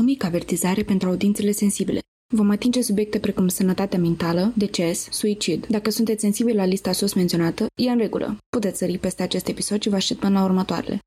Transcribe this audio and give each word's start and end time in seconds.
O 0.00 0.02
mică 0.02 0.26
avertizare 0.26 0.82
pentru 0.82 1.08
audiențele 1.08 1.50
sensibile. 1.50 2.00
Vom 2.34 2.50
atinge 2.50 2.82
subiecte 2.82 3.18
precum 3.18 3.48
sănătatea 3.48 3.98
mentală, 3.98 4.52
deces, 4.56 5.08
suicid. 5.10 5.66
Dacă 5.66 5.90
sunteți 5.90 6.20
sensibili 6.20 6.56
la 6.56 6.64
lista 6.64 6.92
sus 6.92 7.12
menționată, 7.12 7.66
e 7.82 7.90
în 7.90 7.98
regulă. 7.98 8.36
Puteți 8.48 8.78
sări 8.78 8.98
peste 8.98 9.22
acest 9.22 9.48
episod 9.48 9.82
și 9.82 9.88
vă 9.88 9.94
așteptăm 9.94 10.32
la 10.32 10.44
următoarele. 10.44 10.98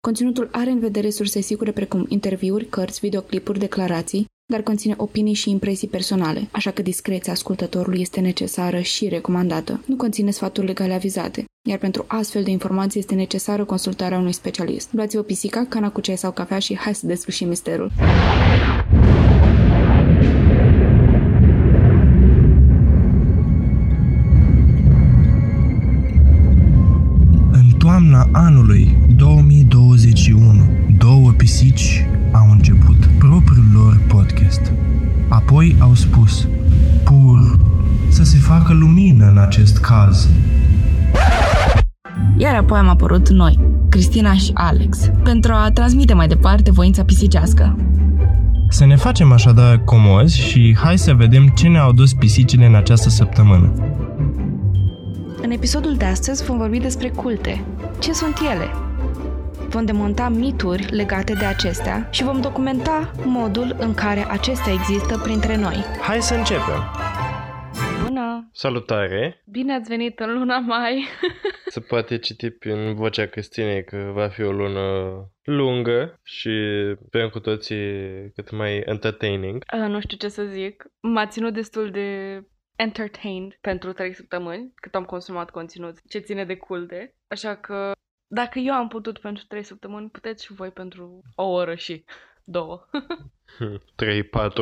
Conținutul 0.00 0.48
are 0.52 0.70
în 0.70 0.78
vedere 0.78 1.10
surse 1.10 1.40
sigure 1.40 1.72
precum 1.72 2.06
interviuri, 2.08 2.68
cărți, 2.68 3.00
videoclipuri, 3.00 3.58
declarații, 3.58 4.26
dar 4.50 4.60
conține 4.62 4.94
opinii 4.96 5.34
și 5.34 5.50
impresii 5.50 5.88
personale, 5.88 6.48
așa 6.50 6.70
că 6.70 6.82
discreția 6.82 7.32
ascultătorului 7.32 8.00
este 8.00 8.20
necesară 8.20 8.80
și 8.80 9.08
recomandată. 9.08 9.80
Nu 9.86 9.96
conține 9.96 10.30
sfaturi 10.30 10.66
legale 10.66 10.94
avizate, 10.94 11.44
iar 11.68 11.78
pentru 11.78 12.04
astfel 12.06 12.42
de 12.42 12.50
informații 12.50 13.00
este 13.00 13.14
necesară 13.14 13.64
consultarea 13.64 14.18
unui 14.18 14.32
specialist. 14.32 14.88
Luați-vă 14.92 15.22
pisica, 15.22 15.66
cana 15.68 15.90
cu 15.90 16.00
ceai 16.00 16.16
sau 16.16 16.32
cafea 16.32 16.58
și 16.58 16.76
hai 16.76 16.94
să 16.94 17.06
deslușim 17.06 17.48
misterul. 17.48 17.90
În 27.52 27.70
toamna 27.78 28.28
anului 28.32 28.96
2021, 29.16 30.89
două 31.10 31.30
pisici 31.30 32.06
au 32.32 32.50
început 32.50 33.06
propriul 33.18 33.64
lor 33.72 34.00
podcast. 34.08 34.72
Apoi 35.28 35.76
au 35.78 35.94
spus, 35.94 36.48
pur, 37.04 37.58
să 38.08 38.24
se 38.24 38.38
facă 38.38 38.72
lumină 38.72 39.28
în 39.28 39.38
acest 39.38 39.78
caz. 39.78 40.28
Iar 42.36 42.54
apoi 42.54 42.78
am 42.78 42.88
apărut 42.88 43.28
noi, 43.28 43.58
Cristina 43.88 44.34
și 44.34 44.50
Alex, 44.54 45.10
pentru 45.22 45.52
a 45.52 45.70
transmite 45.70 46.14
mai 46.14 46.28
departe 46.28 46.70
voința 46.70 47.04
pisicească. 47.04 47.76
Să 48.68 48.84
ne 48.84 48.96
facem 48.96 49.32
așadar 49.32 49.84
comozi 49.84 50.40
și 50.40 50.76
hai 50.78 50.98
să 50.98 51.14
vedem 51.14 51.48
ce 51.48 51.68
ne-au 51.68 51.92
dus 51.92 52.12
pisicile 52.12 52.66
în 52.66 52.74
această 52.74 53.08
săptămână. 53.08 53.72
În 55.42 55.50
episodul 55.50 55.94
de 55.96 56.04
astăzi 56.04 56.44
vom 56.44 56.58
vorbi 56.58 56.78
despre 56.78 57.08
culte. 57.08 57.64
Ce 57.98 58.12
sunt 58.12 58.34
ele? 58.52 58.89
Vom 59.70 59.84
demonta 59.84 60.28
mituri 60.28 60.82
legate 60.90 61.32
de 61.32 61.44
acestea 61.44 62.08
și 62.10 62.24
vom 62.24 62.40
documenta 62.40 63.10
modul 63.24 63.76
în 63.78 63.94
care 63.94 64.20
acestea 64.28 64.72
există 64.72 65.18
printre 65.18 65.56
noi. 65.56 65.74
Hai 66.00 66.20
să 66.20 66.34
începem! 66.34 66.80
Bună! 68.06 68.48
Salutare! 68.52 69.42
Bine 69.46 69.74
ați 69.74 69.88
venit 69.88 70.18
în 70.18 70.32
luna 70.38 70.58
mai! 70.58 71.04
Se 71.74 71.80
poate 71.80 72.18
citi 72.18 72.50
prin 72.50 72.94
vocea 72.94 73.26
Cristinei 73.26 73.84
că 73.84 74.10
va 74.14 74.28
fi 74.28 74.42
o 74.42 74.52
lună 74.52 74.80
lungă 75.42 76.20
și 76.22 76.50
sperăm 77.06 77.28
cu 77.28 77.40
toții 77.40 77.82
cât 78.34 78.50
mai 78.50 78.82
entertaining. 78.84 79.62
Uh, 79.74 79.88
nu 79.88 80.00
știu 80.00 80.16
ce 80.16 80.28
să 80.28 80.42
zic. 80.44 80.84
M-a 81.00 81.26
ținut 81.26 81.52
destul 81.52 81.90
de 81.90 82.40
entertained 82.76 83.58
pentru 83.60 83.92
3 83.92 84.14
săptămâni 84.14 84.72
cât 84.74 84.94
am 84.94 85.04
consumat 85.04 85.50
conținut 85.50 85.96
ce 86.08 86.18
ține 86.18 86.44
de 86.44 86.56
culte. 86.56 87.14
Așa 87.28 87.54
că 87.54 87.92
dacă 88.32 88.58
eu 88.58 88.74
am 88.74 88.88
putut 88.88 89.18
pentru 89.18 89.44
3 89.48 89.62
săptămâni, 89.62 90.10
puteți 90.10 90.44
și 90.44 90.52
voi 90.52 90.70
pentru 90.70 91.22
o 91.34 91.44
oră 91.44 91.74
și 91.74 92.04
două. 92.44 92.86
3-4 94.02 94.54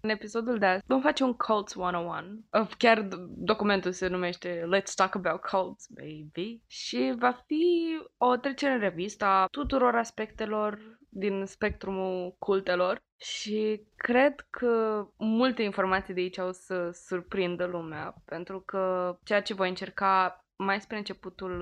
În 0.00 0.10
episodul 0.10 0.58
de 0.58 0.66
azi 0.66 0.82
vom 0.86 1.00
face 1.00 1.22
un 1.22 1.32
Cults 1.32 1.74
101. 1.74 2.44
Of, 2.50 2.74
Chiar 2.74 3.08
documentul 3.28 3.92
se 3.92 4.06
numește 4.06 4.62
Let's 4.74 4.94
Talk 4.94 5.14
About 5.14 5.40
Cults, 5.40 5.86
baby. 5.88 6.60
Și 6.66 7.14
va 7.18 7.42
fi 7.46 7.98
o 8.16 8.36
trecere 8.36 8.72
în 8.72 8.78
revistă 8.78 9.24
a 9.24 9.46
tuturor 9.46 9.94
aspectelor 9.94 10.98
din 11.08 11.44
spectrumul 11.46 12.34
cultelor 12.38 13.00
și 13.16 13.80
cred 13.96 14.46
că 14.50 15.04
multe 15.16 15.62
informații 15.62 16.14
de 16.14 16.20
aici 16.20 16.38
o 16.38 16.52
să 16.52 16.90
surprindă 16.92 17.64
lumea, 17.64 18.14
pentru 18.24 18.60
că 18.60 19.16
ceea 19.24 19.42
ce 19.42 19.54
voi 19.54 19.68
încerca 19.68 20.44
mai 20.56 20.80
spre 20.80 20.96
începutul 20.96 21.60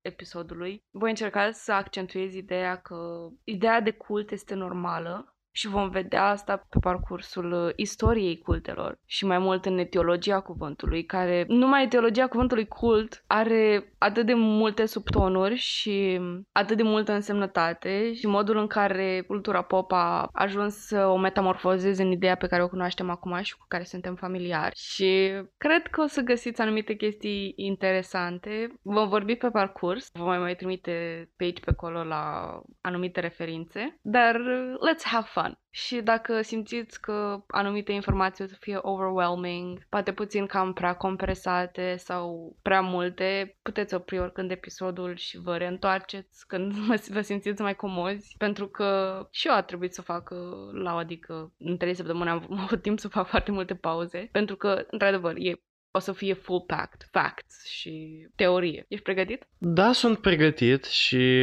episodului, 0.00 0.84
voi 0.90 1.10
încerca 1.10 1.52
să 1.52 1.72
accentuez 1.72 2.34
ideea 2.34 2.76
că 2.76 3.28
ideea 3.44 3.80
de 3.80 3.90
cult 3.90 4.30
este 4.30 4.54
normală 4.54 5.36
și 5.50 5.68
vom 5.68 5.88
vedea 5.88 6.24
asta 6.24 6.66
pe 6.68 6.78
parcursul 6.80 7.52
uh, 7.52 7.72
istoriei 7.76 8.38
cultelor 8.38 8.98
și 9.06 9.26
mai 9.26 9.38
mult 9.38 9.64
în 9.64 9.78
etiologia 9.78 10.40
cuvântului, 10.40 11.04
care 11.04 11.44
numai 11.48 11.84
etiologia 11.84 12.26
cuvântului 12.26 12.66
cult 12.66 13.24
are 13.26 13.92
atât 13.98 14.26
de 14.26 14.34
multe 14.34 14.86
subtonuri 14.86 15.54
și 15.54 16.20
atât 16.52 16.76
de 16.76 16.82
multă 16.82 17.12
însemnătate 17.12 18.14
și 18.14 18.26
modul 18.26 18.56
în 18.56 18.66
care 18.66 19.24
cultura 19.26 19.62
pop 19.62 19.92
a 19.92 20.28
ajuns 20.32 20.74
să 20.74 21.06
o 21.06 21.16
metamorfozeze 21.16 22.02
în 22.02 22.10
ideea 22.10 22.34
pe 22.34 22.46
care 22.46 22.62
o 22.62 22.68
cunoaștem 22.68 23.10
acum 23.10 23.38
și 23.42 23.56
cu 23.56 23.64
care 23.68 23.84
suntem 23.84 24.14
familiari. 24.14 24.76
Și 24.76 25.32
cred 25.56 25.86
că 25.86 26.00
o 26.00 26.06
să 26.06 26.20
găsiți 26.20 26.60
anumite 26.60 26.94
chestii 26.94 27.52
interesante. 27.56 28.78
Vom 28.82 29.08
vorbi 29.08 29.34
pe 29.34 29.48
parcurs, 29.50 30.10
vă 30.12 30.24
mai 30.24 30.38
mai 30.38 30.54
trimite 30.54 31.28
pe 31.36 31.44
aici 31.44 31.60
pe 31.60 31.70
acolo 31.70 32.04
la 32.04 32.52
anumite 32.80 33.20
referințe, 33.20 33.98
dar 34.02 34.34
uh, 34.34 34.74
let's 34.88 35.04
have 35.04 35.26
fun. 35.30 35.37
Și 35.70 36.00
dacă 36.00 36.42
simțiți 36.42 37.00
că 37.00 37.44
anumite 37.46 37.92
informații 37.92 38.44
o 38.44 38.46
să 38.46 38.56
fie 38.60 38.78
overwhelming, 38.80 39.86
poate 39.88 40.12
puțin 40.12 40.46
cam 40.46 40.72
prea 40.72 40.94
compresate 40.94 41.96
sau 41.96 42.56
prea 42.62 42.80
multe, 42.80 43.58
puteți 43.62 43.94
opri 43.94 44.18
oricând 44.18 44.50
episodul 44.50 45.16
și 45.16 45.38
vă 45.40 45.56
reîntoarceți 45.56 46.46
când 46.46 46.72
vă 47.14 47.20
simțiți 47.20 47.62
mai 47.62 47.76
comozi, 47.76 48.34
pentru 48.38 48.68
că 48.68 49.20
și 49.30 49.48
eu 49.48 49.54
a 49.54 49.62
trebuit 49.62 49.94
să 49.94 50.02
fac 50.02 50.30
la 50.72 50.96
adică 50.96 51.52
în 51.58 51.76
trei 51.76 51.94
săptămâni 51.94 52.30
am 52.30 52.46
avut 52.64 52.82
timp 52.82 52.98
să 52.98 53.08
fac 53.08 53.26
foarte 53.26 53.50
multe 53.50 53.74
pauze, 53.74 54.28
pentru 54.32 54.56
că, 54.56 54.84
într-adevăr, 54.90 55.34
e 55.36 55.62
o 55.90 55.98
să 55.98 56.12
fie 56.12 56.32
full 56.34 56.64
packed, 56.66 57.08
facts 57.10 57.66
și 57.66 58.26
teorie. 58.34 58.84
Ești 58.88 59.04
pregătit? 59.04 59.46
Da, 59.58 59.92
sunt 59.92 60.18
pregătit 60.18 60.84
și 60.84 61.42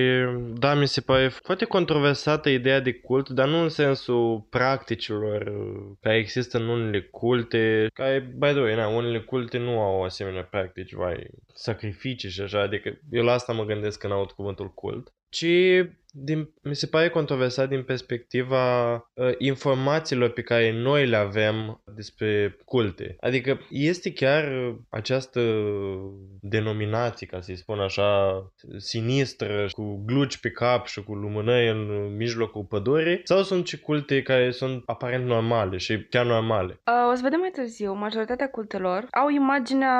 da, 0.54 0.74
mi 0.74 0.88
se 0.88 1.02
pare 1.02 1.28
foarte 1.28 1.66
controversată 1.66 2.50
ideea 2.50 2.80
de 2.80 2.94
cult, 2.94 3.30
dar 3.30 3.48
nu 3.48 3.62
în 3.62 3.70
sensul 3.70 4.48
practicilor 4.50 5.52
care 6.02 6.18
există 6.18 6.58
în 6.58 6.68
unele 6.68 7.02
culte, 7.02 7.88
care, 7.94 8.20
by 8.38 8.48
the 8.48 8.60
way, 8.60 8.76
na, 8.76 8.88
unele 8.88 9.20
culte 9.20 9.58
nu 9.58 9.80
au 9.80 10.04
asemenea 10.04 10.44
practici, 10.44 10.94
vai, 10.94 11.28
sacrificii 11.54 12.30
și 12.30 12.42
așa, 12.42 12.62
adică 12.62 13.00
eu 13.12 13.24
la 13.24 13.32
asta 13.32 13.54
mă 13.54 13.66
gândesc 13.66 14.00
când 14.00 14.14
aud 14.14 14.32
cuvântul 14.32 14.74
cult, 14.74 15.14
ci 15.30 15.46
din, 16.18 16.50
mi 16.64 16.76
se 16.76 16.88
pare 16.88 17.10
controversat 17.10 17.70
din 17.70 17.84
perspectiva 17.84 18.94
uh, 18.94 19.32
informațiilor 19.38 20.30
pe 20.30 20.42
care 20.42 20.72
noi 20.72 21.08
le 21.08 21.16
avem 21.16 21.82
despre 21.96 22.58
culte. 22.66 23.16
Adică 23.20 23.60
este 23.70 24.14
chiar 24.14 24.76
această 24.90 25.42
denominație, 26.42 27.28
ca 27.28 27.42
să-i 27.42 27.56
spun 27.58 27.80
așa, 27.80 28.42
sinistră, 28.78 29.68
cu 29.72 30.04
gluci 30.06 30.38
pe 30.38 30.52
cap 30.52 30.86
și 30.86 31.04
cu 31.04 31.14
lumânări 31.14 31.70
în 31.70 32.16
mijlocul 32.16 32.64
pădurii, 32.64 33.22
sau 33.24 33.44
sunt 33.44 33.68
și 33.68 33.80
culte 33.80 34.22
care 34.22 34.52
sunt 34.52 34.84
aparent 34.86 35.26
normale 35.26 35.78
și 35.78 36.06
chiar 36.10 36.26
normale? 36.26 36.82
Uh, 36.86 37.12
o 37.12 37.16
să 37.16 37.22
vedem 37.24 37.40
mai 37.40 37.50
târziu. 37.50 37.94
Majoritatea 37.94 38.50
cultelor 38.50 39.08
au 39.12 39.30
imaginea 39.30 39.98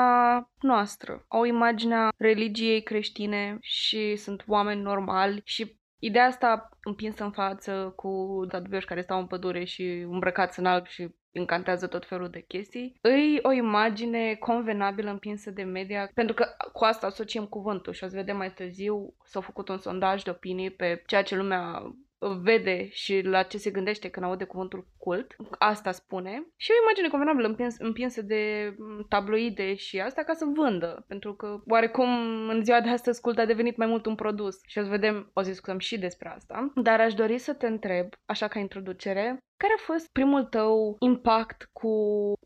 noastră, 0.60 1.24
au 1.28 1.44
imaginea 1.44 2.08
religiei 2.16 2.82
creștine 2.82 3.58
și 3.60 4.16
sunt 4.16 4.44
oameni 4.46 4.82
normali 4.82 5.40
și 5.44 5.76
Ideea 5.98 6.26
asta 6.26 6.68
împinsă 6.82 7.24
în 7.24 7.30
față 7.30 7.92
cu 7.96 8.44
daduvioși 8.48 8.86
care 8.86 9.02
stau 9.02 9.18
în 9.18 9.26
pădure 9.26 9.64
și 9.64 9.82
îmbrăcați 10.10 10.58
în 10.58 10.66
alb 10.66 10.86
și 10.86 11.14
încantează 11.32 11.86
tot 11.86 12.06
felul 12.06 12.28
de 12.28 12.40
chestii, 12.40 12.98
îi 13.00 13.38
o 13.42 13.52
imagine 13.52 14.34
convenabilă 14.34 15.10
împinsă 15.10 15.50
de 15.50 15.62
media, 15.62 16.10
pentru 16.14 16.34
că 16.34 16.46
cu 16.72 16.84
asta 16.84 17.06
asociem 17.06 17.46
cuvântul 17.46 17.92
și 17.92 18.04
o 18.04 18.08
să 18.08 18.16
vedem 18.16 18.36
mai 18.36 18.52
târziu, 18.52 19.14
s-a 19.24 19.40
făcut 19.40 19.68
un 19.68 19.78
sondaj 19.78 20.22
de 20.22 20.30
opinii 20.30 20.70
pe 20.70 21.02
ceea 21.06 21.22
ce 21.22 21.36
lumea 21.36 21.82
vede 22.18 22.88
și 22.90 23.20
la 23.20 23.42
ce 23.42 23.58
se 23.58 23.70
gândește 23.70 24.08
când 24.08 24.26
aude 24.26 24.44
cuvântul 24.44 24.86
cult, 24.98 25.36
asta 25.58 25.92
spune, 25.92 26.46
și 26.56 26.70
o 26.70 26.82
imagine 26.82 27.08
convenabilă 27.08 27.46
împins, 27.46 27.76
împinsă 27.78 28.22
de 28.22 28.74
tabloide 29.08 29.74
și 29.74 30.00
asta 30.00 30.22
ca 30.22 30.32
să 30.32 30.44
vândă, 30.54 31.04
pentru 31.08 31.34
că 31.34 31.62
oarecum 31.66 32.08
în 32.48 32.64
ziua 32.64 32.80
de 32.80 32.88
astăzi 32.88 33.20
cult 33.20 33.38
a 33.38 33.46
devenit 33.46 33.76
mai 33.76 33.86
mult 33.86 34.06
un 34.06 34.14
produs. 34.14 34.58
Și 34.66 34.78
o 34.78 34.82
să 34.82 34.88
vedem, 34.88 35.30
o 35.32 35.42
să 35.42 35.48
discutăm 35.48 35.78
și 35.78 35.98
despre 35.98 36.28
asta, 36.28 36.72
dar 36.74 37.00
aș 37.00 37.14
dori 37.14 37.38
să 37.38 37.54
te 37.54 37.66
întreb, 37.66 38.08
așa 38.24 38.48
ca 38.48 38.58
introducere, 38.58 39.38
care 39.56 39.72
a 39.76 39.82
fost 39.82 40.12
primul 40.12 40.44
tău 40.44 40.96
impact 40.98 41.68
cu, 41.72 41.88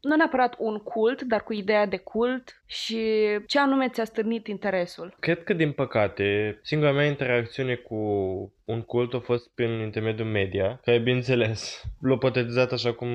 nu 0.01 0.17
neapărat 0.17 0.55
un 0.59 0.77
cult, 0.79 1.23
dar 1.23 1.43
cu 1.43 1.53
ideea 1.53 1.87
de 1.87 1.97
cult 1.97 2.63
și 2.67 2.99
ce 3.47 3.59
anume 3.59 3.89
ți-a 3.89 4.05
stârnit 4.05 4.47
interesul? 4.47 5.17
Cred 5.21 5.45
că, 5.45 5.53
din 5.53 5.73
păcate, 5.73 6.59
singura 6.63 6.93
mea 6.93 7.07
interacțiune 7.07 7.75
cu 7.75 7.97
un 8.65 8.83
cult 8.83 9.15
a 9.15 9.19
fost 9.19 9.55
prin 9.55 9.71
intermediul 9.71 10.29
media, 10.29 10.81
care, 10.85 10.99
bineînțeles, 10.99 11.83
l-a 12.09 12.17
potetizat 12.17 12.73
așa 12.73 12.93
cum 12.93 13.09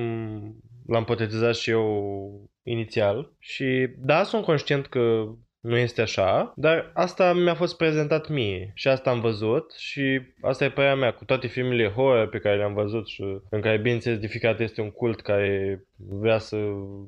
l-am 0.86 1.04
potetizat 1.04 1.54
și 1.54 1.70
eu 1.70 2.50
inițial. 2.62 3.32
Și 3.38 3.88
da, 3.98 4.22
sunt 4.22 4.44
conștient 4.44 4.86
că 4.86 5.24
nu 5.66 5.76
este 5.76 6.00
așa, 6.00 6.52
dar 6.56 6.90
asta 6.94 7.32
mi-a 7.32 7.54
fost 7.54 7.76
prezentat 7.76 8.28
mie 8.28 8.70
și 8.74 8.88
asta 8.88 9.10
am 9.10 9.20
văzut 9.20 9.72
și 9.72 10.20
asta 10.40 10.64
e 10.64 10.70
părerea 10.70 10.96
mea 10.96 11.12
cu 11.12 11.24
toate 11.24 11.46
filmele 11.46 11.88
horror 11.88 12.28
pe 12.28 12.38
care 12.38 12.56
le-am 12.56 12.74
văzut 12.74 13.08
și 13.08 13.22
în 13.50 13.60
care 13.60 13.76
bineînțeles 13.76 14.18
de 14.18 14.26
fiecare 14.26 14.62
este 14.62 14.80
un 14.80 14.90
cult 14.90 15.20
care 15.20 15.84
vrea 15.96 16.38
să 16.38 16.56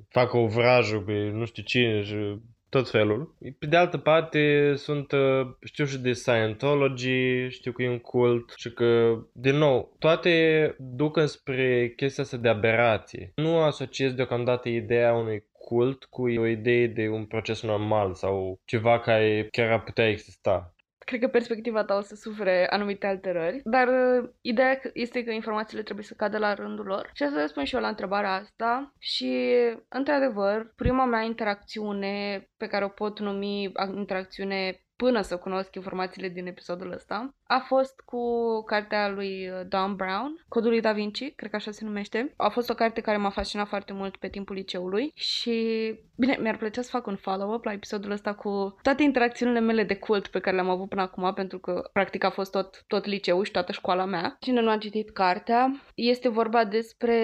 facă 0.08 0.36
o 0.36 0.46
vrajă 0.46 0.96
pe 0.96 1.12
nu 1.12 1.44
știu 1.44 1.62
cine 1.62 2.02
și 2.02 2.38
tot 2.68 2.90
felul. 2.90 3.34
Pe 3.58 3.66
de 3.66 3.76
altă 3.76 3.98
parte, 3.98 4.72
sunt, 4.76 5.12
uh, 5.12 5.46
știu 5.64 5.84
și 5.84 5.98
de 5.98 6.12
Scientology, 6.12 7.48
știu 7.48 7.72
că 7.72 7.82
e 7.82 7.88
un 7.88 7.98
cult 7.98 8.52
și 8.56 8.72
că, 8.72 9.18
din 9.32 9.56
nou, 9.56 9.96
toate 9.98 10.74
duc 10.78 11.16
înspre 11.16 11.92
chestia 11.96 12.22
asta 12.22 12.36
de 12.36 12.48
aberație. 12.48 13.32
Nu 13.34 13.58
asociez 13.58 14.12
deocamdată 14.12 14.68
ideea 14.68 15.14
unui 15.14 15.44
cult 15.68 16.04
cu 16.04 16.22
o 16.22 16.46
idee 16.46 16.86
de 16.86 17.08
un 17.08 17.26
proces 17.26 17.62
normal 17.62 18.14
sau 18.14 18.60
ceva 18.64 19.00
care 19.00 19.48
chiar 19.50 19.70
ar 19.70 19.82
putea 19.82 20.08
exista 20.08 20.72
cred 21.08 21.20
că 21.20 21.28
perspectiva 21.28 21.84
ta 21.84 21.94
o 21.94 22.00
să 22.00 22.14
sufere 22.14 22.66
anumite 22.70 23.06
alterări, 23.06 23.60
dar 23.64 23.88
uh, 23.88 24.30
ideea 24.40 24.80
este 24.92 25.24
că 25.24 25.30
informațiile 25.30 25.82
trebuie 25.82 26.04
să 26.04 26.14
cadă 26.14 26.38
la 26.38 26.54
rândul 26.54 26.84
lor. 26.86 27.10
Și 27.12 27.28
să 27.28 27.40
răspund 27.40 27.66
și 27.66 27.74
eu 27.74 27.80
la 27.80 27.88
întrebarea 27.88 28.34
asta 28.34 28.92
și, 28.98 29.54
într-adevăr, 29.88 30.72
prima 30.76 31.04
mea 31.04 31.22
interacțiune 31.22 32.46
pe 32.56 32.66
care 32.66 32.84
o 32.84 32.88
pot 32.88 33.18
numi 33.20 33.72
interacțiune 33.94 34.82
până 34.96 35.20
să 35.20 35.36
cunosc 35.36 35.74
informațiile 35.74 36.28
din 36.28 36.46
episodul 36.46 36.92
ăsta, 36.92 37.36
a 37.50 37.58
fost 37.58 38.00
cu 38.04 38.22
cartea 38.66 39.08
lui 39.08 39.48
uh, 39.48 39.66
Don 39.68 39.96
Brown, 39.96 40.44
Codul 40.48 40.70
lui 40.70 40.80
Da 40.80 40.92
Vinci, 40.92 41.34
cred 41.34 41.50
că 41.50 41.56
așa 41.56 41.70
se 41.70 41.84
numește. 41.84 42.32
A 42.36 42.48
fost 42.48 42.70
o 42.70 42.74
carte 42.74 43.00
care 43.00 43.16
m-a 43.16 43.30
fascinat 43.30 43.68
foarte 43.68 43.92
mult 43.92 44.16
pe 44.16 44.28
timpul 44.28 44.54
liceului 44.54 45.12
și, 45.14 45.94
bine, 46.16 46.38
mi-ar 46.40 46.56
plăcea 46.56 46.82
să 46.82 46.90
fac 46.90 47.06
un 47.06 47.16
follow-up 47.16 47.64
la 47.64 47.72
episodul 47.72 48.10
ăsta 48.10 48.34
cu 48.34 48.76
toate 48.82 49.02
interacțiunile 49.02 49.60
mele 49.60 49.84
de 49.84 49.96
cult 49.96 50.26
pe 50.26 50.38
care 50.38 50.56
le-am 50.56 50.70
avut 50.70 50.88
până 50.88 51.02
acum, 51.02 51.32
pentru 51.34 51.58
că, 51.58 51.88
practic, 51.92 52.24
a 52.24 52.30
fost 52.30 52.50
tot, 52.50 52.84
tot 52.86 53.04
liceul 53.04 53.44
și 53.44 53.50
toată 53.50 53.72
școala 53.72 54.04
mea. 54.04 54.36
Cine 54.40 54.60
nu 54.60 54.70
a 54.70 54.76
citit 54.76 55.10
cartea, 55.10 55.82
este 55.94 56.28
vorba 56.28 56.64
despre 56.64 57.16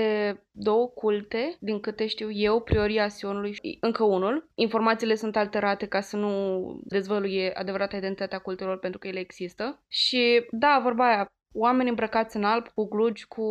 două 0.50 0.86
culte, 0.86 1.56
din 1.60 1.80
câte 1.80 2.06
știu 2.06 2.30
eu, 2.30 2.60
prioria 2.60 3.08
Sionului 3.08 3.52
și 3.52 3.78
încă 3.80 4.04
unul. 4.04 4.48
Informațiile 4.54 5.14
sunt 5.14 5.36
alterate 5.36 5.86
ca 5.86 6.00
să 6.00 6.16
nu 6.16 6.80
dezvăluie 6.84 7.52
adevărata 7.54 7.96
identitatea 7.96 8.38
cultelor 8.38 8.78
pentru 8.78 8.98
că 8.98 9.08
ele 9.08 9.18
există. 9.18 9.82
Și 9.88 10.13
da, 10.50 10.80
vorba 10.82 11.06
aia, 11.06 11.28
oameni 11.54 11.88
îmbrăcați 11.88 12.36
în 12.36 12.44
alb, 12.44 12.68
cu 12.68 12.88
glugi, 12.88 13.26
cu 13.26 13.44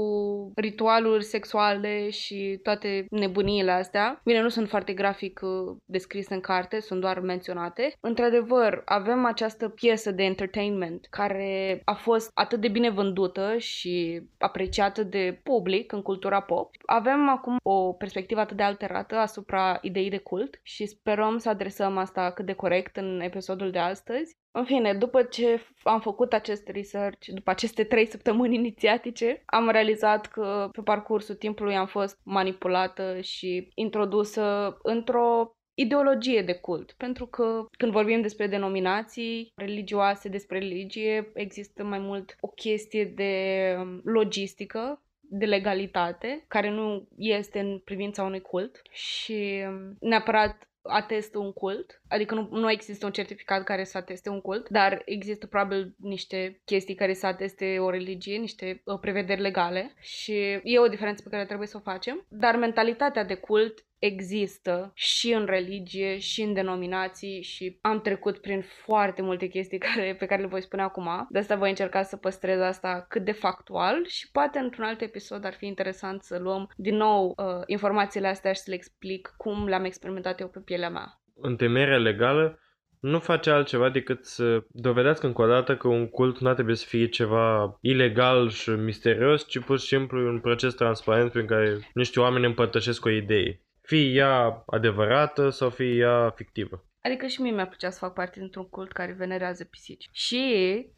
ritualuri 0.56 1.24
sexuale 1.24 2.10
și 2.10 2.60
toate 2.64 3.06
nebuniile 3.10 3.72
astea. 3.72 4.22
Bine, 4.24 4.42
nu 4.42 4.50
sunt 4.50 4.70
foarte 4.70 4.94
grafic 4.94 5.40
uh, 5.44 5.76
descrise 5.86 6.34
în 6.34 6.40
carte, 6.40 6.80
sunt 6.80 7.02
doar 7.02 7.20
menționate. 7.20 7.94
Într-adevăr, 8.00 8.82
avem 8.86 9.26
această 9.26 9.70
piesă 9.70 10.12
de 10.12 10.24
entertainment 10.24 11.08
care 11.10 11.82
a 11.86 11.94
fost 11.94 12.30
atât 12.34 12.62
de 12.62 12.68
bine 12.68 12.90
vândută 12.90 13.58
și 13.58 14.22
apreciată 14.38 15.04
de 15.04 15.40
public 15.44 15.92
în 15.92 16.02
cultura 16.02 16.42
pop. 16.42 16.76
Avem 16.86 17.30
acum 17.30 17.58
o 17.64 17.94
perspectivă 17.94 18.40
atât 18.40 18.58
de 18.58 18.64
alterată 18.64 19.16
asupra 19.16 19.78
ideii 19.82 20.10
de 20.10 20.18
cult 20.18 20.60
și 20.64 20.86
sperăm 20.86 21.38
să 21.38 21.50
adresăm 21.50 21.98
asta 21.98 22.32
cât 22.32 22.46
de 22.46 22.54
corect 22.54 22.98
în 22.98 23.20
episodul 23.22 23.72
de 23.72 23.80
astăzi. 23.80 24.42
În 24.56 24.66
fine, 24.66 24.94
după 24.94 25.24
ce 25.24 25.62
am 25.84 26.02
făcut 26.02 26.34
acest 26.34 26.68
research, 26.68 27.28
după 27.28 27.50
aceste 27.50 27.84
trei 27.84 28.06
săptămâni 28.06 28.56
inițiatice, 28.56 29.42
am 29.46 29.70
realizat 29.70 30.26
că 30.26 30.70
pe 30.72 30.82
parcursul 30.82 31.36
timpului 31.36 31.76
am 31.76 31.88
fost 31.88 32.20
manipulată 32.24 33.22
și 33.22 33.72
introdusă 33.76 34.78
într-o 34.82 35.56
ideologie 35.74 36.42
de 36.42 36.54
cult, 36.54 36.92
pentru 36.92 37.26
că 37.26 37.66
când 37.78 37.92
vorbim 37.92 38.22
despre 38.22 38.48
denominații 38.48 39.52
religioase, 39.56 40.30
despre 40.30 40.60
religie, 40.60 41.32
există 41.34 41.84
mai 41.84 42.00
mult 42.00 42.36
o 42.40 42.48
chestie 42.48 43.06
de 43.06 43.76
logistică 44.04 45.04
de 45.20 45.46
legalitate, 45.46 46.46
care 46.48 46.70
nu 46.70 47.08
este 47.18 47.60
în 47.60 47.80
privința 47.80 48.24
unui 48.24 48.42
cult 48.42 48.82
și 48.92 49.64
neapărat 50.00 50.68
atestă 50.84 51.38
un 51.38 51.54
cult, 51.54 52.02
adică 52.08 52.36
nu, 52.36 52.48
nu 52.52 52.72
există 52.72 53.06
un 53.06 53.12
certificat 53.12 53.64
care 53.64 53.84
să 53.84 53.98
ateste 53.98 54.30
un 54.30 54.42
cult, 54.42 54.70
dar 54.70 55.02
există 55.06 55.48
probabil 55.48 55.96
niște 55.98 56.62
chestii 56.66 56.96
care 56.96 57.14
să 57.14 57.26
ateste 57.26 57.80
o 57.80 57.90
religie, 57.90 58.38
niște 58.38 58.82
uh, 58.86 59.00
prevederi 59.00 59.42
legale 59.42 59.94
și 60.00 60.60
e 60.64 60.80
o 60.80 60.88
diferență 60.88 61.24
pe 61.24 61.30
care 61.30 61.46
trebuie 61.46 61.68
să 61.68 61.78
o 61.78 61.90
facem, 61.92 62.26
dar 62.30 62.56
mentalitatea 62.56 63.24
de 63.24 63.36
cult 63.36 63.86
există 64.06 64.92
și 64.94 65.34
în 65.34 65.46
religie, 65.46 66.18
și 66.18 66.42
în 66.42 66.54
denominații 66.54 67.42
și 67.42 67.78
am 67.82 68.02
trecut 68.02 68.38
prin 68.38 68.62
foarte 68.62 69.22
multe 69.22 69.48
chestii 69.48 69.78
care, 69.94 70.16
pe 70.20 70.26
care 70.26 70.42
le 70.42 70.48
voi 70.48 70.62
spune 70.62 70.82
acum. 70.82 71.28
De 71.30 71.40
asta 71.40 71.56
voi 71.56 71.70
încerca 71.70 72.04
să 72.04 72.18
păstrez 72.18 72.60
asta 72.60 73.06
cât 73.10 73.24
de 73.24 73.32
factual 73.32 74.06
și 74.06 74.32
poate 74.32 74.60
într-un 74.60 74.86
alt 74.86 75.02
episod 75.02 75.46
ar 75.46 75.54
fi 75.54 75.66
interesant 75.66 76.22
să 76.22 76.40
luăm 76.40 76.70
din 76.76 76.96
nou 76.96 77.34
uh, 77.38 77.46
informațiile 77.66 78.28
astea 78.28 78.54
și 78.54 78.60
să 78.60 78.70
le 78.70 78.76
explic 78.76 79.34
cum 79.38 79.68
le-am 79.68 79.84
experimentat 79.84 80.40
eu 80.40 80.48
pe 80.48 80.60
pielea 80.60 80.90
mea. 80.90 81.22
Întemeierea 81.36 81.98
legală 81.98 82.58
nu 83.00 83.20
face 83.20 83.50
altceva 83.50 83.90
decât 83.90 84.26
să 84.26 84.64
dovedească 84.68 85.26
încă 85.26 85.42
o 85.42 85.48
dată 85.48 85.76
că 85.76 85.88
un 85.88 86.10
cult 86.10 86.40
nu 86.40 86.54
trebuie 86.54 86.76
să 86.76 86.86
fie 86.88 87.08
ceva 87.08 87.78
ilegal 87.82 88.50
și 88.50 88.70
misterios, 88.70 89.48
ci 89.48 89.60
pur 89.60 89.80
și 89.80 89.86
simplu 89.86 90.28
un 90.28 90.40
proces 90.40 90.74
transparent 90.74 91.32
prin 91.32 91.46
care 91.46 91.90
niște 91.94 92.20
oameni 92.20 92.46
împărtășesc 92.46 93.06
o 93.06 93.10
idee 93.10 93.64
fie 93.88 94.12
ea 94.12 94.64
adevărată 94.66 95.50
sau 95.50 95.70
fie 95.70 95.96
ea 95.96 96.30
fictivă. 96.36 96.86
Adică 97.02 97.28
și 97.28 97.42
mie 97.42 97.52
mi-ar 97.52 97.68
plăcea 97.68 97.90
să 97.90 98.00
fac 98.00 98.14
parte 98.14 98.40
dintr-un 98.40 98.70
cult 98.70 98.92
care 98.92 99.12
venerează 99.12 99.64
pisici. 99.64 100.10
Și 100.12 100.44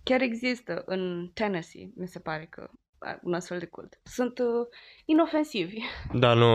chiar 0.03 0.21
există 0.21 0.83
în 0.85 1.29
Tennessee, 1.33 1.91
mi 1.95 2.07
se 2.07 2.19
pare 2.19 2.47
că 2.49 2.69
un 3.21 3.33
astfel 3.33 3.59
de 3.59 3.65
cult. 3.65 3.99
Sunt 4.03 4.39
uh, 4.39 4.67
inofensivi. 5.05 5.77
Da, 6.13 6.33
nu, 6.33 6.49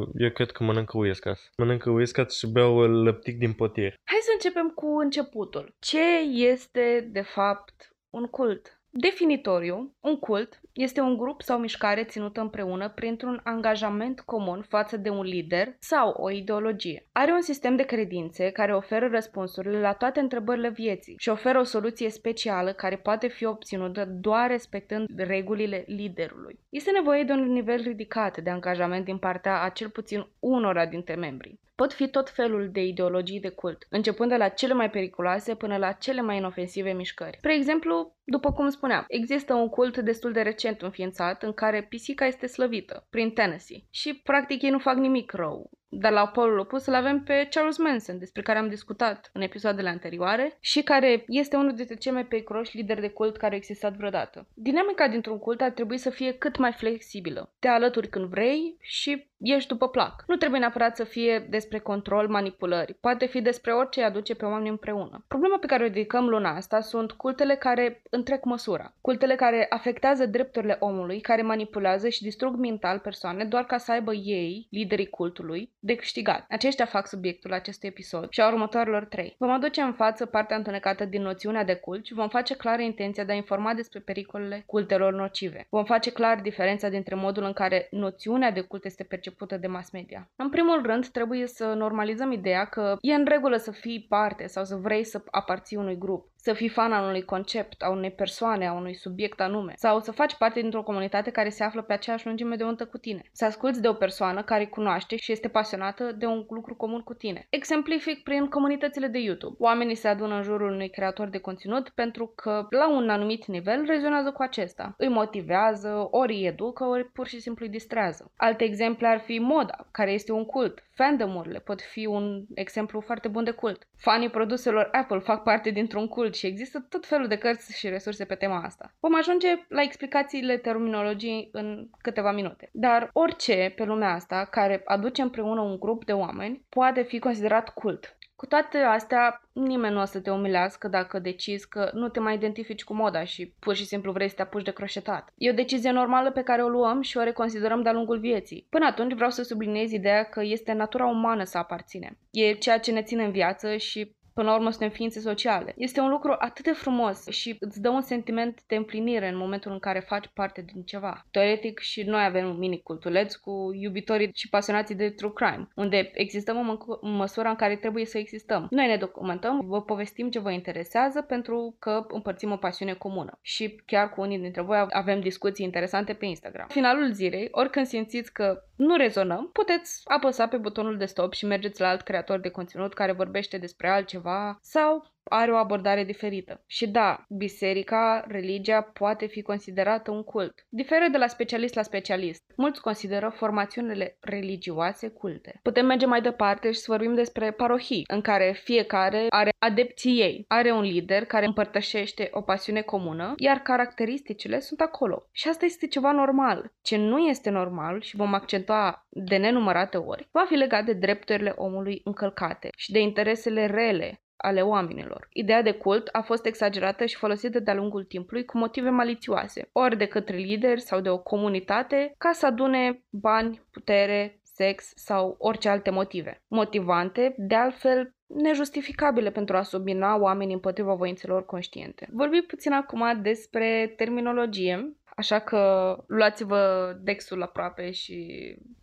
uh, 0.00 0.08
eu 0.14 0.30
cred 0.30 0.50
că 0.50 0.64
mănâncă 0.64 0.98
uiescat. 0.98 1.50
Mănâncă 1.56 1.90
uiescat 1.90 2.32
și 2.32 2.46
beau 2.46 2.78
lăptic 2.78 3.38
din 3.38 3.52
potier. 3.52 3.94
Hai 4.04 4.18
să 4.22 4.30
începem 4.32 4.68
cu 4.68 4.86
începutul. 4.86 5.74
Ce 5.78 6.18
este, 6.30 7.08
de 7.12 7.20
fapt, 7.20 7.96
un 8.10 8.26
cult? 8.26 8.81
Definitoriu, 8.94 9.94
un 10.00 10.18
cult 10.18 10.60
este 10.72 11.00
un 11.00 11.16
grup 11.16 11.42
sau 11.42 11.58
mișcare 11.58 12.04
ținută 12.04 12.40
împreună 12.40 12.88
printr-un 12.88 13.40
angajament 13.44 14.20
comun 14.20 14.62
față 14.68 14.96
de 14.96 15.08
un 15.08 15.22
lider 15.22 15.76
sau 15.78 16.10
o 16.10 16.30
ideologie. 16.30 17.06
Are 17.12 17.32
un 17.32 17.40
sistem 17.40 17.76
de 17.76 17.82
credințe 17.82 18.50
care 18.50 18.74
oferă 18.74 19.08
răspunsurile 19.08 19.80
la 19.80 19.92
toate 19.92 20.20
întrebările 20.20 20.68
vieții 20.68 21.14
și 21.18 21.28
oferă 21.28 21.58
o 21.58 21.62
soluție 21.62 22.10
specială 22.10 22.72
care 22.72 22.96
poate 22.96 23.28
fi 23.28 23.44
obținută 23.44 24.04
doar 24.04 24.48
respectând 24.50 25.08
regulile 25.16 25.84
liderului. 25.86 26.58
Este 26.68 26.90
nevoie 26.90 27.22
de 27.22 27.32
un 27.32 27.52
nivel 27.52 27.82
ridicat 27.82 28.38
de 28.38 28.50
angajament 28.50 29.04
din 29.04 29.18
partea 29.18 29.62
a 29.62 29.68
cel 29.68 29.88
puțin 29.88 30.26
unora 30.38 30.86
dintre 30.86 31.14
membri. 31.14 31.58
Pot 31.74 31.92
fi 31.92 32.08
tot 32.08 32.30
felul 32.30 32.70
de 32.70 32.80
ideologii 32.80 33.40
de 33.40 33.48
cult, 33.48 33.86
începând 33.90 34.30
de 34.30 34.36
la 34.36 34.48
cele 34.48 34.72
mai 34.72 34.90
periculoase 34.90 35.54
până 35.54 35.76
la 35.76 35.92
cele 35.92 36.20
mai 36.20 36.36
inofensive 36.36 36.92
mișcări. 36.92 37.36
Spre 37.38 37.54
exemplu, 37.54 38.16
după 38.24 38.52
cum 38.52 38.68
spuneam, 38.68 39.04
există 39.08 39.54
un 39.54 39.68
cult 39.68 39.98
destul 39.98 40.32
de 40.32 40.42
recent 40.42 40.82
înființat 40.82 41.42
în 41.42 41.52
care 41.52 41.82
pisica 41.82 42.26
este 42.26 42.46
slăvită, 42.46 43.06
prin 43.10 43.30
Tennessee, 43.30 43.84
și 43.90 44.14
practic 44.14 44.62
ei 44.62 44.70
nu 44.70 44.78
fac 44.78 44.96
nimic 44.96 45.32
rău. 45.32 45.70
Dar 45.94 46.12
la 46.12 46.26
polul 46.26 46.58
opus 46.58 46.86
îl 46.86 46.94
avem 46.94 47.22
pe 47.22 47.48
Charles 47.50 47.78
Manson, 47.78 48.18
despre 48.18 48.42
care 48.42 48.58
am 48.58 48.68
discutat 48.68 49.30
în 49.32 49.40
episoadele 49.40 49.88
anterioare 49.88 50.56
și 50.60 50.82
care 50.82 51.24
este 51.26 51.56
unul 51.56 51.74
dintre 51.74 51.94
cei 51.94 52.12
mai 52.12 52.26
periculoși 52.26 52.76
lideri 52.76 53.00
de 53.00 53.08
cult 53.08 53.36
care 53.36 53.54
a 53.54 53.56
existat 53.56 53.96
vreodată. 53.96 54.46
Dinamica 54.54 55.08
dintr-un 55.08 55.38
cult 55.38 55.60
ar 55.60 55.70
trebui 55.70 55.98
să 55.98 56.10
fie 56.10 56.32
cât 56.32 56.56
mai 56.56 56.72
flexibilă. 56.72 57.52
Te 57.58 57.68
alături 57.68 58.08
când 58.08 58.24
vrei 58.24 58.76
și 58.80 59.30
ești 59.42 59.68
după 59.68 59.88
plac. 59.88 60.24
Nu 60.26 60.36
trebuie 60.36 60.60
neapărat 60.60 60.96
să 60.96 61.04
fie 61.04 61.46
despre 61.50 61.78
control, 61.78 62.28
manipulări. 62.28 62.94
Poate 62.94 63.26
fi 63.26 63.40
despre 63.40 63.72
orice 63.72 64.02
aduce 64.02 64.34
pe 64.34 64.44
oameni 64.44 64.68
împreună. 64.68 65.24
Problema 65.28 65.58
pe 65.58 65.66
care 65.66 65.84
o 65.84 65.88
dedicăm 65.88 66.28
luna 66.28 66.56
asta 66.56 66.80
sunt 66.80 67.12
cultele 67.12 67.54
care 67.54 68.02
întrec 68.10 68.44
măsura. 68.44 68.94
Cultele 69.00 69.34
care 69.34 69.66
afectează 69.68 70.26
drepturile 70.26 70.76
omului, 70.80 71.20
care 71.20 71.42
manipulează 71.42 72.08
și 72.08 72.22
distrug 72.22 72.56
mental 72.56 72.98
persoane 72.98 73.44
doar 73.44 73.64
ca 73.64 73.76
să 73.76 73.92
aibă 73.92 74.14
ei, 74.14 74.66
liderii 74.70 75.08
cultului, 75.08 75.70
de 75.84 75.94
câștigat. 75.94 76.44
Aceștia 76.48 76.84
fac 76.84 77.06
subiectul 77.06 77.52
acestui 77.52 77.88
episod 77.88 78.30
și 78.30 78.40
a 78.40 78.48
următoarelor 78.48 79.04
trei. 79.04 79.34
Vom 79.38 79.50
aduce 79.50 79.80
în 79.80 79.92
față 79.92 80.26
partea 80.26 80.56
întunecată 80.56 81.04
din 81.04 81.22
noțiunea 81.22 81.64
de 81.64 81.74
cult 81.74 82.06
și 82.06 82.14
vom 82.14 82.28
face 82.28 82.56
clară 82.56 82.82
intenția 82.82 83.24
de 83.24 83.32
a 83.32 83.34
informa 83.34 83.74
despre 83.74 84.00
pericolele 84.00 84.62
cultelor 84.66 85.12
nocive. 85.12 85.66
Vom 85.68 85.84
face 85.84 86.12
clar 86.12 86.40
diferența 86.40 86.88
dintre 86.88 87.14
modul 87.14 87.44
în 87.44 87.52
care 87.52 87.86
noțiunea 87.90 88.50
de 88.50 88.60
cult 88.60 88.84
este 88.84 89.04
percepută 89.04 89.56
de 89.56 89.66
mass 89.66 89.90
media. 89.90 90.30
În 90.36 90.48
primul 90.48 90.82
rând, 90.82 91.06
trebuie 91.06 91.46
să 91.46 91.64
normalizăm 91.64 92.32
ideea 92.32 92.64
că 92.64 92.96
e 93.00 93.14
în 93.14 93.24
regulă 93.24 93.56
să 93.56 93.70
fii 93.70 94.06
parte 94.08 94.46
sau 94.46 94.64
să 94.64 94.76
vrei 94.76 95.04
să 95.04 95.22
aparții 95.30 95.76
unui 95.76 95.98
grup 95.98 96.30
să 96.42 96.52
fii 96.52 96.68
fan 96.68 96.92
al 96.92 97.04
unui 97.04 97.24
concept, 97.24 97.82
a 97.82 97.90
unei 97.90 98.10
persoane, 98.10 98.66
a 98.66 98.72
unui 98.72 98.94
subiect 98.94 99.40
anume, 99.40 99.72
sau 99.76 100.00
să 100.00 100.12
faci 100.12 100.34
parte 100.34 100.60
dintr-o 100.60 100.82
comunitate 100.82 101.30
care 101.30 101.48
se 101.48 101.64
află 101.64 101.82
pe 101.82 101.92
aceeași 101.92 102.26
lungime 102.26 102.56
de 102.56 102.64
undă 102.64 102.86
cu 102.86 102.98
tine. 102.98 103.22
Să 103.32 103.44
asculți 103.44 103.80
de 103.80 103.88
o 103.88 103.92
persoană 103.92 104.42
care 104.42 104.66
cunoaște 104.66 105.16
și 105.16 105.32
este 105.32 105.48
pasionată 105.48 105.70
pasionată 105.72 106.12
de 106.12 106.26
un 106.26 106.46
lucru 106.48 106.74
comun 106.74 107.00
cu 107.00 107.14
tine. 107.14 107.46
Exemplific 107.50 108.22
prin 108.22 108.48
comunitățile 108.48 109.06
de 109.06 109.18
YouTube. 109.18 109.56
Oamenii 109.58 109.94
se 109.94 110.08
adună 110.08 110.34
în 110.34 110.42
jurul 110.42 110.70
unui 110.70 110.90
creator 110.90 111.28
de 111.28 111.38
conținut 111.38 111.88
pentru 111.88 112.32
că 112.36 112.66
la 112.70 112.90
un 112.90 113.08
anumit 113.08 113.46
nivel 113.46 113.84
rezonează 113.86 114.30
cu 114.30 114.42
acesta. 114.42 114.94
Îi 114.98 115.08
motivează, 115.08 116.08
ori 116.10 116.32
îi 116.32 116.46
educă, 116.46 116.84
ori 116.84 117.04
pur 117.04 117.26
și 117.26 117.40
simplu 117.40 117.64
îi 117.64 117.70
distrează. 117.70 118.32
Alte 118.36 118.64
exemple 118.64 119.06
ar 119.06 119.18
fi 119.18 119.38
moda, 119.38 119.86
care 119.90 120.12
este 120.12 120.32
un 120.32 120.44
cult. 120.44 120.82
Fandomurile 120.94 121.58
pot 121.58 121.80
fi 121.80 122.06
un 122.06 122.44
exemplu 122.54 123.00
foarte 123.00 123.28
bun 123.28 123.44
de 123.44 123.50
cult. 123.50 123.86
Fanii 123.96 124.30
produselor 124.30 124.88
Apple 124.92 125.18
fac 125.18 125.42
parte 125.42 125.70
dintr-un 125.70 126.08
cult 126.08 126.34
și 126.34 126.46
există 126.46 126.86
tot 126.88 127.06
felul 127.06 127.26
de 127.26 127.38
cărți 127.38 127.78
și 127.78 127.88
resurse 127.88 128.24
pe 128.24 128.34
tema 128.34 128.62
asta. 128.62 128.94
Vom 129.00 129.14
ajunge 129.14 129.64
la 129.68 129.82
explicațiile 129.82 130.56
terminologiei 130.56 131.48
în 131.52 131.88
câteva 132.00 132.32
minute. 132.32 132.68
Dar 132.72 133.10
orice 133.12 133.72
pe 133.76 133.84
lumea 133.84 134.14
asta 134.14 134.48
care 134.50 134.82
aduce 134.84 135.22
împreună 135.22 135.60
un 135.62 135.78
grup 135.78 136.04
de 136.04 136.12
oameni 136.12 136.64
poate 136.68 137.02
fi 137.02 137.18
considerat 137.18 137.68
cult. 137.68 138.16
Cu 138.36 138.48
toate 138.48 138.78
astea, 138.78 139.42
nimeni 139.52 139.94
nu 139.94 140.00
o 140.00 140.04
să 140.04 140.20
te 140.20 140.30
umilească 140.30 140.88
dacă 140.88 141.18
decizi 141.18 141.68
că 141.68 141.90
nu 141.94 142.08
te 142.08 142.20
mai 142.20 142.34
identifici 142.34 142.84
cu 142.84 142.94
moda 142.94 143.24
și 143.24 143.54
pur 143.58 143.74
și 143.74 143.86
simplu 143.86 144.12
vrei 144.12 144.28
să 144.28 144.34
te 144.34 144.42
apuci 144.42 144.64
de 144.64 144.70
croșetat. 144.70 145.32
E 145.36 145.50
o 145.50 145.54
decizie 145.54 145.90
normală 145.90 146.30
pe 146.30 146.42
care 146.42 146.62
o 146.62 146.68
luăm 146.68 147.00
și 147.00 147.16
o 147.16 147.22
reconsiderăm 147.22 147.82
de-a 147.82 147.92
lungul 147.92 148.18
vieții. 148.18 148.66
Până 148.70 148.86
atunci 148.86 149.14
vreau 149.14 149.30
să 149.30 149.42
subliniez 149.42 149.90
ideea 149.90 150.22
că 150.22 150.42
este 150.42 150.72
natura 150.72 151.06
umană 151.06 151.44
să 151.44 151.58
aparținem. 151.58 152.18
E 152.30 152.52
ceea 152.52 152.78
ce 152.78 152.92
ne 152.92 153.02
ține 153.02 153.24
în 153.24 153.30
viață 153.30 153.76
și 153.76 154.14
Până 154.34 154.48
la 154.48 154.54
urmă 154.54 154.70
suntem 154.70 154.90
ființe 154.90 155.20
sociale. 155.20 155.74
Este 155.76 156.00
un 156.00 156.08
lucru 156.08 156.34
atât 156.38 156.64
de 156.64 156.72
frumos 156.72 157.26
și 157.26 157.56
îți 157.60 157.80
dă 157.80 157.88
un 157.88 158.02
sentiment 158.02 158.62
de 158.66 158.76
împlinire 158.76 159.28
în 159.28 159.36
momentul 159.36 159.72
în 159.72 159.78
care 159.78 160.00
faci 160.00 160.26
parte 160.34 160.64
din 160.72 160.82
ceva. 160.82 161.26
Teoretic 161.30 161.78
și 161.78 162.02
noi 162.02 162.24
avem 162.24 162.48
un 162.48 162.58
mini 162.58 162.82
cultuleț 162.82 163.34
cu 163.34 163.70
iubitorii 163.72 164.30
și 164.34 164.48
pasionații 164.48 164.94
de 164.94 165.10
true 165.10 165.32
crime, 165.34 165.68
unde 165.74 166.10
existăm 166.14 166.58
în, 166.58 166.64
mă- 166.64 166.98
în 167.00 167.16
măsura 167.16 167.48
în 167.48 167.56
care 167.56 167.76
trebuie 167.76 168.06
să 168.06 168.18
existăm. 168.18 168.66
Noi 168.70 168.86
ne 168.86 168.96
documentăm, 168.96 169.60
vă 169.66 169.82
povestim 169.82 170.30
ce 170.30 170.38
vă 170.38 170.50
interesează 170.50 171.22
pentru 171.22 171.76
că 171.78 172.06
împărțim 172.08 172.52
o 172.52 172.56
pasiune 172.56 172.92
comună. 172.92 173.38
Și 173.42 173.82
chiar 173.86 174.10
cu 174.10 174.20
unii 174.20 174.38
dintre 174.38 174.62
voi 174.62 174.86
avem 174.90 175.20
discuții 175.20 175.64
interesante 175.64 176.12
pe 176.12 176.26
Instagram. 176.26 176.66
Finalul 176.68 177.12
zilei, 177.12 177.48
oricând 177.50 177.86
simțiți 177.86 178.32
că 178.32 178.62
nu 178.82 178.96
rezonăm, 178.96 179.50
puteți 179.52 180.00
apăsa 180.04 180.48
pe 180.48 180.56
butonul 180.56 180.96
de 180.96 181.04
stop 181.04 181.32
și 181.32 181.46
mergeți 181.46 181.80
la 181.80 181.88
alt 181.88 182.02
creator 182.02 182.38
de 182.40 182.48
conținut 182.48 182.94
care 182.94 183.12
vorbește 183.12 183.58
despre 183.58 183.88
altceva 183.88 184.58
sau 184.62 185.10
are 185.24 185.52
o 185.52 185.56
abordare 185.56 186.04
diferită. 186.04 186.62
Și 186.66 186.88
da, 186.88 187.24
biserica, 187.28 188.24
religia 188.28 188.80
poate 188.82 189.26
fi 189.26 189.42
considerată 189.42 190.10
un 190.10 190.22
cult. 190.22 190.54
Diferă 190.68 191.06
de 191.10 191.18
la 191.18 191.26
specialist 191.26 191.74
la 191.74 191.82
specialist. 191.82 192.42
Mulți 192.56 192.80
consideră 192.80 193.32
formațiunile 193.36 194.16
religioase 194.20 195.08
culte. 195.08 195.60
Putem 195.62 195.86
merge 195.86 196.06
mai 196.06 196.20
departe 196.20 196.70
și 196.72 196.78
să 196.78 196.90
vorbim 196.90 197.14
despre 197.14 197.50
parohii, 197.50 198.04
în 198.06 198.20
care 198.20 198.60
fiecare 198.64 199.26
are 199.28 199.50
adepții 199.58 200.20
ei. 200.20 200.44
Are 200.48 200.70
un 200.70 200.82
lider 200.82 201.24
care 201.24 201.46
împărtășește 201.46 202.28
o 202.32 202.40
pasiune 202.40 202.80
comună, 202.80 203.34
iar 203.36 203.58
caracteristicile 203.58 204.60
sunt 204.60 204.80
acolo. 204.80 205.28
Și 205.32 205.48
asta 205.48 205.64
este 205.64 205.86
ceva 205.86 206.12
normal. 206.12 206.72
Ce 206.82 206.96
nu 206.96 207.18
este 207.18 207.50
normal 207.50 208.00
și 208.00 208.16
vom 208.16 208.34
accentua 208.34 209.06
de 209.08 209.36
nenumărate 209.36 209.96
ori, 209.96 210.28
va 210.32 210.44
fi 210.48 210.54
legat 210.54 210.84
de 210.84 210.92
drepturile 210.92 211.52
omului 211.56 212.00
încălcate 212.04 212.68
și 212.76 212.92
de 212.92 212.98
interesele 212.98 213.66
rele 213.66 214.21
ale 214.42 214.60
oamenilor. 214.60 215.28
Ideea 215.32 215.62
de 215.62 215.72
cult 215.72 216.08
a 216.12 216.20
fost 216.20 216.46
exagerată 216.46 217.04
și 217.04 217.16
folosită 217.16 217.60
de-a 217.60 217.74
lungul 217.74 218.04
timpului 218.04 218.44
cu 218.44 218.58
motive 218.58 218.90
malițioase, 218.90 219.68
ori 219.72 219.96
de 219.96 220.06
către 220.06 220.36
lideri 220.36 220.80
sau 220.80 221.00
de 221.00 221.08
o 221.08 221.18
comunitate, 221.18 222.14
ca 222.18 222.32
să 222.32 222.46
adune 222.46 223.04
bani, 223.10 223.62
putere, 223.70 224.40
sex 224.42 224.92
sau 224.94 225.34
orice 225.38 225.68
alte 225.68 225.90
motive. 225.90 226.42
Motivante, 226.48 227.34
de 227.36 227.54
altfel, 227.54 228.14
nejustificabile 228.26 229.30
pentru 229.30 229.56
a 229.56 229.62
submina 229.62 230.16
oamenii 230.16 230.54
împotriva 230.54 230.94
voințelor 230.94 231.44
conștiente. 231.44 232.08
Vorbim 232.12 232.44
puțin 232.46 232.72
acum 232.72 233.22
despre 233.22 233.92
terminologie, 233.96 234.96
Așa 235.16 235.38
că 235.38 235.96
luați-vă 236.06 236.92
dexul 237.00 237.42
aproape 237.42 237.90
și 237.90 238.16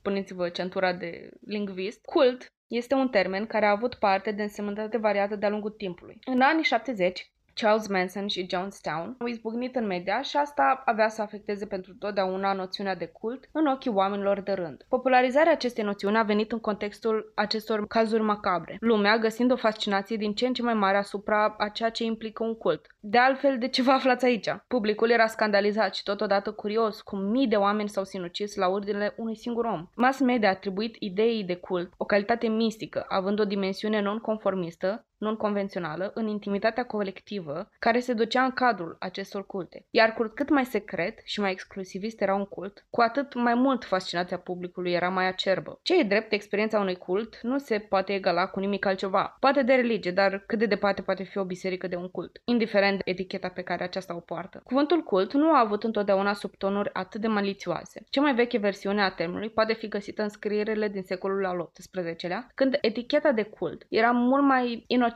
puneți-vă 0.01 0.49
centura 0.49 0.93
de 0.93 1.29
lingvist. 1.45 2.05
Cult 2.05 2.53
este 2.69 2.93
un 2.93 3.09
termen 3.09 3.45
care 3.45 3.65
a 3.65 3.71
avut 3.71 3.95
parte 3.95 4.31
de 4.31 4.41
însemnătate 4.41 4.97
variată 4.97 5.35
de-a 5.35 5.49
lungul 5.49 5.71
timpului. 5.71 6.19
În 6.25 6.41
anii 6.41 6.63
70, 6.63 7.31
Charles 7.61 7.87
Manson 7.87 8.27
și 8.27 8.47
Jonestown 8.49 9.15
au 9.19 9.27
izbucnit 9.27 9.75
în 9.75 9.85
media 9.85 10.21
și 10.21 10.37
asta 10.37 10.81
avea 10.85 11.09
să 11.09 11.21
afecteze 11.21 11.65
pentru 11.65 11.93
totdeauna 11.93 12.53
noțiunea 12.53 12.95
de 12.95 13.05
cult 13.05 13.49
în 13.51 13.65
ochii 13.65 13.91
oamenilor 13.91 14.41
de 14.41 14.51
rând. 14.51 14.85
Popularizarea 14.89 15.51
acestei 15.51 15.83
noțiuni 15.83 16.17
a 16.17 16.23
venit 16.23 16.51
în 16.51 16.59
contextul 16.59 17.31
acestor 17.35 17.87
cazuri 17.87 18.21
macabre, 18.21 18.77
lumea 18.79 19.17
găsind 19.17 19.51
o 19.51 19.55
fascinație 19.55 20.17
din 20.17 20.33
ce 20.33 20.47
în 20.47 20.53
ce 20.53 20.61
mai 20.61 20.73
mare 20.73 20.97
asupra 20.97 21.55
a 21.57 21.67
ceea 21.67 21.89
ce 21.89 22.03
implică 22.03 22.43
un 22.43 22.55
cult. 22.55 22.87
De 22.99 23.17
altfel, 23.17 23.57
de 23.57 23.67
ce 23.67 23.81
vă 23.81 23.91
aflați 23.91 24.25
aici? 24.25 24.49
Publicul 24.67 25.09
era 25.09 25.27
scandalizat 25.27 25.95
și 25.95 26.03
totodată 26.03 26.51
curios 26.51 27.01
cum 27.01 27.19
mii 27.19 27.47
de 27.47 27.55
oameni 27.55 27.89
s-au 27.89 28.03
sinucis 28.03 28.55
la 28.55 28.67
ordinele 28.67 29.13
unui 29.17 29.35
singur 29.35 29.65
om. 29.65 29.87
Mass 29.95 30.19
media 30.19 30.47
a 30.49 30.51
atribuit 30.51 30.95
ideii 30.99 31.43
de 31.43 31.55
cult 31.55 31.93
o 31.97 32.05
calitate 32.05 32.47
mistică, 32.47 33.05
având 33.07 33.39
o 33.39 33.45
dimensiune 33.45 34.01
non-conformistă, 34.01 35.03
non-convențională, 35.19 36.11
în 36.13 36.27
intimitatea 36.27 36.85
colectivă, 36.85 37.69
care 37.79 37.99
se 37.99 38.13
ducea 38.13 38.43
în 38.43 38.51
cadrul 38.51 38.95
acestor 38.99 39.45
culte. 39.45 39.85
Iar 39.89 40.13
cu 40.13 40.31
cât 40.35 40.49
mai 40.49 40.65
secret 40.65 41.19
și 41.23 41.39
mai 41.39 41.51
exclusivist 41.51 42.21
era 42.21 42.35
un 42.35 42.45
cult, 42.45 42.85
cu 42.89 43.01
atât 43.01 43.33
mai 43.33 43.53
mult 43.53 43.85
fascinația 43.85 44.37
publicului 44.37 44.91
era 44.91 45.09
mai 45.09 45.27
acerbă. 45.27 45.79
Ce 45.83 45.99
e 45.99 46.03
drept, 46.03 46.31
experiența 46.31 46.79
unui 46.79 46.95
cult 46.95 47.39
nu 47.41 47.57
se 47.57 47.79
poate 47.79 48.13
egala 48.13 48.47
cu 48.47 48.59
nimic 48.59 48.85
altceva. 48.85 49.37
Poate 49.39 49.61
de 49.61 49.73
religie, 49.73 50.11
dar 50.11 50.43
cât 50.47 50.59
de 50.59 50.65
departe 50.65 51.01
poate 51.01 51.23
fi 51.23 51.37
o 51.37 51.43
biserică 51.43 51.87
de 51.87 51.95
un 51.95 52.09
cult, 52.09 52.41
indiferent 52.45 52.97
de 52.97 53.11
eticheta 53.11 53.47
pe 53.47 53.61
care 53.61 53.83
aceasta 53.83 54.15
o 54.15 54.19
poartă. 54.19 54.61
Cuvântul 54.63 55.01
cult 55.01 55.33
nu 55.33 55.51
a 55.51 55.59
avut 55.59 55.83
întotdeauna 55.83 56.33
subtonuri 56.33 56.89
atât 56.93 57.21
de 57.21 57.27
malițioase. 57.27 58.03
Cea 58.09 58.21
mai 58.21 58.35
veche 58.35 58.57
versiune 58.57 59.01
a 59.01 59.09
termenului 59.09 59.49
poate 59.49 59.73
fi 59.73 59.87
găsită 59.87 60.21
în 60.21 60.29
scrierile 60.29 60.87
din 60.87 61.03
secolul 61.03 61.45
al 61.45 61.69
XVIII-lea, 61.73 62.51
când 62.55 62.77
eticheta 62.81 63.31
de 63.31 63.43
cult 63.43 63.85
era 63.89 64.11
mult 64.11 64.43
mai 64.43 64.83
inocentă. 64.87 65.08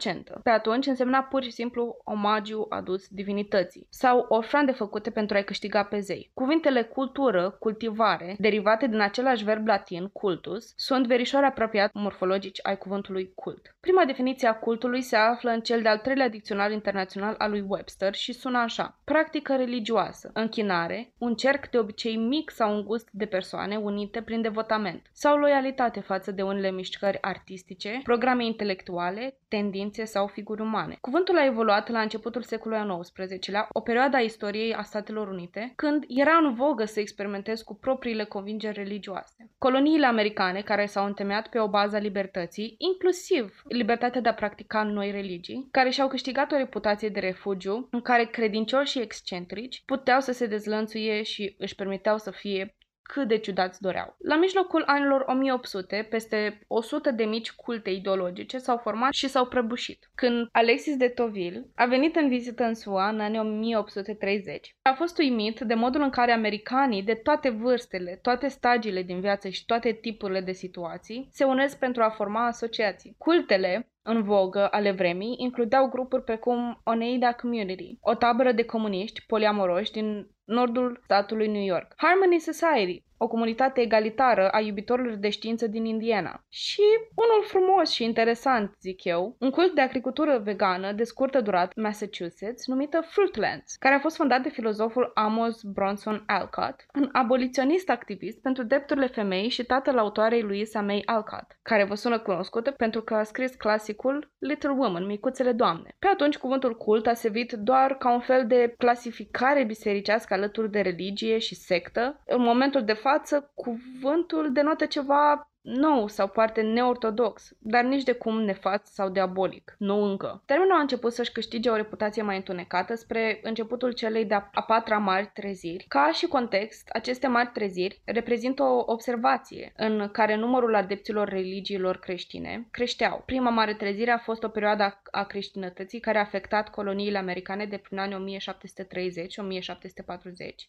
Pe 0.43 0.49
atunci 0.49 0.85
însemna 0.85 1.21
pur 1.21 1.43
și 1.43 1.51
simplu 1.51 1.97
omagiu 2.03 2.65
adus 2.69 3.07
divinității 3.07 3.87
sau 3.89 4.25
ofrande 4.29 4.71
făcute 4.71 5.09
pentru 5.09 5.35
a-i 5.35 5.43
câștiga 5.43 5.83
pe 5.83 5.99
zei. 5.99 6.31
Cuvintele 6.33 6.81
cultură, 6.83 7.55
cultivare, 7.59 8.35
derivate 8.39 8.87
din 8.87 8.99
același 8.99 9.43
verb 9.43 9.67
latin, 9.67 10.07
cultus, 10.07 10.73
sunt 10.75 11.07
verișoare 11.07 11.45
apropiat 11.45 11.93
morfologici 11.93 12.59
ai 12.63 12.77
cuvântului 12.77 13.31
cult. 13.35 13.75
Prima 13.79 14.05
definiție 14.05 14.47
a 14.47 14.55
cultului 14.55 15.01
se 15.01 15.15
află 15.15 15.51
în 15.51 15.61
cel 15.61 15.81
de-al 15.81 15.97
treilea 15.97 16.29
dicționar 16.29 16.71
internațional 16.71 17.35
al 17.37 17.49
lui 17.49 17.65
Webster 17.67 18.13
și 18.13 18.33
sună 18.33 18.57
așa. 18.57 18.99
Practică 19.03 19.55
religioasă, 19.55 20.29
închinare, 20.33 21.13
un 21.17 21.35
cerc 21.35 21.69
de 21.69 21.77
obicei 21.77 22.15
mic 22.15 22.51
sau 22.51 22.75
îngust 22.75 23.09
de 23.11 23.25
persoane 23.25 23.75
unite 23.75 24.21
prin 24.21 24.41
devotament 24.41 25.09
sau 25.13 25.37
loialitate 25.37 25.99
față 25.99 26.31
de 26.31 26.41
unele 26.41 26.71
mișcări 26.71 27.21
artistice, 27.21 27.99
programe 28.03 28.45
intelectuale, 28.45 29.37
tendințe 29.47 29.82
sau 29.91 30.27
figuri 30.27 30.61
umane. 30.61 30.97
Cuvântul 31.01 31.37
a 31.37 31.45
evoluat 31.45 31.89
la 31.89 32.01
începutul 32.01 32.41
secolului 32.41 32.83
al 32.83 32.99
XIX-lea, 32.99 33.67
o 33.71 33.79
perioadă 33.79 34.15
a 34.17 34.19
istoriei 34.19 34.73
a 34.73 34.81
Statelor 34.81 35.27
Unite, 35.27 35.73
când 35.75 36.03
era 36.07 36.37
în 36.43 36.53
vogă 36.53 36.85
să 36.85 36.99
experimentezi 36.99 37.63
cu 37.63 37.75
propriile 37.75 38.23
convingeri 38.23 38.77
religioase. 38.77 39.51
Coloniile 39.57 40.05
americane, 40.05 40.61
care 40.61 40.85
s-au 40.85 41.05
întemeiat 41.05 41.47
pe 41.47 41.59
o 41.59 41.67
bază 41.67 41.95
a 41.95 41.99
libertății, 41.99 42.75
inclusiv 42.77 43.63
libertatea 43.67 44.21
de 44.21 44.29
a 44.29 44.33
practica 44.33 44.83
noi 44.83 45.11
religii, 45.11 45.67
care 45.71 45.89
și-au 45.89 46.07
câștigat 46.07 46.51
o 46.51 46.57
reputație 46.57 47.09
de 47.09 47.19
refugiu, 47.19 47.87
în 47.91 48.01
care 48.01 48.25
credincioși 48.25 48.91
și 48.91 48.99
excentrici 48.99 49.83
puteau 49.85 50.19
să 50.19 50.31
se 50.31 50.47
dezlănțuie 50.47 51.23
și 51.23 51.55
își 51.57 51.75
permiteau 51.75 52.17
să 52.17 52.31
fie 52.31 52.75
cât 53.03 53.27
de 53.27 53.37
ciudați 53.37 53.81
doreau. 53.81 54.15
La 54.17 54.35
mijlocul 54.35 54.83
anilor 54.85 55.23
1800, 55.27 56.07
peste 56.09 56.59
100 56.67 57.11
de 57.11 57.23
mici 57.23 57.51
culte 57.51 57.89
ideologice 57.89 58.57
s-au 58.57 58.77
format 58.77 59.13
și 59.13 59.27
s-au 59.27 59.45
prăbușit. 59.45 60.09
Când 60.15 60.47
Alexis 60.51 60.97
de 60.97 61.07
Tocqueville 61.07 61.65
a 61.75 61.85
venit 61.85 62.15
în 62.15 62.27
vizită 62.27 62.63
în 62.63 62.73
SUA 62.73 63.09
în 63.09 63.19
anii 63.19 63.39
1830, 63.39 64.75
a 64.81 64.93
fost 64.93 65.17
uimit 65.17 65.59
de 65.59 65.73
modul 65.73 66.01
în 66.01 66.09
care 66.09 66.31
americanii 66.31 67.03
de 67.03 67.13
toate 67.13 67.49
vârstele, 67.49 68.19
toate 68.21 68.47
stagiile 68.47 69.01
din 69.01 69.19
viață 69.19 69.49
și 69.49 69.65
toate 69.65 69.91
tipurile 69.91 70.41
de 70.41 70.51
situații 70.51 71.29
se 71.31 71.43
unesc 71.43 71.79
pentru 71.79 72.03
a 72.03 72.09
forma 72.09 72.45
asociații. 72.45 73.15
Cultele 73.17 73.87
în 74.03 74.23
vogă 74.23 74.67
ale 74.71 74.91
vremii 74.91 75.35
includeau 75.37 75.87
grupuri 75.87 76.23
precum 76.23 76.81
Oneida 76.83 77.33
Community, 77.33 77.97
o 78.01 78.13
tabără 78.13 78.51
de 78.51 78.65
comuniști 78.65 79.25
poliamoroși 79.27 79.91
din 79.91 80.27
nordul 80.43 80.99
statului 81.03 81.47
New 81.47 81.63
York, 81.63 81.93
Harmony 81.95 82.39
Society, 82.39 83.03
o 83.23 83.27
comunitate 83.27 83.81
egalitară 83.81 84.49
a 84.49 84.59
iubitorilor 84.59 85.15
de 85.15 85.29
știință 85.29 85.67
din 85.67 85.85
Indiana. 85.85 86.43
Și 86.49 86.81
unul 87.15 87.43
frumos 87.43 87.91
și 87.91 88.03
interesant, 88.03 88.75
zic 88.81 89.03
eu, 89.03 89.35
un 89.39 89.49
cult 89.49 89.73
de 89.73 89.81
agricultură 89.81 90.41
vegană 90.43 90.91
de 90.91 91.03
scurtă 91.03 91.41
durată 91.41 91.81
Massachusetts, 91.81 92.67
numită 92.67 93.01
Fruitlands, 93.07 93.75
care 93.75 93.95
a 93.95 93.99
fost 93.99 94.15
fondat 94.15 94.41
de 94.41 94.49
filozoful 94.49 95.11
Amos 95.13 95.61
Bronson 95.63 96.23
Alcott, 96.27 96.85
un 96.95 97.09
aboliționist 97.11 97.89
activist 97.89 98.41
pentru 98.41 98.63
drepturile 98.63 99.07
femei 99.07 99.49
și 99.49 99.63
tatăl 99.63 99.97
autoarei 99.97 100.41
Louisa 100.41 100.81
May 100.81 101.01
Alcott, 101.05 101.57
care 101.61 101.83
vă 101.83 101.95
sună 101.95 102.19
cunoscută 102.19 102.71
pentru 102.71 103.01
că 103.01 103.13
a 103.13 103.23
scris 103.23 103.55
clasicul 103.55 104.31
Little 104.39 104.69
Woman, 104.69 105.05
Micuțele 105.05 105.51
Doamne. 105.51 105.95
Pe 105.99 106.07
atunci, 106.07 106.37
cuvântul 106.37 106.77
cult 106.77 107.07
a 107.07 107.13
servit 107.13 107.51
doar 107.51 107.97
ca 107.97 108.13
un 108.13 108.19
fel 108.19 108.47
de 108.47 108.73
clasificare 108.77 109.63
bisericească 109.63 110.33
alături 110.33 110.71
de 110.71 110.81
religie 110.81 111.37
și 111.37 111.55
sectă. 111.55 112.21
În 112.25 112.41
momentul 112.41 112.83
de 112.83 112.93
față, 112.93 113.11
cuvântul 113.53 114.51
denotă 114.51 114.85
ceva 114.85 115.52
nou 115.63 116.07
sau 116.07 116.27
poate 116.27 116.61
neortodox, 116.61 117.55
dar 117.59 117.83
nici 117.83 118.03
de 118.03 118.11
cum 118.11 118.41
nefast 118.41 118.85
sau 118.85 119.09
diabolic. 119.09 119.75
Nu 119.77 120.03
încă. 120.03 120.43
Termenul 120.45 120.75
a 120.75 120.79
început 120.79 121.13
să-și 121.13 121.31
câștige 121.31 121.69
o 121.69 121.75
reputație 121.75 122.21
mai 122.21 122.35
întunecată 122.35 122.95
spre 122.95 123.39
începutul 123.43 123.91
celei 123.91 124.25
de-a 124.25 124.49
patra 124.67 124.97
mari 124.97 125.31
treziri. 125.33 125.85
Ca 125.87 126.09
și 126.13 126.27
context, 126.27 126.89
aceste 126.93 127.27
mari 127.27 127.49
treziri 127.53 128.01
reprezintă 128.05 128.63
o 128.63 128.83
observație 128.85 129.73
în 129.77 130.09
care 130.11 130.35
numărul 130.35 130.75
adepților 130.75 131.27
religiilor 131.29 131.97
creștine 131.97 132.67
creșteau. 132.71 133.23
Prima 133.25 133.49
mare 133.49 133.73
trezire 133.73 134.11
a 134.11 134.17
fost 134.17 134.43
o 134.43 134.47
perioadă 134.47 135.01
a 135.11 135.23
creștinătății 135.23 135.99
care 135.99 136.17
a 136.17 136.21
afectat 136.21 136.69
coloniile 136.69 137.17
americane 137.17 137.65
de 137.65 137.77
prin 137.77 137.97
anii 137.97 138.37
1730-1740, 138.39 138.43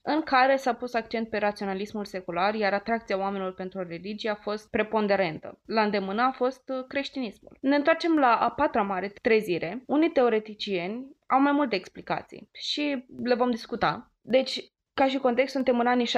în 0.03 0.23
care 0.23 0.57
s-a 0.57 0.73
pus 0.73 0.95
accent 0.95 1.29
pe 1.29 1.39
raționalismul 1.39 2.05
secular, 2.05 2.55
iar 2.55 2.73
atracția 2.73 3.19
oamenilor 3.19 3.55
pentru 3.55 3.83
religie 3.83 4.31
a 4.31 4.35
fost 4.35 4.71
pre 4.71 4.84
preponderentă. 4.85 5.61
La 5.67 5.83
îndemână 5.83 6.23
a 6.23 6.31
fost 6.31 6.69
uh, 6.69 6.85
creștinismul. 6.89 7.57
Ne 7.61 7.77
întoarcem 7.77 8.17
la 8.17 8.37
a 8.37 8.51
patra 8.51 8.83
mare 8.83 9.09
trezire. 9.23 9.83
Unii 9.87 10.11
teoreticieni 10.11 11.07
au 11.27 11.41
mai 11.41 11.53
multe 11.53 11.77
explicații 11.77 12.49
și 12.53 13.05
le 13.23 13.35
vom 13.35 13.51
discuta. 13.51 14.13
Deci, 14.21 14.74
ca 14.95 15.07
și 15.07 15.19
context, 15.19 15.53
suntem 15.53 15.79
în 15.79 15.87
anii 15.87 16.07
60-70, 16.07 16.11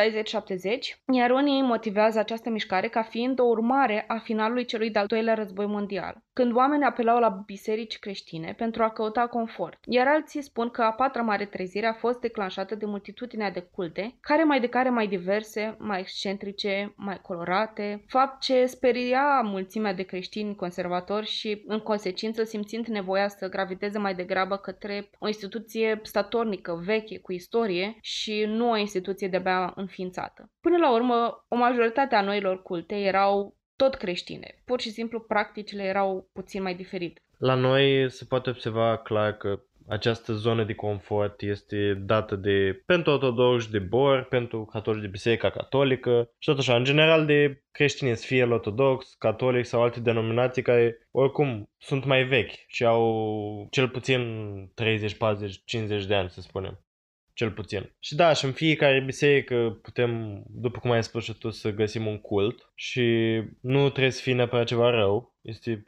iar 1.13 1.31
unii 1.31 1.63
motivează 1.63 2.19
această 2.19 2.51
mișcare 2.51 2.89
ca 2.89 3.03
fiind 3.03 3.41
o 3.41 3.45
urmare 3.45 4.05
a 4.09 4.19
finalului 4.19 4.65
celui 4.65 4.91
de-al 4.91 5.07
doilea 5.07 5.35
război 5.35 5.67
mondial, 5.67 6.25
când 6.33 6.57
oamenii 6.57 6.87
apelau 6.87 7.19
la 7.19 7.43
biserici 7.47 7.99
creștine 7.99 8.55
pentru 8.57 8.83
a 8.83 8.91
căuta 8.91 9.27
confort, 9.27 9.79
iar 9.85 10.07
alții 10.07 10.43
spun 10.43 10.69
că 10.71 10.83
a 10.83 10.93
patra 10.93 11.23
mare 11.23 11.45
trezire 11.45 11.87
a 11.87 11.93
fost 11.93 12.21
declanșată 12.21 12.75
de 12.75 12.87
multitudinea 12.87 13.51
de 13.51 13.69
culte, 13.73 14.17
care 14.21 14.45
mai 14.45 14.61
de 14.61 14.69
care 14.69 14.91
mai 14.91 15.07
diverse, 15.07 15.77
mai 15.79 16.01
excentrice, 16.01 16.93
mai 16.97 17.21
colorate, 17.23 18.05
fapt 18.07 18.41
ce 18.41 18.67
speria 18.67 19.41
mulțimea 19.45 19.95
de 19.95 20.03
creștini 20.03 20.57
conservatori 20.57 21.27
și, 21.27 21.63
în 21.67 21.79
consecință, 21.79 22.45
simțind 22.45 22.87
nevoia 22.87 23.29
să 23.29 23.49
graviteze 23.49 23.99
mai 23.99 24.15
degrabă 24.15 24.57
către 24.57 25.11
o 25.19 25.27
instituție 25.27 26.01
statornică, 26.03 26.81
veche, 26.85 27.19
cu 27.19 27.33
istorie 27.33 27.97
și 28.01 28.45
nu 28.49 28.66
nu 28.67 28.73
o 28.73 28.77
instituție 28.77 29.29
de-abia 29.29 29.73
înființată. 29.77 30.51
Până 30.61 30.77
la 30.77 30.95
urmă, 30.95 31.45
o 31.49 31.57
majoritate 31.57 32.15
a 32.15 32.23
noilor 32.23 32.63
culte 32.63 32.95
erau 32.95 33.57
tot 33.77 33.95
creștine. 33.95 34.63
Pur 34.65 34.81
și 34.81 34.91
simplu, 34.91 35.21
practicile 35.21 35.83
erau 35.83 36.29
puțin 36.33 36.63
mai 36.63 36.75
diferite. 36.75 37.21
La 37.39 37.55
noi 37.55 38.11
se 38.11 38.25
poate 38.25 38.51
observa 38.51 38.99
clar 38.99 39.37
că 39.37 39.61
această 39.89 40.33
zonă 40.33 40.65
de 40.65 40.75
confort 40.75 41.43
este 41.43 41.95
dată 41.95 42.37
de 42.37 42.83
pentru 42.87 43.13
ortodoxi 43.13 43.71
de 43.71 43.79
bor, 43.79 44.25
pentru 44.25 44.65
catolici 44.65 45.03
de 45.03 45.09
biserica 45.09 45.51
catolică 45.51 46.31
și 46.39 46.51
tot 46.51 46.59
așa, 46.59 46.77
în 46.77 46.85
general 46.85 47.27
de 47.27 47.63
creștinism, 47.71 48.27
fie 48.27 48.45
ortodox, 48.45 49.15
catolic 49.19 49.65
sau 49.65 49.83
alte 49.83 50.01
denominații 50.01 50.63
care 50.63 51.09
oricum 51.11 51.71
sunt 51.79 52.05
mai 52.05 52.25
vechi 52.25 52.65
și 52.67 52.85
au 52.85 53.67
cel 53.71 53.89
puțin 53.89 54.21
30, 54.75 55.17
40, 55.17 55.63
50 55.65 56.05
de 56.05 56.15
ani, 56.15 56.31
să 56.31 56.41
spunem 56.41 56.86
cel 57.37 57.51
puțin. 57.51 57.95
Și 57.99 58.15
da, 58.15 58.33
și 58.33 58.45
în 58.45 58.53
fiecare 58.53 59.03
biserică 59.05 59.79
putem, 59.83 60.43
după 60.49 60.79
cum 60.79 60.91
ai 60.91 61.03
spus 61.03 61.25
și 61.25 61.39
tu, 61.39 61.51
să 61.51 61.71
găsim 61.71 62.07
un 62.07 62.19
cult 62.19 62.73
și 62.75 63.05
nu 63.61 63.89
trebuie 63.91 64.13
să 64.13 64.23
fie 64.23 64.35
neapărat 64.35 64.67
ceva 64.67 64.91
rău. 64.91 65.37
Este 65.43 65.85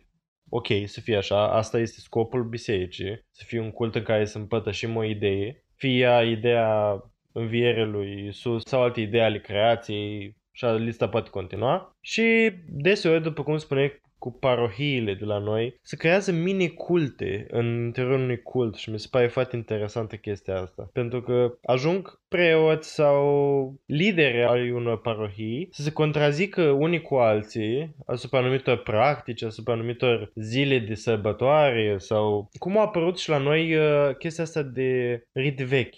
ok 0.49 0.67
să 0.85 1.01
fie 1.01 1.17
așa, 1.17 1.53
asta 1.53 1.79
este 1.79 2.01
scopul 2.01 2.49
bisericii, 2.49 3.27
să 3.31 3.43
fie 3.47 3.61
un 3.61 3.71
cult 3.71 3.95
în 3.95 4.03
care 4.03 4.25
să 4.25 4.39
împărtășim 4.39 4.97
o 4.97 5.05
idee, 5.05 5.65
fie 5.75 6.09
ideea 6.31 7.03
învierii 7.33 7.85
lui 7.85 8.27
Isus 8.27 8.63
sau 8.65 8.83
alte 8.83 9.01
idei 9.01 9.21
ale 9.21 9.41
creației, 9.41 10.37
și 10.53 10.65
lista 10.65 11.09
poate 11.09 11.31
continua. 11.31 11.97
Și 12.01 12.51
deseori, 12.67 13.23
după 13.23 13.43
cum 13.43 13.57
spune 13.57 14.01
cu 14.19 14.33
parohiile 14.33 15.15
de 15.15 15.25
la 15.25 15.39
noi, 15.39 15.79
se 15.83 15.97
creează 15.97 16.33
mini-culte 16.33 17.47
în 17.51 17.85
interiorul 17.85 18.23
unui 18.23 18.43
cult 18.43 18.77
și 18.77 18.91
mi 18.91 18.99
se 18.99 19.09
pare 19.11 19.27
foarte 19.27 19.57
interesantă 19.57 20.17
chestia 20.17 20.61
asta. 20.61 20.91
Pentru 20.93 21.21
că 21.21 21.59
ajung 21.63 22.21
preoți 22.29 22.95
sau 22.95 23.75
lideri 23.87 24.45
ai 24.45 24.71
unor 24.71 25.01
parohii 25.01 25.69
să 25.71 25.83
se 25.83 25.93
contrazică 25.93 26.63
unii 26.63 27.01
cu 27.01 27.15
alții 27.15 27.95
asupra 28.07 28.39
anumitor 28.39 28.83
practici, 28.83 29.43
asupra 29.43 29.73
anumitor 29.73 30.33
zile 30.35 30.79
de 30.79 30.95
sărbătoare 30.95 31.99
sau 31.99 32.49
cum 32.59 32.79
a 32.79 32.81
apărut 32.81 33.19
și 33.19 33.29
la 33.29 33.39
noi 33.39 33.77
uh, 33.77 34.17
chestia 34.19 34.45
asta 34.45 34.63
de 34.63 35.23
rit 35.33 35.59
vechi. 35.59 35.97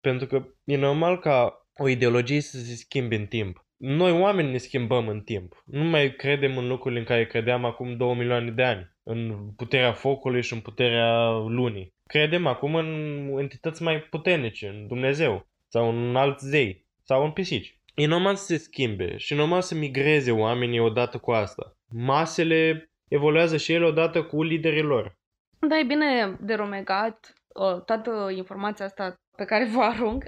Pentru 0.00 0.26
că 0.26 0.44
e 0.64 0.76
normal 0.76 1.18
ca 1.18 1.66
o 1.76 1.88
ideologie 1.88 2.40
să 2.40 2.58
se 2.58 2.74
schimbe 2.74 3.16
în 3.16 3.26
timp 3.26 3.64
noi 3.84 4.12
oameni 4.20 4.50
ne 4.50 4.56
schimbăm 4.56 5.08
în 5.08 5.20
timp. 5.20 5.62
Nu 5.64 5.84
mai 5.84 6.14
credem 6.14 6.56
în 6.56 6.68
lucrurile 6.68 7.00
în 7.00 7.06
care 7.06 7.26
credeam 7.26 7.64
acum 7.64 7.96
2 7.96 8.14
milioane 8.14 8.50
de 8.50 8.62
ani. 8.62 8.90
În 9.02 9.50
puterea 9.56 9.92
focului 9.92 10.42
și 10.42 10.52
în 10.52 10.60
puterea 10.60 11.30
lunii. 11.30 11.88
Credem 12.08 12.46
acum 12.46 12.74
în 12.74 12.88
entități 13.38 13.82
mai 13.82 14.00
puternice, 14.00 14.68
în 14.68 14.86
Dumnezeu. 14.86 15.46
Sau 15.68 15.88
în 15.88 16.16
alt 16.16 16.40
zei. 16.40 16.86
Sau 17.04 17.24
în 17.24 17.30
pisici. 17.30 17.76
E 17.94 18.06
normal 18.06 18.36
să 18.36 18.44
se 18.44 18.56
schimbe 18.56 19.16
și 19.16 19.32
e 19.32 19.36
normal 19.36 19.60
să 19.60 19.74
migreze 19.74 20.30
oamenii 20.30 20.80
odată 20.80 21.18
cu 21.18 21.30
asta. 21.30 21.76
Masele 21.94 22.90
evoluează 23.08 23.56
și 23.56 23.72
ele 23.72 23.84
odată 23.84 24.22
cu 24.22 24.42
liderii 24.42 24.82
lor. 24.82 25.16
Da, 25.68 25.78
e 25.78 25.84
bine 25.84 26.36
de 26.40 26.54
rumegat 26.54 27.34
toată 27.84 28.30
informația 28.36 28.84
asta 28.84 29.14
pe 29.36 29.44
care 29.44 29.68
vă 29.74 29.80
arunc 29.80 30.24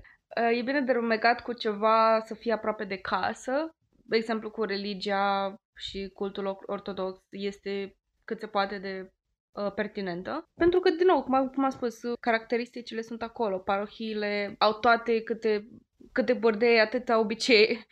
e 0.59 0.63
bine 0.63 0.81
de 0.81 0.93
rumecat 0.93 1.41
cu 1.41 1.53
ceva 1.53 2.23
să 2.25 2.35
fie 2.35 2.53
aproape 2.53 2.85
de 2.85 2.97
casă. 2.97 3.75
De 4.07 4.17
exemplu, 4.17 4.51
cu 4.51 4.63
religia 4.63 5.55
și 5.77 6.11
cultul 6.15 6.59
ortodox 6.67 7.21
este 7.31 7.97
cât 8.25 8.39
se 8.41 8.47
poate 8.47 8.79
de 8.79 9.13
uh, 9.53 9.73
pertinentă. 9.73 10.45
Pentru 10.55 10.81
că, 10.81 10.91
din 10.91 11.07
nou, 11.07 11.23
cum, 11.23 11.49
cum 11.49 11.65
am 11.65 11.71
spus, 11.71 12.01
caracteristicile 12.21 13.01
sunt 13.01 13.23
acolo. 13.23 13.59
Parohiile 13.59 14.55
au 14.59 14.73
toate 14.73 15.23
câte, 15.23 15.69
câte 16.13 16.33
bordei, 16.33 16.81
atâta 16.81 17.19
obicei. 17.19 17.87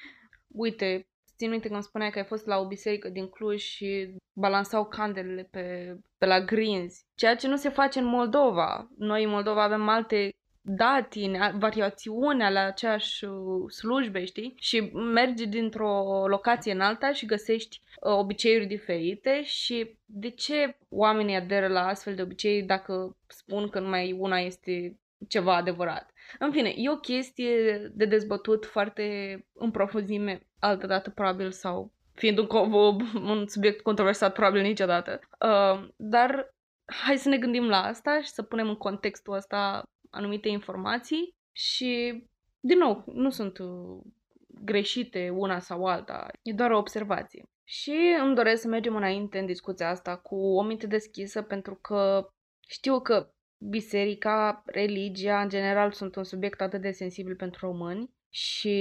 Uite, 0.48 1.06
țin 1.36 1.50
minte 1.50 1.68
când 1.68 1.82
spuneai 1.82 2.10
că 2.10 2.18
ai 2.18 2.24
fost 2.24 2.46
la 2.46 2.58
o 2.58 2.66
biserică 2.66 3.08
din 3.08 3.28
Cluj 3.28 3.60
și 3.60 4.14
balansau 4.32 4.86
candelele 4.86 5.48
pe, 5.50 5.96
pe 6.18 6.26
la 6.26 6.40
grinzi, 6.40 7.04
ceea 7.14 7.36
ce 7.36 7.48
nu 7.48 7.56
se 7.56 7.68
face 7.68 7.98
în 7.98 8.04
Moldova. 8.04 8.88
Noi 8.96 9.24
în 9.24 9.30
Moldova 9.30 9.62
avem 9.62 9.88
alte 9.88 10.30
datine, 10.62 11.54
variațiune 11.58 12.50
la 12.50 12.60
aceeași 12.60 13.24
uh, 13.24 13.70
slujbe, 13.70 14.24
știi? 14.24 14.54
Și 14.58 14.80
mergi 14.94 15.46
dintr-o 15.46 16.24
locație 16.26 16.72
în 16.72 16.80
alta 16.80 17.12
și 17.12 17.26
găsești 17.26 17.80
uh, 18.00 18.12
obiceiuri 18.12 18.66
diferite 18.66 19.42
și 19.44 19.96
de 20.04 20.30
ce 20.30 20.76
oamenii 20.88 21.36
aderă 21.36 21.68
la 21.68 21.86
astfel 21.86 22.14
de 22.14 22.22
obicei 22.22 22.62
dacă 22.62 23.16
spun 23.26 23.68
că 23.68 23.80
numai 23.80 24.12
una 24.12 24.38
este 24.38 24.98
ceva 25.28 25.56
adevărat? 25.56 26.10
În 26.38 26.52
fine, 26.52 26.72
e 26.76 26.90
o 26.90 26.96
chestie 26.96 27.76
de 27.94 28.04
dezbătut 28.04 28.66
foarte 28.66 29.02
în 29.52 29.70
profuzime, 29.70 30.46
altă 30.58 30.86
dată 30.86 31.10
probabil 31.10 31.50
sau 31.50 31.92
fiind 32.14 32.38
un, 32.38 32.46
un 33.14 33.46
subiect 33.46 33.80
controversat 33.80 34.32
probabil 34.32 34.62
niciodată. 34.62 35.20
Uh, 35.40 35.88
dar 35.96 36.54
hai 36.84 37.18
să 37.18 37.28
ne 37.28 37.38
gândim 37.38 37.68
la 37.68 37.82
asta 37.82 38.20
și 38.20 38.28
să 38.28 38.42
punem 38.42 38.68
în 38.68 38.76
contextul 38.76 39.34
ăsta 39.34 39.82
anumite 40.12 40.48
informații 40.48 41.34
și, 41.52 42.22
din 42.60 42.78
nou, 42.78 43.04
nu 43.06 43.30
sunt 43.30 43.58
uh, 43.58 44.00
greșite 44.46 45.30
una 45.34 45.58
sau 45.58 45.84
alta, 45.84 46.30
e 46.42 46.52
doar 46.52 46.70
o 46.70 46.78
observație. 46.78 47.44
Și 47.64 48.16
îmi 48.22 48.34
doresc 48.34 48.60
să 48.60 48.68
mergem 48.68 48.96
înainte 48.96 49.38
în 49.38 49.46
discuția 49.46 49.88
asta 49.88 50.16
cu 50.16 50.34
o 50.34 50.62
minte 50.62 50.86
deschisă 50.86 51.42
pentru 51.42 51.74
că 51.74 52.32
știu 52.68 53.00
că 53.00 53.32
biserica, 53.58 54.62
religia, 54.66 55.40
în 55.40 55.48
general, 55.48 55.92
sunt 55.92 56.16
un 56.16 56.24
subiect 56.24 56.60
atât 56.60 56.80
de 56.80 56.90
sensibil 56.90 57.36
pentru 57.36 57.66
români 57.66 58.10
și 58.30 58.76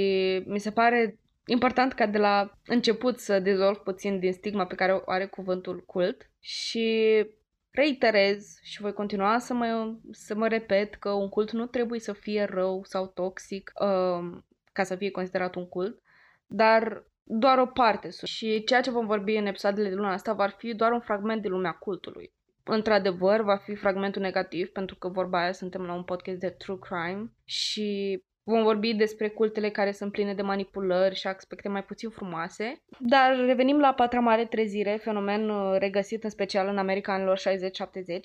mi 0.45 0.59
se 0.59 0.71
pare 0.71 1.19
important 1.45 1.93
ca 1.93 2.05
de 2.05 2.17
la 2.17 2.59
început 2.65 3.19
să 3.19 3.39
dezolv 3.39 3.77
puțin 3.77 4.19
din 4.19 4.33
stigma 4.33 4.65
pe 4.65 4.75
care 4.75 4.93
o 4.93 5.01
are 5.05 5.25
cuvântul 5.25 5.83
cult 5.85 6.29
și 6.39 7.25
reiterez 7.71 8.59
și 8.61 8.81
voi 8.81 8.93
continua 8.93 9.39
să 9.39 9.53
mă, 9.53 9.95
să 10.11 10.35
mă 10.35 10.47
repet 10.47 10.95
că 10.95 11.09
un 11.09 11.29
cult 11.29 11.51
nu 11.51 11.65
trebuie 11.65 11.99
să 11.99 12.13
fie 12.13 12.43
rău 12.43 12.83
sau 12.83 13.07
toxic 13.07 13.71
um, 13.79 14.45
ca 14.71 14.83
să 14.83 14.95
fie 14.95 15.11
considerat 15.11 15.55
un 15.55 15.67
cult, 15.67 16.01
dar 16.47 17.03
doar 17.23 17.57
o 17.57 17.65
parte 17.65 18.09
sunt. 18.09 18.29
Și 18.29 18.63
ceea 18.63 18.81
ce 18.81 18.91
vom 18.91 19.05
vorbi 19.05 19.35
în 19.35 19.45
episoadele 19.45 19.89
de 19.89 19.95
luna 19.95 20.11
asta 20.11 20.33
va 20.33 20.47
fi 20.47 20.73
doar 20.73 20.91
un 20.91 20.99
fragment 20.99 21.41
din 21.41 21.51
lumea 21.51 21.71
cultului. 21.71 22.33
Într-adevăr, 22.63 23.41
va 23.41 23.55
fi 23.57 23.75
fragmentul 23.75 24.21
negativ, 24.21 24.69
pentru 24.69 24.95
că 24.95 25.07
vorba 25.07 25.41
aia 25.41 25.51
suntem 25.51 25.81
la 25.81 25.93
un 25.93 26.03
podcast 26.03 26.39
de 26.39 26.49
true 26.49 26.77
crime 26.79 27.31
și 27.45 28.21
Vom 28.43 28.63
vorbi 28.63 28.93
despre 28.93 29.29
cultele 29.29 29.69
care 29.69 29.91
sunt 29.91 30.11
pline 30.11 30.33
de 30.33 30.41
manipulări 30.41 31.15
și 31.15 31.27
aspecte 31.27 31.69
mai 31.69 31.83
puțin 31.83 32.09
frumoase. 32.09 32.81
Dar 32.99 33.35
revenim 33.45 33.79
la 33.79 33.93
Patra 33.93 34.19
Mare 34.19 34.45
Trezire, 34.45 34.99
fenomen 35.01 35.49
uh, 35.49 35.75
regăsit 35.79 36.23
în 36.23 36.29
special 36.29 36.67
în 36.67 36.77
America 36.77 37.13
anilor 37.13 37.39
60-70, 37.39 37.41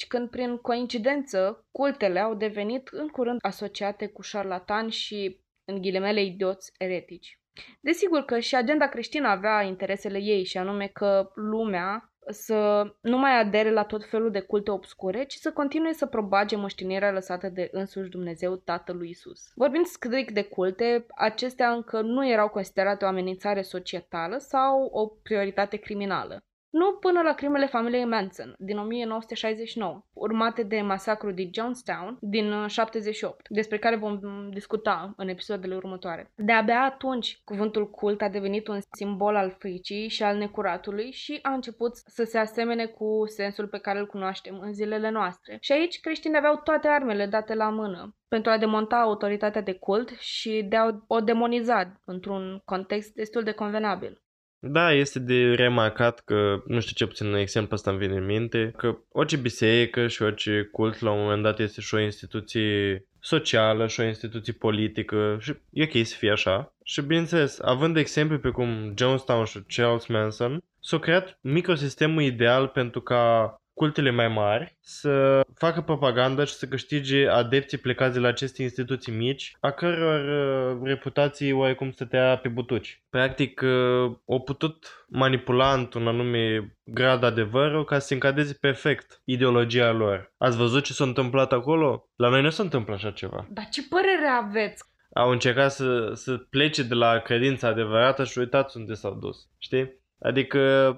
când 0.08 0.30
prin 0.30 0.56
coincidență 0.56 1.66
cultele 1.70 2.20
au 2.20 2.34
devenit 2.34 2.88
în 2.88 3.08
curând 3.08 3.38
asociate 3.42 4.06
cu 4.06 4.22
șarlatani 4.22 4.90
și, 4.90 5.40
în 5.64 5.80
ghilimele, 5.80 6.22
idioți 6.22 6.72
eretici. 6.78 7.40
Desigur 7.80 8.24
că 8.24 8.38
și 8.38 8.54
agenda 8.54 8.88
creștină 8.88 9.28
avea 9.28 9.62
interesele 9.62 10.18
ei 10.18 10.44
și 10.44 10.58
anume 10.58 10.86
că 10.86 11.30
lumea 11.34 12.12
să 12.28 12.82
nu 13.00 13.18
mai 13.18 13.40
adere 13.40 13.70
la 13.70 13.84
tot 13.84 14.04
felul 14.04 14.30
de 14.30 14.40
culte 14.40 14.70
obscure, 14.70 15.24
ci 15.24 15.34
să 15.34 15.52
continue 15.52 15.92
să 15.92 16.06
propage 16.06 16.56
moștenirea 16.56 17.12
lăsată 17.12 17.48
de 17.48 17.68
însuși 17.72 18.10
Dumnezeu 18.10 18.56
Tatălui 18.56 19.08
Isus. 19.08 19.52
Vorbind 19.54 19.86
strict 19.86 20.34
de 20.34 20.42
culte, 20.42 21.06
acestea 21.16 21.70
încă 21.70 22.00
nu 22.00 22.28
erau 22.28 22.48
considerate 22.48 23.04
o 23.04 23.08
amenințare 23.08 23.62
societală 23.62 24.36
sau 24.38 24.88
o 24.92 25.06
prioritate 25.06 25.76
criminală 25.76 26.45
nu 26.70 26.92
până 26.92 27.22
la 27.22 27.32
crimele 27.32 27.66
familiei 27.66 28.04
Manson 28.04 28.54
din 28.58 28.78
1969, 28.78 30.02
urmate 30.12 30.62
de 30.62 30.80
masacrul 30.80 31.34
din 31.34 31.50
Jonestown 31.52 32.16
din 32.20 32.66
78, 32.66 33.40
uh, 33.40 33.44
despre 33.48 33.78
care 33.78 33.96
vom 33.96 34.18
discuta 34.50 35.12
în 35.16 35.28
episoadele 35.28 35.76
următoare. 35.76 36.32
De-abia 36.36 36.82
atunci, 36.82 37.40
cuvântul 37.44 37.90
cult 37.90 38.22
a 38.22 38.28
devenit 38.28 38.68
un 38.68 38.78
simbol 38.90 39.36
al 39.36 39.50
fricii 39.58 40.08
și 40.08 40.22
al 40.22 40.36
necuratului 40.36 41.10
și 41.10 41.38
a 41.42 41.52
început 41.52 41.96
să 41.96 42.24
se 42.24 42.38
asemene 42.38 42.86
cu 42.86 43.22
sensul 43.26 43.68
pe 43.68 43.78
care 43.78 43.98
îl 43.98 44.06
cunoaștem 44.06 44.58
în 44.58 44.72
zilele 44.72 45.10
noastre. 45.10 45.58
Și 45.60 45.72
aici 45.72 46.00
creștinii 46.00 46.36
aveau 46.36 46.60
toate 46.64 46.88
armele 46.88 47.26
date 47.26 47.54
la 47.54 47.68
mână 47.68 48.14
pentru 48.28 48.50
a 48.50 48.58
demonta 48.58 48.96
autoritatea 48.96 49.60
de 49.60 49.72
cult 49.72 50.08
și 50.18 50.66
de 50.68 50.76
a 50.76 50.90
o 51.06 51.20
demoniza 51.20 52.00
într-un 52.04 52.60
context 52.64 53.12
destul 53.12 53.42
de 53.42 53.52
convenabil. 53.52 54.20
Da, 54.58 54.92
este 54.92 55.18
de 55.18 55.54
remarcat 55.54 56.20
că, 56.20 56.62
nu 56.66 56.80
știu 56.80 56.94
ce 56.94 57.06
puțin 57.06 57.26
un 57.26 57.34
exemplu 57.34 57.74
ăsta 57.74 57.90
îmi 57.90 57.98
vine 57.98 58.16
în 58.16 58.24
minte, 58.24 58.72
că 58.76 58.98
orice 59.12 59.36
biserică 59.36 60.06
și 60.06 60.22
orice 60.22 60.68
cult 60.72 61.00
la 61.00 61.10
un 61.10 61.22
moment 61.22 61.42
dat 61.42 61.58
este 61.58 61.80
și 61.80 61.94
o 61.94 62.00
instituție 62.00 63.04
socială 63.20 63.86
și 63.86 64.00
o 64.00 64.04
instituție 64.04 64.52
politică 64.52 65.38
și 65.40 65.54
e 65.70 65.82
ok 65.82 66.06
să 66.06 66.16
fie 66.16 66.30
așa. 66.30 66.74
Și 66.84 67.02
bineînțeles, 67.02 67.60
având 67.60 67.96
exemple 67.96 68.38
pe 68.38 68.50
cum 68.50 68.94
Jonestown 68.96 69.44
și 69.44 69.62
Charles 69.66 70.06
Manson, 70.06 70.62
s-a 70.80 70.98
creat 70.98 71.38
microsistemul 71.40 72.22
ideal 72.22 72.68
pentru 72.68 73.00
ca 73.00 73.54
cultele 73.76 74.10
mai 74.10 74.28
mari 74.28 74.76
să 74.80 75.40
facă 75.54 75.80
propagandă 75.80 76.44
și 76.44 76.54
să 76.54 76.66
câștige 76.66 77.28
adepții 77.28 77.78
plecați 77.78 78.12
de 78.14 78.18
la 78.18 78.28
aceste 78.28 78.62
instituții 78.62 79.12
mici, 79.12 79.56
a 79.60 79.70
căror 79.70 80.20
uh, 80.20 80.80
reputații 80.82 81.52
oarecum 81.52 81.90
stătea 81.90 82.36
pe 82.36 82.48
butuci. 82.48 83.02
Practic, 83.10 83.60
uh, 83.60 84.12
au 84.28 84.40
putut 84.44 85.06
manipula 85.08 85.72
într-un 85.72 86.06
anume 86.06 86.76
grad 86.84 87.22
adevărul 87.22 87.84
ca 87.84 87.98
să 87.98 88.06
se 88.06 88.14
încadeze 88.14 88.56
perfect 88.60 89.20
ideologia 89.24 89.92
lor. 89.92 90.32
Ați 90.38 90.56
văzut 90.56 90.84
ce 90.84 90.92
s-a 90.92 91.04
întâmplat 91.04 91.52
acolo? 91.52 92.08
La 92.16 92.28
noi 92.28 92.42
nu 92.42 92.50
se 92.50 92.62
întâmplă 92.62 92.94
așa 92.94 93.10
ceva. 93.10 93.46
Dar 93.50 93.68
ce 93.70 93.82
părere 93.88 94.26
aveți? 94.42 94.84
Au 95.12 95.30
încercat 95.30 95.72
să, 95.72 96.10
să 96.14 96.36
plece 96.36 96.82
de 96.82 96.94
la 96.94 97.18
credința 97.18 97.68
adevărată 97.68 98.24
și 98.24 98.38
uitați 98.38 98.76
unde 98.76 98.94
s-au 98.94 99.14
dus. 99.14 99.36
Știi? 99.58 100.04
Adică, 100.18 100.92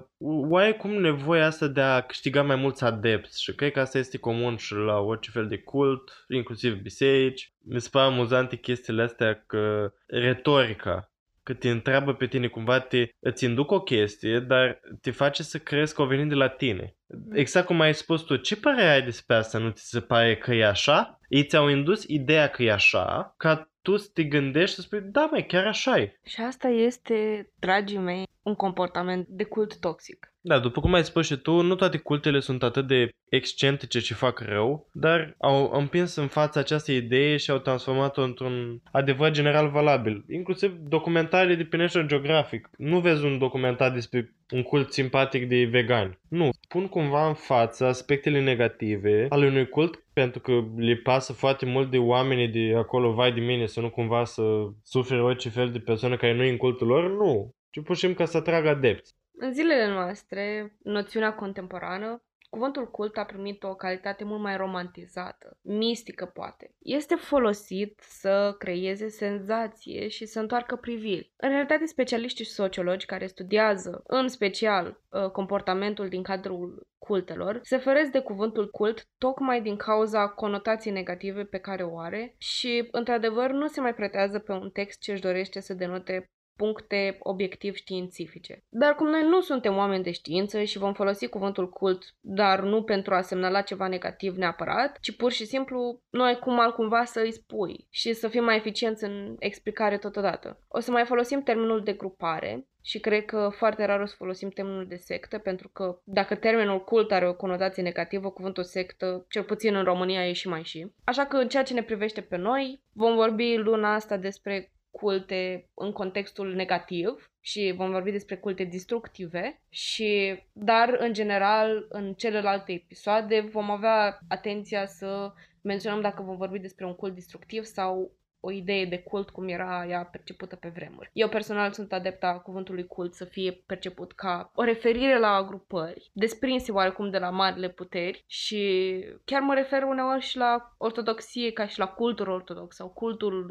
cum 0.77 0.91
nevoia 0.91 1.45
asta 1.45 1.67
de 1.67 1.81
a 1.81 2.01
câștiga 2.01 2.43
mai 2.43 2.55
mulți 2.55 2.83
adepți 2.83 3.43
și 3.43 3.55
cred 3.55 3.71
că 3.71 3.79
asta 3.79 3.97
este 3.97 4.17
comun 4.17 4.55
și 4.55 4.73
la 4.73 4.99
orice 4.99 5.29
fel 5.31 5.47
de 5.47 5.57
cult, 5.57 6.25
inclusiv 6.27 6.73
biserici. 6.81 7.53
Mi 7.63 7.81
se 7.81 7.89
pare 7.91 8.05
amuzante 8.05 8.55
chestiile 8.55 9.01
astea 9.01 9.43
că 9.47 9.93
retorica, 10.07 11.11
că 11.43 11.53
te 11.53 11.69
întreabă 11.69 12.13
pe 12.13 12.27
tine 12.27 12.47
cumva, 12.47 12.79
te, 12.79 13.07
îți 13.19 13.45
induc 13.45 13.71
o 13.71 13.81
chestie, 13.81 14.39
dar 14.39 14.79
te 15.01 15.11
face 15.11 15.43
să 15.43 15.57
crezi 15.57 15.95
că 15.95 16.01
o 16.01 16.05
venit 16.05 16.29
de 16.29 16.35
la 16.35 16.47
tine. 16.47 16.95
Exact 17.33 17.65
cum 17.65 17.79
ai 17.79 17.93
spus 17.93 18.21
tu, 18.21 18.35
ce 18.35 18.57
părere 18.57 18.89
ai 18.89 19.01
despre 19.01 19.35
asta? 19.35 19.57
Nu 19.57 19.69
ți 19.69 19.89
se 19.89 19.99
pare 19.99 20.37
că 20.37 20.53
e 20.53 20.65
așa? 20.65 21.19
Ei 21.27 21.45
ți-au 21.45 21.67
indus 21.67 22.03
ideea 22.03 22.47
că 22.47 22.63
e 22.63 22.71
așa, 22.71 23.33
ca 23.37 23.71
tu 23.81 23.97
să 23.97 24.09
te 24.13 24.23
gândești 24.23 24.75
să 24.75 24.81
spui, 24.81 25.01
da, 25.01 25.27
mai 25.31 25.45
chiar 25.45 25.65
așa 25.65 25.97
e. 25.97 26.19
Și 26.25 26.41
asta 26.41 26.67
este, 26.67 27.49
dragii 27.59 27.97
mei, 27.97 28.23
un 28.49 28.55
comportament 28.55 29.27
de 29.27 29.43
cult 29.43 29.79
toxic. 29.79 30.33
Da, 30.41 30.59
după 30.59 30.81
cum 30.81 30.93
ai 30.93 31.03
spus 31.03 31.25
și 31.25 31.35
tu, 31.35 31.61
nu 31.61 31.75
toate 31.75 31.97
cultele 31.97 32.39
sunt 32.39 32.63
atât 32.63 32.87
de 32.87 33.09
excentrice 33.29 33.99
ce 33.99 34.13
fac 34.13 34.39
rău, 34.39 34.89
dar 34.91 35.35
au 35.39 35.71
împins 35.73 36.15
în 36.15 36.27
fața 36.27 36.59
această 36.59 36.91
idee 36.91 37.37
și 37.37 37.51
au 37.51 37.57
transformat-o 37.57 38.21
într-un 38.21 38.81
adevăr 38.91 39.31
general 39.31 39.69
valabil. 39.69 40.25
Inclusiv 40.29 40.71
documentarele 40.71 41.55
de 41.55 41.63
pe 41.63 41.77
National 41.77 42.07
Geographic. 42.07 42.69
Nu 42.77 42.99
vezi 42.99 43.25
un 43.25 43.37
documentar 43.37 43.91
despre 43.91 44.35
un 44.51 44.63
cult 44.63 44.91
simpatic 44.91 45.47
de 45.47 45.63
vegani. 45.63 46.19
Nu. 46.29 46.49
Pun 46.67 46.87
cumva 46.87 47.27
în 47.27 47.33
față 47.33 47.85
aspectele 47.85 48.43
negative 48.43 49.25
ale 49.29 49.47
unui 49.47 49.69
cult 49.69 50.03
pentru 50.13 50.39
că 50.39 50.63
le 50.75 50.95
pasă 50.95 51.33
foarte 51.33 51.65
mult 51.65 51.91
de 51.91 51.97
oamenii 51.97 52.47
de 52.47 52.73
acolo, 52.77 53.13
vai 53.13 53.31
de 53.31 53.39
mine, 53.39 53.65
să 53.65 53.79
nu 53.79 53.89
cumva 53.89 54.23
să 54.23 54.43
sufere 54.83 55.21
orice 55.21 55.49
fel 55.49 55.71
de 55.71 55.79
persoană 55.79 56.17
care 56.17 56.35
nu 56.35 56.43
e 56.43 56.49
în 56.49 56.57
cultul 56.57 56.87
lor. 56.87 57.09
Nu 57.09 57.57
ci 57.69 57.83
pur 57.83 57.95
și 57.95 58.01
simplu 58.01 58.23
ca 58.23 58.31
să 58.31 58.37
atragă 58.37 58.69
adepți. 58.69 59.17
În 59.31 59.53
zilele 59.53 59.87
noastre, 59.87 60.75
noțiunea 60.83 61.33
contemporană, 61.33 62.23
cuvântul 62.49 62.91
cult 62.91 63.17
a 63.17 63.23
primit 63.23 63.63
o 63.63 63.75
calitate 63.75 64.23
mult 64.23 64.41
mai 64.41 64.57
romantizată, 64.57 65.57
mistică 65.61 66.25
poate. 66.25 66.75
Este 66.79 67.15
folosit 67.15 67.99
să 68.03 68.55
creeze 68.57 69.07
senzație 69.07 70.07
și 70.07 70.25
să 70.25 70.39
întoarcă 70.39 70.75
priviri. 70.75 71.33
În 71.35 71.49
realitate, 71.49 71.85
specialiștii 71.85 72.45
și 72.45 72.51
sociologi 72.51 73.05
care 73.05 73.27
studiază, 73.27 74.03
în 74.07 74.27
special, 74.27 75.01
uh, 75.09 75.29
comportamentul 75.29 76.09
din 76.09 76.23
cadrul 76.23 76.87
cultelor, 76.97 77.59
se 77.63 77.77
feresc 77.77 78.11
de 78.11 78.19
cuvântul 78.19 78.69
cult 78.69 79.07
tocmai 79.17 79.61
din 79.61 79.75
cauza 79.75 80.27
conotației 80.27 80.93
negative 80.93 81.43
pe 81.43 81.57
care 81.57 81.83
o 81.83 81.99
are 81.99 82.35
și, 82.37 82.87
într-adevăr, 82.91 83.51
nu 83.51 83.67
se 83.67 83.81
mai 83.81 83.93
pretează 83.93 84.39
pe 84.39 84.51
un 84.51 84.69
text 84.69 84.99
ce 84.99 85.11
își 85.11 85.21
dorește 85.21 85.59
să 85.59 85.73
denote 85.73 86.31
puncte 86.59 87.17
obiectiv 87.19 87.75
științifice. 87.75 88.63
Dar 88.69 88.95
cum 88.95 89.07
noi 89.07 89.23
nu 89.23 89.41
suntem 89.41 89.77
oameni 89.77 90.03
de 90.03 90.11
știință 90.11 90.63
și 90.63 90.77
vom 90.77 90.93
folosi 90.93 91.27
cuvântul 91.27 91.69
cult, 91.69 92.15
dar 92.21 92.61
nu 92.61 92.83
pentru 92.83 93.13
a 93.13 93.21
semnala 93.21 93.61
ceva 93.61 93.87
negativ 93.87 94.35
neapărat, 94.35 94.97
ci 95.01 95.15
pur 95.15 95.31
și 95.31 95.45
simplu 95.45 96.01
noi 96.09 96.39
cum 96.39 96.59
altcumva 96.59 97.03
să 97.03 97.19
îi 97.19 97.31
spui 97.31 97.87
și 97.89 98.13
să 98.13 98.27
fim 98.27 98.43
mai 98.43 98.55
eficienți 98.55 99.03
în 99.03 99.35
explicare 99.39 99.97
totodată. 99.97 100.63
O 100.67 100.79
să 100.79 100.91
mai 100.91 101.05
folosim 101.05 101.41
termenul 101.41 101.83
de 101.83 101.93
grupare, 101.93 102.67
și 102.81 102.99
cred 102.99 103.25
că 103.25 103.49
foarte 103.57 103.85
rar 103.85 103.99
o 103.99 104.05
să 104.05 104.15
folosim 104.17 104.49
termenul 104.49 104.87
de 104.87 104.95
sectă, 104.95 105.37
pentru 105.37 105.69
că 105.69 105.99
dacă 106.03 106.35
termenul 106.35 106.83
cult 106.83 107.11
are 107.11 107.27
o 107.27 107.35
conotație 107.35 107.83
negativă, 107.83 108.29
cuvântul 108.29 108.63
sectă, 108.63 109.25
cel 109.29 109.43
puțin 109.43 109.75
în 109.75 109.83
România, 109.83 110.27
e 110.27 110.33
și 110.33 110.47
mai 110.47 110.63
și. 110.63 110.91
Așa 111.03 111.25
că 111.25 111.37
în 111.37 111.47
ceea 111.47 111.63
ce 111.63 111.73
ne 111.73 111.83
privește 111.83 112.21
pe 112.21 112.37
noi, 112.37 112.81
vom 112.93 113.15
vorbi 113.15 113.55
luna 113.55 113.93
asta 113.93 114.17
despre 114.17 114.71
culte 114.91 115.69
în 115.73 115.91
contextul 115.91 116.53
negativ 116.53 117.31
și 117.41 117.73
vom 117.75 117.91
vorbi 117.91 118.11
despre 118.11 118.37
culte 118.37 118.63
destructive 118.63 119.61
și 119.69 120.39
dar 120.53 120.95
în 120.99 121.13
general 121.13 121.85
în 121.89 122.13
celelalte 122.13 122.71
episoade 122.71 123.39
vom 123.39 123.71
avea 123.71 124.19
atenția 124.27 124.85
să 124.85 125.33
menționăm 125.61 126.01
dacă 126.01 126.21
vom 126.21 126.37
vorbi 126.37 126.59
despre 126.59 126.85
un 126.85 126.95
cult 126.95 127.13
destructiv 127.13 127.63
sau 127.63 128.11
o 128.39 128.51
idee 128.51 128.85
de 128.85 128.99
cult 128.99 129.29
cum 129.29 129.47
era 129.47 129.85
ea 129.87 130.03
percepută 130.03 130.55
pe 130.55 130.71
vremuri. 130.75 131.09
Eu 131.13 131.29
personal 131.29 131.71
sunt 131.71 131.93
adepta 131.93 132.39
cuvântului 132.39 132.87
cult 132.87 133.13
să 133.13 133.25
fie 133.25 133.51
perceput 133.65 134.11
ca 134.11 134.51
o 134.55 134.63
referire 134.63 135.19
la 135.19 135.27
agrupări, 135.27 136.09
desprinse 136.13 136.71
oarecum 136.71 137.09
de 137.09 137.17
la 137.17 137.29
marile 137.29 137.69
puteri 137.69 138.23
și 138.27 139.03
chiar 139.25 139.41
mă 139.41 139.53
refer 139.53 139.83
uneori 139.83 140.21
și 140.21 140.37
la 140.37 140.73
ortodoxie 140.77 141.51
ca 141.51 141.67
și 141.67 141.79
la 141.79 141.87
cultul 141.87 142.29
ortodox 142.29 142.75
sau 142.75 142.89
cultul 142.89 143.45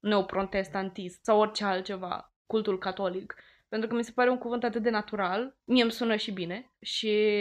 neoprotestantist 0.00 1.24
sau 1.24 1.40
orice 1.40 1.64
altceva, 1.64 2.32
cultul 2.46 2.78
catolic 2.78 3.34
pentru 3.72 3.90
că 3.90 3.96
mi 3.96 4.04
se 4.04 4.12
pare 4.14 4.30
un 4.30 4.38
cuvânt 4.38 4.64
atât 4.64 4.82
de 4.82 4.90
natural, 4.90 5.56
mie 5.64 5.82
îmi 5.82 5.92
sună 5.92 6.16
și 6.16 6.32
bine 6.32 6.72
și 6.80 7.38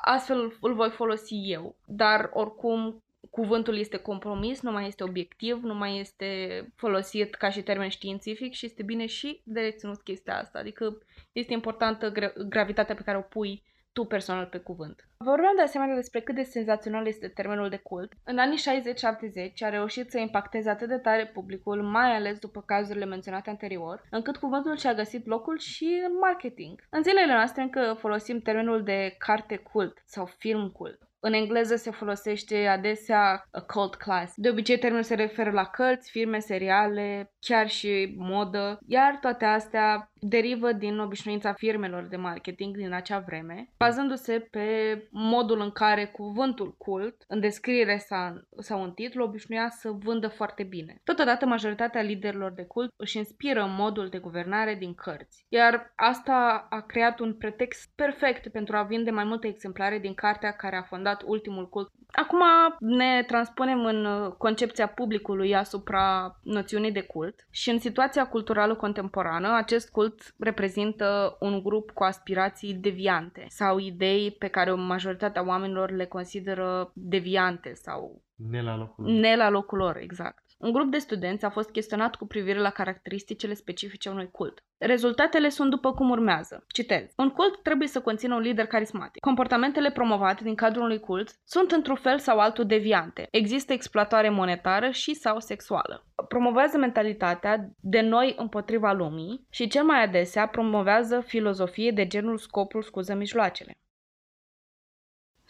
astfel 0.00 0.56
îl 0.60 0.74
voi 0.74 0.90
folosi 0.90 1.34
eu. 1.34 1.76
Dar 1.86 2.30
oricum 2.32 3.04
cuvântul 3.38 3.76
este 3.76 3.96
compromis, 3.96 4.60
nu 4.60 4.72
mai 4.72 4.86
este 4.86 5.04
obiectiv, 5.04 5.62
nu 5.62 5.74
mai 5.74 5.98
este 5.98 6.28
folosit 6.76 7.34
ca 7.34 7.50
și 7.50 7.62
termen 7.62 7.88
științific 7.88 8.52
și 8.52 8.66
este 8.66 8.82
bine 8.82 9.06
și 9.06 9.40
de 9.44 9.60
reținut 9.60 10.02
chestia 10.02 10.38
asta. 10.38 10.58
Adică 10.58 10.98
este 11.32 11.52
importantă 11.52 12.12
gra- 12.12 12.48
gravitatea 12.48 12.94
pe 12.94 13.02
care 13.02 13.18
o 13.18 13.20
pui 13.20 13.62
tu 13.92 14.04
personal 14.04 14.46
pe 14.46 14.58
cuvânt. 14.58 15.08
Vorbeam 15.16 15.52
de 15.56 15.62
asemenea 15.62 15.94
despre 15.94 16.20
cât 16.20 16.34
de 16.34 16.42
senzațional 16.42 17.06
este 17.06 17.28
termenul 17.28 17.68
de 17.68 17.76
cult. 17.76 18.12
În 18.24 18.38
anii 18.38 18.58
60-70 18.58 19.52
a 19.60 19.68
reușit 19.68 20.10
să 20.10 20.18
impacteze 20.18 20.70
atât 20.70 20.88
de 20.88 20.98
tare 20.98 21.26
publicul, 21.26 21.82
mai 21.82 22.16
ales 22.16 22.38
după 22.38 22.62
cazurile 22.66 23.04
menționate 23.04 23.50
anterior, 23.50 24.02
încât 24.10 24.36
cuvântul 24.36 24.76
și-a 24.76 24.94
găsit 24.94 25.26
locul 25.26 25.58
și 25.58 26.02
în 26.06 26.16
marketing. 26.20 26.80
În 26.90 27.02
zilele 27.02 27.32
noastre 27.32 27.62
încă 27.62 27.96
folosim 27.98 28.40
termenul 28.40 28.82
de 28.82 29.14
carte 29.18 29.56
cult 29.56 30.02
sau 30.04 30.26
film 30.26 30.70
cult. 30.70 30.98
În 31.24 31.32
engleză 31.32 31.76
se 31.76 31.90
folosește 31.90 32.66
adesea 32.66 33.44
a 33.50 33.60
cult 33.60 33.94
class. 33.94 34.32
De 34.36 34.48
obicei 34.48 34.78
termenul 34.78 35.04
se 35.04 35.14
referă 35.14 35.50
la 35.50 35.64
cărți, 35.64 36.10
filme, 36.10 36.38
seriale, 36.38 37.32
chiar 37.38 37.68
și 37.68 38.14
modă, 38.16 38.78
iar 38.86 39.18
toate 39.20 39.44
astea 39.44 40.10
derivă 40.14 40.72
din 40.72 40.98
obișnuința 40.98 41.52
firmelor 41.52 42.02
de 42.02 42.16
marketing 42.16 42.76
din 42.76 42.92
acea 42.92 43.18
vreme, 43.18 43.68
bazându-se 43.78 44.38
pe 44.50 44.68
modul 45.10 45.60
în 45.60 45.70
care 45.70 46.04
cuvântul 46.04 46.74
cult, 46.78 47.24
în 47.28 47.40
descriere 47.40 47.98
sau, 47.98 48.34
sau 48.58 48.82
în 48.82 48.92
titlu, 48.92 49.24
obișnuia 49.24 49.68
să 49.68 49.90
vândă 49.90 50.28
foarte 50.28 50.62
bine. 50.62 51.00
Totodată, 51.04 51.46
majoritatea 51.46 52.02
liderilor 52.02 52.52
de 52.52 52.64
cult 52.64 52.92
își 52.96 53.16
inspiră 53.16 53.66
modul 53.68 54.08
de 54.08 54.18
guvernare 54.18 54.74
din 54.74 54.94
cărți, 54.94 55.46
iar 55.48 55.92
asta 55.96 56.66
a 56.70 56.80
creat 56.80 57.18
un 57.18 57.34
pretext 57.34 57.92
perfect 57.94 58.48
pentru 58.48 58.76
a 58.76 58.82
vinde 58.82 59.10
mai 59.10 59.24
multe 59.24 59.46
exemplare 59.46 59.98
din 59.98 60.14
cartea 60.14 60.50
care 60.50 60.76
a 60.76 60.82
fondat 60.82 61.11
ultimul 61.26 61.68
cult. 61.68 61.90
Acum 62.12 62.42
ne 62.78 63.22
transpunem 63.26 63.84
în 63.84 64.06
concepția 64.38 64.86
publicului 64.86 65.54
asupra 65.54 66.38
noțiunii 66.42 66.92
de 66.92 67.02
cult 67.02 67.46
și 67.50 67.70
în 67.70 67.78
situația 67.78 68.26
culturală 68.26 68.74
contemporană, 68.74 69.56
acest 69.56 69.90
cult 69.90 70.02
cult 70.02 70.34
reprezintă 70.38 71.36
un 71.40 71.62
grup 71.62 71.90
cu 71.90 72.02
aspirații 72.02 72.74
deviante 72.74 73.44
sau 73.48 73.78
idei 73.78 74.30
pe 74.30 74.48
care 74.48 74.72
majoritatea 74.80 75.46
oamenilor 75.46 75.90
le 75.90 76.06
consideră 76.06 76.90
deviante 76.94 77.74
sau 77.74 78.22
ne 78.50 78.62
la 78.62 78.76
locul 78.76 79.04
lor. 79.04 79.12
Ne 79.12 79.36
la 79.36 79.50
locul 79.50 79.78
lor, 79.78 79.96
exact. 79.96 80.41
Un 80.62 80.72
grup 80.72 80.90
de 80.90 80.98
studenți 80.98 81.44
a 81.44 81.50
fost 81.50 81.70
chestionat 81.70 82.14
cu 82.14 82.26
privire 82.26 82.58
la 82.58 82.70
caracteristicile 82.70 83.54
specifice 83.54 84.08
unui 84.08 84.30
cult. 84.30 84.64
Rezultatele 84.78 85.48
sunt 85.48 85.70
după 85.70 85.92
cum 85.92 86.10
urmează. 86.10 86.64
Citez. 86.68 87.12
Un 87.16 87.30
cult 87.30 87.62
trebuie 87.62 87.88
să 87.88 88.00
conțină 88.00 88.34
un 88.34 88.40
lider 88.40 88.66
carismatic. 88.66 89.20
Comportamentele 89.20 89.90
promovate 89.90 90.42
din 90.44 90.54
cadrul 90.54 90.84
unui 90.84 91.00
cult 91.00 91.34
sunt 91.44 91.70
într-un 91.70 91.96
fel 91.96 92.18
sau 92.18 92.38
altul 92.38 92.66
deviante. 92.66 93.28
Există 93.30 93.72
exploatare 93.72 94.30
monetară 94.30 94.90
și 94.90 95.14
sau 95.14 95.40
sexuală. 95.40 96.06
Promovează 96.28 96.78
mentalitatea 96.78 97.70
de 97.80 98.00
noi 98.00 98.34
împotriva 98.36 98.92
lumii 98.92 99.46
și 99.50 99.68
cel 99.68 99.84
mai 99.84 100.02
adesea 100.02 100.46
promovează 100.46 101.20
filozofie 101.20 101.90
de 101.90 102.06
genul 102.06 102.38
scopul 102.38 102.82
scuză 102.82 103.14
mijloacele. 103.14 103.72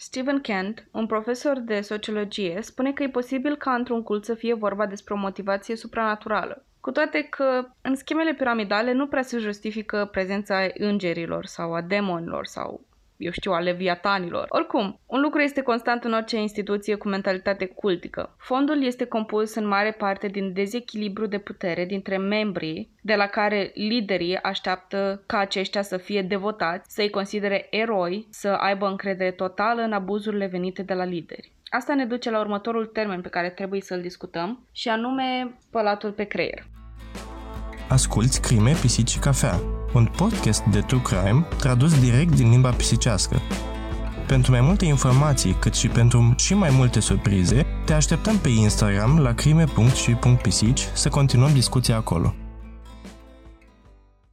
Stephen 0.05 0.41
Kent, 0.41 0.89
un 0.91 1.07
profesor 1.07 1.59
de 1.59 1.81
sociologie, 1.81 2.59
spune 2.63 2.93
că 2.93 3.03
e 3.03 3.09
posibil 3.09 3.57
ca 3.57 3.75
într-un 3.75 4.03
cult 4.03 4.25
să 4.25 4.35
fie 4.35 4.55
vorba 4.55 4.87
despre 4.87 5.15
o 5.15 5.17
motivație 5.17 5.77
supranaturală, 5.77 6.65
cu 6.81 6.91
toate 6.91 7.23
că 7.23 7.69
în 7.81 7.95
schemele 7.95 8.35
piramidale 8.35 8.93
nu 8.93 9.07
prea 9.07 9.23
se 9.23 9.39
justifică 9.39 10.09
prezența 10.13 10.67
îngerilor 10.75 11.47
sau 11.47 11.75
a 11.75 11.81
demonilor 11.81 12.47
sau 12.47 12.85
eu 13.23 13.31
știu, 13.31 13.53
a 13.53 13.59
leviatanilor. 13.59 14.47
Oricum, 14.49 15.01
un 15.07 15.21
lucru 15.21 15.41
este 15.41 15.63
constant 15.63 16.05
în 16.05 16.13
orice 16.13 16.37
instituție 16.37 16.95
cu 16.95 17.09
mentalitate 17.09 17.67
cultică. 17.67 18.35
Fondul 18.39 18.85
este 18.85 19.05
compus 19.05 19.55
în 19.55 19.67
mare 19.67 19.91
parte 19.91 20.27
din 20.27 20.53
dezechilibru 20.53 21.27
de 21.27 21.39
putere 21.39 21.85
dintre 21.85 22.17
membrii, 22.17 22.91
de 23.03 23.15
la 23.15 23.27
care 23.27 23.71
liderii 23.75 24.37
așteaptă 24.37 25.23
ca 25.27 25.39
aceștia 25.39 25.83
să 25.83 25.97
fie 25.97 26.23
devotați, 26.23 26.95
să-i 26.95 27.11
considere 27.11 27.67
eroi, 27.71 28.27
să 28.31 28.49
aibă 28.49 28.87
încredere 28.87 29.31
totală 29.31 29.83
în 29.83 29.93
abuzurile 29.93 30.47
venite 30.47 30.83
de 30.83 30.95
la 30.95 31.05
lideri. 31.05 31.53
Asta 31.71 31.95
ne 31.95 32.05
duce 32.05 32.31
la 32.31 32.41
următorul 32.41 32.87
termen 32.87 33.21
pe 33.21 33.29
care 33.29 33.51
trebuie 33.51 33.81
să-l 33.81 34.01
discutăm, 34.01 34.67
și 34.73 34.89
anume 34.89 35.55
spălatul 35.59 36.13
pe 36.13 36.25
creier. 36.25 36.65
Asculți 37.93 38.41
Crime, 38.41 38.77
Pisici 38.81 39.11
și 39.11 39.19
Cafea, 39.19 39.61
un 39.93 40.09
podcast 40.17 40.63
de 40.63 40.81
true 40.81 41.03
crime 41.03 41.47
tradus 41.59 42.01
direct 42.01 42.35
din 42.35 42.51
limba 42.51 42.71
pisicească. 42.71 43.41
Pentru 44.27 44.51
mai 44.51 44.61
multe 44.61 44.85
informații, 44.85 45.57
cât 45.61 45.75
și 45.75 45.89
pentru 45.89 46.35
și 46.37 46.55
mai 46.55 46.71
multe 46.73 47.01
surprize, 47.01 47.67
te 47.85 47.93
așteptăm 47.93 48.39
pe 48.39 48.49
Instagram 48.49 49.19
la 49.19 49.35
crime.și.pisici 49.35 50.89
să 50.93 51.09
continuăm 51.09 51.53
discuția 51.53 51.97
acolo 51.97 52.35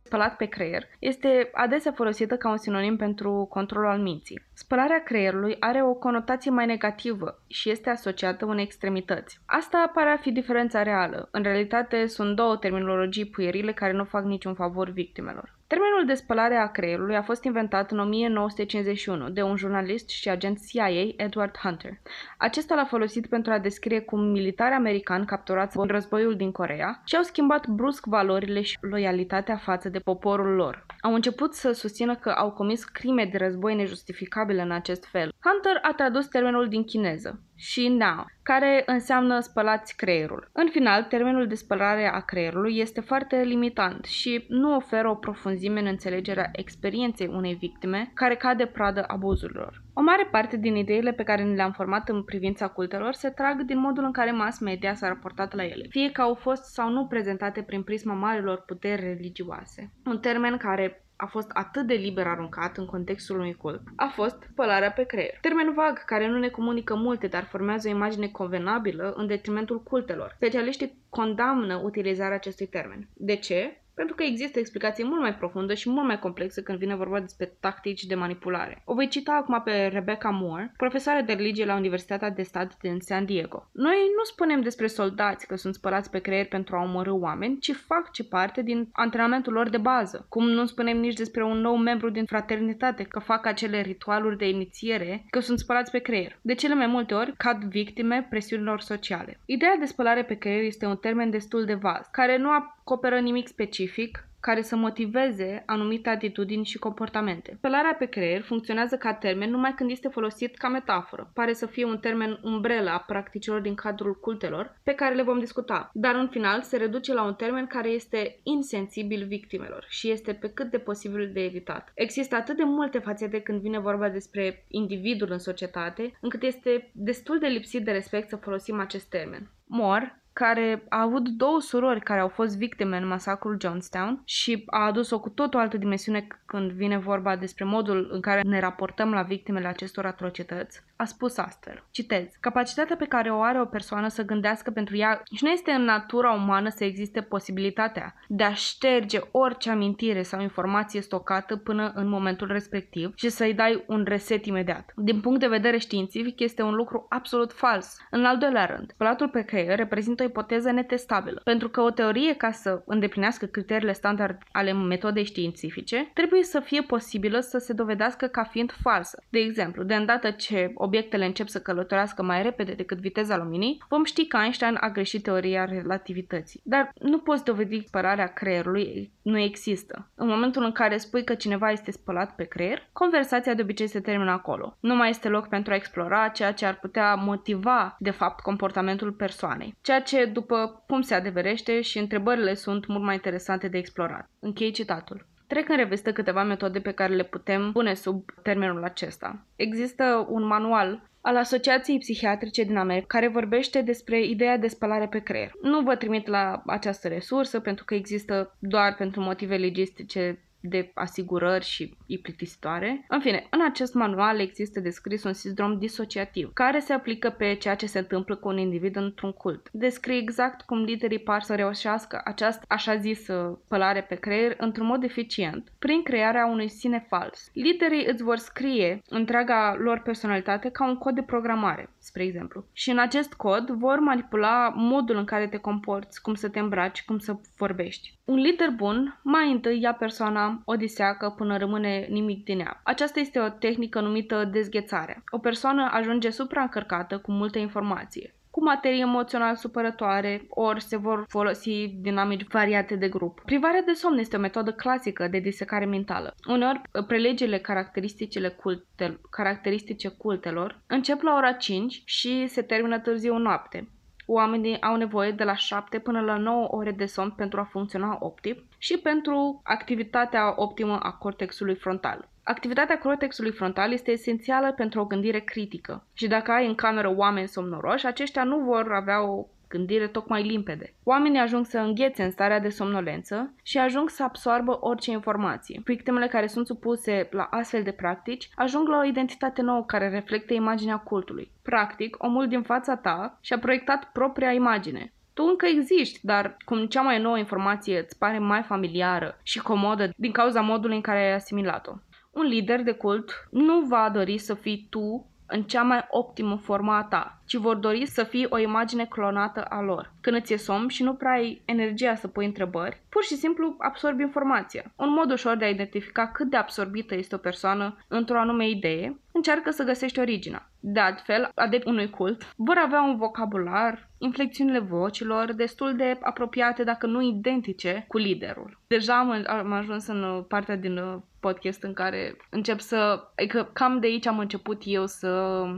spălat 0.09 0.35
pe 0.35 0.45
creier 0.45 0.87
este 0.99 1.49
adesea 1.53 1.91
folosită 1.91 2.35
ca 2.37 2.49
un 2.49 2.57
sinonim 2.57 2.95
pentru 2.97 3.47
controlul 3.49 3.89
al 3.89 3.99
minții. 3.99 4.41
Spălarea 4.53 5.03
creierului 5.03 5.55
are 5.59 5.83
o 5.83 5.93
conotație 5.93 6.51
mai 6.51 6.65
negativă 6.65 7.41
și 7.47 7.69
este 7.69 7.89
asociată 7.89 8.45
unei 8.45 8.63
extremități. 8.63 9.39
Asta 9.45 9.91
pare 9.93 10.09
a 10.09 10.17
fi 10.17 10.31
diferența 10.31 10.83
reală. 10.83 11.27
În 11.31 11.43
realitate 11.43 12.07
sunt 12.07 12.35
două 12.35 12.55
terminologii 12.57 13.25
puierile 13.25 13.73
care 13.73 13.91
nu 13.91 14.03
fac 14.03 14.23
niciun 14.23 14.53
favor 14.53 14.89
victimelor. 14.89 15.58
Termenul 15.73 16.05
de 16.05 16.13
spălare 16.13 16.55
a 16.55 16.67
creierului 16.67 17.15
a 17.15 17.21
fost 17.21 17.43
inventat 17.43 17.91
în 17.91 17.99
1951 17.99 19.29
de 19.29 19.41
un 19.41 19.55
jurnalist 19.55 20.09
și 20.09 20.29
agent 20.29 20.59
CIA, 20.67 20.87
Edward 21.15 21.57
Hunter. 21.57 21.91
Acesta 22.37 22.75
l-a 22.75 22.85
folosit 22.85 23.27
pentru 23.27 23.51
a 23.51 23.59
descrie 23.59 23.99
cum 23.99 24.19
militari 24.19 24.73
americani 24.73 25.25
capturați 25.25 25.77
în 25.77 25.87
războiul 25.87 26.35
din 26.35 26.51
Corea 26.51 27.01
și-au 27.05 27.23
schimbat 27.23 27.67
brusc 27.67 28.05
valorile 28.05 28.61
și 28.61 28.77
loialitatea 28.81 29.57
față 29.57 29.89
de 29.89 29.99
poporul 29.99 30.55
lor. 30.55 30.85
Au 31.01 31.13
început 31.13 31.53
să 31.53 31.71
susțină 31.71 32.15
că 32.15 32.29
au 32.29 32.51
comis 32.51 32.83
crime 32.83 33.25
de 33.31 33.37
război 33.37 33.75
nejustificabile 33.75 34.61
în 34.61 34.71
acest 34.71 35.05
fel. 35.05 35.33
Hunter 35.39 35.79
a 35.81 35.93
tradus 35.93 36.27
termenul 36.27 36.67
din 36.67 36.83
chineză 36.83 37.39
și 37.61 37.87
now, 37.87 38.25
care 38.43 38.83
înseamnă 38.85 39.39
spălați 39.39 39.95
creierul. 39.95 40.49
În 40.51 40.67
final, 40.71 41.03
termenul 41.03 41.47
de 41.47 41.55
spălare 41.55 42.11
a 42.13 42.19
creierului 42.19 42.77
este 42.77 43.01
foarte 43.01 43.41
limitant 43.41 44.05
și 44.05 44.45
nu 44.47 44.75
oferă 44.75 45.09
o 45.09 45.15
profunzime 45.15 45.79
în 45.79 45.85
înțelegerea 45.85 46.49
experienței 46.51 47.27
unei 47.27 47.53
victime 47.53 48.11
care 48.13 48.35
cade 48.35 48.65
pradă 48.65 49.03
abuzurilor. 49.07 49.83
O 49.93 50.01
mare 50.01 50.27
parte 50.31 50.57
din 50.57 50.75
ideile 50.75 51.11
pe 51.11 51.23
care 51.23 51.43
le-am 51.43 51.71
format 51.71 52.09
în 52.09 52.23
privința 52.23 52.67
cultelor 52.67 53.13
se 53.13 53.29
trag 53.29 53.61
din 53.61 53.79
modul 53.79 54.03
în 54.03 54.11
care 54.11 54.31
mass 54.31 54.59
media 54.59 54.93
s-a 54.93 55.07
raportat 55.07 55.55
la 55.55 55.63
ele, 55.63 55.85
fie 55.89 56.11
că 56.11 56.21
au 56.21 56.33
fost 56.33 56.63
sau 56.63 56.89
nu 56.89 57.05
prezentate 57.05 57.61
prin 57.61 57.83
prisma 57.83 58.13
marilor 58.13 58.63
puteri 58.65 59.01
religioase. 59.01 59.91
Un 60.05 60.19
termen 60.19 60.57
care 60.57 61.03
a 61.21 61.25
fost 61.25 61.49
atât 61.53 61.87
de 61.87 61.93
liber 61.93 62.27
aruncat 62.27 62.77
în 62.77 62.85
contextul 62.85 63.39
unui 63.39 63.53
cult 63.53 63.81
a 63.95 64.11
fost 64.15 64.47
spălarea 64.51 64.91
pe 64.91 65.03
creier. 65.03 65.37
Termen 65.41 65.73
vag 65.73 66.05
care 66.05 66.27
nu 66.27 66.37
ne 66.37 66.49
comunică 66.49 66.95
multe, 66.95 67.27
dar 67.27 67.43
formează 67.43 67.87
o 67.87 67.91
imagine 67.91 68.27
convenabilă 68.27 69.13
în 69.17 69.27
detrimentul 69.27 69.83
cultelor. 69.83 70.33
Specialiștii 70.35 70.97
condamnă 71.09 71.75
utilizarea 71.83 72.35
acestui 72.35 72.65
termen. 72.65 73.07
De 73.13 73.35
ce? 73.35 73.81
Pentru 73.99 74.17
că 74.17 74.23
există 74.23 74.59
explicație 74.59 75.03
mult 75.03 75.21
mai 75.21 75.35
profundă 75.35 75.73
și 75.73 75.89
mult 75.89 76.05
mai 76.05 76.19
complexă 76.19 76.61
când 76.61 76.77
vine 76.77 76.95
vorba 76.95 77.19
despre 77.19 77.45
tactici 77.59 78.03
de 78.03 78.15
manipulare. 78.15 78.81
O 78.85 78.93
voi 78.93 79.07
cita 79.07 79.31
acum 79.31 79.61
pe 79.63 79.89
Rebecca 79.91 80.29
Moore, 80.29 80.73
profesoară 80.77 81.21
de 81.21 81.33
religie 81.33 81.65
la 81.65 81.75
Universitatea 81.75 82.29
de 82.29 82.41
Stat 82.41 82.77
din 82.81 82.99
San 82.99 83.25
Diego. 83.25 83.69
Noi 83.71 83.95
nu 84.17 84.23
spunem 84.23 84.61
despre 84.61 84.87
soldați 84.87 85.47
că 85.47 85.55
sunt 85.55 85.73
spălați 85.73 86.09
pe 86.09 86.19
creier 86.19 86.47
pentru 86.47 86.75
a 86.75 86.83
omorâ 86.83 87.13
oameni, 87.13 87.59
ci 87.59 87.71
fac 87.71 88.11
ce 88.11 88.23
parte 88.23 88.61
din 88.61 88.89
antrenamentul 88.91 89.53
lor 89.53 89.69
de 89.69 89.77
bază. 89.77 90.25
Cum 90.29 90.49
nu 90.49 90.65
spunem 90.65 90.97
nici 90.97 91.17
despre 91.17 91.43
un 91.43 91.57
nou 91.57 91.75
membru 91.75 92.09
din 92.09 92.25
fraternitate 92.25 93.03
că 93.03 93.19
fac 93.19 93.45
acele 93.45 93.81
ritualuri 93.81 94.37
de 94.37 94.49
inițiere, 94.49 95.25
că 95.29 95.39
sunt 95.39 95.59
spălați 95.59 95.91
pe 95.91 95.99
creier. 95.99 96.39
De 96.41 96.53
cele 96.53 96.73
mai 96.73 96.87
multe 96.87 97.13
ori 97.13 97.33
cad 97.37 97.63
victime 97.63 98.27
presiunilor 98.29 98.79
sociale. 98.79 99.39
Ideea 99.45 99.75
de 99.79 99.85
spălare 99.85 100.23
pe 100.23 100.37
creier 100.37 100.63
este 100.63 100.85
un 100.85 100.97
termen 100.97 101.29
destul 101.29 101.65
de 101.65 101.73
vast, 101.73 102.11
care 102.11 102.37
nu 102.37 102.49
acoperă 102.89 103.19
nimic 103.19 103.47
specific, 103.47 104.23
care 104.39 104.61
să 104.61 104.75
motiveze 104.75 105.63
anumite 105.65 106.09
atitudini 106.09 106.65
și 106.65 106.77
comportamente. 106.77 107.53
Spălarea 107.57 107.95
pe 107.99 108.05
creier 108.05 108.41
funcționează 108.41 108.97
ca 108.97 109.13
termen 109.13 109.49
numai 109.49 109.73
când 109.73 109.89
este 109.89 110.07
folosit 110.07 110.57
ca 110.57 110.67
metaforă. 110.67 111.31
Pare 111.33 111.53
să 111.53 111.65
fie 111.65 111.85
un 111.85 111.97
termen 111.97 112.39
umbrelă 112.43 112.89
a 112.89 113.03
practicilor 113.07 113.61
din 113.61 113.75
cadrul 113.75 114.15
cultelor, 114.15 114.79
pe 114.83 114.93
care 114.93 115.15
le 115.15 115.21
vom 115.21 115.39
discuta, 115.39 115.89
dar 115.93 116.15
în 116.15 116.27
final 116.27 116.61
se 116.61 116.77
reduce 116.77 117.13
la 117.13 117.23
un 117.23 117.33
termen 117.33 117.67
care 117.67 117.89
este 117.89 118.39
insensibil 118.43 119.25
victimelor 119.25 119.85
și 119.89 120.09
este 120.11 120.33
pe 120.33 120.49
cât 120.49 120.71
de 120.71 120.77
posibil 120.77 121.29
de 121.33 121.43
evitat. 121.43 121.91
Există 121.93 122.35
atât 122.35 122.57
de 122.57 122.63
multe 122.63 122.99
fațete 122.99 123.41
când 123.41 123.61
vine 123.61 123.79
vorba 123.79 124.09
despre 124.09 124.65
individul 124.67 125.31
în 125.31 125.39
societate, 125.39 126.17
încât 126.21 126.43
este 126.43 126.91
destul 126.93 127.39
de 127.39 127.47
lipsit 127.47 127.83
de 127.83 127.91
respect 127.91 128.29
să 128.29 128.35
folosim 128.35 128.79
acest 128.79 129.09
termen. 129.09 129.51
Mor, 129.65 130.19
care 130.33 130.83
a 130.89 131.01
avut 131.01 131.27
două 131.27 131.59
surori 131.61 132.01
care 132.01 132.19
au 132.19 132.27
fost 132.27 132.57
victime 132.57 132.97
în 132.97 133.07
masacrul 133.07 133.57
Johnstown 133.61 134.21
și 134.25 134.63
a 134.65 134.85
adus 134.85 135.11
o 135.11 135.19
cu 135.19 135.29
tot 135.29 135.53
o 135.53 135.57
altă 135.57 135.77
dimensiune 135.77 136.27
când 136.45 136.71
vine 136.71 136.97
vorba 136.97 137.35
despre 137.35 137.63
modul 137.65 138.09
în 138.11 138.21
care 138.21 138.41
ne 138.41 138.59
raportăm 138.59 139.11
la 139.11 139.21
victimele 139.21 139.67
acestor 139.67 140.05
atrocități, 140.05 140.81
a 140.95 141.05
spus 141.05 141.37
astfel, 141.37 141.83
citez, 141.91 142.27
capacitatea 142.39 142.95
pe 142.95 143.05
care 143.05 143.31
o 143.31 143.41
are 143.41 143.61
o 143.61 143.65
persoană 143.65 144.07
să 144.07 144.25
gândească 144.25 144.71
pentru 144.71 144.97
ea 144.97 145.21
și 145.35 145.43
nu 145.43 145.49
este 145.49 145.71
în 145.71 145.83
natura 145.83 146.31
umană 146.31 146.69
să 146.69 146.83
existe 146.83 147.21
posibilitatea 147.21 148.15
de 148.27 148.43
a 148.43 148.53
șterge 148.53 149.19
orice 149.31 149.69
amintire 149.69 150.21
sau 150.21 150.41
informație 150.41 151.01
stocată 151.01 151.55
până 151.55 151.91
în 151.95 152.07
momentul 152.07 152.47
respectiv 152.47 153.11
și 153.15 153.29
să-i 153.29 153.53
dai 153.53 153.83
un 153.87 154.03
reset 154.07 154.45
imediat. 154.45 154.91
Din 154.95 155.19
punct 155.21 155.39
de 155.39 155.47
vedere 155.47 155.77
științific 155.77 156.39
este 156.39 156.61
un 156.61 156.73
lucru 156.73 157.05
absolut 157.09 157.51
fals. 157.51 157.97
În 158.09 158.25
al 158.25 158.37
doilea 158.37 158.65
rând, 158.65 158.91
spălatul 158.93 159.29
pe 159.29 159.41
creier 159.41 159.77
reprezintă 159.77 160.23
o 160.23 160.25
ipoteză 160.29 160.71
netestabilă, 160.71 161.41
pentru 161.43 161.69
că 161.69 161.81
o 161.81 161.89
teorie 161.89 162.33
ca 162.33 162.51
să 162.51 162.81
îndeplinească 162.85 163.45
criteriile 163.45 163.93
standard 163.93 164.37
ale 164.51 164.73
metodei 164.73 165.23
științifice 165.23 166.09
trebuie 166.13 166.43
să 166.43 166.59
fie 166.59 166.81
posibilă 166.81 167.39
să 167.39 167.57
se 167.57 167.73
dovedească 167.73 168.27
ca 168.27 168.43
fiind 168.43 168.71
falsă. 168.81 169.23
De 169.29 169.39
exemplu, 169.39 169.83
de 169.83 169.95
îndată 169.95 170.31
ce 170.31 170.71
obiectele 170.75 171.25
încep 171.25 171.47
să 171.47 171.59
călătorească 171.59 172.23
mai 172.23 172.41
repede 172.41 172.73
decât 172.73 172.97
viteza 172.97 173.37
luminii, 173.37 173.83
vom 173.89 174.03
ști 174.03 174.27
că 174.27 174.37
Einstein 174.37 174.77
a 174.79 174.89
greșit 174.89 175.23
teoria 175.23 175.65
relativității. 175.65 176.61
Dar 176.63 176.91
nu 176.99 177.17
poți 177.17 177.43
dovedi 177.43 177.85
spălarea 177.85 178.27
creierului, 178.27 179.11
nu 179.21 179.39
există. 179.39 180.09
În 180.15 180.27
momentul 180.27 180.63
în 180.63 180.71
care 180.71 180.97
spui 180.97 181.23
că 181.23 181.33
cineva 181.33 181.71
este 181.71 181.91
spălat 181.91 182.35
pe 182.35 182.43
creier, 182.43 182.89
conversația 182.93 183.53
de 183.53 183.61
obicei 183.61 183.87
se 183.87 183.99
termină 183.99 184.31
acolo. 184.31 184.77
Nu 184.79 184.95
mai 184.95 185.09
este 185.09 185.27
loc 185.27 185.47
pentru 185.47 185.73
a 185.73 185.75
explora 185.75 186.27
ceea 186.27 186.53
ce 186.53 186.65
ar 186.65 186.79
putea 186.79 187.15
motiva, 187.15 187.95
de 187.99 188.09
fapt, 188.09 188.39
comportamentul 188.39 189.11
persoanei. 189.11 189.75
Ceea 189.81 190.01
ce, 190.01 190.08
după 190.17 190.83
cum 190.87 191.01
se 191.01 191.13
adeverește, 191.13 191.81
și 191.81 191.97
întrebările 191.97 192.53
sunt 192.53 192.87
mult 192.87 193.03
mai 193.03 193.13
interesante 193.13 193.67
de 193.67 193.77
explorat. 193.77 194.29
Închei 194.39 194.71
citatul. 194.71 195.27
Trec 195.47 195.69
în 195.69 195.75
revistă 195.75 196.11
câteva 196.11 196.43
metode 196.43 196.79
pe 196.79 196.91
care 196.91 197.15
le 197.15 197.23
putem 197.23 197.71
pune 197.71 197.93
sub 197.93 198.23
termenul 198.43 198.83
acesta. 198.83 199.45
Există 199.55 200.25
un 200.29 200.45
manual 200.45 201.09
al 201.21 201.37
Asociației 201.37 201.97
Psihiatrice 201.97 202.63
din 202.63 202.77
America, 202.77 203.05
care 203.07 203.27
vorbește 203.27 203.81
despre 203.81 204.23
ideea 204.23 204.57
de 204.57 204.67
spălare 204.67 205.07
pe 205.07 205.19
creier. 205.19 205.51
Nu 205.61 205.81
vă 205.81 205.95
trimit 205.95 206.27
la 206.27 206.61
această 206.65 207.07
resursă 207.07 207.59
pentru 207.59 207.85
că 207.85 207.93
există 207.93 208.55
doar 208.59 208.95
pentru 208.95 209.21
motive 209.21 209.57
logistice 209.57 210.48
de 210.59 210.91
asigurări 210.93 211.65
și 211.65 211.97
e 212.05 212.17
plictisitoare. 212.17 213.05
În 213.07 213.19
fine, 213.19 213.47
în 213.49 213.61
acest 213.61 213.93
manual 213.93 214.39
există 214.39 214.79
descris 214.79 215.23
un 215.23 215.33
sindrom 215.33 215.77
disociativ, 215.77 216.53
care 216.53 216.79
se 216.79 216.93
aplică 216.93 217.29
pe 217.29 217.53
ceea 217.53 217.75
ce 217.75 217.85
se 217.85 217.99
întâmplă 217.99 218.35
cu 218.35 218.47
un 218.47 218.57
individ 218.57 218.95
într-un 218.95 219.31
cult. 219.31 219.69
Descrie 219.71 220.17
exact 220.17 220.61
cum 220.61 220.83
liderii 220.83 221.19
par 221.19 221.41
să 221.41 221.55
reușească 221.55 222.21
această 222.25 222.65
așa 222.67 222.95
zisă 222.95 223.59
pălare 223.67 224.01
pe 224.01 224.15
creier 224.15 224.55
într-un 224.57 224.85
mod 224.85 225.03
eficient, 225.03 225.71
prin 225.79 226.03
crearea 226.03 226.45
unui 226.45 226.69
sine 226.69 227.05
fals. 227.07 227.49
Liderii 227.53 228.05
îți 228.05 228.23
vor 228.23 228.37
scrie 228.37 229.01
întreaga 229.09 229.75
lor 229.79 229.99
personalitate 229.99 230.69
ca 230.69 230.87
un 230.87 230.97
cod 230.97 231.15
de 231.15 231.21
programare, 231.21 231.89
spre 231.97 232.23
exemplu. 232.23 232.65
Și 232.73 232.89
în 232.89 232.99
acest 232.99 233.33
cod 233.33 233.69
vor 233.69 233.99
manipula 233.99 234.73
modul 234.75 235.15
în 235.15 235.25
care 235.25 235.47
te 235.47 235.57
comporți, 235.57 236.21
cum 236.21 236.33
să 236.33 236.49
te 236.49 236.59
îmbraci, 236.59 237.03
cum 237.05 237.17
să 237.17 237.35
vorbești. 237.57 238.17
Un 238.25 238.35
lider 238.35 238.69
bun 238.69 239.19
mai 239.23 239.51
întâi 239.51 239.81
ia 239.81 239.93
persoana 239.93 240.48
o 240.65 240.75
diseacă 240.75 241.33
până 241.37 241.57
rămâne 241.57 242.07
nimic 242.09 242.43
din 242.43 242.59
ea. 242.59 242.81
Aceasta 242.83 243.19
este 243.19 243.39
o 243.39 243.49
tehnică 243.49 243.99
numită 243.99 244.49
dezghețare. 244.51 245.23
O 245.29 245.37
persoană 245.37 245.89
ajunge 245.91 246.29
supraîncărcată 246.29 247.17
cu 247.17 247.31
multe 247.31 247.59
informație 247.59 248.33
cu 248.59 248.65
materii 248.65 249.01
emoțional 249.01 249.55
supărătoare, 249.55 250.45
ori 250.49 250.81
se 250.83 250.97
vor 250.97 251.25
folosi 251.27 251.87
dinamici 251.87 252.47
variate 252.47 252.95
de 252.95 253.09
grup. 253.09 253.41
Privarea 253.45 253.81
de 253.81 253.91
somn 253.91 254.17
este 254.17 254.35
o 254.35 254.39
metodă 254.39 254.71
clasică 254.71 255.27
de 255.27 255.39
disecare 255.39 255.85
mentală. 255.85 256.35
Uneori, 256.47 256.81
prelegerile 257.07 257.57
caracteristicile 257.57 258.49
culte, 258.49 259.19
caracteristice 259.29 260.07
cultelor 260.07 260.81
încep 260.87 261.21
la 261.21 261.35
ora 261.35 261.51
5 261.51 262.01
și 262.05 262.47
se 262.47 262.61
termină 262.61 262.99
târziu 262.99 263.37
noapte 263.37 263.87
oamenii 264.31 264.81
au 264.81 264.95
nevoie 264.95 265.31
de 265.31 265.43
la 265.43 265.55
7 265.55 265.99
până 265.99 266.21
la 266.21 266.37
9 266.37 266.67
ore 266.67 266.91
de 266.91 267.05
somn 267.05 267.31
pentru 267.31 267.59
a 267.59 267.63
funcționa 267.63 268.17
optim 268.19 268.63
și 268.77 268.97
pentru 268.97 269.61
activitatea 269.63 270.53
optimă 270.55 270.99
a 270.99 271.11
cortexului 271.11 271.75
frontal. 271.75 272.29
Activitatea 272.43 272.97
cortexului 272.97 273.51
frontal 273.51 273.91
este 273.91 274.11
esențială 274.11 274.73
pentru 274.73 274.99
o 274.99 275.05
gândire 275.05 275.39
critică 275.39 276.05
și 276.13 276.27
dacă 276.27 276.51
ai 276.51 276.67
în 276.67 276.75
cameră 276.75 277.13
oameni 277.15 277.47
somnoroși, 277.47 278.05
aceștia 278.05 278.43
nu 278.43 278.59
vor 278.59 278.91
avea 278.91 279.23
o 279.23 279.45
gândire 279.69 280.07
tocmai 280.07 280.43
limpede. 280.43 280.93
Oamenii 281.03 281.39
ajung 281.39 281.65
să 281.65 281.77
înghețe 281.77 282.23
în 282.23 282.31
starea 282.31 282.59
de 282.59 282.69
somnolență 282.69 283.53
și 283.63 283.77
ajung 283.77 284.09
să 284.09 284.23
absorbă 284.23 284.77
orice 284.81 285.11
informație. 285.11 285.81
Victimele 285.85 286.27
care 286.27 286.47
sunt 286.47 286.65
supuse 286.65 287.27
la 287.31 287.43
astfel 287.43 287.83
de 287.83 287.91
practici 287.91 288.49
ajung 288.55 288.87
la 288.87 288.97
o 288.97 289.03
identitate 289.03 289.61
nouă 289.61 289.83
care 289.85 290.09
reflectă 290.09 290.53
imaginea 290.53 290.97
cultului. 290.97 291.51
Practic, 291.61 292.15
omul 292.19 292.47
din 292.47 292.61
fața 292.61 292.95
ta 292.95 293.37
și-a 293.41 293.59
proiectat 293.59 294.09
propria 294.11 294.51
imagine, 294.51 295.13
tu 295.33 295.45
încă 295.45 295.65
existi, 295.65 296.19
dar 296.21 296.57
cum 296.65 296.85
cea 296.85 297.01
mai 297.01 297.21
nouă 297.21 297.37
informație 297.37 297.99
îți 297.99 298.17
pare 298.17 298.39
mai 298.39 298.61
familiară 298.61 299.39
și 299.43 299.59
comodă 299.59 300.09
din 300.15 300.31
cauza 300.31 300.61
modului 300.61 300.95
în 300.95 301.01
care 301.01 301.19
ai 301.19 301.33
asimilat-o. 301.33 301.91
Un 302.31 302.45
lider 302.45 302.83
de 302.83 302.91
cult 302.91 303.47
nu 303.51 303.79
va 303.79 304.09
dori 304.13 304.37
să 304.37 304.53
fii 304.53 304.87
tu 304.89 305.29
în 305.49 305.63
cea 305.63 305.81
mai 305.81 306.05
optimă 306.09 306.55
formă 306.55 306.91
a 306.91 307.03
ta, 307.03 307.41
ci 307.45 307.55
vor 307.55 307.75
dori 307.75 308.05
să 308.05 308.23
fii 308.23 308.47
o 308.49 308.57
imagine 308.57 309.05
clonată 309.05 309.61
a 309.61 309.81
lor. 309.81 310.13
Când 310.21 310.35
îți 310.35 310.53
e 310.53 310.57
somn 310.57 310.87
și 310.87 311.03
nu 311.03 311.13
prea 311.13 311.31
ai 311.31 311.61
energia 311.65 312.15
să 312.15 312.27
pui 312.27 312.45
întrebări, 312.45 313.01
pur 313.09 313.23
și 313.23 313.35
simplu 313.35 313.75
absorbi 313.77 314.21
informația. 314.21 314.91
Un 314.95 315.09
mod 315.09 315.31
ușor 315.31 315.55
de 315.55 315.65
a 315.65 315.69
identifica 315.69 316.27
cât 316.27 316.49
de 316.49 316.57
absorbită 316.57 317.15
este 317.15 317.35
o 317.35 317.37
persoană 317.37 317.97
într-o 318.07 318.39
anume 318.39 318.69
idee, 318.69 319.19
încearcă 319.31 319.71
să 319.71 319.83
găsești 319.83 320.19
originea. 320.19 320.69
De 320.79 320.99
altfel, 320.99 321.51
adepți 321.55 321.87
unui 321.87 322.09
cult 322.09 322.53
vor 322.55 322.75
avea 322.77 323.01
un 323.01 323.17
vocabular, 323.17 324.07
inflexiunile 324.17 324.79
vocilor 324.79 325.53
destul 325.53 325.95
de 325.95 326.17
apropiate, 326.21 326.83
dacă 326.83 327.07
nu 327.07 327.21
identice, 327.21 328.05
cu 328.07 328.17
liderul. 328.17 328.77
Deja 328.87 329.17
am, 329.17 329.43
am 329.47 329.71
ajuns 329.71 330.07
în 330.07 330.45
partea 330.47 330.75
din 330.75 331.21
podcast 331.39 331.83
în 331.83 331.93
care 331.93 332.37
încep 332.49 332.79
să... 332.79 333.27
Adică 333.35 333.69
cam 333.73 333.99
de 333.99 334.07
aici 334.07 334.27
am 334.27 334.39
început 334.39 334.81
eu 334.85 335.05
să 335.05 335.27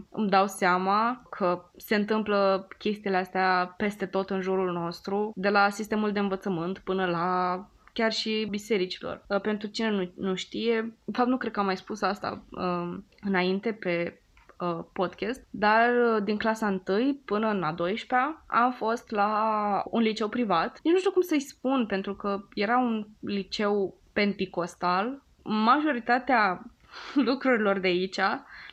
îmi 0.10 0.30
dau 0.30 0.47
seama 0.47 1.24
că 1.30 1.69
se 1.78 1.95
întâmplă 1.95 2.67
chestiile 2.78 3.17
astea 3.17 3.74
peste 3.78 4.06
tot 4.06 4.30
în 4.30 4.41
jurul 4.41 4.71
nostru, 4.71 5.32
de 5.36 5.50
la 5.50 5.69
sistemul 5.69 6.12
de 6.12 6.19
învățământ 6.19 6.78
până 6.78 7.06
la 7.06 7.60
chiar 7.93 8.12
și 8.12 8.47
bisericilor. 8.50 9.26
Uh, 9.28 9.41
pentru 9.41 9.67
cine 9.67 9.89
nu, 9.89 10.12
nu 10.15 10.36
știe, 10.36 10.78
în 11.06 11.13
fapt 11.13 11.30
nu 11.30 11.38
cred 11.38 11.52
că 11.52 11.60
am 11.60 11.65
mai 11.65 11.78
spus 11.78 12.02
asta 12.02 12.43
uh, 12.52 12.97
înainte 13.21 13.71
pe 13.71 14.21
uh, 14.62 14.84
podcast, 14.93 15.47
dar 15.50 15.89
uh, 15.89 16.24
din 16.24 16.38
clasa 16.38 16.82
1 16.88 17.19
până 17.26 17.50
în 17.50 17.63
a 17.63 17.71
12 17.71 18.38
am 18.47 18.71
fost 18.71 19.12
la 19.12 19.84
un 19.86 20.02
liceu 20.02 20.30
privat. 20.30 20.80
Nici 20.84 20.93
nu 20.93 21.00
știu 21.00 21.12
cum 21.12 21.21
să-i 21.21 21.39
spun, 21.39 21.86
pentru 21.86 22.15
că 22.15 22.39
era 22.54 22.78
un 22.78 23.08
liceu 23.19 23.95
penticostal 24.13 25.21
majoritatea 25.44 26.62
lucrurilor 27.28 27.80
de 27.80 27.88
aici 27.88 28.20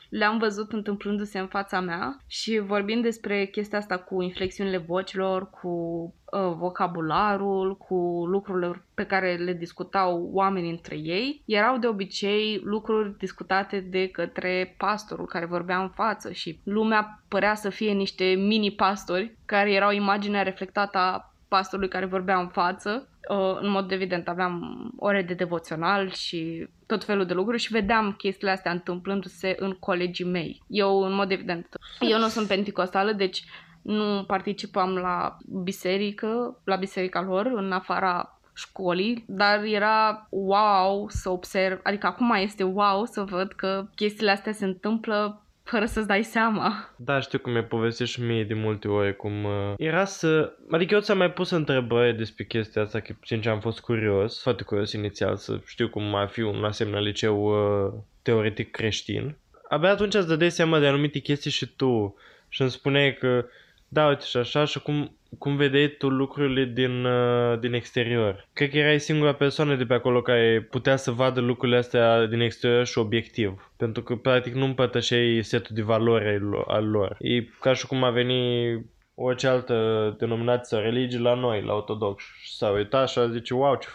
le-am 0.09 0.37
văzut 0.37 0.73
întâmplându-se 0.73 1.39
în 1.39 1.47
fața 1.47 1.79
mea 1.79 2.17
și 2.27 2.59
vorbind 2.59 3.03
despre 3.03 3.45
chestia 3.45 3.77
asta 3.77 3.97
cu 3.97 4.21
inflexiunile 4.21 4.77
vocilor, 4.77 5.49
cu 5.49 5.67
uh, 5.67 6.53
vocabularul, 6.55 7.77
cu 7.77 8.25
lucrurile 8.25 8.83
pe 8.93 9.05
care 9.05 9.35
le 9.35 9.53
discutau 9.53 10.29
oamenii 10.33 10.71
între 10.71 10.95
ei, 10.95 11.41
erau 11.45 11.77
de 11.77 11.87
obicei 11.87 12.61
lucruri 12.63 13.17
discutate 13.17 13.79
de 13.79 14.07
către 14.07 14.75
pastorul 14.77 15.25
care 15.25 15.45
vorbea 15.45 15.81
în 15.81 15.89
față 15.89 16.31
și 16.31 16.59
lumea 16.63 17.21
părea 17.27 17.55
să 17.55 17.69
fie 17.69 17.91
niște 17.91 18.23
mini-pastori 18.23 19.37
care 19.45 19.73
erau 19.73 19.91
imaginea 19.91 20.43
reflectată 20.43 20.97
a 20.97 21.33
pastorului 21.47 21.89
care 21.89 22.05
vorbea 22.05 22.39
în 22.39 22.47
față. 22.47 23.07
Uh, 23.09 23.18
în 23.59 23.69
mod 23.69 23.91
evident 23.91 24.27
aveam 24.27 24.91
ore 24.97 25.21
de 25.21 25.33
devoțional 25.33 26.11
și 26.11 26.67
tot 26.85 27.03
felul 27.03 27.25
de 27.25 27.33
lucruri 27.33 27.61
și 27.61 27.71
vedeam 27.71 28.13
chestiile 28.17 28.51
astea 28.51 28.71
întâmplându-se 28.71 29.55
în 29.59 29.71
colegii 29.71 30.25
mei. 30.25 30.61
Eu, 30.67 30.99
în 30.99 31.13
mod 31.13 31.31
evident, 31.31 31.67
eu 31.99 32.19
nu 32.19 32.27
sunt 32.27 32.47
penticostală, 32.47 33.11
deci 33.11 33.43
nu 33.81 34.23
participam 34.27 34.95
la 34.95 35.37
biserică, 35.63 36.61
la 36.63 36.75
biserica 36.75 37.21
lor, 37.21 37.45
în 37.45 37.71
afara 37.71 38.39
școlii, 38.53 39.23
dar 39.27 39.63
era 39.63 40.27
wow 40.29 41.09
să 41.09 41.29
observ, 41.29 41.79
adică 41.83 42.07
acum 42.07 42.31
este 42.31 42.63
wow 42.63 43.05
să 43.05 43.23
văd 43.23 43.51
că 43.51 43.87
chestiile 43.95 44.31
astea 44.31 44.51
se 44.51 44.65
întâmplă 44.65 45.43
fără 45.69 45.85
să-ți 45.85 46.07
dai 46.07 46.23
seama. 46.23 46.89
Da, 46.95 47.19
știu 47.19 47.39
cum 47.39 47.51
mi-a 47.51 47.63
povestit 47.63 48.07
și 48.07 48.21
mie 48.21 48.43
de 48.43 48.53
multe 48.53 48.87
ori, 48.87 49.15
cum 49.15 49.43
uh, 49.43 49.73
era 49.77 50.05
să... 50.05 50.53
Adică 50.71 50.93
eu 50.93 51.01
ți-am 51.01 51.17
mai 51.17 51.31
pus 51.31 51.49
întrebări 51.49 52.17
despre 52.17 52.43
chestia 52.43 52.81
asta, 52.81 52.99
că 52.99 53.13
sincer 53.23 53.51
am 53.51 53.59
fost 53.59 53.79
curios, 53.79 54.41
foarte 54.41 54.63
curios 54.63 54.91
inițial, 54.91 55.35
să 55.35 55.59
știu 55.65 55.89
cum 55.89 56.15
ar 56.15 56.27
fi 56.27 56.41
un 56.41 56.63
asemenea 56.63 56.99
liceu 56.99 57.43
uh, 57.43 57.93
teoretic 58.21 58.71
creștin. 58.71 59.35
Abia 59.67 59.89
atunci 59.89 60.13
îți 60.13 60.27
dădeai 60.27 60.51
seama 60.51 60.79
de 60.79 60.87
anumite 60.87 61.19
chestii 61.19 61.51
și 61.51 61.67
tu 61.67 62.15
și 62.49 62.61
îmi 62.61 62.69
spuneai 62.69 63.17
că 63.19 63.45
Da, 63.91 64.07
uite 64.07 64.25
și 64.25 64.37
așa 64.37 64.65
și 64.65 64.81
cum, 64.81 65.17
cum 65.37 65.55
vedeai 65.55 65.87
tu 65.87 66.09
lucrurile 66.09 66.71
din, 66.73 67.05
uh, 67.05 67.59
din 67.59 67.73
exterior. 67.73 68.47
Cred 68.53 68.69
că 68.69 68.77
erai 68.77 68.99
singura 68.99 69.33
persoană 69.33 69.75
de 69.75 69.85
pe 69.85 69.93
acolo 69.93 70.21
care 70.21 70.67
putea 70.69 70.95
să 70.95 71.11
vadă 71.11 71.39
lucrurile 71.39 71.77
astea 71.77 72.25
din 72.25 72.39
exterior 72.39 72.85
și 72.85 72.97
obiectiv. 72.97 73.71
Pentru 73.77 74.03
că, 74.03 74.15
practic, 74.15 74.53
nu 74.53 74.65
împărtășeai 74.65 75.43
setul 75.43 75.75
de 75.75 75.81
valori 75.81 76.41
al 76.67 76.89
lor. 76.89 77.15
E 77.19 77.43
ca 77.59 77.73
și 77.73 77.87
cum 77.87 78.03
a 78.03 78.09
venit 78.09 78.85
orice 79.21 79.47
altă 79.47 80.15
denominație 80.19 80.77
sau 80.77 80.79
religie 80.79 81.19
la 81.19 81.33
noi, 81.33 81.61
la 81.61 81.73
ortodox. 81.73 82.23
Și 82.41 82.55
s-a 82.55 82.69
uitat 82.69 83.09
și 83.09 83.19
a 83.19 83.27
zice, 83.27 83.53
wow, 83.53 83.75
ce, 83.75 83.87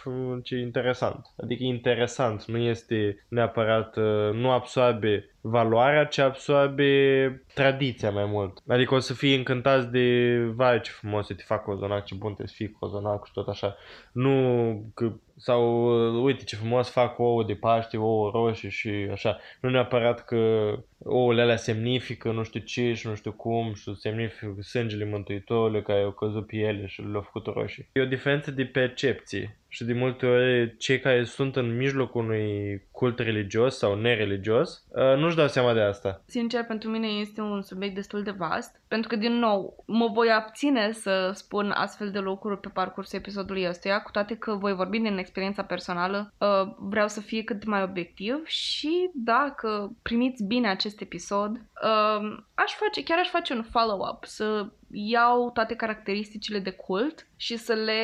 ce 0.43 0.55
interesant. 0.55 1.25
Adică 1.37 1.63
e 1.63 1.67
interesant, 1.67 2.45
nu 2.45 2.57
este 2.57 3.25
neapărat, 3.27 3.97
uh, 3.97 4.33
nu 4.33 4.51
absorbe 4.51 5.34
valoarea, 5.47 6.05
ci 6.05 6.17
absorbe 6.17 7.43
tradiția 7.53 8.11
mai 8.11 8.25
mult. 8.25 8.57
Adică 8.67 8.95
o 8.95 8.99
să 8.99 9.13
fii 9.13 9.35
încântați 9.35 9.91
de, 9.91 10.37
vai 10.55 10.81
ce 10.81 10.91
frumos 10.91 11.25
să 11.25 11.33
te 11.33 11.43
fac 11.45 11.63
cozonac, 11.63 12.05
ce 12.05 12.15
bun 12.15 12.33
trebuie 12.33 12.47
să 12.47 12.53
fii 12.57 12.71
cozonac 12.71 13.25
și 13.25 13.33
tot 13.33 13.47
așa. 13.47 13.75
Nu 14.11 14.91
că, 14.93 15.11
sau 15.37 15.87
uite 16.23 16.43
ce 16.43 16.55
frumos 16.55 16.89
fac 16.89 17.19
ouă 17.19 17.43
de 17.43 17.53
Paște, 17.53 17.97
ouă 17.97 18.31
roșii 18.33 18.69
și 18.69 18.89
așa. 19.11 19.39
Nu 19.61 19.69
neapărat 19.69 20.25
că 20.25 20.71
ouăle 20.97 21.41
alea 21.41 21.55
semnifică 21.55 22.31
nu 22.31 22.43
știu 22.43 22.59
ce 22.59 22.93
și 22.93 23.07
nu 23.07 23.15
știu 23.15 23.31
cum 23.31 23.73
și 23.73 23.95
semnifică 23.95 24.55
sângele 24.61 25.05
Mântuitorului 25.05 25.81
care 25.81 26.01
au 26.01 26.11
căzut 26.11 26.47
pe 26.47 26.55
ele 26.55 26.85
și 26.85 27.01
le-au 27.01 27.21
făcut 27.21 27.45
roșii. 27.45 27.89
E 27.91 28.01
o 28.01 28.05
diferență 28.05 28.51
de 28.51 28.65
percepție 28.65 29.59
și 29.75 29.83
de 29.83 29.93
multe 29.93 30.25
ori 30.25 30.77
cei 30.77 30.99
care 30.99 31.23
sunt 31.23 31.55
în 31.55 31.77
mijlocul 31.77 32.23
unui 32.23 32.81
cult 32.91 33.19
religios 33.19 33.77
sau 33.77 33.95
nereligios 33.95 34.83
uh, 34.87 35.17
nu-și 35.17 35.35
dau 35.35 35.47
seama 35.47 35.73
de 35.73 35.81
asta. 35.81 36.21
Sincer, 36.25 36.63
pentru 36.63 36.89
mine 36.89 37.07
este 37.07 37.41
un 37.41 37.61
subiect 37.61 37.95
destul 37.95 38.23
de 38.23 38.31
vast, 38.31 38.81
pentru 38.87 39.09
că, 39.09 39.15
din 39.15 39.33
nou, 39.33 39.83
mă 39.87 40.07
voi 40.13 40.31
abține 40.31 40.91
să 40.91 41.31
spun 41.33 41.71
astfel 41.71 42.11
de 42.11 42.19
lucruri 42.19 42.59
pe 42.59 42.69
parcursul 42.73 43.19
episodului 43.19 43.67
ăstuia, 43.67 44.01
cu 44.01 44.11
toate 44.11 44.35
că 44.35 44.53
voi 44.53 44.73
vorbi 44.73 44.99
din 44.99 45.17
experiența 45.17 45.63
personală, 45.63 46.33
uh, 46.37 46.73
vreau 46.77 47.07
să 47.07 47.21
fie 47.21 47.43
cât 47.43 47.65
mai 47.65 47.83
obiectiv 47.83 48.45
și 48.45 49.09
dacă 49.13 49.95
primiți 50.01 50.43
bine 50.43 50.69
acest 50.69 51.01
episod, 51.01 51.51
uh, 51.51 52.37
aș 52.53 52.71
face, 52.73 53.03
chiar 53.03 53.17
aș 53.19 53.29
face 53.29 53.53
un 53.53 53.63
follow-up, 53.63 54.25
să 54.25 54.67
iau 54.91 55.51
toate 55.51 55.75
caracteristicile 55.75 56.59
de 56.59 56.71
cult 56.71 57.27
și 57.35 57.57
să 57.57 57.73
le, 57.73 57.99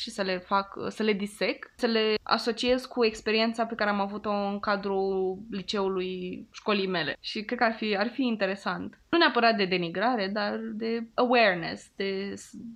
și 0.00 0.10
să 0.10 0.22
le 0.22 0.38
fac, 0.38 0.78
să 0.88 1.02
le 1.02 1.12
disec, 1.12 1.70
să 1.76 1.86
le 1.86 2.14
asociez 2.22 2.86
cu 2.86 3.04
experiența 3.04 3.66
pe 3.66 3.74
care 3.74 3.90
am 3.90 4.00
avut-o 4.00 4.30
în 4.30 4.60
cadrul 4.60 5.38
liceului 5.50 6.46
școlii 6.52 6.88
mele. 6.88 7.16
Și 7.20 7.42
cred 7.42 7.58
că 7.58 7.64
ar 7.64 7.72
fi, 7.72 7.96
ar 7.96 8.08
fi 8.08 8.22
interesant. 8.22 8.98
Nu 9.08 9.18
neapărat 9.18 9.56
de 9.56 9.64
denigrare, 9.64 10.30
dar 10.32 10.56
de 10.74 11.06
awareness, 11.14 11.90
de, 11.96 12.34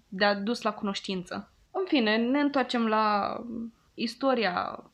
de 0.09 0.25
adus 0.25 0.63
la 0.63 0.73
cunoștință. 0.73 1.53
În 1.71 1.85
fine, 1.87 2.17
ne 2.17 2.41
întoarcem 2.41 2.87
la 2.87 3.37
istoria 3.95 4.85
Uh, 4.85 4.92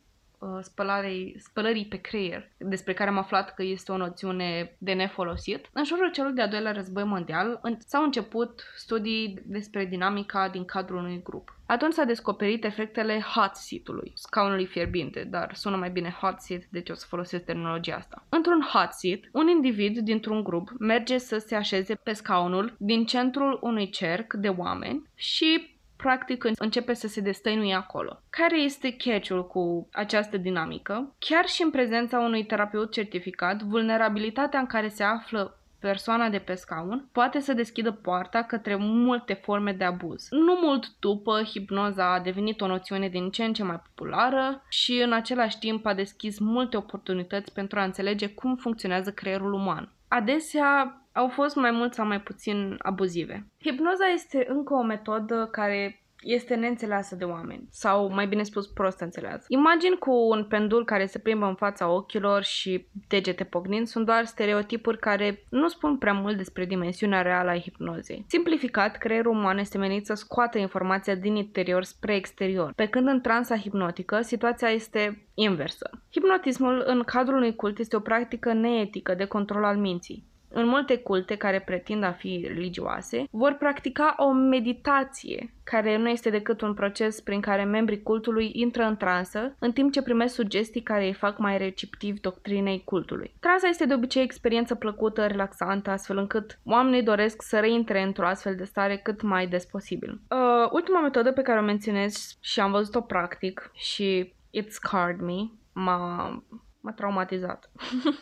spălarei, 0.61 1.37
spălării 1.39 1.87
pe 1.87 1.97
creier, 1.97 2.51
despre 2.59 2.95
care 2.95 3.11
am 3.11 3.19
aflat 3.19 3.55
că 3.55 3.63
este 3.63 3.93
o 3.93 3.97
noțiune 3.97 4.77
de 4.79 4.93
nefolosit. 4.93 5.69
În 5.73 5.85
jurul 5.85 6.11
celui 6.11 6.33
de-al 6.33 6.49
doilea 6.49 6.73
război 6.73 7.05
mondial 7.05 7.61
s-au 7.79 8.03
început 8.03 8.63
studii 8.77 9.43
despre 9.45 9.85
dinamica 9.85 10.49
din 10.49 10.65
cadrul 10.65 10.99
unui 10.99 11.23
grup. 11.23 11.57
Atunci 11.67 11.93
s-a 11.93 12.05
descoperit 12.05 12.65
efectele 12.65 13.21
hot 13.21 13.55
seat-ului, 13.55 14.13
scaunului 14.15 14.67
fierbinte, 14.67 15.25
dar 15.25 15.55
sună 15.55 15.77
mai 15.77 15.91
bine 15.91 16.17
hot 16.21 16.41
seat, 16.41 16.63
deci 16.71 16.91
o 16.91 16.95
să 16.95 17.07
folosesc 17.09 17.45
terminologia 17.45 17.97
asta. 17.97 18.25
Într-un 18.29 18.61
hot 18.61 18.93
seat, 18.93 19.21
un 19.33 19.49
individ 19.49 19.99
dintr-un 19.99 20.43
grup 20.43 20.71
merge 20.79 21.19
să 21.19 21.39
se 21.39 21.55
așeze 21.55 21.95
pe 21.95 22.13
scaunul 22.13 22.75
din 22.79 23.07
centrul 23.07 23.59
unui 23.63 23.91
cerc 23.91 24.33
de 24.33 24.49
oameni 24.49 25.03
și 25.15 25.78
practic 25.99 26.45
începe 26.59 26.95
să 26.95 27.09
se 27.09 27.21
destăinuie 27.21 27.75
acolo. 27.75 28.23
Care 28.31 28.61
este 28.61 28.97
catch-ul 28.97 29.47
cu 29.47 29.89
această 29.93 30.37
dinamică? 30.37 31.15
Chiar 31.19 31.47
și 31.47 31.63
în 31.63 31.71
prezența 31.71 32.19
unui 32.19 32.45
terapeut 32.45 32.93
certificat, 32.93 33.63
vulnerabilitatea 33.63 34.61
în 34.61 34.67
care 34.67 34.89
se 34.89 35.03
află 35.03 35.59
persoana 35.79 36.29
de 36.29 36.39
pe 36.39 36.55
scaun 36.55 37.09
poate 37.13 37.41
să 37.41 37.53
deschidă 37.53 37.93
poarta 37.93 38.43
către 38.43 38.77
multe 38.77 39.33
forme 39.33 39.73
de 39.73 39.85
abuz. 39.85 40.27
Nu 40.31 40.59
mult 40.63 40.99
după, 40.99 41.43
hipnoza 41.43 42.13
a 42.13 42.21
devenit 42.21 42.61
o 42.61 42.67
noțiune 42.67 43.09
din 43.09 43.31
ce 43.31 43.45
în 43.45 43.53
ce 43.53 43.63
mai 43.63 43.83
populară 43.83 44.63
și 44.69 45.03
în 45.05 45.13
același 45.13 45.59
timp 45.59 45.87
a 45.87 45.95
deschis 45.95 46.39
multe 46.39 46.77
oportunități 46.77 47.53
pentru 47.53 47.79
a 47.79 47.85
înțelege 47.85 48.29
cum 48.29 48.57
funcționează 48.57 49.11
creierul 49.13 49.53
uman. 49.53 49.93
Adesea 50.09 51.03
au 51.19 51.29
fost 51.29 51.57
mai 51.57 51.71
mult 51.71 51.95
sau 51.95 52.07
mai 52.07 52.21
puțin 52.21 52.77
abuzive. 52.79 53.47
Hipnoza 53.65 54.07
este 54.15 54.47
încă 54.49 54.75
o 54.75 54.83
metodă 54.83 55.49
care 55.51 56.03
este 56.21 56.55
neînțeleasă 56.55 57.15
de 57.17 57.25
oameni 57.25 57.67
sau 57.71 58.13
mai 58.13 58.27
bine 58.27 58.43
spus 58.43 58.67
prost 58.67 59.01
înțeleasă. 59.01 59.45
Imagini 59.49 59.99
cu 59.99 60.11
un 60.11 60.45
pendul 60.45 60.85
care 60.85 61.07
se 61.07 61.19
plimbă 61.19 61.47
în 61.47 61.55
fața 61.55 61.89
ochilor 61.89 62.43
și 62.43 62.87
degete 63.09 63.45
pognind 63.45 63.87
sunt 63.87 64.07
doar 64.07 64.25
stereotipuri 64.25 64.99
care 64.99 65.45
nu 65.51 65.69
spun 65.69 65.99
prea 65.99 66.13
mult 66.13 66.37
despre 66.37 66.65
dimensiunea 66.65 67.23
reală 67.23 67.51
a 67.51 67.59
hipnozei. 67.59 68.25
Simplificat, 68.29 68.97
creierul 68.97 69.33
uman 69.33 69.59
este 69.59 69.79
menit 69.79 70.07
să 70.07 70.15
scoată 70.15 70.59
informația 70.59 71.15
din 71.15 71.37
interior 71.37 71.85
spre 71.85 72.15
exterior, 72.15 72.73
pe 72.77 72.87
când 72.87 73.09
în 73.09 73.21
transa 73.21 73.57
hipnotică 73.57 74.21
situația 74.21 74.69
este 74.69 75.27
inversă. 75.35 75.91
Hipnotismul 76.11 76.83
în 76.87 77.03
cadrul 77.03 77.37
unui 77.37 77.55
cult 77.55 77.79
este 77.79 77.97
o 77.97 78.01
practică 78.01 78.53
neetică 78.53 79.15
de 79.15 79.25
control 79.25 79.65
al 79.65 79.77
minții. 79.77 80.27
În 80.49 80.67
multe 80.67 80.97
culte 80.97 81.37
care 81.37 81.61
pretind 81.61 82.05
a 82.05 82.13
fi 82.13 82.45
religioase, 82.47 83.25
vor 83.31 83.53
practica 83.53 84.15
o 84.19 84.33
meditație, 84.33 85.53
care 85.65 85.97
nu 85.97 86.09
este 86.09 86.31
decât 86.31 86.61
un 86.61 86.75
proces 86.75 87.21
prin 87.21 87.41
care 87.41 87.65
membrii 87.65 88.03
cultului 88.03 88.51
intră 88.55 88.83
în 88.83 88.97
transă, 88.97 89.57
în 89.59 89.73
timp 89.73 89.93
ce 89.93 90.03
primesc 90.03 90.35
sugestii 90.35 90.83
care 90.83 91.07
îi 91.07 91.13
fac 91.13 91.39
mai 91.39 91.59
receptivi 91.59 92.21
doctrinei 92.21 92.83
cultului. 92.85 93.35
Transa 93.41 93.69
este 93.69 93.87
de 93.87 93.95
obicei 93.95 94.21
o 94.21 94.25
experiență 94.25 94.75
plăcută, 94.75 95.27
relaxantă, 95.27 95.91
astfel 95.91 96.17
încât 96.17 96.59
oamenii 96.65 97.03
doresc 97.03 97.43
să 97.43 97.59
reintre 97.59 98.03
într-o 98.03 98.27
astfel 98.27 98.55
de 98.55 98.65
stare 98.65 98.97
cât 98.97 99.23
mai 99.23 99.47
des 99.47 99.65
posibil. 99.65 100.21
Uh, 100.31 100.71
ultima 100.71 101.01
metodă 101.01 101.33
pe 101.33 101.43
care 101.43 101.59
o 101.59 101.63
menționez 101.63 102.37
și 102.41 102.61
am 102.61 102.71
văzut-o 102.71 103.01
practic 103.01 103.71
și 103.75 104.35
it 104.51 104.73
scarred 104.73 105.21
me, 105.21 105.51
m-a 105.73 106.43
m-a 106.89 106.95
traumatizat. 106.95 107.71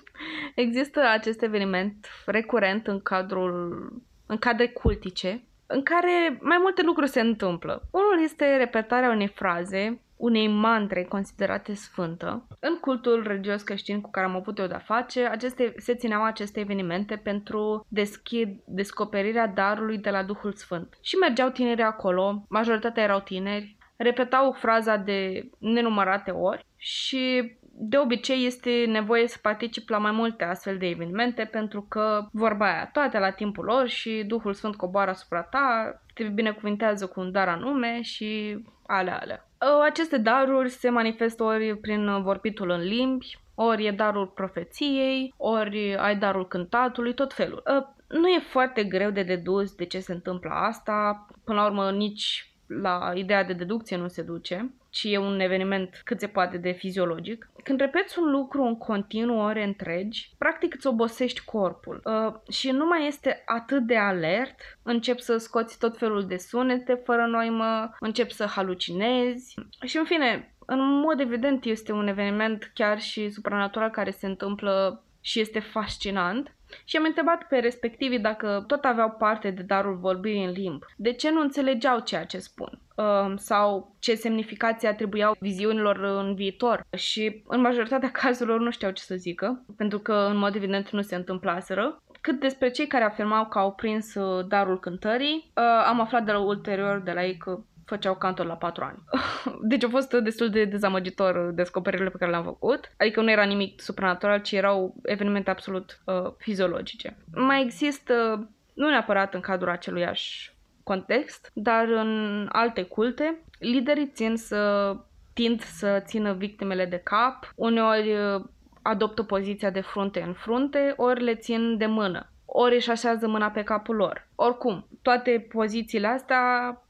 Există 0.54 1.00
acest 1.00 1.42
eveniment 1.42 2.06
recurent 2.26 2.86
în 2.86 3.00
cadrul 3.00 3.92
în 4.26 4.36
cadre 4.36 4.68
cultice, 4.68 5.44
în 5.66 5.82
care 5.82 6.38
mai 6.40 6.58
multe 6.60 6.82
lucruri 6.82 7.10
se 7.10 7.20
întâmplă. 7.20 7.82
Unul 7.90 8.22
este 8.22 8.56
repetarea 8.56 9.10
unei 9.10 9.28
fraze, 9.28 10.00
unei 10.16 10.48
mantre 10.48 11.04
considerate 11.04 11.74
sfântă. 11.74 12.46
În 12.60 12.78
cultul 12.80 13.22
religios 13.26 13.62
creștin 13.62 14.00
cu 14.00 14.10
care 14.10 14.26
am 14.26 14.34
avut 14.34 14.58
eu 14.58 14.66
de-a 14.66 14.78
face, 14.78 15.24
aceste, 15.24 15.74
se 15.76 15.94
țineau 15.94 16.24
aceste 16.24 16.60
evenimente 16.60 17.16
pentru 17.16 17.86
deschid, 17.88 18.60
descoperirea 18.66 19.46
darului 19.46 19.98
de 19.98 20.10
la 20.10 20.22
Duhul 20.22 20.52
Sfânt. 20.52 20.98
Și 21.02 21.16
mergeau 21.16 21.48
tineri 21.48 21.82
acolo, 21.82 22.46
majoritatea 22.48 23.02
erau 23.02 23.20
tineri, 23.20 23.76
repetau 23.96 24.52
fraza 24.52 24.96
de 24.96 25.50
nenumărate 25.58 26.30
ori 26.30 26.66
și 26.76 27.56
de 27.78 27.98
obicei 27.98 28.46
este 28.46 28.84
nevoie 28.88 29.28
să 29.28 29.38
particip 29.42 29.88
la 29.88 29.98
mai 29.98 30.10
multe 30.10 30.44
astfel 30.44 30.78
de 30.78 30.86
evenimente 30.86 31.44
pentru 31.44 31.82
că 31.88 32.26
vorba 32.32 32.66
aia, 32.66 32.90
toate 32.92 33.18
la 33.18 33.30
timpul 33.30 33.64
lor 33.64 33.88
și 33.88 34.24
Duhul 34.26 34.54
Sfânt 34.54 34.76
coboară 34.76 35.10
asupra 35.10 35.42
ta, 35.42 36.00
te 36.14 36.24
binecuvintează 36.24 37.06
cu 37.06 37.20
un 37.20 37.32
dar 37.32 37.48
anume 37.48 38.00
și 38.02 38.58
alea 38.86 39.18
alea. 39.18 39.48
Ă, 39.60 39.82
aceste 39.84 40.18
daruri 40.18 40.68
se 40.68 40.88
manifestă 40.88 41.42
ori 41.42 41.78
prin 41.78 42.22
vorbitul 42.22 42.70
în 42.70 42.80
limbi, 42.80 43.38
ori 43.54 43.86
e 43.86 43.90
darul 43.90 44.26
profeției, 44.26 45.34
ori 45.36 45.96
ai 45.96 46.16
darul 46.16 46.48
cântatului, 46.48 47.14
tot 47.14 47.32
felul. 47.32 47.62
Ă, 47.66 47.94
nu 48.08 48.28
e 48.28 48.38
foarte 48.38 48.84
greu 48.84 49.10
de 49.10 49.22
dedus 49.22 49.74
de 49.74 49.84
ce 49.84 49.98
se 50.00 50.12
întâmplă 50.12 50.50
asta, 50.50 51.26
până 51.44 51.60
la 51.60 51.66
urmă 51.66 51.90
nici 51.90 52.50
la 52.66 53.12
ideea 53.14 53.44
de 53.44 53.52
deducție 53.52 53.96
nu 53.96 54.08
se 54.08 54.22
duce, 54.22 54.70
ci 54.96 55.04
e 55.04 55.18
un 55.18 55.40
eveniment 55.40 56.00
cât 56.04 56.20
se 56.20 56.26
poate 56.26 56.56
de 56.56 56.70
fiziologic. 56.70 57.50
Când 57.62 57.80
repeți 57.80 58.18
un 58.18 58.30
lucru 58.30 58.62
în 58.62 58.78
continuu 58.78 59.38
ore 59.38 59.64
întregi, 59.64 60.30
practic 60.38 60.74
îți 60.74 60.86
obosești 60.86 61.44
corpul 61.44 62.02
uh, 62.04 62.52
și 62.52 62.70
nu 62.70 62.86
mai 62.86 63.06
este 63.06 63.42
atât 63.46 63.82
de 63.86 63.96
alert, 63.96 64.78
începi 64.82 65.22
să 65.22 65.36
scoți 65.36 65.78
tot 65.78 65.98
felul 65.98 66.26
de 66.26 66.36
sunete 66.36 67.00
fără 67.04 67.26
noimă, 67.26 67.90
începi 68.00 68.32
să 68.32 68.44
halucinezi 68.44 69.54
și 69.84 69.96
în 69.96 70.04
fine, 70.04 70.54
în 70.66 71.00
mod 71.00 71.20
evident 71.20 71.64
este 71.64 71.92
un 71.92 72.06
eveniment 72.06 72.70
chiar 72.74 73.00
și 73.00 73.30
supranatural 73.30 73.90
care 73.90 74.10
se 74.10 74.26
întâmplă 74.26 75.04
și 75.20 75.40
este 75.40 75.58
fascinant. 75.58 76.54
Și 76.84 76.96
am 76.96 77.04
întrebat 77.04 77.42
pe 77.48 77.58
respectivii 77.58 78.18
dacă 78.18 78.64
tot 78.66 78.84
aveau 78.84 79.10
parte 79.10 79.50
de 79.50 79.62
darul 79.62 79.96
vorbirii 79.96 80.44
în 80.44 80.50
limb. 80.50 80.82
De 80.96 81.12
ce 81.12 81.30
nu 81.30 81.40
înțelegeau 81.40 82.00
ceea 82.00 82.24
ce 82.24 82.38
spun? 82.38 82.80
Uh, 82.96 83.32
sau 83.36 83.96
ce 83.98 84.14
semnificație 84.14 84.88
atribuiau 84.88 85.36
viziunilor 85.40 85.98
în 85.98 86.34
viitor? 86.34 86.84
Și 86.96 87.42
în 87.46 87.60
majoritatea 87.60 88.10
cazurilor 88.20 88.60
nu 88.60 88.70
știau 88.70 88.90
ce 88.90 89.02
să 89.02 89.14
zică, 89.14 89.64
pentru 89.76 89.98
că 89.98 90.12
în 90.12 90.36
mod 90.36 90.54
evident 90.54 90.90
nu 90.90 91.02
se 91.02 91.14
întâmplaseră 91.14 92.02
Cât 92.20 92.40
despre 92.40 92.70
cei 92.70 92.86
care 92.86 93.04
afirmau 93.04 93.46
că 93.46 93.58
au 93.58 93.72
prins 93.72 94.14
uh, 94.14 94.46
darul 94.48 94.80
cântării, 94.80 95.52
uh, 95.56 95.84
am 95.86 96.00
aflat 96.00 96.24
de 96.24 96.32
la 96.32 96.38
ulterior 96.38 97.00
de 97.00 97.12
la 97.12 97.24
ei 97.24 97.36
că 97.36 97.58
făceau 97.86 98.14
cantor 98.14 98.46
la 98.46 98.56
patru 98.56 98.84
ani. 98.84 98.98
Deci 99.70 99.84
a 99.84 99.88
fost 99.88 100.12
destul 100.12 100.50
de 100.50 100.64
dezamăgitor 100.64 101.50
descoperirile 101.54 102.10
pe 102.10 102.18
care 102.18 102.30
le-am 102.30 102.44
făcut. 102.44 102.92
Adică 102.98 103.20
nu 103.20 103.30
era 103.30 103.44
nimic 103.44 103.80
supranatural, 103.80 104.40
ci 104.40 104.52
erau 104.52 104.94
evenimente 105.02 105.50
absolut 105.50 106.00
uh, 106.04 106.32
fiziologice. 106.38 107.16
Mai 107.34 107.62
există, 107.62 108.48
nu 108.74 108.88
neapărat 108.88 109.34
în 109.34 109.40
cadrul 109.40 109.70
aceluiași 109.70 110.55
context, 110.88 111.50
dar 111.54 111.88
în 111.88 112.46
alte 112.52 112.82
culte, 112.82 113.42
liderii 113.58 114.10
țin 114.14 114.36
să 114.36 114.92
tind 115.32 115.62
să 115.62 116.02
țină 116.06 116.32
victimele 116.32 116.84
de 116.84 117.00
cap, 117.04 117.52
uneori 117.54 118.12
uh, 118.12 118.44
adoptă 118.82 119.22
poziția 119.22 119.70
de 119.70 119.80
frunte 119.80 120.20
în 120.20 120.32
frunte, 120.32 120.94
ori 120.96 121.22
le 121.22 121.34
țin 121.34 121.76
de 121.76 121.86
mână, 121.86 122.30
ori 122.44 122.74
își 122.74 122.90
așează 122.90 123.28
mâna 123.28 123.50
pe 123.50 123.62
capul 123.62 123.96
lor. 123.96 124.28
Oricum, 124.34 124.86
toate 125.02 125.46
pozițiile 125.52 126.06
astea 126.06 126.40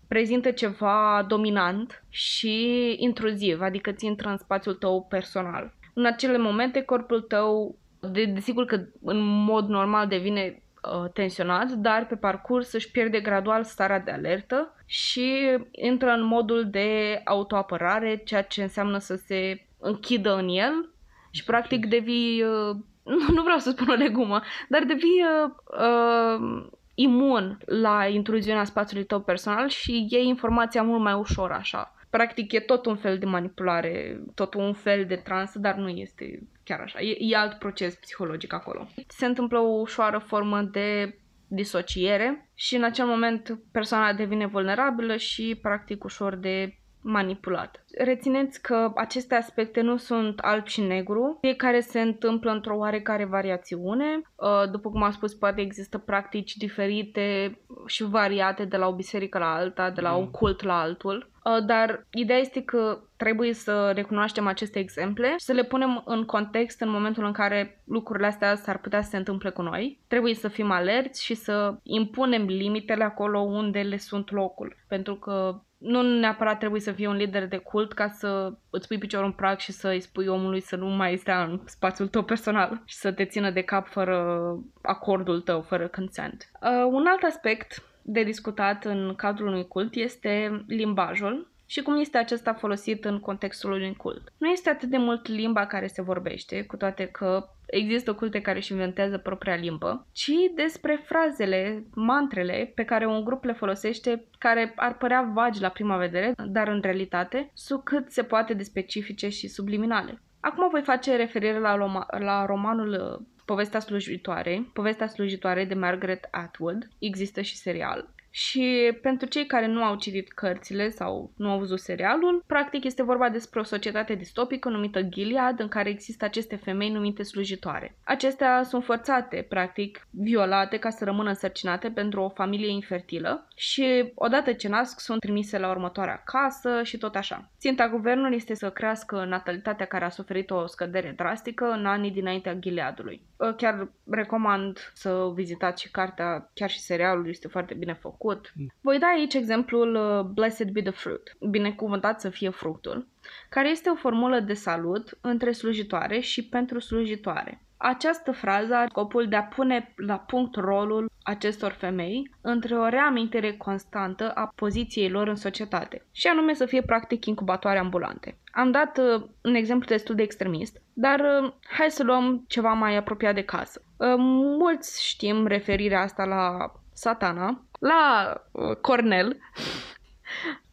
prezintă 0.08 0.50
ceva 0.50 1.24
dominant 1.28 2.04
și 2.08 2.94
intruziv, 2.98 3.60
adică 3.60 3.92
ți 3.92 4.06
intră 4.06 4.28
în 4.28 4.36
spațiul 4.36 4.74
tău 4.74 5.06
personal. 5.08 5.74
În 5.94 6.06
acele 6.06 6.38
momente, 6.38 6.82
corpul 6.82 7.20
tău, 7.20 7.76
de, 8.00 8.24
desigur 8.24 8.64
că 8.64 8.80
în 9.02 9.18
mod 9.24 9.68
normal 9.68 10.06
devine 10.06 10.62
uh, 10.92 11.10
tensionat, 11.12 11.70
dar 11.70 12.06
pe 12.06 12.16
parcurs 12.16 12.72
își 12.72 12.90
pierde 12.90 13.20
gradual 13.20 13.64
starea 13.64 14.00
de 14.00 14.10
alertă 14.10 14.74
și 14.86 15.58
intră 15.70 16.10
în 16.10 16.24
modul 16.24 16.70
de 16.70 17.20
autoapărare, 17.24 18.16
ceea 18.16 18.42
ce 18.42 18.62
înseamnă 18.62 18.98
să 18.98 19.14
se 19.14 19.66
închidă 19.78 20.36
în 20.36 20.48
el 20.48 20.90
și 21.30 21.44
practic 21.44 21.86
devii, 21.86 22.42
uh, 22.42 22.76
nu 23.36 23.42
vreau 23.42 23.58
să 23.58 23.70
spun 23.70 23.88
o 23.88 23.94
legumă, 23.94 24.42
dar 24.68 24.82
devii 24.84 25.24
uh, 25.44 25.50
uh, 25.80 26.66
imun 26.94 27.58
la 27.64 28.06
intruziunea 28.06 28.64
spațiului 28.64 29.06
tău 29.06 29.20
personal 29.20 29.68
și 29.68 30.06
iei 30.10 30.26
informația 30.26 30.82
mult 30.82 31.02
mai 31.02 31.12
ușor 31.12 31.52
așa. 31.52 31.94
Practic 32.10 32.52
e 32.52 32.60
tot 32.60 32.86
un 32.86 32.96
fel 32.96 33.18
de 33.18 33.26
manipulare, 33.26 34.20
tot 34.34 34.54
un 34.54 34.72
fel 34.72 35.04
de 35.04 35.16
trans, 35.16 35.52
dar 35.54 35.74
nu 35.74 35.88
este 35.88 36.42
chiar 36.66 36.80
așa. 36.80 37.00
E, 37.00 37.16
e 37.18 37.36
alt 37.36 37.58
proces 37.58 37.94
psihologic 37.94 38.52
acolo. 38.52 38.88
Se 39.08 39.26
întâmplă 39.26 39.58
o 39.58 39.80
ușoară 39.80 40.18
formă 40.18 40.62
de 40.62 41.18
disociere 41.48 42.50
și 42.54 42.76
în 42.76 42.84
acel 42.84 43.06
moment 43.06 43.58
persoana 43.72 44.12
devine 44.12 44.46
vulnerabilă 44.46 45.16
și 45.16 45.58
practic 45.62 46.04
ușor 46.04 46.36
de 46.36 46.78
manipulat. 47.06 47.84
Rețineți 47.98 48.62
că 48.62 48.92
aceste 48.94 49.34
aspecte 49.34 49.80
nu 49.80 49.96
sunt 49.96 50.38
alb 50.38 50.66
și 50.66 50.80
negru, 50.80 51.38
fiecare 51.40 51.80
se 51.80 52.00
întâmplă 52.00 52.50
într-o 52.50 52.76
oarecare 52.76 53.24
variațiune. 53.24 54.22
Uh, 54.34 54.70
după 54.70 54.90
cum 54.90 55.02
am 55.02 55.10
spus, 55.10 55.34
poate 55.34 55.60
există 55.60 55.98
practici 55.98 56.56
diferite 56.56 57.58
și 57.86 58.04
variate 58.04 58.64
de 58.64 58.76
la 58.76 58.86
o 58.86 58.94
biserică 58.94 59.38
la 59.38 59.54
alta, 59.54 59.90
de 59.90 60.00
la 60.00 60.14
un 60.14 60.24
mm. 60.24 60.30
cult 60.30 60.62
la 60.62 60.80
altul. 60.80 61.30
Uh, 61.44 61.64
dar 61.66 62.06
ideea 62.10 62.38
este 62.38 62.62
că 62.62 63.00
trebuie 63.16 63.52
să 63.52 63.92
recunoaștem 63.94 64.46
aceste 64.46 64.78
exemple 64.78 65.28
și 65.28 65.44
să 65.44 65.52
le 65.52 65.64
punem 65.64 66.02
în 66.04 66.24
context 66.24 66.80
în 66.80 66.90
momentul 66.90 67.24
în 67.24 67.32
care 67.32 67.82
lucrurile 67.84 68.26
astea 68.26 68.54
s-ar 68.54 68.78
putea 68.78 69.02
să 69.02 69.08
se 69.10 69.16
întâmple 69.16 69.50
cu 69.50 69.62
noi. 69.62 70.00
Trebuie 70.08 70.34
să 70.34 70.48
fim 70.48 70.70
alerți 70.70 71.24
și 71.24 71.34
să 71.34 71.74
impunem 71.82 72.44
limitele 72.44 73.04
acolo 73.04 73.40
unde 73.40 73.80
le 73.80 73.96
sunt 73.96 74.30
locul. 74.30 74.76
Pentru 74.88 75.14
că 75.14 75.60
nu 75.78 76.02
neapărat 76.02 76.58
trebuie 76.58 76.80
să 76.80 76.92
fii 76.92 77.06
un 77.06 77.16
lider 77.16 77.46
de 77.48 77.56
cult 77.56 77.92
ca 77.92 78.08
să 78.08 78.52
îți 78.70 78.88
pui 78.88 78.98
piciorul 78.98 79.26
în 79.26 79.32
prag 79.32 79.58
și 79.58 79.72
să 79.72 79.88
îi 79.88 80.00
spui 80.00 80.26
omului 80.26 80.60
să 80.60 80.76
nu 80.76 80.86
mai 80.86 81.16
stea 81.16 81.42
în 81.42 81.60
spațiul 81.64 82.08
tău 82.08 82.22
personal 82.22 82.80
și 82.84 82.96
să 82.96 83.12
te 83.12 83.24
țină 83.24 83.50
de 83.50 83.62
cap 83.62 83.86
fără 83.86 84.40
acordul 84.82 85.40
tău, 85.40 85.60
fără 85.60 85.88
consent. 85.88 86.50
Uh, 86.62 86.86
un 86.90 87.06
alt 87.06 87.22
aspect 87.22 87.82
de 88.02 88.22
discutat 88.22 88.84
în 88.84 89.14
cadrul 89.16 89.46
unui 89.46 89.66
cult 89.66 89.94
este 89.94 90.64
limbajul 90.66 91.54
și 91.66 91.82
cum 91.82 92.00
este 92.00 92.18
acesta 92.18 92.52
folosit 92.52 93.04
în 93.04 93.20
contextul 93.20 93.72
unui 93.72 93.96
cult. 93.96 94.32
Nu 94.38 94.48
este 94.48 94.70
atât 94.70 94.88
de 94.88 94.96
mult 94.96 95.28
limba 95.28 95.66
care 95.66 95.86
se 95.86 96.02
vorbește, 96.02 96.62
cu 96.62 96.76
toate 96.76 97.06
că 97.06 97.48
există 97.66 98.14
culte 98.14 98.40
care 98.40 98.58
își 98.58 98.72
inventează 98.72 99.18
propria 99.18 99.54
limbă, 99.54 100.06
ci 100.12 100.30
despre 100.54 101.02
frazele, 101.04 101.84
mantrele 101.94 102.72
pe 102.74 102.84
care 102.84 103.06
un 103.06 103.24
grup 103.24 103.44
le 103.44 103.52
folosește, 103.52 104.24
care 104.38 104.72
ar 104.76 104.96
părea 104.96 105.30
vagi 105.34 105.60
la 105.60 105.68
prima 105.68 105.96
vedere, 105.96 106.34
dar 106.46 106.68
în 106.68 106.80
realitate 106.82 107.50
sunt 107.54 107.84
cât 107.84 108.10
se 108.10 108.22
poate 108.22 108.54
de 108.54 108.62
specifice 108.62 109.28
și 109.28 109.48
subliminale. 109.48 110.20
Acum 110.40 110.68
voi 110.70 110.82
face 110.82 111.16
referire 111.16 111.58
la, 111.58 112.06
la 112.18 112.46
romanul 112.46 113.18
uh, 113.18 113.26
Povestea 113.44 113.80
slujitoare, 113.80 114.70
Povestea 114.72 115.06
slujitoare 115.06 115.64
de 115.64 115.74
Margaret 115.74 116.28
Atwood, 116.30 116.88
există 116.98 117.40
și 117.40 117.56
serial. 117.56 118.14
Și 118.38 118.98
pentru 119.02 119.28
cei 119.28 119.46
care 119.46 119.66
nu 119.66 119.82
au 119.82 119.96
citit 119.96 120.32
cărțile 120.32 120.88
sau 120.88 121.32
nu 121.36 121.50
au 121.50 121.58
văzut 121.58 121.80
serialul, 121.80 122.44
practic 122.46 122.84
este 122.84 123.02
vorba 123.02 123.28
despre 123.28 123.60
o 123.60 123.62
societate 123.62 124.14
distopică 124.14 124.68
numită 124.68 125.02
Gilead, 125.02 125.60
în 125.60 125.68
care 125.68 125.88
există 125.88 126.24
aceste 126.24 126.56
femei 126.56 126.90
numite 126.90 127.22
slujitoare. 127.22 127.96
Acestea 128.04 128.62
sunt 128.62 128.84
forțate, 128.84 129.46
practic, 129.48 130.06
violate 130.10 130.78
ca 130.78 130.90
să 130.90 131.04
rămână 131.04 131.28
însărcinate 131.28 131.90
pentru 131.90 132.20
o 132.20 132.28
familie 132.28 132.70
infertilă 132.70 133.48
și 133.54 134.12
odată 134.14 134.52
ce 134.52 134.68
nasc 134.68 135.00
sunt 135.00 135.20
trimise 135.20 135.58
la 135.58 135.70
următoarea 135.70 136.22
casă 136.24 136.82
și 136.82 136.98
tot 136.98 137.14
așa. 137.14 137.50
Ținta 137.58 137.88
guvernului 137.88 138.36
este 138.36 138.54
să 138.54 138.70
crească 138.70 139.24
natalitatea 139.24 139.86
care 139.86 140.04
a 140.04 140.08
suferit 140.08 140.50
o 140.50 140.66
scădere 140.66 141.12
drastică 141.16 141.64
în 141.64 141.86
anii 141.86 142.10
dinaintea 142.10 142.54
Gileadului. 142.54 143.22
Chiar 143.56 143.88
recomand 144.10 144.92
să 144.94 145.30
vizitați 145.34 145.82
și 145.82 145.90
cartea, 145.90 146.50
chiar 146.54 146.70
și 146.70 146.80
serialul 146.80 147.28
este 147.28 147.48
foarte 147.48 147.74
bine 147.74 147.92
făcut 147.92 148.24
făcut. 148.26 148.52
Voi 148.80 148.98
da 148.98 149.06
aici 149.06 149.34
exemplul 149.34 149.94
uh, 149.94 150.24
Blessed 150.24 150.70
be 150.70 150.82
the 150.82 150.90
fruit, 150.90 151.36
binecuvântat 151.50 152.20
să 152.20 152.28
fie 152.28 152.50
fructul, 152.50 153.06
care 153.48 153.68
este 153.68 153.88
o 153.88 153.94
formulă 153.94 154.40
de 154.40 154.54
salut 154.54 155.18
între 155.20 155.52
slujitoare 155.52 156.20
și 156.20 156.48
pentru 156.48 156.78
slujitoare. 156.78 157.60
Această 157.76 158.32
frază 158.32 158.74
are 158.74 158.88
scopul 158.88 159.28
de 159.28 159.36
a 159.36 159.42
pune 159.42 159.92
la 159.96 160.18
punct 160.18 160.54
rolul 160.54 161.10
acestor 161.22 161.72
femei 161.72 162.30
între 162.40 162.76
o 162.76 162.88
reamintire 162.88 163.52
constantă 163.52 164.30
a 164.30 164.52
poziției 164.54 165.10
lor 165.10 165.28
în 165.28 165.34
societate 165.34 166.06
și 166.12 166.26
anume 166.26 166.54
să 166.54 166.66
fie 166.66 166.82
practic 166.82 167.24
incubatoare 167.24 167.78
ambulante. 167.78 168.38
Am 168.52 168.70
dat 168.70 168.98
uh, 168.98 169.22
un 169.42 169.54
exemplu 169.54 169.86
destul 169.88 170.14
de 170.14 170.22
extremist, 170.22 170.82
dar 170.92 171.20
uh, 171.20 171.52
hai 171.68 171.90
să 171.90 172.02
luăm 172.02 172.44
ceva 172.46 172.72
mai 172.72 172.96
apropiat 172.96 173.34
de 173.34 173.42
casă. 173.42 173.82
Uh, 173.96 174.14
mulți 174.58 175.06
știm 175.08 175.46
referirea 175.46 176.00
asta 176.00 176.24
la 176.24 176.72
satana, 176.96 177.65
la 177.78 178.32
uh, 178.52 178.76
Cornel, 178.76 179.40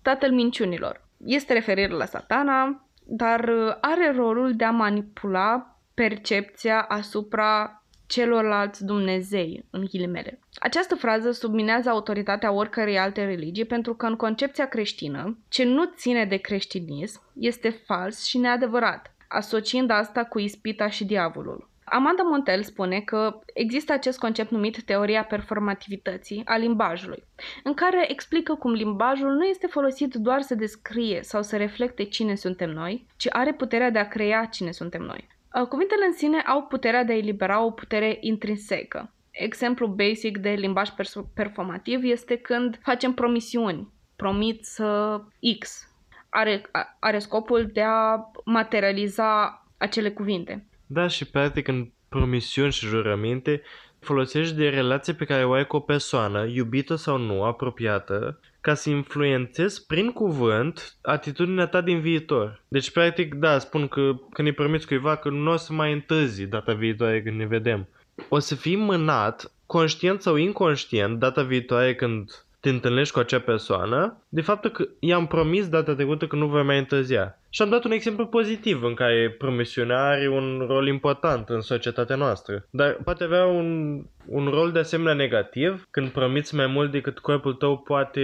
tatăl 0.02 0.32
minciunilor. 0.32 1.08
Este 1.26 1.54
referire 1.54 1.94
la 1.94 2.06
satana, 2.06 2.88
dar 3.04 3.50
uh, 3.50 3.76
are 3.82 4.12
rolul 4.16 4.56
de 4.56 4.64
a 4.64 4.72
manipula 4.72 5.78
percepția 5.94 6.82
asupra 6.82 7.84
celorlalți 8.06 8.86
Dumnezei, 8.86 9.66
în 9.70 9.86
ghilimele. 9.86 10.40
Această 10.56 10.96
frază 10.96 11.32
subminează 11.32 11.90
autoritatea 11.90 12.52
oricărei 12.52 13.00
alte 13.00 13.26
religii 13.26 13.66
pentru 13.66 13.96
că 13.96 14.06
în 14.06 14.16
concepția 14.16 14.68
creștină, 14.68 15.38
ce 15.50 15.64
nu 15.64 15.92
ține 15.96 16.26
de 16.26 16.38
creștinism 16.38 17.22
este 17.34 17.70
fals 17.70 18.26
și 18.26 18.38
neadevărat, 18.38 19.16
asociind 19.28 19.90
asta 19.90 20.24
cu 20.24 20.40
ispita 20.40 20.90
și 20.90 21.06
diavolul. 21.06 21.70
Amanda 21.94 22.24
Montel 22.24 22.64
spune 22.64 23.00
că 23.00 23.40
există 23.54 23.94
acest 23.94 24.20
concept 24.20 24.52
numit 24.52 24.84
teoria 24.84 25.24
performativității 25.24 26.42
a 26.46 26.58
limbajului, 26.58 27.24
în 27.64 27.74
care 27.74 28.12
explică 28.12 28.56
cum 28.56 28.72
limbajul 28.72 29.32
nu 29.32 29.44
este 29.44 29.68
folosit 29.68 30.14
doar 30.14 30.42
să 30.42 30.56
descrie 30.56 31.20
sau 31.24 31.42
să 31.42 31.58
reflecte 31.58 32.04
cine 32.04 32.36
suntem 32.36 32.70
noi, 32.70 33.06
ci 33.18 33.28
are 33.30 33.54
puterea 33.54 33.90
de 33.90 34.00
a 34.00 34.08
crea 34.08 34.46
cine 34.46 34.72
suntem 34.72 35.02
noi. 35.02 35.28
Uh, 35.62 35.68
cuvintele 35.68 36.06
în 36.06 36.14
sine 36.14 36.40
au 36.40 36.64
puterea 36.64 37.04
de 37.04 37.14
a 37.14 37.18
elibera 37.18 37.64
o 37.64 37.72
putere 37.72 38.18
intrinsecă. 38.22 39.14
Exemplu 39.32 39.88
basic 39.88 40.38
de 40.38 40.50
limbaj 40.50 40.90
performativ 41.34 42.04
este 42.04 42.36
când 42.36 42.80
facem 42.84 43.14
promisiuni. 43.14 43.92
Promit 44.16 44.66
să 44.66 45.20
X. 45.60 45.88
Are, 46.30 46.62
are 47.00 47.20
scopul 47.20 47.70
de 47.74 47.82
a 47.82 48.32
materializa 48.46 49.58
acele 49.78 50.12
cuvinte. 50.12 50.68
Da, 50.94 51.08
și 51.08 51.26
practic 51.26 51.68
în 51.68 51.90
promisiuni 52.10 52.72
și 52.72 52.86
jurăminte 52.86 53.62
folosești 54.00 54.56
de 54.56 54.70
relație 54.70 55.14
pe 55.14 55.26
care 55.26 55.46
o 55.46 55.52
ai 55.52 55.68
cu 55.68 55.76
o 55.76 55.80
persoană, 55.80 56.46
iubită 56.46 56.96
sau 56.96 57.18
nu, 57.18 57.44
apropiată, 57.44 58.40
ca 58.62 58.74
să 58.74 58.90
influențezi 58.90 59.86
prin 59.86 60.12
cuvânt 60.12 60.96
atitudinea 61.02 61.68
ta 61.68 61.82
din 61.82 62.00
viitor. 62.00 62.64
Deci, 62.68 62.92
practic, 62.92 63.34
da, 63.34 63.60
spun 63.60 63.88
că 63.88 64.16
când 64.34 64.48
îi 64.48 64.54
promiți 64.54 64.88
cuiva 64.88 65.16
că 65.16 65.30
nu 65.30 65.52
o 65.52 65.56
să 65.56 65.74
mai 65.74 65.94
întâzi 65.94 66.46
data 66.46 66.74
viitoare 66.74 67.24
când 67.24 67.38
ne 67.38 67.46
vedem. 67.46 67.88
O 68.30 68.40
să 68.40 68.56
fii 68.56 68.76
mânat, 68.76 69.54
conștient 69.66 70.22
sau 70.22 70.36
inconștient, 70.36 71.20
data 71.20 71.44
viitoare 71.44 71.96
când 71.96 72.46
te 72.64 72.70
întâlnești 72.70 73.14
cu 73.14 73.20
acea 73.20 73.40
persoană 73.40 74.24
de 74.30 74.42
faptul 74.42 74.70
că 74.70 74.88
i-am 75.00 75.28
promis 75.28 75.68
data 75.68 75.96
trecută 75.96 76.28
că 76.28 76.36
nu 76.36 76.48
voi 76.48 76.64
mai 76.64 76.78
întârzia. 76.78 77.40
Și 77.50 77.62
am 77.62 77.70
dat 77.70 77.84
un 77.84 77.92
exemplu 77.92 78.26
pozitiv 78.26 78.84
în 78.84 78.94
care 78.94 79.36
promisiunea 79.38 80.04
are 80.04 80.28
un 80.28 80.66
rol 80.68 80.88
important 80.88 81.50
în 81.50 81.62
societatea 81.62 82.16
noastră. 82.16 82.68
Dar 82.70 82.98
poate 83.04 83.24
avea 83.24 83.46
un, 83.46 84.02
un 84.26 84.48
rol 84.48 84.72
de 84.72 84.80
asemenea 84.80 85.14
negativ 85.14 85.88
când 85.92 86.10
promiți 86.10 86.56
mai 86.56 86.68
mult 86.68 86.92
decât 86.92 87.20
corpul 87.20 87.54
tău 87.54 87.78
poate, 87.78 88.22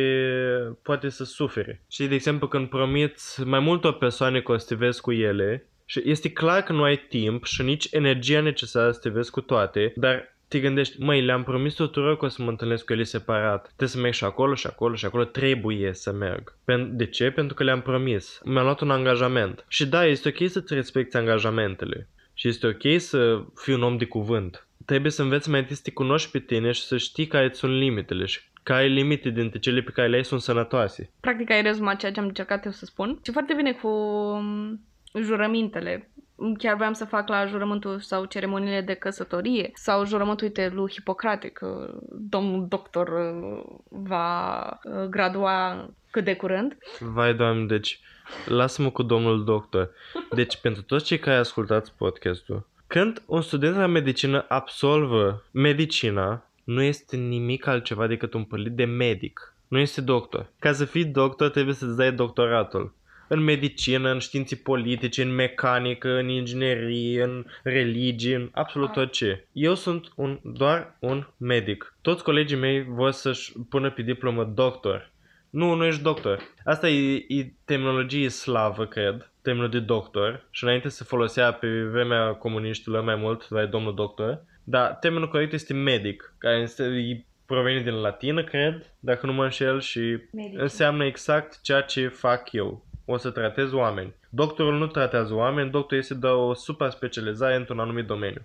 poate 0.84 1.10
să 1.10 1.24
sufere. 1.24 1.84
Și 1.90 2.08
de 2.08 2.16
exemplu 2.16 2.48
când 2.48 2.70
promiți 2.70 3.44
mai 3.44 3.60
multor 3.60 3.98
persoane 3.98 4.42
că 4.42 4.52
o 4.52 4.58
să 4.58 4.66
te 4.68 4.76
vezi 4.76 5.02
cu 5.02 5.12
ele 5.12 5.70
și 5.86 6.02
este 6.06 6.32
clar 6.32 6.62
că 6.62 6.74
nu 6.74 6.84
ai 6.84 6.98
timp 7.10 7.46
și 7.46 7.62
nici 7.62 7.88
energia 7.92 8.42
necesară 8.42 8.92
să 8.92 9.00
te 9.00 9.10
vezi 9.10 9.32
cu 9.32 9.42
toate, 9.42 9.94
dar 9.96 10.38
te 10.50 10.60
gândești, 10.60 11.02
măi, 11.02 11.22
le-am 11.22 11.44
promis 11.44 11.74
tuturor 11.74 12.18
că 12.18 12.26
o 12.26 12.28
să 12.28 12.42
mă 12.42 12.50
întâlnesc 12.50 12.86
cu 12.86 12.94
ele 12.94 13.04
separat. 13.04 13.64
Trebuie 13.66 13.88
să 13.88 14.00
merg 14.00 14.14
și 14.14 14.24
acolo 14.24 14.56
și 14.56 14.68
acolo 14.68 14.96
și 14.96 15.06
acolo. 15.06 15.24
Trebuie 15.24 15.94
să 15.94 16.12
merg. 16.12 16.56
De 16.90 17.06
ce? 17.06 17.30
Pentru 17.30 17.56
că 17.56 17.64
le-am 17.64 17.82
promis. 17.82 18.42
Mi-am 18.44 18.64
luat 18.64 18.82
un 18.82 18.92
angajament. 18.92 19.66
Și 19.68 19.88
da, 19.88 20.06
este 20.06 20.28
ok 20.30 20.50
să-ți 20.50 20.74
respecti 20.74 21.18
angajamentele. 21.18 22.08
Și 22.34 22.48
este 22.48 22.68
ok 22.68 23.00
să 23.02 23.44
fii 23.56 23.74
un 23.74 23.84
om 23.84 23.98
de 23.98 24.06
cuvânt. 24.06 24.68
Trebuie 24.86 25.12
să 25.12 25.22
înveți 25.22 25.50
mai 25.50 25.60
întâi 25.60 25.76
să 25.76 25.82
te 25.84 25.92
cunoști 25.92 26.32
pe 26.32 26.40
tine 26.40 26.72
și 26.72 26.82
să 26.82 26.98
știi 26.98 27.28
care 27.28 27.50
sunt 27.54 27.72
limitele 27.72 28.26
și 28.26 28.40
care 28.64 28.86
limite 28.86 29.30
dintre 29.30 29.60
cele 29.60 29.82
pe 29.82 29.92
care 29.92 30.08
le 30.08 30.16
ai 30.16 30.26
sunt 30.26 30.42
sănătoase. 30.42 31.12
Practic 31.20 31.50
ai 31.52 31.62
rezumat 31.62 32.00
ceea 32.00 32.12
ce 32.12 32.20
am 32.20 32.26
încercat 32.26 32.66
eu 32.66 32.72
să 32.72 32.86
spun. 32.86 33.20
Și 33.24 33.32
foarte 33.32 33.54
bine 33.54 33.72
cu 33.72 33.88
um, 33.88 34.82
jurămintele 35.22 36.10
chiar 36.58 36.76
vreau 36.76 36.94
să 36.94 37.06
fac 37.06 37.28
la 37.28 37.46
jurământul 37.46 38.00
sau 38.00 38.26
ceremoniile 38.26 38.82
de 38.82 38.94
căsătorie 38.94 39.72
sau 39.74 40.06
jurământul, 40.06 40.46
uite, 40.46 40.72
lui 40.74 40.92
Hipocrate, 40.92 41.48
că 41.48 41.94
domnul 42.10 42.66
doctor 42.68 43.08
uh, 43.08 43.64
va 43.90 44.66
uh, 44.84 45.04
gradua 45.10 45.90
cât 46.12 46.24
de 46.24 46.36
curând. 46.36 46.78
Vai, 47.00 47.34
doamne, 47.34 47.66
deci 47.66 48.00
lasă-mă 48.46 48.90
cu 48.90 49.04
domnul 49.04 49.44
doctor. 49.44 49.90
Deci, 50.32 50.58
pentru 50.66 50.82
toți 50.82 51.06
cei 51.06 51.20
care 51.20 51.38
ascultați 51.38 51.94
podcastul, 51.98 52.68
când 52.88 53.22
un 53.26 53.42
student 53.42 53.76
la 53.76 53.86
medicină 53.86 54.46
absolvă 54.48 55.44
medicina, 55.52 56.44
nu 56.64 56.82
este 56.82 57.16
nimic 57.16 57.68
altceva 57.68 58.08
decât 58.08 58.34
un 58.34 58.44
pălit 58.44 58.72
de 58.72 58.86
medic. 58.86 59.54
Nu 59.68 59.80
este 59.80 60.02
doctor. 60.02 60.50
Ca 60.60 60.72
să 60.72 60.86
fii 60.86 61.06
doctor 61.06 61.50
trebuie 61.50 61.76
să-ți 61.76 61.98
dai 61.98 62.12
doctoratul 62.12 62.94
în 63.30 63.40
medicină, 63.40 64.12
în 64.12 64.20
științe 64.20 64.56
politice, 64.56 65.22
în 65.22 65.36
mecanică, 65.36 66.18
în 66.18 66.30
inginerie, 66.30 67.24
în 67.24 67.46
religie, 67.64 68.36
în 68.36 68.50
absolut 68.52 68.92
tot 68.92 69.12
ce. 69.12 69.46
Eu 69.52 69.76
sunt 69.76 70.12
un, 70.16 70.40
doar 70.44 70.96
un 71.00 71.28
medic. 71.38 71.96
Toți 72.02 72.24
colegii 72.24 72.58
mei 72.58 72.84
vor 72.84 73.12
să-și 73.12 73.54
pună 73.70 73.92
pe 73.92 74.02
diplomă 74.02 74.44
doctor. 74.44 75.12
Nu, 75.50 75.74
nu 75.74 75.86
ești 75.86 76.02
doctor. 76.02 76.40
Asta 76.64 76.90
e, 76.90 77.26
e 77.28 77.54
terminologie 77.66 78.30
slavă, 78.30 78.86
cred, 78.86 79.32
termenul 79.42 79.70
de 79.70 79.80
doctor. 79.80 80.48
Și 80.52 80.64
înainte 80.64 80.90
se 80.90 81.04
folosea 81.04 81.52
pe 81.54 81.68
vremea 81.82 82.34
comuniștilor 82.34 83.04
mai 83.04 83.16
mult, 83.16 83.48
vai 83.48 83.68
domnul 83.68 83.96
doctor. 83.96 84.44
Dar 84.64 84.94
termenul 84.94 85.30
corect 85.30 85.54
este 85.54 85.74
medic, 85.74 86.34
care 86.38 86.58
este, 86.58 86.84
e 86.84 87.24
provenit 87.46 87.84
din 87.84 87.94
latină, 87.94 88.44
cred, 88.44 88.94
dacă 89.00 89.26
nu 89.26 89.34
mă 89.34 89.44
înșel, 89.44 89.80
și 89.82 90.00
Medici. 90.32 90.60
înseamnă 90.60 91.06
exact 91.06 91.62
ceea 91.62 91.82
ce 91.82 92.08
fac 92.08 92.52
eu 92.52 92.86
o 93.12 93.18
să 93.18 93.30
tratez 93.30 93.74
oameni. 93.74 94.14
Doctorul 94.30 94.78
nu 94.78 94.88
tratează 94.88 95.34
oameni, 95.34 95.70
doctorul 95.70 95.98
este 95.98 96.14
de 96.14 96.28
o 96.28 96.54
super 96.54 96.90
specializare 96.90 97.56
într-un 97.56 97.80
anumit 97.80 98.06
domeniu. 98.06 98.42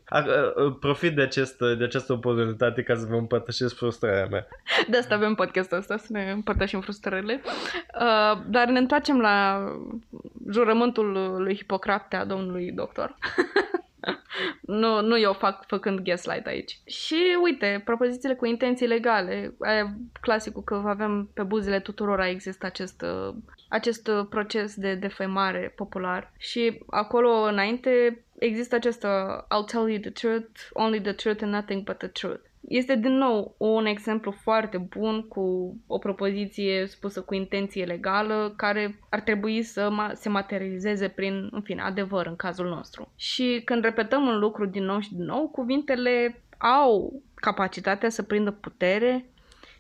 Profit 0.81 1.15
de, 1.15 1.23
acest, 1.23 1.59
de 1.59 1.85
această 1.85 2.12
oportunitate 2.12 2.83
ca 2.83 2.95
să 2.95 3.07
vă 3.09 3.17
împărtășesc 3.17 3.77
frustrarea 3.77 4.27
mea. 4.27 4.47
De 4.89 4.97
asta 4.97 5.15
avem 5.15 5.35
podcastul 5.35 5.79
ăsta, 5.79 5.97
să 5.97 6.07
ne 6.09 6.31
împărtășim 6.31 6.81
frustrările. 6.81 7.41
Uh, 7.45 8.41
dar 8.47 8.69
ne 8.69 8.79
întoarcem 8.79 9.21
la 9.21 9.65
jurământul 10.51 11.37
lui 11.39 11.57
Hipocrate 11.57 12.17
a 12.17 12.25
domnului 12.25 12.73
doctor. 12.73 13.17
nu, 14.61 15.01
nu 15.01 15.19
eu 15.19 15.33
fac 15.33 15.67
făcând 15.67 16.01
gaslight 16.01 16.47
aici. 16.47 16.79
Și 16.85 17.37
uite, 17.43 17.83
propozițiile 17.85 18.35
cu 18.35 18.47
intenții 18.47 18.87
legale, 18.87 19.55
aia 19.61 19.97
clasicul 20.21 20.62
că 20.62 20.83
avem 20.85 21.31
pe 21.35 21.43
buzele 21.43 21.81
tuturor 21.81 22.21
există 22.21 22.67
acest, 22.67 23.03
uh, 23.03 23.35
acest 23.75 24.09
uh, 24.09 24.27
proces 24.29 24.75
de 24.75 24.95
defăimare 24.95 25.72
popular 25.77 26.33
și 26.39 26.81
acolo 26.87 27.31
înainte 27.31 28.25
există 28.39 28.75
acest 28.75 29.05
uh, 29.05 29.43
I'll 29.43 29.66
tell 29.66 29.89
you 29.89 29.99
the 29.99 30.11
truth, 30.11 30.61
only 30.72 31.01
the 31.01 31.12
truth 31.12 31.43
and 31.43 31.53
nothing 31.53 31.83
but 31.83 31.99
the 31.99 32.09
truth. 32.09 32.43
Este 32.68 32.97
din 32.97 33.12
nou 33.12 33.55
un 33.59 33.87
exemplu 33.87 34.31
foarte 34.31 34.79
bun 34.79 35.29
cu 35.29 35.77
o 35.87 35.99
propoziție 35.99 36.87
spusă 36.87 37.20
cu 37.22 37.35
intenție 37.35 37.85
legală 37.85 38.55
care 38.57 38.99
ar 39.11 39.20
trebui 39.20 39.62
să 39.62 40.12
se 40.12 40.29
materializeze 40.29 41.09
prin, 41.09 41.49
în 41.51 41.62
fine, 41.62 41.83
adevăr 41.83 42.27
în 42.27 42.37
cazul 42.37 42.68
nostru. 42.68 43.12
Și 43.16 43.62
când 43.64 43.85
repetăm 43.85 44.27
un 44.27 44.39
lucru 44.39 44.66
din 44.66 44.85
nou 44.85 45.01
și 45.01 45.14
din 45.14 45.25
nou, 45.25 45.49
cuvintele 45.49 46.43
au 46.59 47.22
capacitatea 47.35 48.09
să 48.09 48.22
prindă 48.22 48.51
putere 48.51 49.29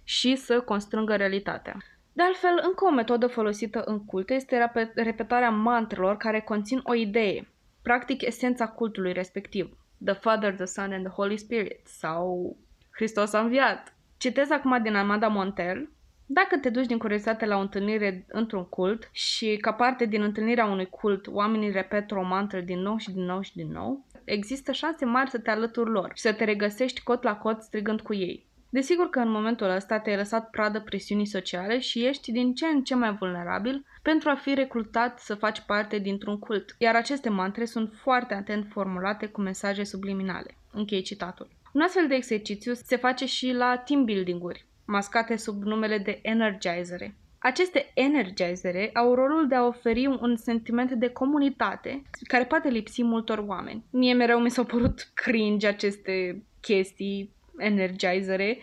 și 0.04 0.36
să 0.36 0.60
constrângă 0.60 1.14
realitatea. 1.14 1.76
De 2.16 2.22
altfel, 2.22 2.60
încă 2.62 2.84
o 2.84 2.90
metodă 2.90 3.26
folosită 3.26 3.82
în 3.84 4.04
culte 4.04 4.34
este 4.34 4.70
repetarea 4.94 5.50
mantrelor 5.50 6.16
care 6.16 6.40
conțin 6.40 6.80
o 6.82 6.94
idee, 6.94 7.48
practic 7.82 8.22
esența 8.22 8.68
cultului 8.68 9.12
respectiv. 9.12 9.76
The 10.04 10.14
Father, 10.14 10.54
the 10.54 10.64
Son 10.64 10.92
and 10.92 11.04
the 11.04 11.14
Holy 11.14 11.38
Spirit 11.38 11.86
sau 11.86 12.56
Hristos 12.90 13.32
a 13.32 13.40
înviat. 13.40 13.94
Citez 14.16 14.50
acum 14.50 14.82
din 14.82 14.94
Amanda 14.94 15.28
Montel. 15.28 15.88
Dacă 16.26 16.56
te 16.58 16.70
duci 16.70 16.86
din 16.86 16.98
curiozitate 16.98 17.46
la 17.46 17.56
o 17.56 17.60
întâlnire 17.60 18.24
într-un 18.28 18.64
cult 18.64 19.08
și 19.12 19.56
ca 19.60 19.72
parte 19.72 20.04
din 20.04 20.22
întâlnirea 20.22 20.64
unui 20.64 20.86
cult 20.86 21.26
oamenii 21.26 21.70
repetă 21.70 22.14
o 22.14 22.22
mantră 22.22 22.60
din 22.60 22.78
nou 22.78 22.96
și 22.96 23.10
din 23.10 23.24
nou 23.24 23.40
și 23.40 23.54
din 23.54 23.72
nou, 23.72 24.04
există 24.24 24.72
șanse 24.72 25.04
mari 25.04 25.30
să 25.30 25.38
te 25.38 25.50
alături 25.50 25.90
lor 25.90 26.10
și 26.14 26.22
să 26.22 26.32
te 26.32 26.44
regăsești 26.44 27.02
cot 27.02 27.22
la 27.22 27.36
cot 27.36 27.62
strigând 27.62 28.00
cu 28.00 28.14
ei. 28.14 28.46
Desigur 28.74 29.10
că 29.10 29.18
în 29.18 29.30
momentul 29.30 29.70
ăsta 29.70 29.98
te-ai 29.98 30.16
lăsat 30.16 30.50
pradă 30.50 30.80
presiunii 30.80 31.26
sociale 31.26 31.78
și 31.78 32.06
ești 32.06 32.32
din 32.32 32.54
ce 32.54 32.66
în 32.66 32.82
ce 32.82 32.94
mai 32.94 33.16
vulnerabil 33.18 33.84
pentru 34.02 34.28
a 34.28 34.34
fi 34.34 34.54
recrutat 34.54 35.18
să 35.18 35.34
faci 35.34 35.60
parte 35.60 35.98
dintr-un 35.98 36.38
cult, 36.38 36.74
iar 36.78 36.94
aceste 36.94 37.28
mantre 37.28 37.64
sunt 37.64 37.92
foarte 38.02 38.34
atent 38.34 38.66
formulate 38.70 39.26
cu 39.26 39.40
mesaje 39.40 39.84
subliminale. 39.84 40.56
Închei 40.72 41.02
citatul. 41.02 41.48
Un 41.72 41.80
astfel 41.80 42.08
de 42.08 42.14
exercițiu 42.14 42.74
se 42.74 42.96
face 42.96 43.26
și 43.26 43.52
la 43.52 43.76
team 43.76 44.04
building-uri, 44.04 44.66
mascate 44.84 45.36
sub 45.36 45.62
numele 45.62 45.98
de 45.98 46.18
energizere. 46.22 47.16
Aceste 47.38 47.90
energizere 47.94 48.90
au 48.94 49.14
rolul 49.14 49.48
de 49.48 49.54
a 49.54 49.66
oferi 49.66 50.06
un 50.06 50.36
sentiment 50.36 50.92
de 50.92 51.08
comunitate 51.08 52.02
care 52.26 52.44
poate 52.44 52.68
lipsi 52.68 53.02
multor 53.02 53.44
oameni. 53.46 53.84
Mie 53.90 54.14
mereu 54.14 54.38
mi 54.38 54.50
s-au 54.50 54.64
părut 54.64 55.10
cringe 55.14 55.66
aceste 55.66 56.42
chestii 56.60 57.32
energizere, 57.58 58.58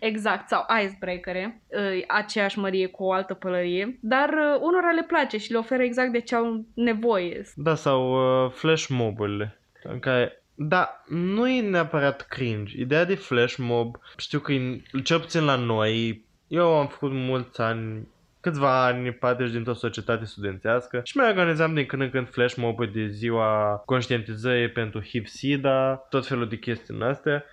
exact, 0.00 0.48
sau 0.48 0.66
icebreakere, 0.82 1.62
aceeași 2.08 2.58
mărie 2.58 2.86
cu 2.86 3.04
o 3.04 3.12
altă 3.12 3.34
pălărie, 3.34 3.98
dar 4.02 4.28
uh, 4.28 4.60
unora 4.60 4.90
le 4.90 5.04
place 5.06 5.38
și 5.38 5.52
le 5.52 5.58
oferă 5.58 5.82
exact 5.82 6.12
de 6.12 6.20
ce 6.20 6.34
au 6.34 6.64
nevoie. 6.74 7.42
Da, 7.54 7.74
sau 7.74 8.12
uh, 8.44 8.50
flash 8.50 8.86
moburile, 8.86 9.60
în 9.82 9.98
care 9.98 10.40
da, 10.58 11.04
nu 11.08 11.48
e 11.48 11.60
neapărat 11.60 12.26
cringe. 12.28 12.80
Ideea 12.80 13.04
de 13.04 13.14
flash 13.14 13.56
mob, 13.56 13.96
știu 14.16 14.38
că 14.38 14.52
e, 14.52 14.82
cel 15.04 15.20
puțin 15.20 15.44
la 15.44 15.56
noi, 15.56 16.24
eu 16.48 16.66
am 16.66 16.86
făcut 16.86 17.12
mulți 17.12 17.60
ani 17.60 18.08
câțiva 18.40 18.86
ani 18.86 19.12
parte 19.12 19.46
dintr-o 19.46 19.72
societate 19.72 20.24
studențească 20.24 21.00
și 21.04 21.16
mai 21.16 21.28
organizam 21.28 21.74
din 21.74 21.86
când 21.86 22.02
în 22.02 22.10
când 22.10 22.28
flash 22.28 22.54
mob 22.54 22.92
de 22.92 23.06
ziua 23.06 23.82
conștientizării 23.84 24.70
pentru 24.70 25.02
HIV-SIDA, 25.02 26.06
tot 26.08 26.26
felul 26.26 26.48
de 26.48 26.56
chestii 26.56 26.94
în 26.94 27.02
astea 27.02 27.44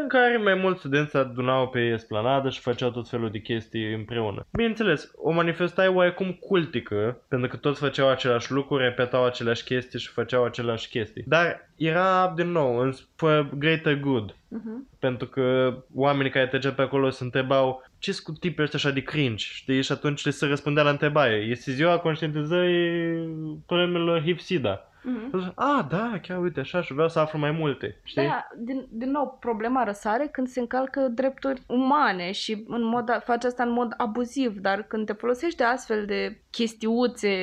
în 0.00 0.08
care 0.08 0.36
mai 0.36 0.54
mulți 0.54 0.78
studenți 0.78 1.10
se 1.10 1.18
adunau 1.18 1.68
pe 1.68 1.80
esplanadă 1.80 2.48
și 2.48 2.60
făceau 2.60 2.90
tot 2.90 3.08
felul 3.08 3.30
de 3.30 3.38
chestii 3.38 3.94
împreună. 3.94 4.46
Bineînțeles, 4.52 5.10
o 5.16 5.30
manifestare 5.30 5.88
oarecum 5.88 6.32
cultică, 6.32 7.22
pentru 7.28 7.48
că 7.48 7.56
toți 7.56 7.80
făceau 7.80 8.08
același 8.08 8.52
lucru, 8.52 8.76
repetau 8.76 9.24
aceleași 9.24 9.64
chestii 9.64 9.98
și 9.98 10.08
făceau 10.08 10.44
aceleași 10.44 10.88
chestii. 10.88 11.24
Dar 11.26 11.70
era, 11.76 12.32
din 12.36 12.50
nou, 12.50 12.78
în 12.78 12.92
for 13.16 13.48
greater 13.58 14.00
good. 14.00 14.30
Uh-huh. 14.32 14.98
Pentru 14.98 15.26
că 15.26 15.76
oamenii 15.94 16.30
care 16.30 16.46
treceau 16.46 16.72
pe 16.72 16.82
acolo 16.82 17.10
se 17.10 17.24
întrebau 17.24 17.84
ce 17.98 18.12
sunt 18.12 18.38
tipul 18.38 18.64
ăsta 18.64 18.76
așa 18.76 18.90
de 18.90 19.02
cringe, 19.02 19.46
știi? 19.48 19.82
Și 19.82 19.92
atunci 19.92 20.24
le 20.24 20.30
se 20.30 20.46
răspundea 20.46 20.82
la 20.82 20.90
întrebare. 20.90 21.34
Este 21.34 21.72
ziua 21.72 21.98
conștientizării 21.98 23.28
problemelor 23.66 24.22
HIV-SIDA. 24.22 24.91
Mm-hmm. 25.02 25.52
Ah, 25.54 25.84
da, 25.88 26.18
chiar 26.22 26.40
uite 26.40 26.60
așa 26.60 26.82
și 26.82 26.92
vreau 26.92 27.08
să 27.08 27.18
aflu 27.18 27.38
mai 27.38 27.50
multe, 27.50 28.00
știi? 28.02 28.22
Da, 28.22 28.48
din, 28.56 28.86
din 28.90 29.10
nou, 29.10 29.36
problema 29.40 29.84
răsare 29.84 30.28
când 30.32 30.48
se 30.48 30.60
încalcă 30.60 31.00
drepturi 31.00 31.62
umane 31.66 32.32
și 32.32 32.64
în 32.68 32.84
mod, 32.84 33.22
face 33.24 33.46
asta 33.46 33.62
în 33.62 33.72
mod 33.72 33.94
abuziv, 33.96 34.58
dar 34.58 34.82
când 34.82 35.06
te 35.06 35.12
folosești 35.12 35.56
de 35.56 35.64
astfel 35.64 36.06
de 36.06 36.40
chestiuțe 36.50 37.36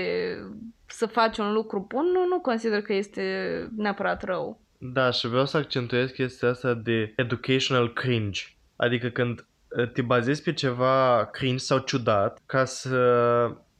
să 0.85 1.05
faci 1.05 1.37
un 1.37 1.53
lucru 1.53 1.85
bun, 1.87 2.05
nu, 2.05 2.25
nu 2.25 2.39
consider 2.39 2.81
că 2.81 2.93
este 2.93 3.23
neapărat 3.75 4.23
rău. 4.23 4.61
Da, 4.77 5.11
și 5.11 5.27
vreau 5.27 5.45
să 5.45 5.57
accentuez 5.57 6.09
chestia 6.09 6.49
asta 6.49 6.73
de 6.73 7.13
educational 7.15 7.93
cringe. 7.93 8.41
Adică 8.75 9.07
când 9.07 9.45
uh, 9.77 9.91
te 9.91 10.01
bazezi 10.01 10.43
pe 10.43 10.53
ceva 10.53 11.25
cringe 11.31 11.57
sau 11.57 11.77
ciudat 11.77 12.41
ca 12.45 12.65
să 12.65 12.97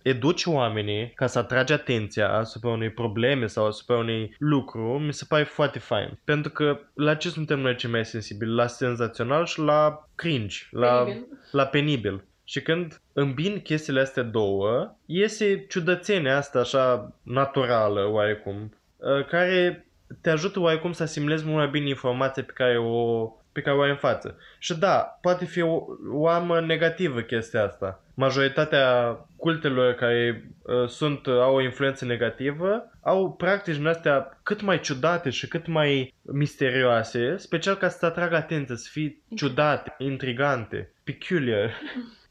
educi 0.10 0.46
oamenii 0.46 1.12
ca 1.16 1.28
să 1.28 1.40
atragi 1.40 1.74
atenția 1.74 2.34
asupra 2.34 2.70
unei 2.70 2.90
probleme 2.90 3.48
sau 3.48 3.66
asupra 3.66 3.98
unui 3.98 4.36
lucru, 4.40 5.00
mi 5.00 5.14
se 5.14 5.26
pare 5.28 5.44
foarte 5.44 5.80
fain. 5.80 6.20
Pentru 6.24 6.52
că 6.52 6.80
la 6.94 7.16
ce 7.16 7.30
suntem 7.30 7.60
noi 7.60 7.76
cei 7.76 7.90
mai 7.90 8.06
sensibili? 8.06 8.54
La 8.54 8.68
senzațional 8.68 9.46
și 9.46 9.60
la 9.60 10.08
cringe, 10.16 10.58
la 10.72 11.04
Penibil. 11.04 11.28
la 11.52 11.66
penibil. 11.66 12.24
Și 12.44 12.62
când 12.62 13.02
îmbin 13.14 13.62
chestiile 13.62 14.00
astea 14.00 14.24
două, 14.24 14.96
iese 15.06 15.66
ciudățenia 15.70 16.38
asta 16.38 16.60
așa 16.60 17.16
naturală 17.24 18.06
oarecum, 18.12 18.74
uh, 18.98 19.26
care 19.26 19.86
te 20.22 20.30
ajută 20.30 20.60
oarecum 20.60 20.92
să 20.92 21.04
asimilezi 21.04 21.46
mult 21.46 21.58
mai 21.58 21.68
bine 21.68 21.88
informația 21.88 22.44
pe 22.44 22.52
care 22.56 22.78
o, 22.78 23.30
pe 23.52 23.62
care 23.62 23.78
o 23.78 23.82
ai 23.82 23.90
în 23.90 23.96
față. 23.96 24.38
Și 24.60 24.80
da, 24.80 25.18
poate 25.22 25.46
fi 25.46 25.62
o, 25.62 25.86
o 26.12 26.28
amă 26.28 26.60
negativă 26.60 27.20
chestia 27.20 27.64
asta. 27.64 28.04
Majoritatea 28.14 29.18
cultelor 29.36 29.94
care 29.94 30.50
uh, 30.62 30.88
sunt, 30.88 31.26
uh, 31.26 31.34
au 31.34 31.56
o 31.56 31.62
influență 31.62 32.06
negativă 32.06 32.92
au 33.02 33.32
practici 33.32 33.76
din 33.76 33.88
astea 33.88 34.40
cât 34.44 34.62
mai 34.62 34.80
ciudate 34.80 35.30
și 35.30 35.48
cât 35.48 35.68
mai 35.68 36.14
misterioase, 36.22 37.38
special 37.38 37.76
ca 37.76 37.90
să-ți 37.90 38.06
atragă 38.06 38.36
atenție, 38.36 38.76
să 38.76 38.90
fii 38.92 39.24
ciudate, 39.36 39.96
intrigante, 39.98 40.92
peculiar. 41.04 41.72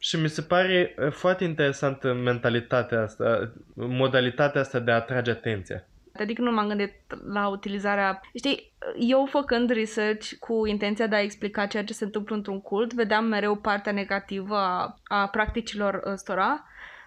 Și 0.00 0.16
mi 0.20 0.28
se 0.28 0.42
pare 0.42 0.94
uh, 0.98 1.12
foarte 1.12 1.44
interesantă 1.44 2.12
mentalitatea 2.12 3.02
asta, 3.02 3.52
modalitatea 3.74 4.60
asta 4.60 4.78
de 4.78 4.90
a 4.90 4.94
atrage 4.94 5.30
atenția. 5.30 5.84
Adică 6.20 6.42
nu 6.42 6.52
m-am 6.52 6.68
gândit 6.68 6.92
la 7.32 7.48
utilizarea... 7.48 8.20
Știi, 8.34 8.72
eu 8.98 9.26
făcând 9.26 9.70
research 9.70 10.32
cu 10.40 10.66
intenția 10.66 11.06
de 11.06 11.16
a 11.16 11.22
explica 11.22 11.66
ceea 11.66 11.84
ce 11.84 11.92
se 11.92 12.04
întâmplă 12.04 12.34
într-un 12.34 12.60
cult, 12.60 12.94
vedeam 12.94 13.24
mereu 13.24 13.56
partea 13.56 13.92
negativă 13.92 14.56
a, 14.56 14.98
a 15.04 15.26
practicilor 15.26 16.02
ăstora, 16.04 16.64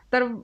dar 0.10 0.36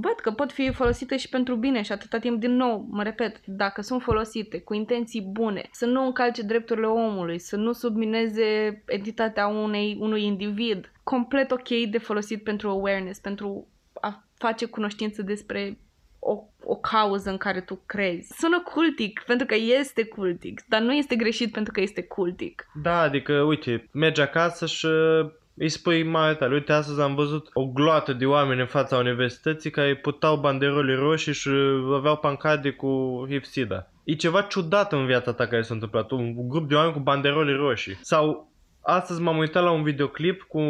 văd 0.00 0.14
că 0.22 0.30
pot 0.30 0.52
fi 0.52 0.72
folosite 0.72 1.16
și 1.16 1.28
pentru 1.28 1.54
bine 1.56 1.82
și 1.82 1.92
atâta 1.92 2.18
timp, 2.18 2.40
din 2.40 2.56
nou, 2.56 2.86
mă 2.90 3.02
repet, 3.02 3.46
dacă 3.46 3.82
sunt 3.82 4.02
folosite 4.02 4.60
cu 4.60 4.74
intenții 4.74 5.22
bune, 5.22 5.68
să 5.72 5.86
nu 5.86 6.04
încalce 6.04 6.42
drepturile 6.42 6.86
omului, 6.86 7.38
să 7.38 7.56
nu 7.56 7.72
submineze 7.72 8.82
entitatea 8.86 9.46
unei, 9.46 9.96
unui 10.00 10.24
individ, 10.24 10.92
complet 11.02 11.50
ok 11.50 11.68
de 11.90 11.98
folosit 11.98 12.42
pentru 12.42 12.68
awareness, 12.68 13.18
pentru 13.18 13.68
a 14.00 14.24
face 14.34 14.66
cunoștință 14.66 15.22
despre 15.22 15.78
o, 16.26 16.42
o 16.64 16.76
cauză 16.76 17.30
în 17.30 17.36
care 17.36 17.60
tu 17.60 17.82
crezi. 17.86 18.32
Sună 18.38 18.62
cultic, 18.62 19.22
pentru 19.26 19.46
că 19.46 19.54
este 19.54 20.04
cultic, 20.04 20.64
dar 20.68 20.80
nu 20.80 20.94
este 20.94 21.16
greșit 21.16 21.52
pentru 21.52 21.72
că 21.72 21.80
este 21.80 22.02
cultic. 22.02 22.66
Da, 22.82 23.00
adică, 23.00 23.32
uite, 23.32 23.88
mergi 23.92 24.20
acasă 24.20 24.66
și 24.66 24.86
uh, 24.86 25.30
îi 25.54 25.68
spui 25.68 26.02
mai 26.02 26.36
tale, 26.36 26.54
uite, 26.54 26.72
astăzi 26.72 27.00
am 27.00 27.14
văzut 27.14 27.48
o 27.52 27.66
gloată 27.66 28.12
de 28.12 28.26
oameni 28.26 28.60
în 28.60 28.66
fața 28.66 28.96
universității 28.96 29.70
care 29.70 29.96
putau 29.96 30.36
banderole 30.36 30.94
roșii 30.94 31.32
și 31.32 31.50
aveau 31.94 32.16
pancade 32.16 32.70
cu 32.70 33.24
hipsida. 33.28 33.90
E 34.04 34.14
ceva 34.14 34.42
ciudat 34.42 34.92
în 34.92 35.06
viața 35.06 35.32
ta 35.32 35.46
care 35.46 35.62
s-a 35.62 35.74
întâmplat, 35.74 36.10
un 36.10 36.48
grup 36.48 36.68
de 36.68 36.74
oameni 36.74 36.94
cu 36.94 37.00
banderole 37.00 37.52
roșii. 37.52 37.98
Sau 38.00 38.52
astăzi 38.82 39.20
m-am 39.20 39.38
uitat 39.38 39.62
la 39.62 39.70
un 39.70 39.82
videoclip 39.82 40.42
cu 40.42 40.60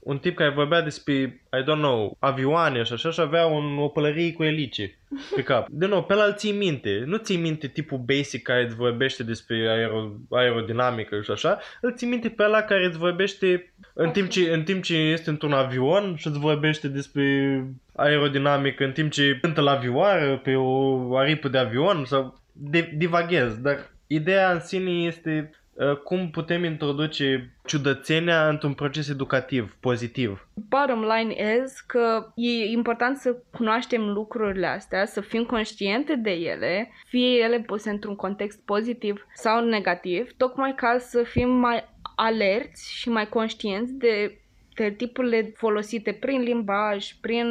un 0.00 0.18
tip 0.18 0.36
care 0.36 0.50
vorbea 0.50 0.82
despre, 0.82 1.12
I 1.52 1.62
don't 1.62 1.80
know, 1.80 2.16
avioane 2.18 2.82
și 2.82 2.92
așa 2.92 3.10
și 3.10 3.20
avea 3.20 3.46
un, 3.46 3.78
o 3.78 3.88
pălărie 3.88 4.32
cu 4.32 4.44
elice 4.44 4.98
pe 5.34 5.42
cap. 5.42 5.66
De 5.68 5.86
nou, 5.86 6.04
pe 6.04 6.12
ăla 6.12 6.24
îl 6.24 6.34
ții 6.34 6.52
minte. 6.52 7.02
Nu 7.06 7.16
ții 7.16 7.36
minte 7.36 7.66
tipul 7.66 7.98
basic 7.98 8.42
care 8.42 8.64
îți 8.64 8.74
vorbește 8.74 9.22
despre 9.22 9.68
aero, 9.68 10.10
aerodinamică 10.30 11.20
și 11.20 11.30
așa. 11.30 11.58
Îl 11.80 11.94
ții 11.94 12.08
minte 12.08 12.28
pe 12.28 12.42
ăla 12.42 12.62
care 12.62 12.86
îți 12.86 12.98
vorbește 12.98 13.72
în 13.94 14.10
timp 14.10 14.28
ce, 14.28 14.52
în 14.52 14.62
timp 14.62 14.82
ce 14.82 14.96
este 14.96 15.30
într-un 15.30 15.52
avion 15.52 16.14
și 16.16 16.26
îți 16.26 16.38
vorbește 16.38 16.88
despre 16.88 17.64
aerodinamică 17.94 18.84
în 18.84 18.92
timp 18.92 19.10
ce 19.10 19.38
cântă 19.40 19.60
la 19.60 19.70
avioară 19.70 20.36
pe 20.36 20.54
o 20.54 21.16
aripă 21.16 21.48
de 21.48 21.58
avion 21.58 22.04
sau 22.04 22.40
de, 22.52 22.92
divaghez. 22.96 23.56
Dar 23.56 23.90
ideea 24.06 24.52
în 24.52 24.60
sine 24.60 24.90
este 24.90 25.50
uh, 25.52 25.59
cum 26.04 26.30
putem 26.30 26.64
introduce 26.64 27.54
ciudățenia 27.64 28.48
într-un 28.48 28.72
proces 28.72 29.08
educativ, 29.08 29.76
pozitiv. 29.80 30.48
Bottom 30.68 31.00
line 31.00 31.62
is 31.64 31.80
că 31.80 32.32
e 32.34 32.64
important 32.64 33.16
să 33.16 33.36
cunoaștem 33.50 34.08
lucrurile 34.08 34.66
astea, 34.66 35.06
să 35.06 35.20
fim 35.20 35.44
conștiente 35.44 36.14
de 36.14 36.30
ele, 36.30 36.90
fie 37.08 37.42
ele 37.42 37.60
puse 37.60 37.90
într-un 37.90 38.16
context 38.16 38.64
pozitiv 38.64 39.26
sau 39.34 39.64
negativ, 39.64 40.32
tocmai 40.36 40.74
ca 40.74 40.98
să 40.98 41.22
fim 41.22 41.48
mai 41.48 41.88
alerți 42.16 42.94
și 42.94 43.08
mai 43.08 43.28
conștienți 43.28 43.92
de, 43.92 44.38
de 44.74 44.90
tipurile 44.90 45.52
folosite 45.56 46.12
prin 46.12 46.40
limbaj, 46.40 47.12
prin 47.20 47.46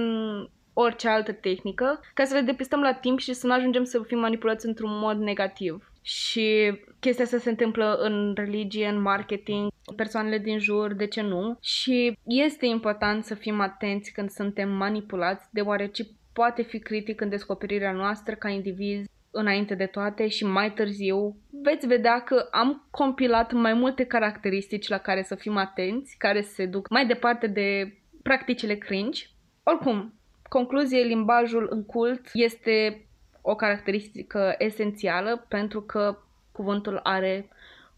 orice 0.73 1.07
altă 1.07 1.31
tehnică, 1.31 1.99
ca 2.13 2.23
să 2.23 2.33
le 2.33 2.41
depistăm 2.41 2.81
la 2.81 2.93
timp 2.93 3.19
și 3.19 3.33
să 3.33 3.47
nu 3.47 3.53
ajungem 3.53 3.83
să 3.83 4.01
fim 4.07 4.19
manipulați 4.19 4.65
într-un 4.65 4.99
mod 4.99 5.17
negativ. 5.17 5.88
Și 6.01 6.79
chestia 6.99 7.23
asta 7.23 7.37
se 7.37 7.49
întâmplă 7.49 7.97
în 8.01 8.33
religie, 8.35 8.87
în 8.87 9.01
marketing, 9.01 9.69
persoanele 9.95 10.37
din 10.37 10.59
jur, 10.59 10.93
de 10.93 11.07
ce 11.07 11.21
nu? 11.21 11.57
Și 11.61 12.17
este 12.25 12.65
important 12.65 13.23
să 13.23 13.35
fim 13.35 13.59
atenți 13.59 14.11
când 14.11 14.29
suntem 14.29 14.69
manipulați, 14.69 15.47
deoarece 15.51 16.03
poate 16.33 16.61
fi 16.61 16.79
critic 16.79 17.21
în 17.21 17.29
descoperirea 17.29 17.91
noastră 17.91 18.35
ca 18.35 18.49
indivizi 18.49 19.09
înainte 19.31 19.75
de 19.75 19.85
toate 19.85 20.27
și 20.27 20.45
mai 20.45 20.73
târziu 20.73 21.35
veți 21.63 21.87
vedea 21.87 22.21
că 22.21 22.47
am 22.51 22.87
compilat 22.91 23.53
mai 23.53 23.73
multe 23.73 24.03
caracteristici 24.03 24.87
la 24.87 24.97
care 24.97 25.23
să 25.23 25.35
fim 25.35 25.57
atenți, 25.57 26.17
care 26.17 26.41
se 26.41 26.65
duc 26.65 26.89
mai 26.89 27.07
departe 27.07 27.47
de 27.47 27.97
practicile 28.23 28.75
cringe. 28.75 29.25
Oricum, 29.63 30.13
concluzie, 30.49 31.01
limbajul 31.01 31.67
în 31.69 31.85
cult 31.85 32.29
este 32.33 33.07
o 33.41 33.55
caracteristică 33.55 34.55
esențială 34.57 35.45
pentru 35.47 35.81
că 35.81 36.17
cuvântul 36.51 36.99
are 37.03 37.49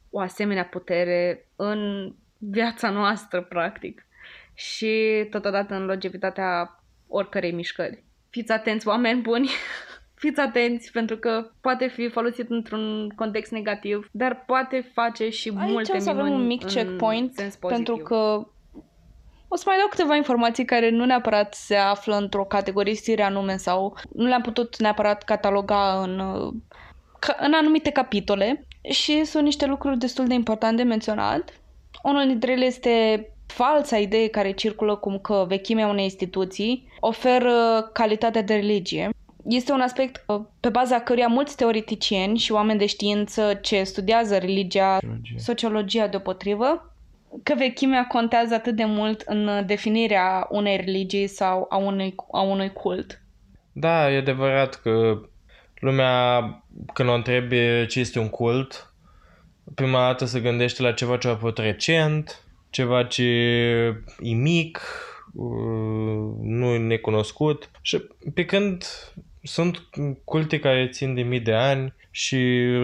o 0.10 0.20
asemenea 0.20 0.66
putere 0.66 1.48
în 1.56 2.12
viața 2.38 2.90
noastră, 2.90 3.42
practic, 3.42 4.06
și 4.54 5.26
totodată 5.30 5.74
în 5.74 5.86
longevitatea 5.86 6.82
oricărei 7.08 7.52
mișcări. 7.52 8.04
Fiți 8.30 8.52
atenți, 8.52 8.88
oameni 8.88 9.22
buni! 9.22 9.50
Fiți 10.22 10.40
atenți 10.40 10.92
pentru 10.92 11.18
că 11.18 11.52
poate 11.62 11.88
fi 11.88 12.10
folosit 12.10 12.50
într-un 12.50 13.10
context 13.16 13.52
negativ, 13.52 14.10
dar 14.12 14.44
poate 14.46 14.92
face 14.94 15.30
și 15.30 15.54
Aici 15.58 15.70
multe 15.70 15.96
o 15.96 16.00
să 16.00 16.10
avem 16.10 16.24
minuni 16.24 16.42
un 16.42 16.48
mic 16.48 16.64
în 16.64 16.70
checkpoint 16.70 17.34
sens 17.34 17.56
pozitiv. 17.56 17.86
pentru 17.86 18.04
că 18.04 18.48
o 19.54 19.56
să 19.56 19.64
mai 19.66 19.78
dau 19.78 19.88
câteva 19.88 20.16
informații 20.16 20.66
care 20.66 20.90
nu 20.90 21.06
neapărat 21.06 21.54
se 21.54 21.76
află 21.76 22.16
într-o 22.16 22.44
categorisire 22.44 23.24
anume 23.24 23.58
sau 23.58 23.98
nu 24.14 24.26
le-am 24.26 24.42
putut 24.42 24.80
neapărat 24.80 25.24
cataloga 25.24 26.02
în, 26.04 26.20
uh, 26.20 26.54
ca- 27.20 27.38
în 27.40 27.54
anumite 27.54 27.90
capitole 27.90 28.66
și 28.90 29.26
sunt 29.26 29.44
niște 29.44 29.66
lucruri 29.66 29.98
destul 29.98 30.28
de 30.28 30.34
importante 30.34 30.76
de 30.76 30.88
menționat. 30.88 31.60
Unul 32.04 32.28
dintre 32.28 32.52
ele 32.52 32.66
este 32.66 33.26
falsa 33.46 33.98
idee 33.98 34.28
care 34.28 34.52
circulă 34.52 34.96
cum 34.96 35.20
că 35.20 35.46
vechimea 35.48 35.88
unei 35.88 36.04
instituții 36.04 36.88
oferă 37.00 37.90
calitatea 37.94 38.42
de 38.42 38.54
religie. 38.54 39.10
Este 39.48 39.72
un 39.72 39.82
aspect 39.82 40.24
uh, 40.28 40.42
pe 40.60 40.70
baza 40.70 41.00
căruia 41.00 41.28
mulți 41.28 41.56
teoreticieni 41.56 42.38
și 42.38 42.52
oameni 42.52 42.80
de 42.80 42.86
știință 42.86 43.60
ce 43.62 43.84
studiază 43.84 44.38
religia, 44.38 44.98
sociologia 45.38 46.08
deopotrivă, 46.08 46.91
că 47.44 47.54
vechimea 47.58 48.08
contează 48.08 48.54
atât 48.54 48.76
de 48.76 48.86
mult 48.86 49.22
în 49.22 49.66
definirea 49.66 50.48
unei 50.50 50.78
religii 50.78 51.28
sau 51.28 51.66
a 51.70 51.78
unui, 51.78 52.16
a 52.32 52.42
unui 52.42 52.72
cult. 52.74 53.22
Da, 53.72 54.12
e 54.12 54.18
adevărat 54.18 54.76
că 54.76 55.22
lumea, 55.80 56.42
când 56.94 57.10
o 57.10 57.14
întrebi 57.14 57.86
ce 57.88 58.00
este 58.00 58.20
un 58.20 58.30
cult, 58.30 58.94
prima 59.76 60.00
dată 60.00 60.26
se 60.26 60.40
gândește 60.40 60.82
la 60.82 60.92
ceva 60.92 61.18
ce 61.18 61.28
a 61.28 61.32
apărut 61.32 61.58
recent, 61.58 62.44
ceva 62.70 63.04
ce 63.04 63.24
e 64.20 64.34
mic, 64.34 64.82
uh, 65.34 66.36
nu 66.42 66.66
e 66.66 66.78
necunoscut 66.78 67.72
și 67.82 68.08
pe 68.34 68.46
când 68.46 68.86
sunt 69.44 69.84
culte 70.24 70.60
care 70.60 70.88
țin 70.88 71.14
de 71.14 71.22
mii 71.22 71.40
de 71.40 71.54
ani 71.54 71.94
și 72.12 72.38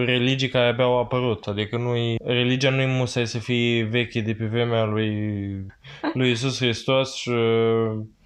religii 0.04 0.48
care 0.48 0.66
abia 0.66 0.84
au 0.84 0.98
apărut, 0.98 1.46
adică 1.46 1.76
nu 1.76 2.16
religia 2.24 2.70
nu 2.70 2.80
e 2.80 2.86
musai 2.86 3.26
să 3.26 3.38
fie 3.38 3.82
veche 3.84 4.20
de 4.20 4.34
pe 4.34 4.44
vremea 4.44 4.84
lui, 4.84 5.10
lui 6.14 6.30
Isus 6.30 6.58
Hristos 6.58 7.14
și, 7.14 7.30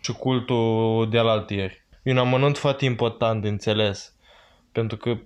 și 0.00 0.12
cultul 0.12 1.08
de 1.10 1.18
alaltieri. 1.18 1.84
E 2.02 2.10
un 2.10 2.18
amănunt 2.18 2.58
foarte 2.58 2.84
important 2.84 3.42
de 3.42 3.48
înțeles, 3.48 4.16
pentru 4.72 4.96
că 4.96 5.18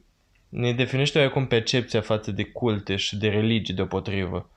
ne 0.49 0.73
definește 0.73 1.19
oarecum 1.19 1.47
percepția 1.47 2.01
față 2.01 2.31
de 2.31 2.45
culte 2.45 2.97
și 2.97 3.17
de 3.17 3.29
religii 3.29 3.75
deopotrivă. 3.75 4.51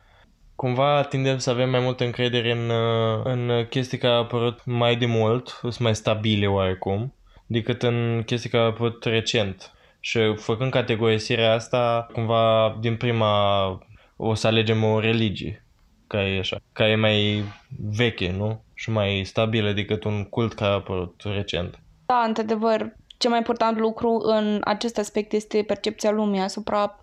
Cumva 0.56 1.04
tindem 1.04 1.38
să 1.38 1.50
avem 1.50 1.70
mai 1.70 1.80
multă 1.80 2.04
încredere 2.04 2.52
în, 2.52 2.70
uh, 2.70 3.22
în 3.24 3.66
chestii 3.70 3.98
care 3.98 4.14
au 4.14 4.22
apărut 4.22 4.66
mai 4.66 4.96
de 4.96 5.06
mult, 5.06 5.48
sunt 5.48 5.80
mai 5.80 5.96
stabile 5.96 6.48
oarecum, 6.48 7.14
decât 7.50 7.84
în 7.84 8.24
chestii 8.26 8.50
care 8.50 8.64
au 8.64 8.70
apărut 8.70 9.04
recent. 9.04 9.72
Și 10.00 10.20
făcând 10.36 10.72
categorisirea 10.72 11.54
asta, 11.54 12.08
cumva 12.14 12.78
din 12.82 12.96
prima 12.96 13.68
o 14.16 14.34
să 14.34 14.48
alegem 14.48 14.84
o 14.84 15.00
religie. 15.00 15.66
ca 16.08 16.28
e 16.28 16.40
așa, 16.40 16.58
ca 16.74 16.88
e 16.88 16.96
mai 16.96 17.44
veche, 17.96 18.32
nu? 18.32 18.64
Și 18.74 18.90
mai 18.90 19.24
stabilă 19.26 19.72
decât 19.72 20.04
un 20.04 20.24
cult 20.24 20.54
care 20.54 20.72
a 20.72 20.74
apărut 20.74 21.22
recent. 21.24 21.80
Da, 22.06 22.24
într-adevăr, 22.28 22.94
cel 23.18 23.30
mai 23.30 23.40
important 23.40 23.78
lucru 23.78 24.22
în 24.24 24.62
acest 24.64 24.98
aspect 24.98 25.34
este 25.34 25.64
percepția 25.68 26.12
lumii 26.12 26.40
asupra 26.40 27.00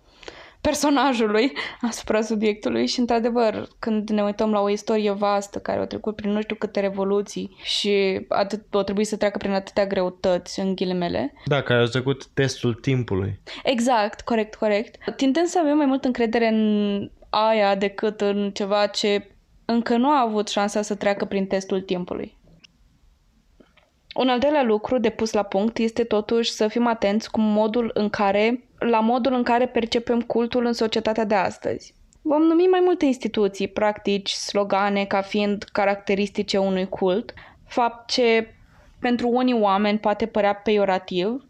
personajului, 0.61 1.51
asupra 1.81 2.21
subiectului 2.21 2.87
și, 2.87 2.99
într-adevăr, 2.99 3.67
când 3.79 4.09
ne 4.09 4.23
uităm 4.23 4.51
la 4.51 4.59
o 4.59 4.69
istorie 4.69 5.11
vastă 5.11 5.59
care 5.59 5.79
a 5.79 5.85
trecut 5.85 6.15
prin 6.15 6.31
nu 6.31 6.41
știu 6.41 6.55
câte 6.55 6.79
revoluții 6.79 7.55
și 7.63 8.25
atât, 8.27 8.73
o 8.73 8.83
trebuie 8.83 9.05
să 9.05 9.17
treacă 9.17 9.37
prin 9.37 9.51
atâtea 9.51 9.85
greutăți, 9.87 10.59
în 10.59 10.75
ghilimele. 10.75 11.33
Da, 11.45 11.61
care 11.61 11.81
a 11.81 11.85
trecut 11.85 12.25
testul 12.25 12.73
timpului. 12.73 13.39
Exact, 13.63 14.21
corect, 14.21 14.55
corect. 14.55 15.13
Tindem 15.15 15.45
să 15.45 15.59
avem 15.59 15.77
mai 15.77 15.85
mult 15.85 16.05
încredere 16.05 16.47
în 16.47 17.11
aia 17.29 17.75
decât 17.75 18.21
în 18.21 18.51
ceva 18.51 18.87
ce 18.87 19.31
încă 19.65 19.97
nu 19.97 20.09
a 20.09 20.21
avut 20.21 20.47
șansa 20.47 20.81
să 20.81 20.95
treacă 20.95 21.25
prin 21.25 21.47
testul 21.47 21.81
timpului. 21.81 22.37
Un 24.15 24.29
al 24.29 24.39
doilea 24.39 24.63
lucru 24.63 24.97
de 24.97 25.09
pus 25.09 25.33
la 25.33 25.43
punct 25.43 25.77
este 25.77 26.03
totuși 26.03 26.51
să 26.51 26.67
fim 26.67 26.87
atenți 26.87 27.31
cu 27.31 27.39
modul 27.39 27.91
în 27.93 28.09
care, 28.09 28.66
la 28.79 28.99
modul 28.99 29.33
în 29.33 29.43
care 29.43 29.67
percepem 29.67 30.21
cultul 30.21 30.65
în 30.65 30.73
societatea 30.73 31.25
de 31.25 31.35
astăzi. 31.35 31.95
Vom 32.21 32.41
numi 32.41 32.63
mai 32.63 32.81
multe 32.83 33.05
instituții, 33.05 33.67
practici, 33.67 34.29
slogane 34.29 35.05
ca 35.05 35.21
fiind 35.21 35.63
caracteristice 35.63 36.57
unui 36.57 36.89
cult, 36.89 37.33
fapt 37.67 38.09
ce 38.09 38.55
pentru 38.99 39.29
unii 39.29 39.59
oameni 39.59 39.99
poate 39.99 40.25
părea 40.25 40.53
peiorativ, 40.53 41.45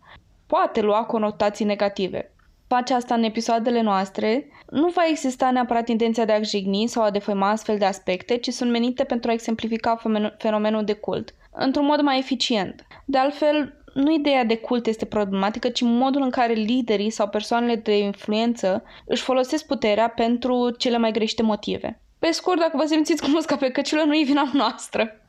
poate 0.48 0.82
lua 0.82 1.04
conotații 1.04 1.66
negative. 1.66 2.32
Face 2.68 2.94
asta 2.94 3.14
în 3.14 3.24
episoadele 3.24 3.82
noastre, 3.82 4.48
nu 4.70 4.88
va 4.88 5.02
exista 5.10 5.52
neapărat 5.52 5.88
intenția 5.88 6.26
de 6.26 6.32
a 6.32 6.42
jigni 6.42 6.88
sau 6.88 7.04
a 7.04 7.10
defăima 7.10 7.50
astfel 7.50 7.78
de 7.78 7.86
aspecte, 7.86 8.38
ci 8.38 8.50
sunt 8.50 8.72
menite 8.72 9.04
pentru 9.04 9.30
a 9.30 9.34
exemplifica 9.34 10.00
fenomenul 10.38 10.84
de 10.84 10.94
cult– 10.94 11.34
într-un 11.58 11.86
mod 11.86 12.02
mai 12.02 12.18
eficient. 12.18 12.88
De 13.06 13.18
altfel, 13.18 13.74
nu 13.98 14.12
ideea 14.12 14.44
de 14.44 14.58
cult 14.58 14.88
este 14.88 15.06
problematică, 15.06 15.70
ci 15.70 15.82
modul 15.82 16.22
în 16.22 16.30
care 16.30 16.54
liderii 16.54 17.10
sau 17.10 17.28
persoanele 17.28 17.76
de 17.76 17.98
influență 17.98 18.84
își 19.06 19.24
folosesc 19.24 19.66
puterea 19.66 20.10
pentru 20.10 20.70
cele 20.70 20.98
mai 20.98 21.12
greșite 21.12 21.44
motive. 21.44 22.02
Pe 22.20 22.32
scurt, 22.32 22.60
dacă 22.60 22.78
vă 22.78 22.86
simțiți 22.86 23.22
cu 23.22 23.30
musca 23.30 23.56
pe 23.56 23.70
căciulă, 23.70 24.04
nu 24.04 24.16
e 24.16 24.24
vina 24.24 24.50
noastră. 24.54 25.22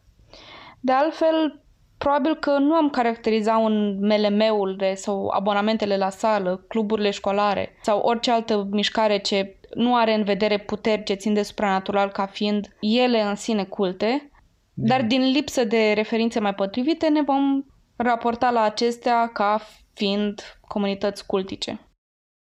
De 0.81 0.93
altfel, 0.93 1.63
probabil 1.99 2.35
că 2.37 2.59
nu 2.59 2.75
am 2.75 2.91
caracteriza 2.91 3.57
un 3.57 3.99
MLM-ul 4.01 4.93
sau 4.95 5.29
abonamentele 5.29 5.97
la 5.97 6.11
sală, 6.11 6.65
cluburile 6.69 7.11
școlare 7.11 7.77
sau 7.83 8.01
orice 8.01 8.31
altă 8.31 8.69
mișcare 8.71 9.19
ce 9.19 9.57
nu 9.75 9.97
are 9.97 10.15
în 10.15 10.25
vedere 10.25 10.59
puteri 10.59 11.03
ce 11.03 11.15
țin 11.15 11.35
de 11.35 11.43
supranatural 11.43 12.09
ca 12.09 12.27
fiind 12.27 12.77
ele 12.81 13.21
în 13.21 13.35
sine 13.35 13.65
culte, 13.65 14.31
dar 14.75 15.03
din 15.03 15.31
lipsă 15.31 15.65
de 15.65 15.93
referințe 15.93 16.41
mai 16.41 16.55
potrivite 16.55 17.09
ne 17.09 17.23
vom 17.23 17.65
raporta 18.03 18.51
la 18.51 18.61
acestea 18.61 19.29
ca 19.33 19.61
fiind 19.93 20.61
comunități 20.69 21.27
cultice. 21.27 21.81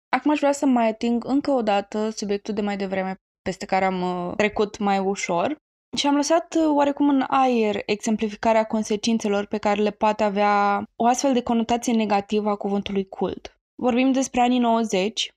Acum 0.10 0.32
aș 0.32 0.40
vrea 0.40 0.52
să 0.52 0.66
mai 0.66 0.88
ating 0.88 1.26
încă 1.26 1.52
o 1.52 1.62
dată 1.62 2.10
subiectul 2.10 2.54
de 2.54 2.62
mai 2.62 2.78
devreme 2.78 3.16
peste 3.42 3.66
care 3.66 3.86
am 3.86 4.02
uh, 4.02 4.34
trecut 4.36 4.78
mai 4.78 5.00
ușor 5.00 5.56
și 5.98 6.08
am 6.08 6.16
lăsat 6.16 6.56
uh, 6.56 6.64
oarecum 6.76 7.10
în 7.10 7.24
aer 7.28 7.82
exemplificarea 7.86 8.64
consecințelor 8.64 9.46
pe 9.46 9.58
care 9.58 9.82
le 9.82 9.92
poate 9.92 10.24
avea 10.24 10.84
o 10.96 11.06
astfel 11.06 11.34
de 11.34 11.44
conotație 11.44 11.94
negativă 11.94 12.50
a 12.50 12.56
cuvântului 12.56 13.08
cult. 13.08 13.60
Vorbim 13.76 14.12
despre 14.12 14.42
anii 14.42 14.60
90, 14.60 15.32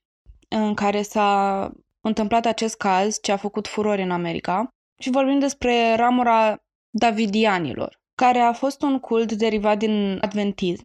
în 0.49 0.75
care 0.75 1.03
s-a 1.03 1.71
întâmplat 2.01 2.45
acest 2.47 2.77
caz 2.77 3.21
ce 3.21 3.33
a 3.33 3.37
făcut 3.37 3.67
furori 3.67 4.03
în 4.03 4.11
America 4.11 4.69
și 5.01 5.11
vorbim 5.11 5.39
despre 5.39 5.95
ramura 5.95 6.57
davidianilor, 6.91 8.01
care 8.15 8.39
a 8.39 8.53
fost 8.53 8.83
un 8.83 8.99
cult 8.99 9.33
derivat 9.33 9.79
din 9.79 10.19
adventism, 10.21 10.83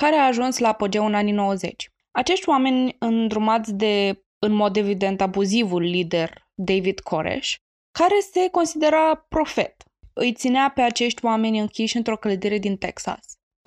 care 0.00 0.16
a 0.16 0.26
ajuns 0.26 0.58
la 0.58 0.68
apogeu 0.68 1.06
în 1.06 1.14
anii 1.14 1.32
90. 1.32 1.88
Acești 2.10 2.48
oameni, 2.48 2.96
îndrumați 2.98 3.74
de, 3.74 4.22
în 4.38 4.52
mod 4.52 4.76
evident, 4.76 5.20
abuzivul 5.20 5.82
lider 5.82 6.42
David 6.54 7.00
Koresh, 7.00 7.54
care 7.98 8.18
se 8.32 8.48
considera 8.48 9.14
profet, 9.28 9.84
îi 10.12 10.32
ținea 10.32 10.70
pe 10.74 10.80
acești 10.80 11.24
oameni 11.24 11.58
închiși 11.58 11.96
într-o 11.96 12.16
clădire 12.16 12.58
din 12.58 12.76
Texas. 12.76 13.20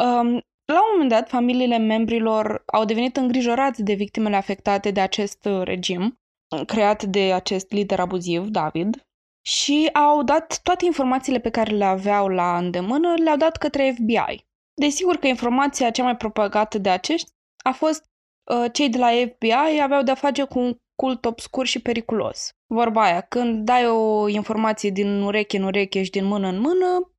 Um, 0.04 0.42
la 0.66 0.82
un 0.82 0.90
moment 0.92 1.10
dat, 1.10 1.30
familiile 1.30 1.78
membrilor 1.78 2.64
au 2.66 2.86
devenit 2.86 3.18
îngrijorați 3.18 3.84
de 3.84 3.94
victimele 3.94 4.36
afectate 4.36 4.92
de 4.92 5.00
acest 5.00 5.48
regim, 5.64 6.20
creat 6.66 7.04
de 7.04 7.34
acest 7.34 7.72
lider 7.72 8.00
abuziv, 8.00 8.48
David, 8.48 9.07
și 9.48 9.90
au 9.94 10.24
dat 10.24 10.60
toate 10.64 10.86
informațiile 10.86 11.40
pe 11.40 11.50
care 11.50 11.76
le 11.76 11.86
aveau 11.86 12.28
la 12.28 12.58
îndemână, 12.58 13.14
le-au 13.24 13.38
dat 13.38 13.58
către 13.58 13.96
FBI. 13.98 14.46
Desigur 14.74 15.16
că 15.16 15.28
informația 15.28 15.90
cea 15.90 16.04
mai 16.04 16.18
propagată 16.18 16.78
de 16.78 16.90
acești 16.90 17.32
a 17.64 17.72
fost 17.72 18.04
uh, 18.52 18.66
cei 18.72 18.90
de 18.90 18.98
la 18.98 19.08
FBI 19.08 19.82
aveau 19.82 20.04
de-a 20.04 20.16
face 20.16 20.44
cu 20.44 20.60
un 20.60 20.76
cult 20.96 21.26
obscur 21.26 21.66
și 21.66 21.82
periculos. 21.82 22.50
Vorba 22.74 23.02
aia, 23.02 23.22
când 23.22 23.66
dai 23.66 23.88
o 23.88 24.28
informație 24.28 24.90
din 24.90 25.22
ureche 25.22 25.58
în 25.58 25.64
ureche 25.64 26.04
și 26.04 26.10
din 26.10 26.26
mână 26.26 26.48
în 26.48 26.60
mână, 26.60 27.12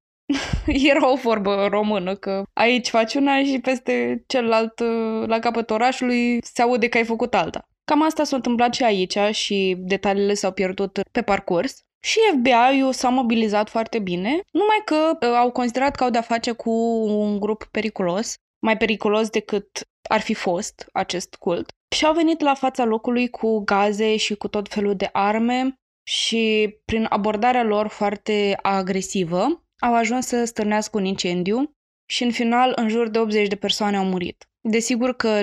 era 0.93 1.11
o 1.11 1.16
vorbă 1.16 1.66
română, 1.70 2.16
că 2.16 2.43
aici 2.53 2.89
faci 2.89 3.14
una 3.14 3.45
și 3.45 3.61
peste 3.62 4.24
celălalt, 4.26 4.81
uh, 4.81 5.26
la 5.26 5.39
capătul 5.39 5.74
orașului, 5.74 6.39
se 6.43 6.62
aude 6.62 6.89
că 6.89 6.97
ai 6.97 7.05
făcut 7.05 7.35
alta. 7.35 7.68
Cam 7.85 8.03
asta 8.03 8.24
s-a 8.24 8.37
întâmplat 8.37 8.74
și 8.74 8.85
aici 8.85 9.18
și 9.31 9.76
detaliile 9.79 10.35
s-au 10.35 10.53
pierdut 10.53 11.01
pe 11.12 11.22
parcurs. 11.22 11.83
Și 12.01 12.18
FBI-ul 12.32 12.92
s-a 12.92 13.09
mobilizat 13.09 13.68
foarte 13.68 13.99
bine, 13.99 14.40
numai 14.51 14.82
că 14.84 15.18
uh, 15.20 15.34
au 15.34 15.51
considerat 15.51 15.96
că 15.96 16.05
au 16.05 16.11
de-a 16.11 16.20
face 16.20 16.53
cu 16.53 16.70
un 17.07 17.40
grup 17.40 17.64
periculos, 17.64 18.34
mai 18.59 18.76
periculos 18.76 19.28
decât 19.30 19.88
ar 20.09 20.20
fi 20.20 20.34
fost 20.34 20.88
acest 20.92 21.34
cult. 21.34 21.70
Și 21.96 22.05
au 22.05 22.14
venit 22.14 22.40
la 22.40 22.55
fața 22.55 22.84
locului 22.84 23.28
cu 23.28 23.59
gaze 23.59 24.16
și 24.16 24.34
cu 24.34 24.49
tot 24.49 24.68
felul 24.68 24.94
de 24.94 25.09
arme 25.12 25.74
și 26.07 26.74
prin 26.84 27.07
abordarea 27.09 27.62
lor 27.62 27.86
foarte 27.86 28.59
agresivă 28.62 29.62
au 29.78 29.94
ajuns 29.94 30.26
să 30.26 30.44
stârnească 30.44 30.99
un 30.99 31.05
incendiu 31.05 31.72
și 32.11 32.22
în 32.22 32.30
final 32.30 32.72
în 32.76 32.88
jur 32.88 33.09
de 33.09 33.18
80 33.18 33.49
de 33.49 33.57
persoane 33.57 33.96
au 33.96 34.05
murit. 34.05 34.49
Desigur 34.61 35.16
că 35.16 35.40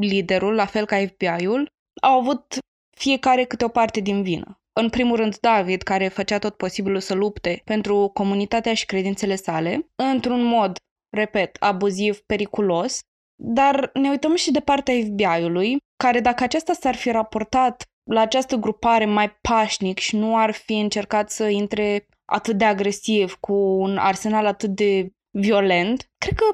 liderul, 0.00 0.54
la 0.54 0.66
fel 0.66 0.86
ca 0.86 1.06
FBI-ul, 1.06 1.66
au 2.02 2.18
avut 2.18 2.58
fiecare 2.96 3.44
câte 3.44 3.64
o 3.64 3.68
parte 3.68 4.00
din 4.00 4.22
vină. 4.22 4.57
În 4.80 4.88
primul 4.90 5.16
rând 5.16 5.38
David, 5.38 5.82
care 5.82 6.08
făcea 6.08 6.38
tot 6.38 6.56
posibilul 6.56 7.00
să 7.00 7.14
lupte 7.14 7.60
pentru 7.64 8.10
comunitatea 8.14 8.74
și 8.74 8.86
credințele 8.86 9.36
sale, 9.36 9.90
într-un 10.12 10.42
mod, 10.44 10.76
repet, 11.16 11.56
abuziv, 11.60 12.20
periculos, 12.20 13.00
dar 13.42 13.90
ne 13.94 14.08
uităm 14.08 14.34
și 14.34 14.50
de 14.50 14.60
partea 14.60 14.94
FBI-ului, 14.94 15.76
care 15.96 16.20
dacă 16.20 16.42
acesta 16.42 16.72
s-ar 16.72 16.94
fi 16.94 17.10
raportat 17.10 17.82
la 18.10 18.20
această 18.20 18.56
grupare 18.56 19.04
mai 19.04 19.30
pașnic 19.30 19.98
și 19.98 20.16
nu 20.16 20.36
ar 20.36 20.50
fi 20.50 20.78
încercat 20.78 21.30
să 21.30 21.48
intre 21.48 22.06
atât 22.24 22.58
de 22.58 22.64
agresiv, 22.64 23.34
cu 23.40 23.52
un 23.54 23.96
arsenal 23.96 24.46
atât 24.46 24.70
de 24.70 25.08
violent, 25.38 26.06
cred 26.18 26.34
că 26.34 26.44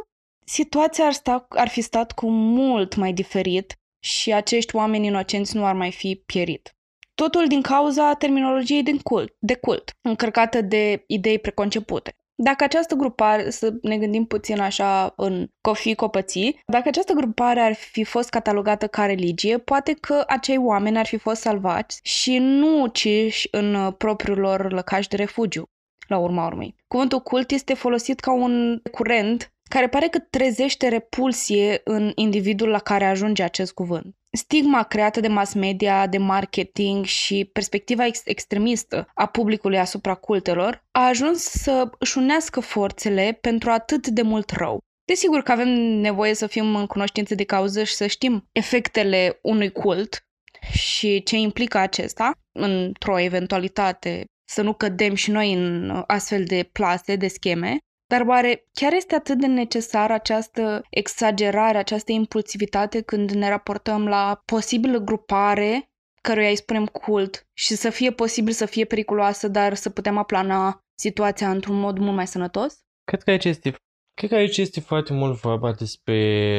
situația 0.47 1.05
ar, 1.05 1.13
sta, 1.13 1.47
ar 1.49 1.69
fi 1.69 1.81
stat 1.81 2.13
cu 2.13 2.31
mult 2.31 2.95
mai 2.97 3.13
diferit 3.13 3.75
și 4.03 4.33
acești 4.33 4.77
oameni 4.77 5.07
inocenți 5.07 5.57
nu 5.57 5.65
ar 5.67 5.75
mai 5.75 5.93
fi 5.93 6.23
pierit. 6.27 6.75
Totul 7.15 7.47
din 7.47 7.63
cauza 7.63 8.15
terminologiei 8.15 8.83
din 8.83 8.99
cult, 8.99 9.37
de 9.39 9.55
cult, 9.55 9.91
încărcată 10.01 10.61
de 10.61 11.05
idei 11.07 11.39
preconcepute. 11.39 12.13
Dacă 12.37 12.65
această 12.65 12.95
grupare, 12.95 13.51
să 13.51 13.75
ne 13.83 13.99
gândim 13.99 14.25
puțin 14.25 14.61
așa 14.61 15.13
în 15.17 15.49
cofii 15.61 15.95
copății, 15.95 16.61
dacă 16.67 16.89
această 16.89 17.13
grupare 17.13 17.61
ar 17.61 17.73
fi 17.73 18.05
fost 18.05 18.29
catalogată 18.29 18.87
ca 18.87 19.07
religie, 19.07 19.59
poate 19.59 19.93
că 19.93 20.25
acei 20.27 20.57
oameni 20.57 20.99
ar 20.99 21.07
fi 21.07 21.17
fost 21.17 21.41
salvați 21.41 22.01
și 22.03 22.39
nu 22.39 22.83
uciși 22.83 23.49
în 23.51 23.93
propriul 23.93 24.39
lor 24.39 24.73
lăcaș 24.73 25.07
de 25.07 25.17
refugiu, 25.17 25.65
la 26.09 26.19
urma 26.19 26.47
urmei. 26.47 26.75
Cuvântul 26.87 27.21
cult 27.21 27.51
este 27.51 27.75
folosit 27.75 28.21
ca 28.21 28.33
un 28.33 28.81
curent 28.91 29.53
care 29.71 29.89
pare 29.89 30.09
că 30.09 30.19
trezește 30.19 30.89
repulsie 30.89 31.81
în 31.85 32.13
individul 32.15 32.69
la 32.69 32.79
care 32.79 33.05
ajunge 33.05 33.43
acest 33.43 33.73
cuvânt. 33.73 34.17
Stigma 34.37 34.83
creată 34.83 35.21
de 35.21 35.29
mass 35.29 35.53
media, 35.53 36.07
de 36.07 36.19
marketing 36.19 37.05
și 37.05 37.51
perspectiva 37.53 38.07
ex- 38.07 38.23
extremistă 38.25 39.09
a 39.15 39.27
publicului 39.27 39.79
asupra 39.79 40.15
cultelor 40.15 40.85
a 40.91 41.07
ajuns 41.07 41.43
să 41.43 41.91
își 41.99 42.19
unească 42.19 42.61
forțele 42.61 43.39
pentru 43.41 43.71
atât 43.71 44.07
de 44.07 44.23
mult 44.23 44.51
rău. 44.51 44.79
Desigur 45.05 45.43
că 45.43 45.53
avem 45.53 45.69
nevoie 45.79 46.35
să 46.35 46.47
fim 46.47 46.75
în 46.75 46.87
cunoștință 46.87 47.35
de 47.35 47.45
cauză 47.45 47.85
și 47.85 47.95
să 47.95 48.07
știm 48.07 48.49
efectele 48.53 49.39
unui 49.43 49.73
cult 49.73 50.27
și 50.71 51.23
ce 51.23 51.37
implică 51.37 51.79
acesta 51.79 52.33
într-o 52.53 53.19
eventualitate 53.19 54.25
să 54.49 54.63
nu 54.63 54.75
cădem 54.75 55.15
și 55.15 55.31
noi 55.31 55.53
în 55.53 56.03
astfel 56.07 56.45
de 56.45 56.69
plase, 56.73 57.17
de 57.17 57.29
scheme, 57.29 57.79
dar 58.07 58.21
oare 58.27 58.67
chiar 58.73 58.93
este 58.93 59.15
atât 59.15 59.39
de 59.39 59.47
necesară 59.47 60.13
această 60.13 60.83
exagerare, 60.91 61.79
această 61.79 62.13
impulsivitate 62.13 63.01
când 63.01 63.31
ne 63.31 63.49
raportăm 63.49 64.09
la 64.09 64.43
posibilă 64.45 64.99
grupare 64.99 65.89
căruia 66.29 66.49
îi 66.49 66.57
spunem 66.57 66.87
cult 66.87 67.47
și 67.53 67.75
să 67.75 67.91
fie 67.91 68.11
posibil 68.11 68.53
să 68.53 68.67
fie 68.67 68.85
periculoasă, 68.85 69.49
dar 69.49 69.75
să 69.75 69.91
putem 69.91 70.19
aplana 70.19 70.81
situația 70.99 71.51
într-un 71.51 71.79
mod 71.79 71.99
mult 71.99 72.15
mai 72.15 72.27
sănătos? 72.27 72.75
Cred 73.05 73.23
că 73.23 73.31
aici 73.31 73.45
este, 73.45 73.75
cred 74.15 74.31
că 74.31 74.37
aici 74.37 74.57
este 74.57 74.81
foarte 74.81 75.13
mult 75.13 75.41
vorba 75.41 75.73
despre 75.73 76.19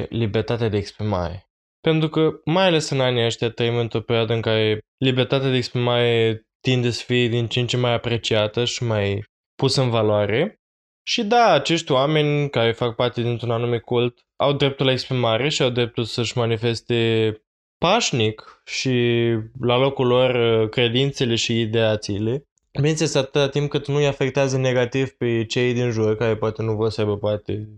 libertatea 0.10 0.70
de 0.70 0.78
exprimare. 0.78 1.50
Pentru 1.82 2.10
că, 2.10 2.32
mai 2.46 2.66
ales 2.66 2.90
în 2.90 3.00
anii 3.00 3.26
ăștia, 3.26 3.50
trăim 3.50 3.76
într-o 3.76 4.02
perioadă 4.02 4.34
în 4.34 4.42
care 4.42 4.80
libertatea 4.98 5.50
de 5.50 5.56
exprimare 5.56 6.42
tinde 6.62 6.90
să 6.90 7.04
fie 7.06 7.28
din 7.28 7.48
ce 7.48 7.60
în 7.60 7.68
ce 7.68 7.78
mai 7.78 7.94
apreciată 7.94 8.66
și 8.66 8.84
mai 8.84 9.24
pusă 9.56 9.82
în 9.82 9.90
valoare. 9.90 10.60
Și 11.08 11.24
da, 11.24 11.52
acești 11.52 11.92
oameni 11.92 12.50
care 12.50 12.72
fac 12.72 12.96
parte 12.96 13.22
dintr-un 13.22 13.52
anume 13.52 13.80
cult 13.80 14.26
au 14.36 14.54
dreptul 14.54 14.86
la 14.86 14.92
exprimare 14.92 15.50
și 15.50 15.62
au 15.62 15.70
dreptul 15.70 16.04
să-și 16.04 16.38
manifeste 16.38 17.32
pașnic 17.78 18.62
și 18.66 18.92
la 19.60 19.78
locul 19.78 20.08
lor 20.08 20.70
credințele 20.70 21.36
și 21.36 21.60
ideațiile. 21.60 22.48
Bineînțeles, 22.72 23.16
atâta 23.16 23.50
timp 23.50 23.70
cât 23.70 23.88
nu 23.88 23.96
îi 23.96 24.08
afectează 24.08 24.58
negativ 24.58 25.10
pe 25.10 25.46
cei 25.46 25.74
din 25.74 25.92
jur, 25.92 26.16
care 26.16 26.36
poate 26.36 26.62
nu 26.62 26.76
vor 26.76 26.90
să 26.90 27.02
aibă 27.02 27.18
parte 27.18 27.70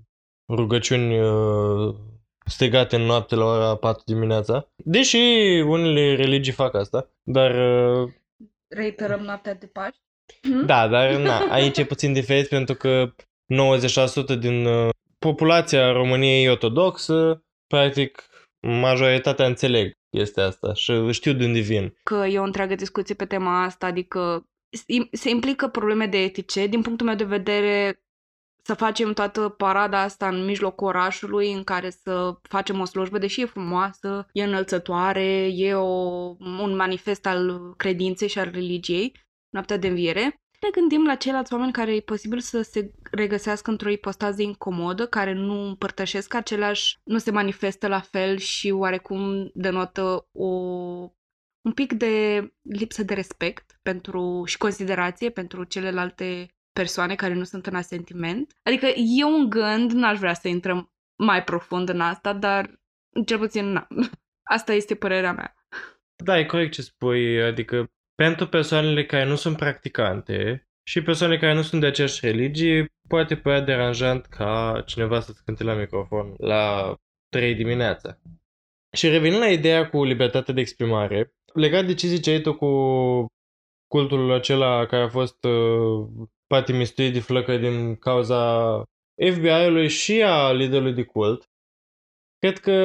rugăciuni 0.47 1.19
uh, 1.19 1.95
strigate 2.45 2.95
în 2.95 3.01
noapte 3.01 3.35
la 3.35 3.45
ora 3.45 3.75
4 3.75 4.03
dimineața. 4.05 4.71
Deși 4.75 5.17
unele 5.65 6.15
religii 6.15 6.53
fac 6.53 6.75
asta, 6.75 7.09
dar... 7.23 7.51
Uh, 8.01 8.13
Reiterăm 8.67 9.19
noaptea 9.19 9.55
de 9.55 9.65
Paști? 9.65 10.06
Da, 10.65 10.87
dar 10.87 11.15
na, 11.15 11.37
aici 11.37 11.77
e 11.77 11.85
puțin 11.85 12.13
diferit 12.13 12.47
pentru 12.47 12.75
că 12.75 13.13
90% 14.35 14.39
din 14.39 14.65
uh, 14.65 14.89
populația 15.19 15.91
României 15.91 16.45
e 16.45 16.49
ortodoxă, 16.49 17.43
practic 17.67 18.29
majoritatea 18.59 19.45
înțeleg 19.45 19.91
este 20.09 20.41
asta 20.41 20.73
și 20.73 21.11
știu 21.11 21.33
de 21.33 21.45
unde 21.45 21.59
vin. 21.59 21.97
Că 22.03 22.25
e 22.29 22.39
o 22.39 22.43
întreagă 22.43 22.75
discuție 22.75 23.15
pe 23.15 23.25
tema 23.25 23.63
asta, 23.63 23.85
adică 23.85 24.45
se 25.11 25.29
implică 25.29 25.67
probleme 25.67 26.05
de 26.05 26.17
etice. 26.17 26.67
Din 26.67 26.81
punctul 26.81 27.05
meu 27.05 27.15
de 27.15 27.23
vedere, 27.23 28.01
să 28.63 28.73
facem 28.73 29.13
toată 29.13 29.49
parada 29.49 30.01
asta 30.01 30.27
în 30.27 30.45
mijlocul 30.45 30.87
orașului 30.87 31.51
în 31.51 31.63
care 31.63 31.89
să 31.89 32.37
facem 32.41 32.79
o 32.79 32.85
slujbă, 32.85 33.17
deși 33.17 33.41
e 33.41 33.45
frumoasă, 33.45 34.27
e 34.31 34.43
înălțătoare, 34.43 35.47
e 35.53 35.73
o, 35.73 35.85
un 36.39 36.75
manifest 36.75 37.25
al 37.25 37.73
credinței 37.77 38.27
și 38.27 38.39
al 38.39 38.49
religiei, 38.53 39.26
noaptea 39.49 39.77
de 39.77 39.87
înviere. 39.87 40.41
Ne 40.61 40.69
gândim 40.71 41.05
la 41.05 41.15
ceilalți 41.15 41.53
oameni 41.53 41.71
care 41.71 41.95
e 41.95 41.99
posibil 41.99 42.39
să 42.39 42.61
se 42.61 42.91
regăsească 43.11 43.69
într-o 43.69 43.89
ipostază 43.89 44.41
incomodă, 44.41 45.07
care 45.07 45.33
nu 45.33 45.67
împărtășesc 45.67 46.33
același, 46.33 46.97
nu 47.03 47.17
se 47.17 47.31
manifestă 47.31 47.87
la 47.87 47.99
fel 47.99 48.37
și 48.37 48.71
oarecum 48.71 49.49
denotă 49.53 50.27
o, 50.31 50.47
un 51.61 51.71
pic 51.73 51.93
de 51.93 52.47
lipsă 52.61 53.03
de 53.03 53.13
respect 53.13 53.79
pentru 53.81 54.43
și 54.45 54.57
considerație 54.57 55.29
pentru 55.29 55.63
celelalte 55.63 56.47
persoane 56.73 57.15
care 57.15 57.33
nu 57.33 57.43
sunt 57.43 57.65
în 57.65 57.75
asentiment. 57.75 58.53
Adică 58.63 58.85
e 58.85 59.23
un 59.23 59.49
gând, 59.49 59.91
n-aș 59.91 60.17
vrea 60.17 60.33
să 60.33 60.47
intrăm 60.47 60.91
mai 61.23 61.43
profund 61.43 61.89
în 61.89 62.01
asta, 62.01 62.33
dar 62.33 62.79
cel 63.25 63.37
puțin 63.37 63.65
na. 63.65 63.87
Asta 64.55 64.73
este 64.73 64.95
părerea 64.95 65.33
mea. 65.33 65.55
Da, 66.23 66.39
e 66.39 66.45
corect 66.45 66.71
ce 66.71 66.81
spui, 66.81 67.43
adică 67.43 67.91
pentru 68.21 68.47
persoanele 68.47 69.05
care 69.05 69.25
nu 69.25 69.35
sunt 69.35 69.57
practicante 69.57 70.67
și 70.83 71.01
persoanele 71.01 71.39
care 71.39 71.53
nu 71.53 71.61
sunt 71.61 71.81
de 71.81 71.87
aceeași 71.87 72.25
religie, 72.25 72.85
poate 73.07 73.35
părea 73.35 73.61
deranjant 73.61 74.25
ca 74.25 74.83
cineva 74.85 75.19
să-ți 75.19 75.43
cânte 75.43 75.63
la 75.63 75.73
microfon 75.73 76.33
la 76.37 76.95
3 77.29 77.55
dimineața. 77.55 78.19
Și 78.97 79.09
revenind 79.09 79.41
la 79.41 79.49
ideea 79.49 79.89
cu 79.89 80.03
libertatea 80.03 80.53
de 80.53 80.59
exprimare, 80.59 81.33
legat 81.53 81.85
de 81.85 81.93
ce 81.93 82.07
ziceai 82.07 82.41
tu 82.41 82.53
cu 82.55 82.71
cultul 83.87 84.31
acela 84.31 84.85
care 84.85 85.03
a 85.03 85.09
fost 85.09 85.43
uh, 85.43 86.07
patimistuit 86.47 87.13
de 87.13 87.19
flăcă 87.19 87.57
din 87.57 87.95
cauza 87.95 88.83
FBI-ului 89.31 89.87
și 89.87 90.23
a 90.23 90.51
liderului 90.51 90.93
de 90.93 91.03
cult. 91.03 91.49
Cred 92.39 92.59
că, 92.59 92.75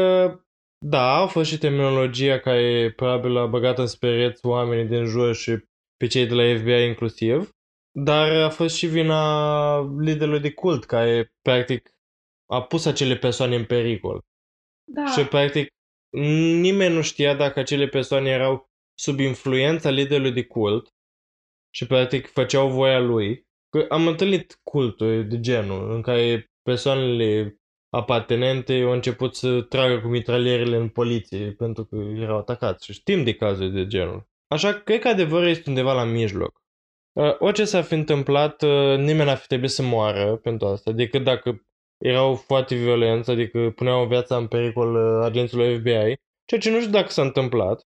da, 0.83 1.17
a 1.17 1.27
fost 1.27 1.51
și 1.51 1.59
terminologia 1.59 2.39
care 2.39 2.93
probabil 2.97 3.37
a 3.37 3.47
băgat 3.47 3.79
în 3.79 3.87
spereți 3.87 4.47
oamenii 4.47 4.85
din 4.85 5.05
jur 5.05 5.35
și 5.35 5.65
pe 5.97 6.07
cei 6.07 6.27
de 6.27 6.35
la 6.35 6.59
FBI 6.59 6.87
inclusiv, 6.87 7.51
dar 7.99 8.31
a 8.43 8.51
fost 8.51 8.77
și 8.77 8.87
vina 8.87 9.81
liderului 10.01 10.41
de 10.41 10.53
cult 10.53 10.85
care, 10.85 11.35
practic, 11.43 11.91
a 12.47 12.63
pus 12.63 12.85
acele 12.85 13.17
persoane 13.17 13.57
în 13.57 13.65
pericol. 13.65 14.21
Da. 14.85 15.07
Și, 15.07 15.25
practic, 15.27 15.69
nimeni 16.61 16.95
nu 16.95 17.03
știa 17.03 17.35
dacă 17.35 17.59
acele 17.59 17.87
persoane 17.87 18.31
erau 18.31 18.71
sub 18.99 19.19
influența 19.19 19.91
liderului 19.91 20.33
de 20.33 20.45
cult 20.45 20.89
și, 21.75 21.87
practic, 21.87 22.27
făceau 22.27 22.69
voia 22.69 22.99
lui 22.99 23.47
Că 23.73 23.87
am 23.89 24.07
întâlnit 24.07 24.61
culturi 24.63 25.25
de 25.25 25.41
genul 25.41 25.91
în 25.95 26.03
care 26.03 26.51
persoanele 26.63 27.57
apartenente 27.95 28.83
au 28.83 28.93
început 28.93 29.37
să 29.37 29.61
tragă 29.61 30.01
cu 30.01 30.09
mitralierele 30.09 30.77
în 30.77 30.89
poliție 30.89 31.51
pentru 31.59 31.85
că 31.85 31.97
erau 31.97 32.39
atacați 32.39 32.85
și 32.85 32.93
știm 32.93 33.25
de 33.25 33.35
cazuri 33.35 33.73
de 33.73 33.87
genul. 33.87 34.29
Așa 34.49 34.73
că 34.73 34.79
cred 34.79 35.01
că 35.01 35.09
adevărul 35.09 35.49
este 35.49 35.69
undeva 35.69 35.93
la 35.93 36.05
mijloc. 36.05 36.63
Uh, 37.13 37.35
orice 37.39 37.65
s-ar 37.65 37.83
fi 37.83 37.95
întâmplat, 37.95 38.63
uh, 38.63 38.97
nimeni 38.97 39.25
n-ar 39.25 39.37
fi 39.37 39.47
trebuit 39.47 39.71
să 39.71 39.83
moară 39.83 40.37
pentru 40.37 40.67
asta, 40.67 40.93
decât 40.93 41.25
dacă 41.25 41.67
erau 41.99 42.35
foarte 42.35 42.75
violenți, 42.75 43.31
adică 43.31 43.73
puneau 43.75 44.07
viața 44.07 44.37
în 44.37 44.47
pericol 44.47 44.95
uh, 44.95 45.25
agenților 45.25 45.77
FBI, 45.79 46.15
ceea 46.45 46.61
ce 46.61 46.71
nu 46.71 46.79
știu 46.79 46.93
dacă 46.93 47.09
s-a 47.09 47.23
întâmplat, 47.23 47.87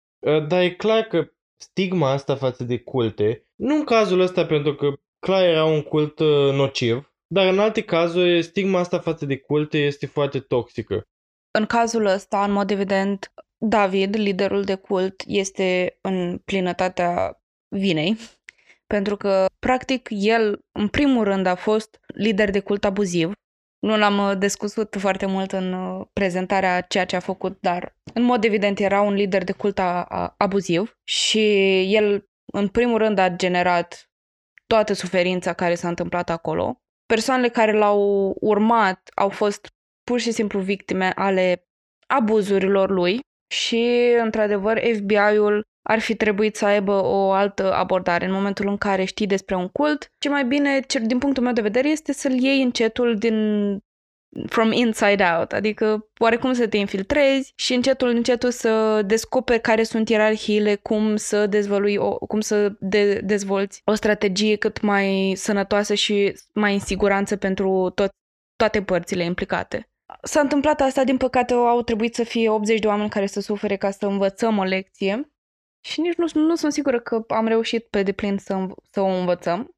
dar 0.47 0.61
e 0.61 0.69
clar 0.69 1.01
că 1.01 1.27
stigma 1.57 2.11
asta 2.11 2.35
față 2.35 2.63
de 2.63 2.79
culte, 2.79 3.47
nu 3.55 3.75
în 3.75 3.83
cazul 3.83 4.19
ăsta 4.19 4.45
pentru 4.45 4.75
că 4.75 4.93
clar 5.19 5.43
era 5.43 5.65
un 5.65 5.81
cult 5.81 6.19
uh, 6.19 6.53
nociv, 6.53 7.12
dar 7.33 7.47
în 7.47 7.59
alte 7.59 7.81
cazuri 7.81 8.41
stigma 8.41 8.79
asta 8.79 8.99
față 8.99 9.25
de 9.25 9.37
culte 9.37 9.77
este 9.77 10.05
foarte 10.05 10.39
toxică. 10.39 11.01
În 11.51 11.65
cazul 11.65 12.05
ăsta, 12.05 12.43
în 12.43 12.51
mod 12.51 12.71
evident, 12.71 13.33
David, 13.57 14.15
liderul 14.15 14.63
de 14.63 14.75
cult, 14.75 15.23
este 15.27 15.97
în 16.01 16.37
plinătatea 16.37 17.41
vinei, 17.75 18.17
pentru 18.93 19.17
că, 19.17 19.45
practic, 19.59 20.07
el, 20.11 20.59
în 20.71 20.87
primul 20.87 21.23
rând, 21.23 21.45
a 21.45 21.55
fost 21.55 21.99
lider 22.07 22.49
de 22.49 22.59
cult 22.59 22.85
abuziv. 22.85 23.31
Nu 23.79 23.97
l-am 23.97 24.29
uh, 24.29 24.37
discutat 24.37 24.95
foarte 24.99 25.25
mult 25.25 25.51
în 25.51 25.73
uh, 25.73 26.05
prezentarea 26.13 26.81
ceea 26.81 27.05
ce 27.05 27.15
a 27.15 27.19
făcut, 27.19 27.57
dar, 27.61 27.95
în 28.13 28.23
mod 28.23 28.43
evident, 28.43 28.79
era 28.79 29.01
un 29.01 29.13
lider 29.13 29.43
de 29.43 29.51
cult 29.51 29.79
abuziv 30.37 30.97
și 31.03 31.39
el, 31.95 32.27
în 32.53 32.67
primul 32.67 32.97
rând, 32.97 33.17
a 33.17 33.29
generat 33.29 34.09
toată 34.67 34.93
suferința 34.93 35.53
care 35.53 35.75
s-a 35.75 35.87
întâmplat 35.87 36.29
acolo. 36.29 36.82
Persoanele 37.05 37.49
care 37.49 37.71
l-au 37.71 38.33
urmat 38.39 39.09
au 39.15 39.29
fost 39.29 39.67
pur 40.03 40.19
și 40.19 40.31
simplu 40.31 40.59
victime 40.59 41.11
ale 41.15 41.67
abuzurilor 42.07 42.89
lui 42.89 43.19
și, 43.53 44.13
într-adevăr, 44.21 44.79
FBI-ul 44.95 45.63
ar 45.89 45.99
fi 45.99 46.15
trebuit 46.15 46.55
să 46.55 46.65
aibă 46.65 46.91
o 46.91 47.31
altă 47.31 47.73
abordare. 47.73 48.25
În 48.25 48.31
momentul 48.31 48.67
în 48.67 48.77
care 48.77 49.03
știi 49.03 49.27
despre 49.27 49.55
un 49.55 49.67
cult, 49.67 50.07
ce 50.17 50.29
mai 50.29 50.45
bine, 50.45 50.79
din 51.01 51.17
punctul 51.17 51.43
meu 51.43 51.53
de 51.53 51.61
vedere, 51.61 51.89
este 51.89 52.13
să-l 52.13 52.31
iei 52.31 52.61
încetul 52.61 53.17
din 53.17 53.37
from 54.47 54.71
inside 54.71 55.23
out, 55.37 55.51
adică 55.51 56.09
oarecum 56.17 56.53
să 56.53 56.67
te 56.67 56.77
infiltrezi 56.77 57.53
și 57.55 57.73
încetul 57.73 58.07
încetul 58.07 58.51
să 58.51 59.01
descoperi 59.05 59.61
care 59.61 59.83
sunt 59.83 60.09
ierarhiile, 60.09 60.75
cum 60.75 61.15
să 61.15 61.47
dezvălui, 61.47 61.95
o, 61.95 62.17
cum 62.17 62.39
să 62.39 62.73
de- 62.79 63.19
dezvolți 63.23 63.81
o 63.85 63.93
strategie 63.93 64.55
cât 64.55 64.81
mai 64.81 65.33
sănătoasă 65.35 65.93
și 65.93 66.33
mai 66.53 66.73
în 66.73 66.79
siguranță 66.79 67.35
pentru 67.35 67.91
tot, 67.95 68.11
toate 68.55 68.83
părțile 68.83 69.23
implicate. 69.23 69.87
S-a 70.21 70.39
întâmplat 70.39 70.81
asta, 70.81 71.03
din 71.03 71.17
păcate 71.17 71.53
au 71.53 71.81
trebuit 71.81 72.15
să 72.15 72.23
fie 72.23 72.49
80 72.49 72.79
de 72.79 72.87
oameni 72.87 73.09
care 73.09 73.25
să 73.25 73.41
sufere 73.41 73.75
ca 73.75 73.91
să 73.91 74.05
învățăm 74.05 74.57
o 74.57 74.63
lecție 74.63 75.33
și 75.85 76.01
nici 76.01 76.15
nu, 76.15 76.25
nu 76.33 76.55
sunt 76.55 76.73
sigură 76.73 76.99
că 76.99 77.23
am 77.27 77.47
reușit 77.47 77.87
pe 77.89 78.03
deplin 78.03 78.37
să, 78.37 78.67
să 78.91 79.01
o 79.01 79.05
învățăm. 79.05 79.75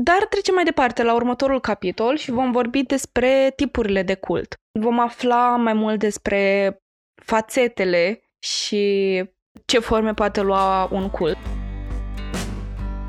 Dar 0.00 0.26
trecem 0.30 0.54
mai 0.54 0.64
departe 0.64 1.02
la 1.02 1.14
următorul 1.14 1.60
capitol 1.60 2.16
și 2.16 2.30
vom 2.30 2.52
vorbi 2.52 2.82
despre 2.82 3.52
tipurile 3.56 4.02
de 4.02 4.14
cult. 4.14 4.54
Vom 4.80 5.00
afla 5.00 5.56
mai 5.56 5.72
mult 5.72 5.98
despre 5.98 6.76
fațetele 7.22 8.20
și 8.38 9.24
ce 9.64 9.78
forme 9.78 10.14
poate 10.14 10.40
lua 10.40 10.88
un 10.92 11.10
cult. 11.10 11.36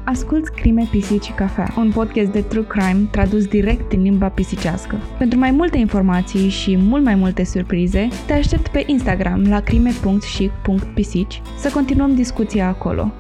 Asculți 0.06 0.52
Crime, 0.52 0.88
Pisici 0.92 1.24
și 1.24 1.32
Cafea, 1.32 1.74
un 1.78 1.92
podcast 1.92 2.32
de 2.32 2.42
true 2.42 2.66
crime 2.68 3.08
tradus 3.12 3.46
direct 3.46 3.90
din 3.90 4.02
limba 4.02 4.30
pisicească. 4.30 4.98
Pentru 5.18 5.40
mai 5.40 5.52
multe 5.52 5.78
informații 5.78 6.50
și 6.50 6.76
mult 6.78 7.04
mai 7.04 7.16
multe 7.16 7.44
surprize, 7.44 8.08
te 8.28 8.34
aștept 8.34 8.68
pe 8.68 8.84
Instagram 8.86 9.50
la 9.50 9.62
crime.și.pisici 9.62 11.42
să 11.58 11.72
continuăm 11.74 12.16
discuția 12.16 12.68
acolo. 12.68 13.12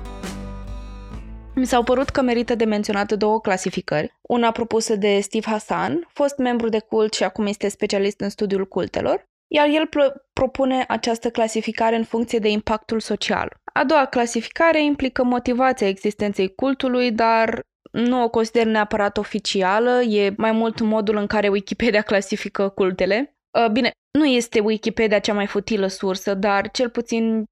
Mi 1.57 1.65
s-au 1.65 1.83
părut 1.83 2.09
că 2.09 2.21
merită 2.21 2.55
de 2.55 2.65
menționat 2.65 3.11
două 3.11 3.41
clasificări. 3.41 4.17
Una 4.21 4.51
propusă 4.51 4.95
de 4.95 5.19
Steve 5.19 5.49
Hassan, 5.49 6.07
fost 6.13 6.37
membru 6.37 6.69
de 6.69 6.79
cult 6.79 7.13
și 7.13 7.23
acum 7.23 7.45
este 7.45 7.67
specialist 7.67 8.19
în 8.19 8.29
studiul 8.29 8.67
cultelor, 8.67 9.23
iar 9.47 9.67
el 9.67 9.89
propune 10.33 10.85
această 10.87 11.29
clasificare 11.29 11.95
în 11.95 12.03
funcție 12.03 12.39
de 12.39 12.49
impactul 12.49 12.99
social. 12.99 13.61
A 13.73 13.83
doua 13.83 14.05
clasificare 14.05 14.83
implică 14.83 15.23
motivația 15.23 15.87
existenței 15.87 16.55
cultului, 16.55 17.11
dar 17.11 17.59
nu 17.91 18.23
o 18.23 18.29
consider 18.29 18.65
neapărat 18.65 19.17
oficială, 19.17 20.01
e 20.01 20.33
mai 20.37 20.51
mult 20.51 20.79
modul 20.79 21.15
în 21.15 21.27
care 21.27 21.47
Wikipedia 21.47 22.01
clasifică 22.11 22.69
cultele. 22.69 23.35
Uh, 23.59 23.71
bine, 23.71 23.91
nu 24.17 24.25
este 24.25 24.59
Wikipedia 24.59 25.19
cea 25.19 25.33
mai 25.33 25.47
futilă 25.47 25.87
sursă, 25.87 26.33
dar 26.33 26.71
cel 26.71 26.89
puțin 26.89 27.43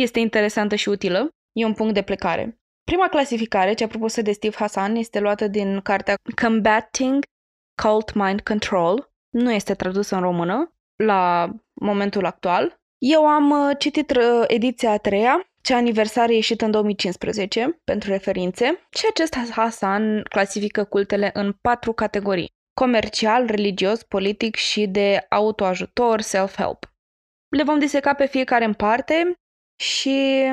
este 0.00 0.20
interesantă 0.20 0.74
și 0.74 0.88
utilă. 0.88 1.28
E 1.52 1.64
un 1.64 1.74
punct 1.74 1.94
de 1.94 2.02
plecare. 2.02 2.58
Prima 2.90 3.08
clasificare, 3.08 3.74
cea 3.74 3.86
propusă 3.86 4.22
de 4.22 4.32
Steve 4.32 4.56
Hassan, 4.56 4.96
este 4.96 5.20
luată 5.20 5.46
din 5.46 5.80
cartea 5.80 6.14
Combating 6.42 7.24
Cult 7.82 8.12
Mind 8.14 8.40
Control. 8.40 9.10
Nu 9.30 9.52
este 9.52 9.74
tradusă 9.74 10.14
în 10.14 10.20
română 10.20 10.74
la 10.96 11.50
momentul 11.80 12.24
actual. 12.24 12.80
Eu 12.98 13.26
am 13.26 13.50
uh, 13.50 13.76
citit 13.78 14.10
uh, 14.10 14.44
ediția 14.46 14.90
a 14.90 14.96
treia, 14.96 15.50
cea 15.62 15.76
aniversare 15.76 16.34
ieșită 16.34 16.64
în 16.64 16.70
2015, 16.70 17.80
pentru 17.84 18.10
referințe, 18.10 18.86
și 18.90 19.06
acest 19.10 19.34
Hasan 19.50 20.22
clasifică 20.22 20.84
cultele 20.84 21.30
în 21.32 21.52
patru 21.52 21.92
categorii. 21.92 22.50
Comercial, 22.80 23.46
religios, 23.46 24.02
politic 24.02 24.54
și 24.54 24.86
de 24.86 25.26
autoajutor, 25.28 26.20
self-help. 26.20 26.92
Le 27.56 27.62
vom 27.62 27.78
diseca 27.78 28.14
pe 28.14 28.26
fiecare 28.26 28.64
în 28.64 28.72
parte 28.72 29.32
și 29.80 30.44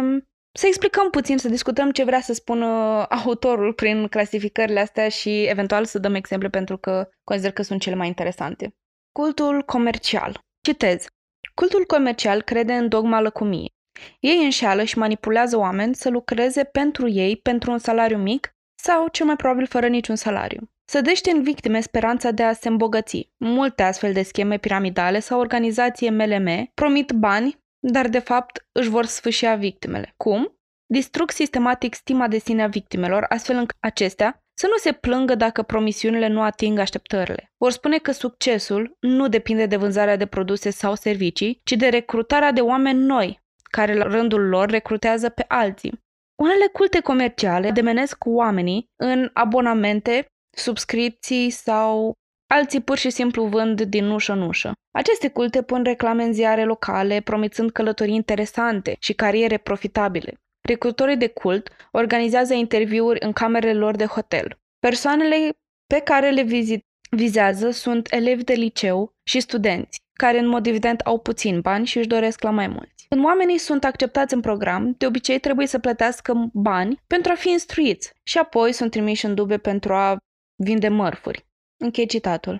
să 0.54 0.68
explicăm 0.68 1.10
puțin, 1.10 1.38
să 1.38 1.50
discutăm 1.50 1.92
ce 1.92 2.04
vrea 2.04 2.22
să 2.22 2.34
spună 2.34 2.68
autorul 3.26 3.74
prin 3.74 4.08
clasificările 4.08 4.80
astea 4.80 5.10
și 5.10 5.44
eventual 5.44 5.86
să 5.86 6.00
dăm 6.00 6.16
exemple 6.16 6.50
pentru 6.50 6.78
că 6.78 7.10
consider 7.24 7.52
că 7.52 7.62
sunt 7.62 7.82
cele 7.82 7.96
mai 7.96 8.08
interesante. 8.08 8.76
Cultul 9.12 9.64
comercial. 9.64 10.40
Citez. 10.62 11.06
Cultul 11.54 11.86
comercial 11.86 12.42
crede 12.42 12.74
în 12.74 12.88
dogma 12.88 13.22
lăcumiei. 13.22 13.76
Ei 14.20 14.44
înșeală 14.44 14.84
și 14.84 14.98
manipulează 14.98 15.58
oameni 15.58 15.96
să 15.96 16.10
lucreze 16.10 16.64
pentru 16.64 17.10
ei 17.10 17.38
pentru 17.38 17.72
un 17.72 17.78
salariu 17.78 18.18
mic 18.18 18.56
sau, 18.76 19.08
cel 19.08 19.26
mai 19.26 19.36
probabil, 19.36 19.68
fără 19.68 19.88
niciun 19.88 20.16
salariu. 20.16 20.70
Sădește 20.86 21.32
în 21.32 21.44
victime 21.44 21.80
speranța 21.80 22.32
de 22.32 22.44
a 22.44 22.54
se 22.54 22.68
îmbogăți. 22.68 23.32
Multe 23.38 23.84
astfel 23.84 24.14
de 24.14 24.22
scheme 24.22 24.58
piramidale 24.58 25.20
sau 25.20 25.40
organizații 25.40 26.10
MLM 26.10 26.72
promit 26.74 27.12
bani, 27.12 27.63
dar 27.92 28.08
de 28.08 28.20
fapt 28.20 28.68
își 28.72 28.90
vor 28.90 29.06
sfâșia 29.06 29.56
victimele. 29.56 30.14
Cum? 30.18 30.58
Distrug 30.86 31.32
sistematic 31.32 31.94
stima 31.94 32.28
de 32.28 32.38
sine 32.38 32.64
a 32.64 32.68
victimelor, 32.68 33.26
astfel 33.30 33.56
încât 33.56 33.78
acestea 33.80 34.44
să 34.60 34.68
nu 34.68 34.78
se 34.78 34.92
plângă 34.92 35.36
dacă 35.36 35.62
promisiunile 35.62 36.28
nu 36.28 36.42
ating 36.42 36.80
așteptările. 36.80 37.52
Vor 37.58 37.72
spune 37.72 37.98
că 37.98 38.12
succesul 38.12 38.98
nu 39.00 39.28
depinde 39.28 39.66
de 39.66 39.76
vânzarea 39.76 40.16
de 40.16 40.26
produse 40.26 40.70
sau 40.70 40.96
servicii, 40.96 41.62
ci 41.64 41.72
de 41.72 41.88
recrutarea 41.88 42.52
de 42.52 42.62
oameni 42.62 43.00
noi, 43.00 43.42
care 43.72 43.94
la 43.94 44.04
rândul 44.04 44.48
lor 44.48 44.70
recrutează 44.70 45.30
pe 45.30 45.46
alții. 45.48 46.02
Unele 46.42 46.68
culte 46.68 47.00
comerciale 47.00 47.72
demenesc 47.72 48.18
oamenii 48.26 48.86
în 48.96 49.30
abonamente, 49.34 50.26
subscripții 50.58 51.50
sau 51.50 52.14
alții 52.54 52.82
pur 52.82 52.98
și 52.98 53.10
simplu 53.10 53.46
vând 53.46 53.82
din 53.82 54.10
ușă 54.10 54.32
în 54.32 54.42
ușă. 54.42 54.72
Aceste 54.92 55.28
culte 55.30 55.62
pun 55.62 55.84
reclame 55.84 56.24
în 56.24 56.34
ziare 56.34 56.64
locale, 56.64 57.20
promițând 57.20 57.72
călătorii 57.72 58.16
interesante 58.16 58.96
și 59.00 59.14
cariere 59.14 59.58
profitabile. 59.58 60.34
Recrutorii 60.68 61.18
de 61.18 61.28
cult 61.28 61.70
organizează 61.92 62.54
interviuri 62.54 63.26
în 63.26 63.32
camerele 63.32 63.80
lor 63.80 63.96
de 63.96 64.06
hotel. 64.06 64.58
Persoanele 64.80 65.50
pe 65.88 66.00
care 66.00 66.30
le 66.30 66.42
vizit, 66.42 66.82
vizează 67.10 67.70
sunt 67.70 68.08
elevi 68.12 68.44
de 68.44 68.54
liceu 68.54 69.12
și 69.24 69.40
studenți, 69.40 70.00
care 70.20 70.40
în 70.40 70.48
mod 70.48 70.66
evident 70.66 71.00
au 71.00 71.20
puțin 71.20 71.62
bani 71.62 71.86
și 71.86 71.98
își 71.98 72.08
doresc 72.08 72.44
la 72.44 72.50
mai 72.50 72.68
mulți. 72.68 73.06
Când 73.10 73.26
oamenii 73.26 73.58
sunt 73.58 73.84
acceptați 73.84 74.34
în 74.34 74.42
program, 74.42 74.96
de 74.98 75.06
obicei 75.06 75.40
trebuie 75.40 75.68
să 75.68 75.80
plătească 75.80 76.50
bani 76.54 77.00
pentru 77.08 77.32
a 77.32 77.36
fi 77.36 77.50
instruiți 77.50 78.12
și 78.24 78.38
apoi 78.38 78.72
sunt 78.72 78.92
trimiși 78.92 79.26
în 79.26 79.36
dube 79.36 79.58
pentru 79.58 79.94
a 79.94 80.18
vinde 80.64 80.88
mărfuri. 80.88 81.46
Închei 81.84 82.06
citatul. 82.06 82.58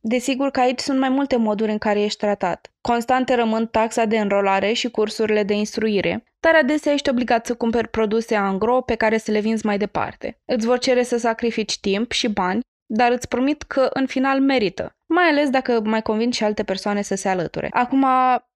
Desigur 0.00 0.50
că 0.50 0.60
aici 0.60 0.78
sunt 0.78 0.98
mai 0.98 1.08
multe 1.08 1.36
moduri 1.36 1.70
în 1.70 1.78
care 1.78 2.02
ești 2.02 2.18
tratat. 2.18 2.70
Constante 2.80 3.34
rămân 3.34 3.66
taxa 3.66 4.04
de 4.04 4.18
înrolare 4.18 4.72
și 4.72 4.90
cursurile 4.90 5.42
de 5.42 5.54
instruire, 5.54 6.24
dar 6.40 6.54
adesea 6.54 6.92
ești 6.92 7.10
obligat 7.10 7.46
să 7.46 7.54
cumperi 7.54 7.88
produse 7.88 8.34
angro 8.34 8.80
pe 8.80 8.94
care 8.94 9.18
să 9.18 9.30
le 9.30 9.40
vinzi 9.40 9.66
mai 9.66 9.78
departe. 9.78 10.38
Îți 10.44 10.66
vor 10.66 10.78
cere 10.78 11.02
să 11.02 11.16
sacrifici 11.16 11.80
timp 11.80 12.12
și 12.12 12.28
bani, 12.28 12.60
dar 12.86 13.12
îți 13.12 13.28
promit 13.28 13.62
că 13.62 13.90
în 13.92 14.06
final 14.06 14.40
merită, 14.40 14.92
mai 15.14 15.24
ales 15.24 15.50
dacă 15.50 15.80
mai 15.84 16.02
convingi 16.02 16.36
și 16.36 16.44
alte 16.44 16.62
persoane 16.62 17.02
să 17.02 17.14
se 17.14 17.28
alăture. 17.28 17.68
Acum, 17.70 18.06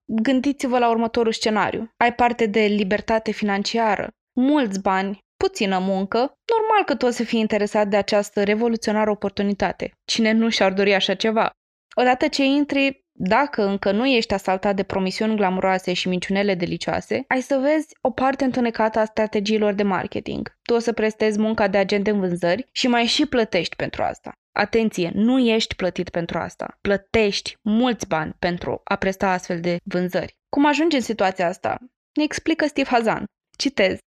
gândiți-vă 0.04 0.78
la 0.78 0.90
următorul 0.90 1.32
scenariu. 1.32 1.90
Ai 1.96 2.14
parte 2.14 2.46
de 2.46 2.60
libertate 2.60 3.30
financiară, 3.30 4.08
mulți 4.40 4.80
bani, 4.80 5.18
puțină 5.44 5.78
muncă, 5.78 6.18
normal 6.18 6.84
că 6.84 6.94
tu 6.94 7.06
o 7.06 7.10
să 7.10 7.24
fii 7.24 7.40
interesat 7.40 7.88
de 7.88 7.96
această 7.96 8.44
revoluționară 8.44 9.10
oportunitate. 9.10 9.92
Cine 10.04 10.32
nu 10.32 10.48
și-ar 10.48 10.72
dori 10.72 10.94
așa 10.94 11.14
ceva? 11.14 11.50
Odată 11.94 12.28
ce 12.28 12.44
intri, 12.44 13.04
dacă 13.12 13.62
încă 13.64 13.92
nu 13.92 14.06
ești 14.06 14.34
asaltat 14.34 14.76
de 14.76 14.82
promisiuni 14.82 15.36
glamuroase 15.36 15.92
și 15.92 16.08
minciunele 16.08 16.54
delicioase, 16.54 17.24
ai 17.28 17.40
să 17.40 17.56
vezi 17.56 17.86
o 18.00 18.10
parte 18.10 18.44
întunecată 18.44 18.98
a 18.98 19.04
strategiilor 19.04 19.72
de 19.72 19.82
marketing. 19.82 20.58
Tu 20.62 20.74
o 20.74 20.78
să 20.78 20.92
prestezi 20.92 21.38
munca 21.38 21.68
de 21.68 21.78
agent 21.78 22.06
în 22.06 22.18
vânzări 22.18 22.68
și 22.72 22.86
mai 22.88 23.04
și 23.04 23.26
plătești 23.26 23.76
pentru 23.76 24.02
asta. 24.02 24.32
Atenție, 24.52 25.10
nu 25.14 25.38
ești 25.38 25.74
plătit 25.74 26.08
pentru 26.08 26.38
asta. 26.38 26.78
Plătești 26.80 27.56
mulți 27.62 28.06
bani 28.06 28.36
pentru 28.38 28.80
a 28.84 28.96
presta 28.96 29.30
astfel 29.32 29.60
de 29.60 29.76
vânzări. 29.84 30.36
Cum 30.48 30.66
ajungi 30.66 30.96
în 30.96 31.02
situația 31.02 31.46
asta? 31.46 31.78
Ne 32.12 32.22
explică 32.22 32.66
Steve 32.66 32.88
Hazan. 32.88 33.24
Citez. 33.58 33.98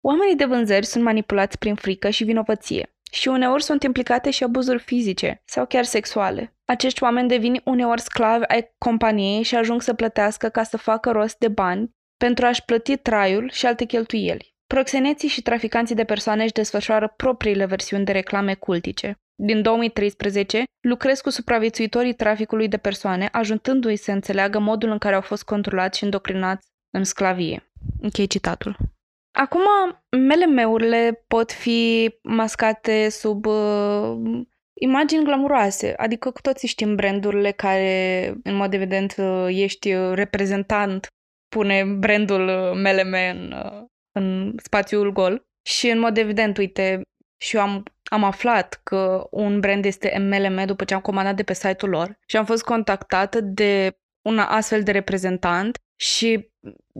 Oamenii 0.00 0.36
de 0.36 0.44
vânzări 0.44 0.86
sunt 0.86 1.04
manipulați 1.04 1.58
prin 1.58 1.74
frică 1.74 2.10
și 2.10 2.24
vinovăție 2.24 2.92
și 3.10 3.28
uneori 3.28 3.62
sunt 3.62 3.82
implicate 3.82 4.30
și 4.30 4.44
abuzuri 4.44 4.78
fizice 4.78 5.42
sau 5.44 5.66
chiar 5.66 5.84
sexuale. 5.84 6.56
Acești 6.64 7.02
oameni 7.02 7.28
devin 7.28 7.60
uneori 7.64 8.00
sclavi 8.00 8.44
ai 8.48 8.74
companiei 8.78 9.42
și 9.42 9.56
ajung 9.56 9.82
să 9.82 9.94
plătească 9.94 10.48
ca 10.48 10.62
să 10.62 10.76
facă 10.76 11.10
rost 11.10 11.38
de 11.38 11.48
bani 11.48 11.96
pentru 12.16 12.46
a-și 12.46 12.64
plăti 12.64 12.96
traiul 12.96 13.50
și 13.52 13.66
alte 13.66 13.84
cheltuieli. 13.84 14.56
Proxeneții 14.66 15.28
și 15.28 15.42
traficanții 15.42 15.94
de 15.94 16.04
persoane 16.04 16.42
își 16.42 16.52
desfășoară 16.52 17.14
propriile 17.16 17.64
versiuni 17.64 18.04
de 18.04 18.12
reclame 18.12 18.54
cultice. 18.54 19.18
Din 19.34 19.62
2013, 19.62 20.64
lucrez 20.80 21.20
cu 21.20 21.30
supraviețuitorii 21.30 22.14
traficului 22.14 22.68
de 22.68 22.76
persoane, 22.76 23.28
ajutându-i 23.32 23.96
să 23.96 24.10
înțeleagă 24.10 24.58
modul 24.58 24.90
în 24.90 24.98
care 24.98 25.14
au 25.14 25.20
fost 25.20 25.44
controlați 25.44 25.98
și 25.98 26.04
îndocrinați 26.04 26.66
în 26.90 27.04
sclavie. 27.04 27.72
Închei 28.00 28.26
citatul. 28.26 28.76
Acum, 29.40 29.60
MLM-urile 30.10 31.24
pot 31.26 31.52
fi 31.52 32.10
mascate 32.22 33.08
sub 33.08 33.46
uh, 33.46 34.18
imagini 34.80 35.24
glamuroase, 35.24 35.94
adică 35.96 36.30
cu 36.30 36.40
toții 36.40 36.68
știm 36.68 36.94
brandurile 36.94 37.50
care, 37.50 38.34
în 38.42 38.54
mod 38.54 38.74
evident, 38.74 39.14
uh, 39.18 39.46
ești 39.48 39.94
reprezentant, 40.12 41.06
pune 41.48 41.84
brandul 41.84 42.40
MLM 42.74 43.12
uh, 43.12 43.30
în, 43.32 43.52
uh, 43.52 43.84
în 44.12 44.54
spațiul 44.62 45.12
gol. 45.12 45.46
Și, 45.62 45.88
în 45.88 45.98
mod 45.98 46.16
evident, 46.16 46.56
uite, 46.56 47.02
și 47.40 47.56
eu 47.56 47.62
am, 47.62 47.82
am 48.04 48.24
aflat 48.24 48.80
că 48.82 49.26
un 49.30 49.60
brand 49.60 49.84
este 49.84 50.18
MLM 50.18 50.64
după 50.66 50.84
ce 50.84 50.94
am 50.94 51.00
comandat 51.00 51.36
de 51.36 51.42
pe 51.42 51.54
site-ul 51.54 51.90
lor 51.90 52.18
și 52.26 52.36
am 52.36 52.44
fost 52.44 52.62
contactată 52.62 53.40
de 53.40 53.98
un 54.22 54.38
astfel 54.38 54.82
de 54.82 54.90
reprezentant 54.90 55.78
și 56.00 56.50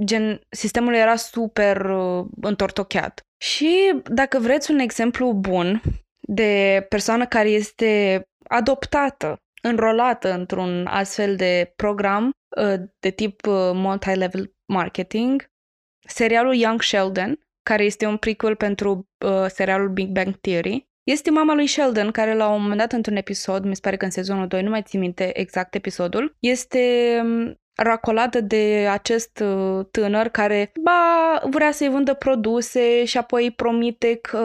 gen, 0.05 0.40
sistemul 0.49 0.94
era 0.94 1.16
super 1.16 1.90
uh, 1.90 2.26
întortocheat. 2.40 3.26
Și 3.36 4.01
dacă 4.05 4.38
vreți 4.38 4.70
un 4.70 4.78
exemplu 4.78 5.32
bun 5.32 5.82
de 6.20 6.86
persoană 6.88 7.26
care 7.26 7.49
este 7.49 8.22
adoptată, 8.49 9.36
înrolată 9.62 10.32
într-un 10.32 10.86
astfel 10.86 11.36
de 11.36 11.72
program 11.76 12.30
uh, 12.57 12.74
de 12.99 13.11
tip 13.11 13.46
uh, 13.46 13.70
multi-level 13.74 14.55
marketing, 14.66 15.51
serialul 16.07 16.55
Young 16.55 16.82
Sheldon, 16.82 17.38
care 17.62 17.84
este 17.84 18.07
un 18.07 18.16
prequel 18.16 18.57
pentru 18.57 19.09
uh, 19.24 19.46
serialul 19.49 19.88
Big 19.88 20.09
Bang 20.09 20.36
Theory, 20.40 20.88
este 21.03 21.30
mama 21.30 21.55
lui 21.55 21.66
Sheldon, 21.66 22.11
care 22.11 22.34
la 22.34 22.49
un 22.49 22.61
moment 22.61 22.78
dat 22.78 22.92
într-un 22.92 23.16
episod, 23.16 23.64
mi 23.64 23.74
se 23.74 23.80
pare 23.80 23.96
că 23.96 24.05
în 24.05 24.11
sezonul 24.11 24.46
2, 24.46 24.62
nu 24.62 24.70
mai 24.70 24.82
țin 24.82 25.01
minte 25.01 25.38
exact 25.40 25.74
episodul, 25.74 26.36
este 26.38 26.80
um, 27.22 27.61
racolată 27.83 28.41
de 28.41 28.87
acest 28.91 29.43
uh, 29.45 29.85
tânăr 29.91 30.29
care, 30.29 30.72
ba, 30.83 31.41
vrea 31.51 31.70
să-i 31.70 31.89
vândă 31.89 32.14
produse 32.14 33.05
și 33.05 33.18
apoi 33.18 33.45
îi 33.45 33.51
promite 33.51 34.14
că, 34.14 34.43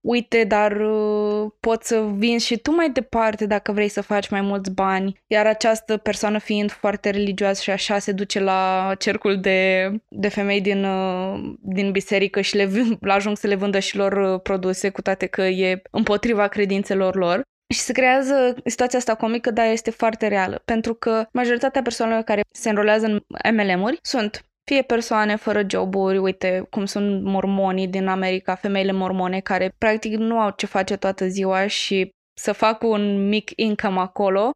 uite, 0.00 0.44
dar 0.44 0.72
uh, 0.72 1.50
poți 1.60 1.88
să 1.88 2.04
vinzi 2.14 2.46
și 2.46 2.58
tu 2.58 2.70
mai 2.70 2.90
departe 2.90 3.46
dacă 3.46 3.72
vrei 3.72 3.88
să 3.88 4.00
faci 4.00 4.28
mai 4.28 4.40
mulți 4.40 4.70
bani. 4.70 5.20
Iar 5.26 5.46
această 5.46 5.96
persoană 5.96 6.38
fiind 6.38 6.70
foarte 6.70 7.10
religioasă 7.10 7.62
și 7.62 7.70
așa 7.70 7.98
se 7.98 8.12
duce 8.12 8.40
la 8.40 8.92
cercul 8.98 9.40
de, 9.40 9.90
de 10.08 10.28
femei 10.28 10.60
din, 10.60 10.84
uh, 10.84 11.52
din 11.60 11.90
biserică 11.90 12.40
și 12.40 12.56
le, 12.56 12.64
le 13.00 13.12
ajung 13.12 13.36
să 13.36 13.46
le 13.46 13.54
vândă 13.54 13.78
și 13.78 13.96
lor 13.96 14.38
produse, 14.38 14.88
cu 14.88 15.02
toate 15.02 15.26
că 15.26 15.42
e 15.42 15.82
împotriva 15.90 16.48
credințelor 16.48 17.16
lor. 17.16 17.42
Și 17.74 17.80
se 17.80 17.92
creează 17.92 18.54
situația 18.64 18.98
asta 18.98 19.14
comică, 19.14 19.50
dar 19.50 19.66
este 19.66 19.90
foarte 19.90 20.28
reală, 20.28 20.62
pentru 20.64 20.94
că 20.94 21.26
majoritatea 21.32 21.82
persoanelor 21.82 22.22
care 22.22 22.40
se 22.54 22.68
înrolează 22.68 23.06
în 23.06 23.20
MLM-uri 23.54 23.98
sunt 24.02 24.42
fie 24.64 24.82
persoane 24.82 25.36
fără 25.36 25.62
joburi, 25.68 26.18
uite 26.18 26.66
cum 26.70 26.84
sunt 26.84 27.22
mormonii 27.22 27.88
din 27.88 28.06
America, 28.06 28.54
femeile 28.54 28.92
mormone 28.92 29.40
care 29.40 29.74
practic 29.78 30.14
nu 30.14 30.38
au 30.38 30.50
ce 30.56 30.66
face 30.66 30.96
toată 30.96 31.26
ziua 31.26 31.66
și 31.66 32.10
să 32.34 32.52
facă 32.52 32.86
un 32.86 33.28
mic 33.28 33.50
income 33.56 34.00
acolo, 34.00 34.50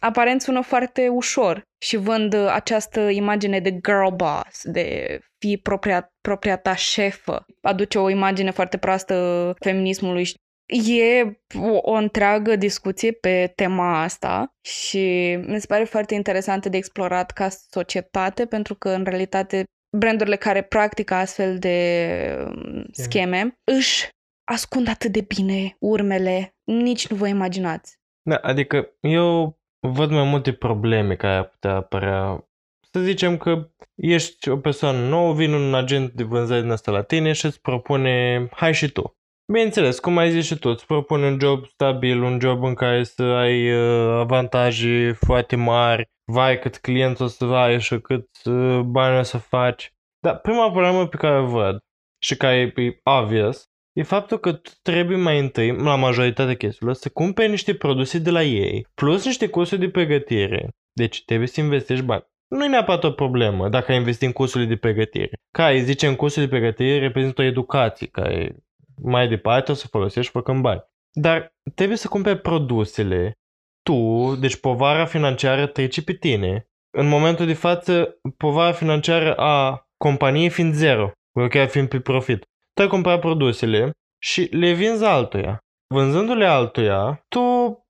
aparent 0.00 0.42
sună 0.42 0.60
foarte 0.60 1.08
ușor 1.08 1.62
și 1.84 1.96
vând 1.96 2.34
această 2.34 3.00
imagine 3.00 3.60
de 3.60 3.70
girl 3.70 4.14
boss, 4.14 4.62
de 4.62 5.18
fi 5.38 5.56
propria, 5.56 6.08
propria 6.20 6.56
ta 6.56 6.74
șefă. 6.74 7.44
Aduce 7.62 7.98
o 7.98 8.10
imagine 8.10 8.50
foarte 8.50 8.76
proastă 8.76 9.54
feminismului 9.60 10.24
E 10.66 11.22
o, 11.58 11.78
o 11.82 11.92
întreagă 11.92 12.56
discuție 12.56 13.12
pe 13.12 13.52
tema 13.54 14.02
asta 14.02 14.54
și 14.60 15.34
mi 15.46 15.60
se 15.60 15.66
pare 15.66 15.84
foarte 15.84 16.14
interesantă 16.14 16.68
de 16.68 16.76
explorat 16.76 17.30
ca 17.30 17.48
societate 17.48 18.46
pentru 18.46 18.74
că 18.74 18.88
în 18.88 19.04
realitate 19.04 19.64
brandurile 19.96 20.36
care 20.36 20.62
practică 20.62 21.14
astfel 21.14 21.58
de 21.58 22.46
um, 22.46 22.86
scheme 22.92 23.58
își 23.64 24.08
ascund 24.44 24.88
atât 24.88 25.12
de 25.12 25.20
bine 25.20 25.76
urmele, 25.78 26.54
nici 26.64 27.06
nu 27.06 27.16
vă 27.16 27.28
imaginați. 27.28 27.98
Da, 28.22 28.36
adică 28.36 28.96
eu 29.00 29.58
văd 29.80 30.10
mai 30.10 30.24
multe 30.24 30.52
probleme 30.52 31.16
care 31.16 31.34
ar 31.34 31.44
putea 31.44 31.74
apărea. 31.74 32.48
Să 32.90 33.00
zicem 33.00 33.36
că 33.36 33.70
ești 33.94 34.48
o 34.48 34.56
persoană 34.56 35.08
nouă, 35.08 35.34
vine 35.34 35.54
un 35.54 35.74
agent 35.74 36.12
de 36.12 36.22
vânzare 36.22 36.60
din 36.60 36.70
asta 36.70 36.90
la 36.90 37.02
tine 37.02 37.32
și 37.32 37.46
îți 37.46 37.60
propune, 37.60 38.46
hai 38.52 38.74
și 38.74 38.90
tu. 38.90 39.16
Bineînțeles, 39.52 39.98
cum 39.98 40.16
ai 40.16 40.30
zis 40.30 40.46
și 40.46 40.58
tu, 40.58 40.68
îți 40.68 40.86
propun 40.86 41.22
un 41.22 41.38
job 41.40 41.66
stabil, 41.66 42.22
un 42.22 42.40
job 42.40 42.62
în 42.62 42.74
care 42.74 43.02
să 43.02 43.22
ai 43.22 43.72
uh, 43.72 44.18
avantaje 44.18 45.12
foarte 45.12 45.56
mari, 45.56 46.08
vai 46.32 46.58
cât 46.58 46.76
clienți 46.76 47.22
o 47.22 47.26
să 47.26 47.44
ai 47.44 47.80
și 47.80 48.00
cât 48.00 48.28
uh, 48.44 48.80
bani 48.80 49.18
o 49.18 49.22
să 49.22 49.38
faci. 49.38 49.92
Dar 50.20 50.38
prima 50.38 50.70
problemă 50.70 51.06
pe 51.06 51.16
care 51.16 51.38
o 51.40 51.46
văd 51.46 51.78
și 52.22 52.36
care 52.36 52.72
e 52.76 53.00
obvious, 53.02 53.64
e 53.92 54.02
faptul 54.02 54.38
că 54.38 54.52
tu 54.52 54.70
trebuie 54.82 55.16
mai 55.16 55.38
întâi, 55.38 55.76
la 55.76 55.96
majoritatea 55.96 56.56
chestiilor, 56.56 56.94
să 56.94 57.08
cumperi 57.08 57.50
niște 57.50 57.74
produse 57.74 58.18
de 58.18 58.30
la 58.30 58.42
ei, 58.42 58.86
plus 58.94 59.24
niște 59.24 59.48
cursuri 59.48 59.80
de 59.80 59.88
pregătire. 59.88 60.68
Deci 60.92 61.24
trebuie 61.24 61.48
să 61.48 61.60
investești 61.60 62.04
bani. 62.04 62.24
Nu 62.48 62.64
e 62.64 62.68
neapărat 62.68 63.04
o 63.04 63.10
problemă 63.10 63.68
dacă 63.68 63.92
ai 63.92 63.98
investi 63.98 64.24
în 64.24 64.32
cursurile 64.32 64.68
de 64.68 64.76
pregătire. 64.76 65.30
Ca 65.50 65.68
îi 65.68 65.82
zicem, 65.82 66.14
cursurile 66.14 66.50
de 66.50 66.56
pregătire 66.56 66.98
reprezintă 66.98 67.42
o 67.42 67.44
educație 67.44 68.06
care 68.06 68.56
mai 69.02 69.28
departe 69.28 69.70
o 69.70 69.74
să 69.74 69.86
folosești 69.86 70.30
făcând 70.30 70.60
bani. 70.60 70.84
Dar 71.12 71.54
trebuie 71.74 71.96
să 71.96 72.08
cumperi 72.08 72.40
produsele. 72.40 73.38
Tu, 73.82 74.34
deci 74.40 74.56
povara 74.56 75.04
financiară 75.04 75.66
trece 75.66 76.02
pe 76.02 76.12
tine. 76.12 76.68
În 76.90 77.08
momentul 77.08 77.46
de 77.46 77.54
față, 77.54 78.20
povara 78.36 78.72
financiară 78.72 79.34
a 79.34 79.86
companiei 79.96 80.48
fiind 80.48 80.74
zero, 80.74 81.10
chiar 81.50 81.68
fiind 81.68 81.88
pe 81.88 82.00
profit. 82.00 82.44
Tu 82.74 82.82
ai 82.82 82.88
cumpărat 82.88 83.20
produsele 83.20 83.90
și 84.22 84.40
le 84.42 84.72
vinzi 84.72 85.04
altuia. 85.04 85.58
Vânzându-le 85.94 86.46
altuia, 86.46 87.24
tu 87.28 87.40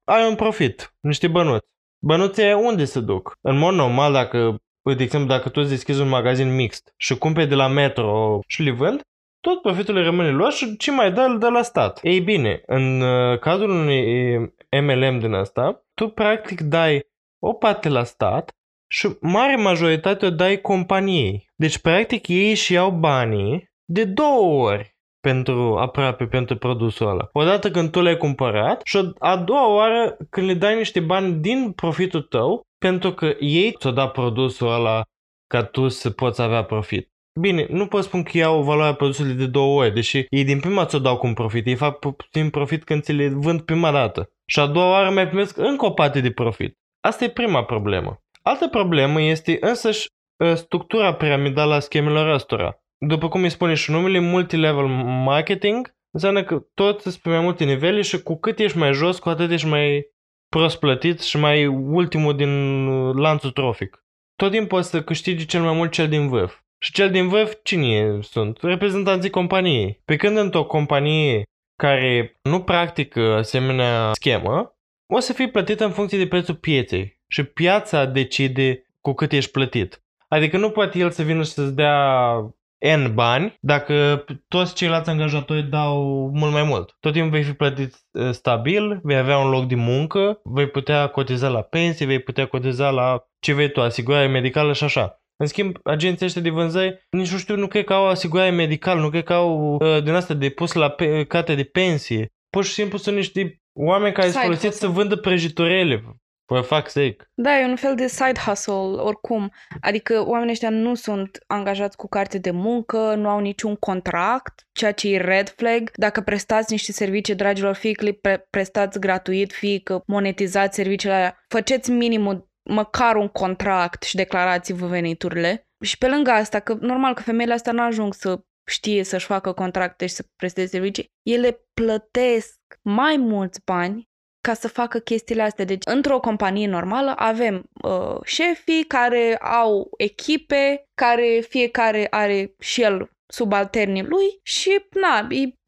ai 0.04 0.28
un 0.28 0.34
profit, 0.34 0.94
niște 1.00 1.28
bănuți. 1.28 1.66
Bănuții 2.04 2.52
unde 2.52 2.84
se 2.84 3.00
duc? 3.00 3.38
În 3.40 3.58
mod 3.58 3.74
normal, 3.74 4.12
dacă, 4.12 4.56
de 4.96 5.02
exemplu, 5.02 5.28
dacă 5.28 5.48
tu 5.48 5.60
îți 5.60 5.70
deschizi 5.70 6.00
un 6.00 6.08
magazin 6.08 6.54
mixt 6.54 6.92
și 6.96 7.18
cumperi 7.18 7.48
de 7.48 7.54
la 7.54 7.68
Metro 7.68 8.40
și 8.46 8.62
le 8.62 8.70
vând, 8.70 9.00
tot 9.46 9.62
profitul 9.62 10.02
rămâne 10.02 10.30
luat 10.30 10.52
și 10.52 10.76
ce 10.76 10.90
mai 10.90 11.12
dă, 11.12 11.20
îl 11.20 11.38
dă 11.38 11.48
la 11.48 11.62
stat. 11.62 12.00
Ei 12.02 12.20
bine, 12.20 12.62
în 12.66 13.00
uh, 13.00 13.38
cazul 13.38 13.70
unui 13.70 14.36
MLM 14.80 15.18
din 15.18 15.32
asta, 15.32 15.84
tu 15.94 16.08
practic 16.08 16.60
dai 16.60 17.06
o 17.38 17.52
parte 17.52 17.88
la 17.88 18.04
stat 18.04 18.50
și 18.86 19.08
mare 19.20 19.56
majoritate 19.56 20.26
o 20.26 20.30
dai 20.30 20.60
companiei. 20.60 21.50
Deci 21.56 21.78
practic 21.78 22.28
ei 22.28 22.54
și 22.54 22.72
iau 22.72 22.90
banii 22.90 23.70
de 23.84 24.04
două 24.04 24.70
ori 24.70 24.96
pentru 25.20 25.76
aproape 25.76 26.26
pentru 26.26 26.56
produsul 26.56 27.08
ăla. 27.08 27.28
Odată 27.32 27.70
când 27.70 27.90
tu 27.90 28.00
l-ai 28.00 28.16
cumpărat 28.16 28.80
și 28.84 29.12
a 29.18 29.36
doua 29.36 29.74
oară 29.74 30.16
când 30.30 30.46
le 30.46 30.54
dai 30.54 30.76
niște 30.76 31.00
bani 31.00 31.32
din 31.32 31.72
profitul 31.72 32.22
tău 32.22 32.62
pentru 32.78 33.12
că 33.12 33.36
ei 33.40 33.74
ți-o 33.78 33.90
dat 33.90 34.12
produsul 34.12 34.72
ăla 34.72 35.02
ca 35.46 35.64
tu 35.64 35.88
să 35.88 36.10
poți 36.10 36.42
avea 36.42 36.64
profit. 36.64 37.10
Bine, 37.40 37.66
nu 37.70 37.86
pot 37.86 38.04
spun 38.04 38.22
că 38.22 38.36
iau 38.36 38.62
valoarea 38.62 38.94
produsului 38.94 39.34
de 39.34 39.46
două 39.46 39.82
ori, 39.82 39.94
deși 39.94 40.26
ei 40.28 40.44
din 40.44 40.60
prima 40.60 40.84
ți-o 40.84 40.98
dau 40.98 41.16
cu 41.16 41.26
un 41.26 41.34
profit. 41.34 41.66
Ei 41.66 41.74
fac 41.74 41.98
puțin 41.98 42.50
profit 42.50 42.84
când 42.84 43.02
ți 43.02 43.12
le 43.12 43.28
vând 43.28 43.60
prima 43.60 43.90
dată. 43.90 44.30
Și 44.46 44.60
a 44.60 44.66
doua 44.66 44.90
oară 44.90 45.10
mai 45.10 45.28
primesc 45.28 45.56
încă 45.56 45.86
o 45.86 45.90
parte 45.90 46.20
de 46.20 46.30
profit. 46.30 46.78
Asta 47.00 47.24
e 47.24 47.30
prima 47.30 47.64
problemă. 47.64 48.20
Altă 48.42 48.68
problemă 48.68 49.20
este 49.20 49.56
însăși 49.60 50.06
ă, 50.44 50.54
structura 50.54 51.14
piramidală 51.14 51.74
a 51.74 51.78
schemelor 51.78 52.28
ăstora. 52.28 52.78
După 52.98 53.28
cum 53.28 53.42
îi 53.42 53.50
spune 53.50 53.74
și 53.74 53.90
numele, 53.90 54.18
multilevel 54.18 54.86
marketing 55.24 55.94
înseamnă 56.10 56.44
că 56.44 56.62
tot 56.74 57.00
sunt 57.00 57.14
pe 57.14 57.28
mai 57.28 57.40
multe 57.40 57.64
nivele 57.64 58.02
și 58.02 58.22
cu 58.22 58.38
cât 58.38 58.58
ești 58.58 58.78
mai 58.78 58.92
jos, 58.92 59.18
cu 59.18 59.28
atât 59.28 59.50
ești 59.50 59.66
mai 59.66 60.06
prost 60.48 60.78
plătit 60.78 61.20
și 61.20 61.36
mai 61.36 61.66
ultimul 61.66 62.36
din 62.36 62.86
lanțul 63.12 63.50
trofic. 63.50 64.04
Tot 64.36 64.50
timpul 64.50 64.68
poți 64.68 64.90
să 64.90 65.02
câștigi 65.02 65.46
cel 65.46 65.62
mai 65.62 65.74
mult 65.74 65.92
cel 65.92 66.08
din 66.08 66.28
vârf. 66.28 66.58
Și 66.78 66.92
cel 66.92 67.10
din 67.10 67.28
vârf, 67.28 67.52
cine 67.62 68.18
sunt? 68.20 68.58
Reprezentanții 68.62 69.30
companiei. 69.30 70.00
Pe 70.04 70.16
când 70.16 70.36
într-o 70.36 70.64
companie 70.64 71.42
care 71.76 72.38
nu 72.42 72.62
practică 72.62 73.34
asemenea 73.34 74.12
schemă, 74.12 74.76
o 75.06 75.18
să 75.18 75.32
fii 75.32 75.50
plătit 75.50 75.80
în 75.80 75.90
funcție 75.90 76.18
de 76.18 76.26
prețul 76.26 76.54
pieței. 76.54 77.20
Și 77.28 77.42
piața 77.42 78.04
decide 78.04 78.86
cu 79.00 79.12
cât 79.12 79.32
ești 79.32 79.50
plătit. 79.50 80.02
Adică 80.28 80.56
nu 80.56 80.70
poate 80.70 80.98
el 80.98 81.10
să 81.10 81.22
vină 81.22 81.42
și 81.42 81.50
să-ți 81.50 81.74
dea 81.74 82.36
N 82.78 83.14
bani 83.14 83.56
dacă 83.60 84.24
toți 84.48 84.74
ceilalți 84.74 85.10
angajatori 85.10 85.62
dau 85.62 86.30
mult 86.34 86.52
mai 86.52 86.62
mult. 86.62 86.96
Tot 87.00 87.12
timpul 87.12 87.30
vei 87.30 87.42
fi 87.42 87.52
plătit 87.52 87.94
ă, 88.14 88.30
stabil, 88.30 89.00
vei 89.02 89.16
avea 89.16 89.38
un 89.38 89.50
loc 89.50 89.66
de 89.66 89.74
muncă, 89.74 90.40
vei 90.44 90.66
putea 90.66 91.06
cotiza 91.06 91.48
la 91.48 91.62
pensie, 91.62 92.06
vei 92.06 92.18
putea 92.18 92.46
cotiza 92.46 92.90
la 92.90 93.26
ce 93.38 93.54
vei 93.54 93.70
tu, 93.70 93.80
asigurare 93.80 94.26
medicală 94.26 94.72
și 94.72 94.84
așa. 94.84 95.20
În 95.36 95.46
schimb, 95.46 95.76
agenții 95.82 96.26
ăștia 96.26 96.42
de 96.42 96.50
vânzări, 96.50 97.06
nici 97.10 97.32
nu 97.32 97.38
știu, 97.38 97.56
nu 97.56 97.66
cred 97.66 97.84
că 97.84 97.92
au 97.92 98.06
asigurare 98.06 98.50
medicală, 98.50 99.00
nu 99.00 99.10
cred 99.10 99.24
că 99.24 99.32
au 99.32 99.78
uh, 99.80 100.02
din 100.02 100.12
asta 100.12 100.34
de 100.34 100.50
pus 100.50 100.72
la 100.72 100.88
pe, 100.88 101.24
carte 101.24 101.54
de 101.54 101.64
pensie. 101.64 102.32
Pur 102.50 102.64
și 102.64 102.72
simplu 102.72 102.98
sunt 102.98 103.16
niște 103.16 103.60
oameni 103.72 104.14
care 104.14 104.30
sunt 104.30 104.42
folosiți 104.42 104.78
să 104.78 104.86
vândă 104.86 105.16
prăjiturele. 105.16 106.02
For 106.46 106.64
fuck's 106.64 106.90
sake. 106.90 107.16
Da, 107.34 107.58
e 107.60 107.64
un 107.64 107.76
fel 107.76 107.94
de 107.94 108.06
side 108.06 108.40
hustle, 108.46 108.74
oricum. 108.74 109.52
Adică 109.80 110.24
oamenii 110.26 110.52
ăștia 110.52 110.70
nu 110.70 110.94
sunt 110.94 111.38
angajați 111.46 111.96
cu 111.96 112.08
carte 112.08 112.38
de 112.38 112.50
muncă, 112.50 113.14
nu 113.14 113.28
au 113.28 113.38
niciun 113.38 113.74
contract, 113.76 114.66
ceea 114.72 114.92
ce 114.92 115.14
e 115.14 115.20
red 115.20 115.48
flag. 115.48 115.90
Dacă 115.94 116.20
prestați 116.20 116.72
niște 116.72 116.92
servicii, 116.92 117.34
dragilor, 117.34 117.74
fie 117.74 117.92
că 117.92 118.04
le 118.04 118.12
pre- 118.12 118.46
prestați 118.50 119.00
gratuit, 119.00 119.52
fie 119.52 119.80
că 119.80 120.02
monetizați 120.06 120.76
serviciile 120.76 121.14
alea, 121.14 121.44
faceți 121.48 121.90
minimul 121.90 122.48
măcar 122.66 123.16
un 123.16 123.28
contract 123.28 124.02
și 124.02 124.16
declarați-vă 124.16 124.86
veniturile. 124.86 125.62
Și 125.84 125.98
pe 125.98 126.08
lângă 126.08 126.30
asta, 126.30 126.60
că 126.60 126.76
normal 126.80 127.14
că 127.14 127.22
femeile 127.22 127.52
astea 127.52 127.72
nu 127.72 127.82
ajung 127.82 128.14
să 128.14 128.40
știe 128.70 129.04
să-și 129.04 129.26
facă 129.26 129.52
contracte 129.52 130.06
și 130.06 130.14
să 130.14 130.26
presteze 130.36 130.66
servicii, 130.66 131.06
ele 131.22 131.60
plătesc 131.74 132.58
mai 132.82 133.16
mulți 133.16 133.60
bani 133.64 134.08
ca 134.40 134.54
să 134.54 134.68
facă 134.68 134.98
chestiile 134.98 135.42
astea. 135.42 135.64
Deci, 135.64 135.82
într-o 135.84 136.20
companie 136.20 136.66
normală 136.66 137.12
avem 137.16 137.64
uh, 137.82 138.16
șefii 138.24 138.84
care 138.84 139.36
au 139.36 139.90
echipe, 139.96 140.84
care 140.94 141.44
fiecare 141.48 142.06
are 142.10 142.54
și 142.58 142.82
el 142.82 143.10
subalternii 143.26 144.02
lui 144.02 144.40
și, 144.42 144.86
na, 144.90 145.26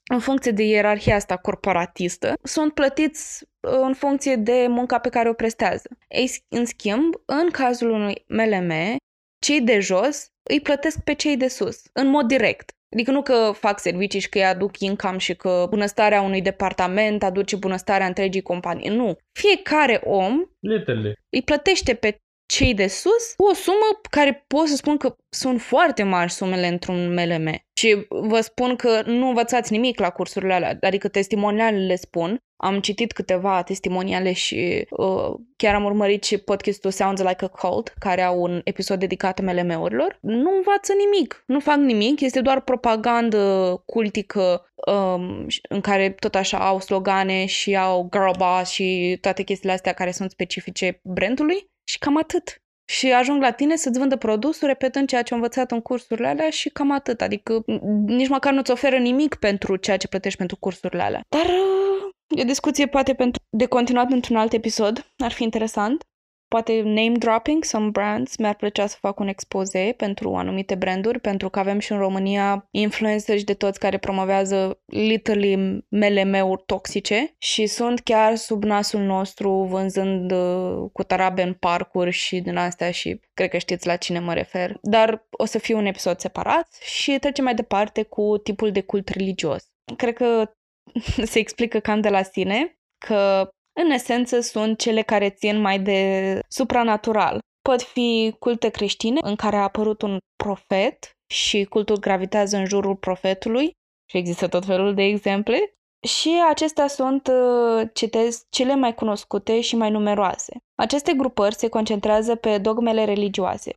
în 0.09 0.19
funcție 0.19 0.53
de 0.53 0.63
ierarhia 0.63 1.15
asta 1.15 1.37
corporatistă, 1.37 2.35
sunt 2.43 2.75
plătiți 2.75 3.45
uh, 3.61 3.79
în 3.81 3.95
funcție 3.95 4.37
de 4.37 4.67
munca 4.69 4.99
pe 4.99 5.09
care 5.09 5.29
o 5.29 5.33
prestează. 5.33 5.89
Ei, 6.09 6.31
în 6.49 6.65
schimb, 6.65 7.15
în 7.25 7.51
cazul 7.51 7.91
unui 7.91 8.25
MLM, 8.29 8.97
cei 9.39 9.61
de 9.61 9.81
jos 9.81 10.27
îi 10.51 10.61
plătesc 10.61 11.01
pe 11.01 11.13
cei 11.13 11.37
de 11.37 11.49
sus, 11.49 11.83
în 11.93 12.09
mod 12.09 12.27
direct. 12.27 12.73
Adică 12.93 13.11
nu 13.11 13.23
că 13.23 13.51
fac 13.55 13.79
servicii 13.79 14.21
și 14.21 14.29
că 14.29 14.39
îi 14.39 14.45
aduc 14.45 14.79
income 14.81 15.19
și 15.19 15.35
că 15.35 15.67
bunăstarea 15.69 16.21
unui 16.21 16.43
departament 16.43 17.23
aduce 17.23 17.57
bunăstarea 17.57 18.07
întregii 18.07 18.43
companii. 18.43 18.89
Nu. 18.89 19.17
Fiecare 19.33 20.01
om 20.05 20.45
Literally. 20.59 21.13
îi 21.29 21.43
plătește 21.43 21.95
pe 21.95 22.19
cei 22.49 22.75
de 22.75 22.87
sus 22.87 23.35
cu 23.37 23.45
o 23.45 23.55
sumă 23.55 24.01
care 24.11 24.45
pot 24.47 24.67
să 24.67 24.77
spun 24.77 24.97
că 24.97 25.17
sunt 25.29 25.61
foarte 25.61 26.03
mari 26.03 26.31
sumele 26.31 26.67
într-un 26.67 27.15
MLM. 27.15 27.63
Și 27.79 28.07
vă 28.09 28.41
spun 28.41 28.77
că 28.77 29.03
nu 29.07 29.29
învățați 29.29 29.73
nimic 29.73 30.01
la 30.01 30.11
cursurile 30.11 30.55
alea, 30.55 30.79
adică 30.81 31.09
testimonialele 31.09 31.97
spun. 31.97 32.39
Am 32.57 32.81
citit 32.81 33.13
câteva 33.13 33.63
testimoniale 33.63 34.33
și 34.33 34.87
uh, 34.91 35.35
chiar 35.57 35.75
am 35.75 35.85
urmărit 35.85 36.25
și 36.25 36.39
podcastul 36.39 36.91
Sounds 36.91 37.21
Like 37.21 37.45
a 37.45 37.49
Cult, 37.49 37.95
care 37.99 38.23
au 38.23 38.43
un 38.43 38.61
episod 38.65 38.99
dedicat 38.99 39.41
MLM-urilor. 39.41 40.19
Nu 40.21 40.57
învață 40.57 40.93
nimic, 40.93 41.43
nu 41.47 41.61
fac 41.61 41.77
nimic, 41.77 42.21
este 42.21 42.41
doar 42.41 42.61
propagandă 42.61 43.83
cultică 43.87 44.71
um, 44.87 45.47
în 45.69 45.81
care 45.81 46.11
tot 46.11 46.35
așa 46.35 46.59
au 46.59 46.81
slogane 46.81 47.47
și 47.47 47.77
au 47.77 48.09
girl 48.13 48.31
boss 48.39 48.71
și 48.71 49.19
toate 49.21 49.43
chestiile 49.43 49.75
astea 49.75 49.93
care 49.93 50.11
sunt 50.11 50.31
specifice 50.31 51.01
brandului 51.03 51.71
și 51.89 51.99
cam 51.99 52.17
atât. 52.17 52.63
Și 52.85 53.13
ajung 53.13 53.43
la 53.43 53.51
tine 53.51 53.77
să-ți 53.77 53.99
vândă 53.99 54.17
produsul 54.17 54.69
repetând 54.69 55.09
ceea 55.09 55.23
ce 55.23 55.35
am 55.35 55.41
învățat 55.41 55.71
în 55.71 55.81
cursurile 55.81 56.29
alea 56.29 56.51
și 56.51 56.69
cam 56.69 56.91
atât. 56.91 57.21
Adică 57.21 57.65
nici 58.07 58.29
măcar 58.29 58.53
nu-ți 58.53 58.71
oferă 58.71 58.97
nimic 58.97 59.35
pentru 59.35 59.77
ceea 59.77 59.97
ce 59.97 60.09
plătești 60.09 60.39
pentru 60.39 60.57
cursurile 60.57 61.03
alea. 61.03 61.21
Dar 61.29 61.45
uh, 61.45 62.39
e 62.39 62.43
o 62.43 62.45
discuție 62.45 62.87
poate 62.87 63.15
pentru 63.15 63.43
de 63.51 63.67
continuat 63.67 64.11
într-un 64.11 64.37
alt 64.37 64.53
episod. 64.53 65.13
Ar 65.19 65.33
fi 65.33 65.43
interesant 65.43 66.05
poate 66.49 66.81
name 66.81 67.13
dropping 67.19 67.65
some 67.65 67.89
brands, 67.89 68.37
mi-ar 68.37 68.55
plăcea 68.55 68.87
să 68.87 68.97
fac 69.01 69.21
un 69.21 69.29
expose 69.29 69.95
pentru 69.97 70.35
anumite 70.35 70.75
branduri, 70.75 71.21
pentru 71.21 71.49
că 71.49 71.59
avem 71.59 71.79
și 71.79 71.93
în 71.93 71.99
România 71.99 72.69
influenceri 72.71 73.43
de 73.43 73.55
toți 73.55 73.79
care 73.79 73.99
promovează 73.99 74.81
literally 74.87 75.85
MLM-uri 75.89 76.63
toxice 76.67 77.35
și 77.39 77.67
sunt 77.67 78.01
chiar 78.01 78.37
sub 78.37 78.65
nasul 78.65 79.01
nostru 79.01 79.51
vânzând 79.51 80.33
uh, 80.33 80.91
cu 80.93 81.03
tarabe 81.03 81.43
în 81.43 81.53
parcuri 81.53 82.11
și 82.11 82.41
din 82.41 82.57
astea 82.57 82.91
și 82.91 83.21
cred 83.35 83.51
că 83.51 83.59
știți 83.59 83.87
la 83.87 83.97
cine 83.97 84.19
mă 84.19 84.35
refer. 84.35 84.79
Dar 84.83 85.27
o 85.31 85.45
să 85.45 85.59
fie 85.59 85.75
un 85.75 85.87
episod 85.87 86.19
separat 86.19 86.69
și 86.81 87.19
trecem 87.19 87.45
mai 87.45 87.55
departe 87.55 88.03
cu 88.03 88.39
tipul 88.43 88.71
de 88.71 88.81
cult 88.81 89.09
religios. 89.09 89.65
Cred 89.97 90.15
că 90.15 90.51
se 91.33 91.39
explică 91.39 91.79
cam 91.79 92.01
de 92.01 92.09
la 92.09 92.23
sine 92.23 92.79
că 93.07 93.49
în 93.83 93.91
esență 93.91 94.41
sunt 94.41 94.79
cele 94.79 95.03
care 95.03 95.31
țin 95.31 95.61
mai 95.61 95.79
de 95.81 96.41
supranatural. 96.49 97.39
Pot 97.63 97.83
fi 97.83 98.37
culte 98.39 98.69
creștine 98.69 99.21
în 99.23 99.37
care 99.37 99.57
a 99.57 99.63
apărut 99.63 100.03
un 100.03 100.19
profet 100.37 101.11
și 101.31 101.65
cultul 101.65 101.97
gravitează 101.99 102.57
în 102.57 102.65
jurul 102.65 102.97
profetului 102.97 103.73
și 104.11 104.17
există 104.17 104.49
tot 104.49 104.65
felul 104.65 104.95
de 104.95 105.03
exemple. 105.03 105.73
Și 106.07 106.43
acestea 106.49 106.87
sunt, 106.87 107.27
uh, 107.29 107.89
citez, 107.93 108.43
cele 108.51 108.75
mai 108.75 108.95
cunoscute 108.95 109.61
și 109.61 109.77
mai 109.77 109.91
numeroase. 109.91 110.57
Aceste 110.75 111.13
grupări 111.13 111.55
se 111.55 111.69
concentrează 111.69 112.35
pe 112.35 112.59
dogmele 112.59 113.05
religioase. 113.05 113.73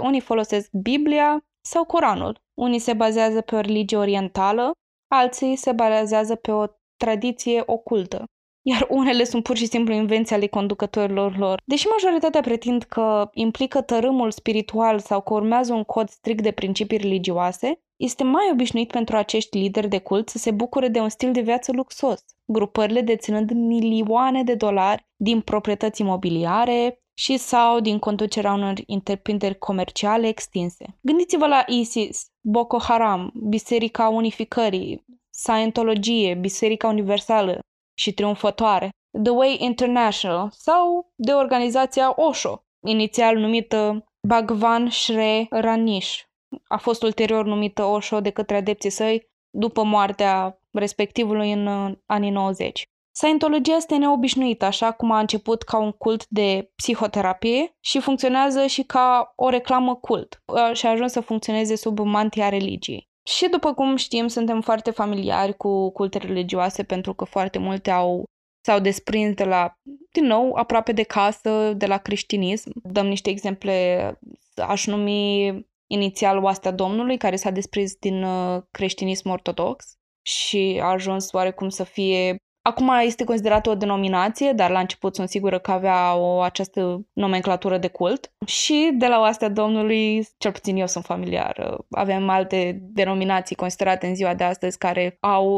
Unii 0.00 0.20
folosesc 0.20 0.68
Biblia 0.72 1.38
sau 1.68 1.84
Coranul. 1.84 2.38
Unii 2.58 2.78
se 2.78 2.92
bazează 2.92 3.40
pe 3.40 3.54
o 3.54 3.60
religie 3.60 3.96
orientală, 3.96 4.72
alții 5.14 5.56
se 5.56 5.72
bazează 5.72 6.34
pe 6.34 6.52
o 6.52 6.64
tradiție 6.96 7.62
ocultă 7.66 8.24
iar 8.70 8.86
unele 8.88 9.24
sunt 9.24 9.42
pur 9.42 9.56
și 9.56 9.66
simplu 9.66 9.94
invenții 9.94 10.34
ale 10.34 10.46
conducătorilor 10.46 11.36
lor. 11.36 11.62
Deși 11.64 11.86
majoritatea 11.86 12.40
pretind 12.40 12.82
că 12.82 13.30
implică 13.32 13.80
tărâmul 13.80 14.30
spiritual 14.30 14.98
sau 14.98 15.20
că 15.20 15.34
urmează 15.34 15.72
un 15.72 15.84
cod 15.84 16.08
strict 16.08 16.42
de 16.42 16.50
principii 16.50 16.98
religioase, 16.98 17.80
este 17.96 18.24
mai 18.24 18.48
obișnuit 18.52 18.90
pentru 18.90 19.16
acești 19.16 19.58
lideri 19.58 19.88
de 19.88 19.98
cult 19.98 20.28
să 20.28 20.38
se 20.38 20.50
bucure 20.50 20.88
de 20.88 21.00
un 21.00 21.08
stil 21.08 21.32
de 21.32 21.40
viață 21.40 21.72
luxos, 21.72 22.24
grupările 22.44 23.00
deținând 23.00 23.50
milioane 23.50 24.42
de 24.42 24.54
dolari 24.54 25.06
din 25.16 25.40
proprietăți 25.40 26.00
imobiliare 26.00 27.02
și 27.14 27.36
sau 27.36 27.80
din 27.80 27.98
conducerea 27.98 28.52
unor 28.52 28.74
întreprinderi 28.86 29.58
comerciale 29.58 30.28
extinse. 30.28 30.98
Gândiți-vă 31.00 31.46
la 31.46 31.64
ISIS, 31.66 32.26
Boko 32.40 32.78
Haram, 32.78 33.32
Biserica 33.48 34.08
Unificării, 34.08 35.04
Scientologie, 35.30 36.34
Biserica 36.34 36.88
Universală, 36.88 37.58
și 38.00 38.12
triumfătoare, 38.12 38.88
The 39.22 39.32
Way 39.32 39.56
International 39.60 40.48
sau 40.52 41.12
de 41.14 41.32
organizația 41.32 42.12
Osho, 42.16 42.64
inițial 42.86 43.36
numită 43.36 44.04
Bhagwan 44.28 44.90
Shre 44.90 45.46
Ranish. 45.50 46.20
A 46.68 46.76
fost 46.76 47.02
ulterior 47.02 47.44
numită 47.44 47.84
Osho 47.84 48.20
de 48.20 48.30
către 48.30 48.56
adepții 48.56 48.90
săi 48.90 49.28
după 49.50 49.82
moartea 49.82 50.60
respectivului 50.70 51.52
în 51.52 51.66
uh, 51.66 51.92
anii 52.06 52.30
90. 52.30 52.84
Scientologia 53.16 53.76
este 53.76 53.96
neobișnuită, 53.96 54.64
așa 54.64 54.92
cum 54.92 55.10
a 55.10 55.18
început 55.18 55.62
ca 55.62 55.78
un 55.78 55.92
cult 55.92 56.26
de 56.28 56.70
psihoterapie 56.76 57.76
și 57.80 58.00
funcționează 58.00 58.66
și 58.66 58.82
ca 58.82 59.32
o 59.36 59.48
reclamă 59.48 59.94
cult 59.94 60.42
uh, 60.46 60.76
și 60.76 60.86
a 60.86 60.90
ajuns 60.90 61.12
să 61.12 61.20
funcționeze 61.20 61.76
sub 61.76 61.98
mantia 61.98 62.48
religiei. 62.48 63.09
Și 63.22 63.48
după 63.48 63.74
cum 63.74 63.96
știm, 63.96 64.26
suntem 64.26 64.60
foarte 64.60 64.90
familiari 64.90 65.56
cu 65.56 65.90
culte 65.90 66.18
religioase 66.18 66.82
pentru 66.82 67.14
că 67.14 67.24
foarte 67.24 67.58
multe 67.58 67.90
au 67.90 68.24
s-au 68.60 68.80
desprins 68.80 69.34
de 69.34 69.44
la, 69.44 69.72
din 70.12 70.24
nou, 70.24 70.52
aproape 70.52 70.92
de 70.92 71.02
casă, 71.02 71.72
de 71.76 71.86
la 71.86 71.98
creștinism. 71.98 72.70
Dăm 72.82 73.06
niște 73.06 73.30
exemple, 73.30 74.18
aș 74.56 74.86
numi 74.86 75.48
inițial 75.86 76.42
Oastea 76.44 76.70
Domnului, 76.70 77.16
care 77.16 77.36
s-a 77.36 77.50
desprins 77.50 77.94
din 77.94 78.22
uh, 78.22 78.62
creștinism 78.70 79.28
ortodox 79.28 79.94
și 80.22 80.78
a 80.82 80.86
ajuns 80.86 81.32
oarecum 81.32 81.68
să 81.68 81.84
fie 81.84 82.36
Acum 82.62 82.90
este 83.02 83.24
considerată 83.24 83.70
o 83.70 83.74
denominație, 83.74 84.52
dar 84.52 84.70
la 84.70 84.80
început 84.80 85.14
sunt 85.14 85.28
sigură 85.28 85.58
că 85.58 85.70
avea 85.70 86.16
o 86.16 86.40
această 86.40 87.06
nomenclatură 87.12 87.78
de 87.78 87.88
cult. 87.88 88.32
Și 88.46 88.90
de 88.98 89.06
la 89.06 89.16
astea 89.16 89.48
Domnului, 89.48 90.26
cel 90.38 90.52
puțin 90.52 90.76
eu 90.76 90.86
sunt 90.86 91.04
familiar. 91.04 91.76
Avem 91.90 92.28
alte 92.28 92.78
denominații 92.80 93.56
considerate 93.56 94.06
în 94.06 94.14
ziua 94.14 94.34
de 94.34 94.44
astăzi 94.44 94.78
care 94.78 95.16
au, 95.20 95.48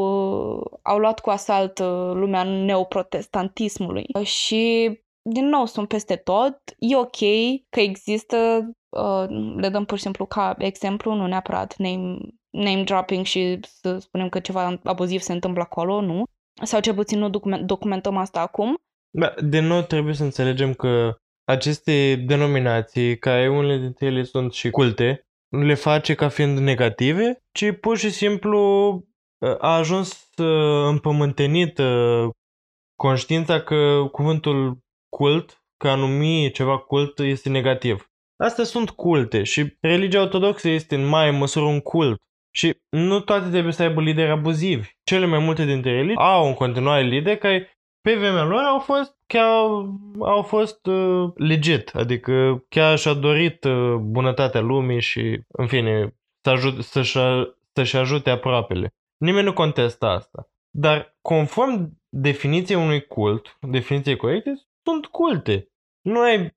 au 0.81 0.97
luat 0.97 1.19
cu 1.19 1.29
asalt 1.29 1.79
lumea 2.13 2.43
neoprotestantismului. 2.43 4.05
Și 4.23 4.91
din 5.29 5.45
nou 5.45 5.65
sunt 5.65 5.87
peste 5.87 6.15
tot. 6.15 6.57
E 6.77 6.95
ok 6.95 7.17
că 7.69 7.79
există, 7.79 8.69
le 9.55 9.69
dăm 9.69 9.85
pur 9.85 9.97
și 9.97 10.03
simplu 10.03 10.25
ca 10.25 10.55
exemplu, 10.57 11.13
nu 11.13 11.27
neapărat 11.27 11.75
name, 11.77 12.17
name 12.49 12.83
dropping 12.83 13.25
și 13.25 13.59
să 13.61 13.97
spunem 13.97 14.29
că 14.29 14.39
ceva 14.39 14.79
abuziv 14.83 15.19
se 15.21 15.33
întâmplă 15.33 15.61
acolo, 15.61 16.01
nu. 16.01 16.23
Sau 16.61 16.79
cel 16.79 16.93
puțin 16.93 17.19
nu 17.19 17.29
document, 17.29 17.65
documentăm 17.67 18.17
asta 18.17 18.39
acum. 18.39 18.77
Da, 19.09 19.33
de 19.41 19.59
nou 19.59 19.81
trebuie 19.81 20.13
să 20.13 20.23
înțelegem 20.23 20.73
că 20.73 21.17
aceste 21.43 22.15
denominații, 22.15 23.17
care 23.17 23.49
unele 23.49 23.77
dintre 23.77 24.05
ele 24.05 24.23
sunt 24.23 24.53
și 24.53 24.69
culte, 24.69 25.27
nu 25.47 25.63
le 25.63 25.73
face 25.73 26.13
ca 26.15 26.27
fiind 26.27 26.57
negative, 26.57 27.43
ci 27.51 27.71
pur 27.79 27.97
și 27.97 28.09
simplu 28.09 28.59
ă, 29.41 29.57
a 29.59 29.75
ajuns 29.75 30.29
împământenit 30.87 31.79
conștiința 32.95 33.61
că 33.61 34.07
cuvântul 34.11 34.77
cult, 35.09 35.63
că 35.77 35.89
a 35.89 35.95
numi 35.95 36.51
ceva 36.51 36.77
cult, 36.77 37.19
este 37.19 37.49
negativ. 37.49 38.11
Astea 38.43 38.63
sunt 38.63 38.89
culte 38.89 39.43
și 39.43 39.77
religia 39.81 40.21
ortodoxă 40.21 40.69
este 40.69 40.95
în 40.95 41.05
mai 41.05 41.31
măsură 41.31 41.65
un 41.65 41.79
cult. 41.79 42.21
Și 42.55 42.77
nu 42.89 43.19
toate 43.19 43.49
trebuie 43.49 43.73
să 43.73 43.83
aibă 43.83 44.01
lideri 44.01 44.31
abuzivi. 44.31 44.89
Cele 45.03 45.25
mai 45.25 45.39
multe 45.39 45.65
dintre 45.65 45.91
ele 45.91 46.13
au 46.15 46.47
în 46.47 46.53
continuare 46.53 47.03
lideri 47.03 47.37
care 47.37 47.77
pe 48.01 48.15
vremea 48.15 48.43
lor 48.43 48.61
au 48.61 48.79
fost 48.79 49.17
chiar 49.27 49.49
au 50.19 50.41
fost 50.41 50.85
uh, 50.85 51.31
legit, 51.35 51.89
adică 51.95 52.63
chiar 52.69 52.97
și-a 52.97 53.13
dorit 53.13 53.63
uh, 53.63 53.95
bunătatea 53.95 54.61
lumii 54.61 55.01
și, 55.01 55.39
în 55.47 55.67
fine, 55.67 56.15
să 56.41 56.49
ajut, 56.49 56.83
să-și, 56.83 57.17
să-și 57.73 57.95
ajute 57.95 58.29
aproapele. 58.29 58.93
Nimeni 59.17 59.45
nu 59.45 59.53
contestă 59.53 60.05
asta. 60.05 60.49
Dar, 60.69 61.17
conform 61.21 62.01
definiției 62.09 62.77
unui 62.77 63.05
cult, 63.05 63.57
definiției 63.59 64.15
corecte, 64.15 64.53
sunt 64.83 65.05
culte. 65.05 65.67
Nu, 66.01 66.19
ai, 66.19 66.55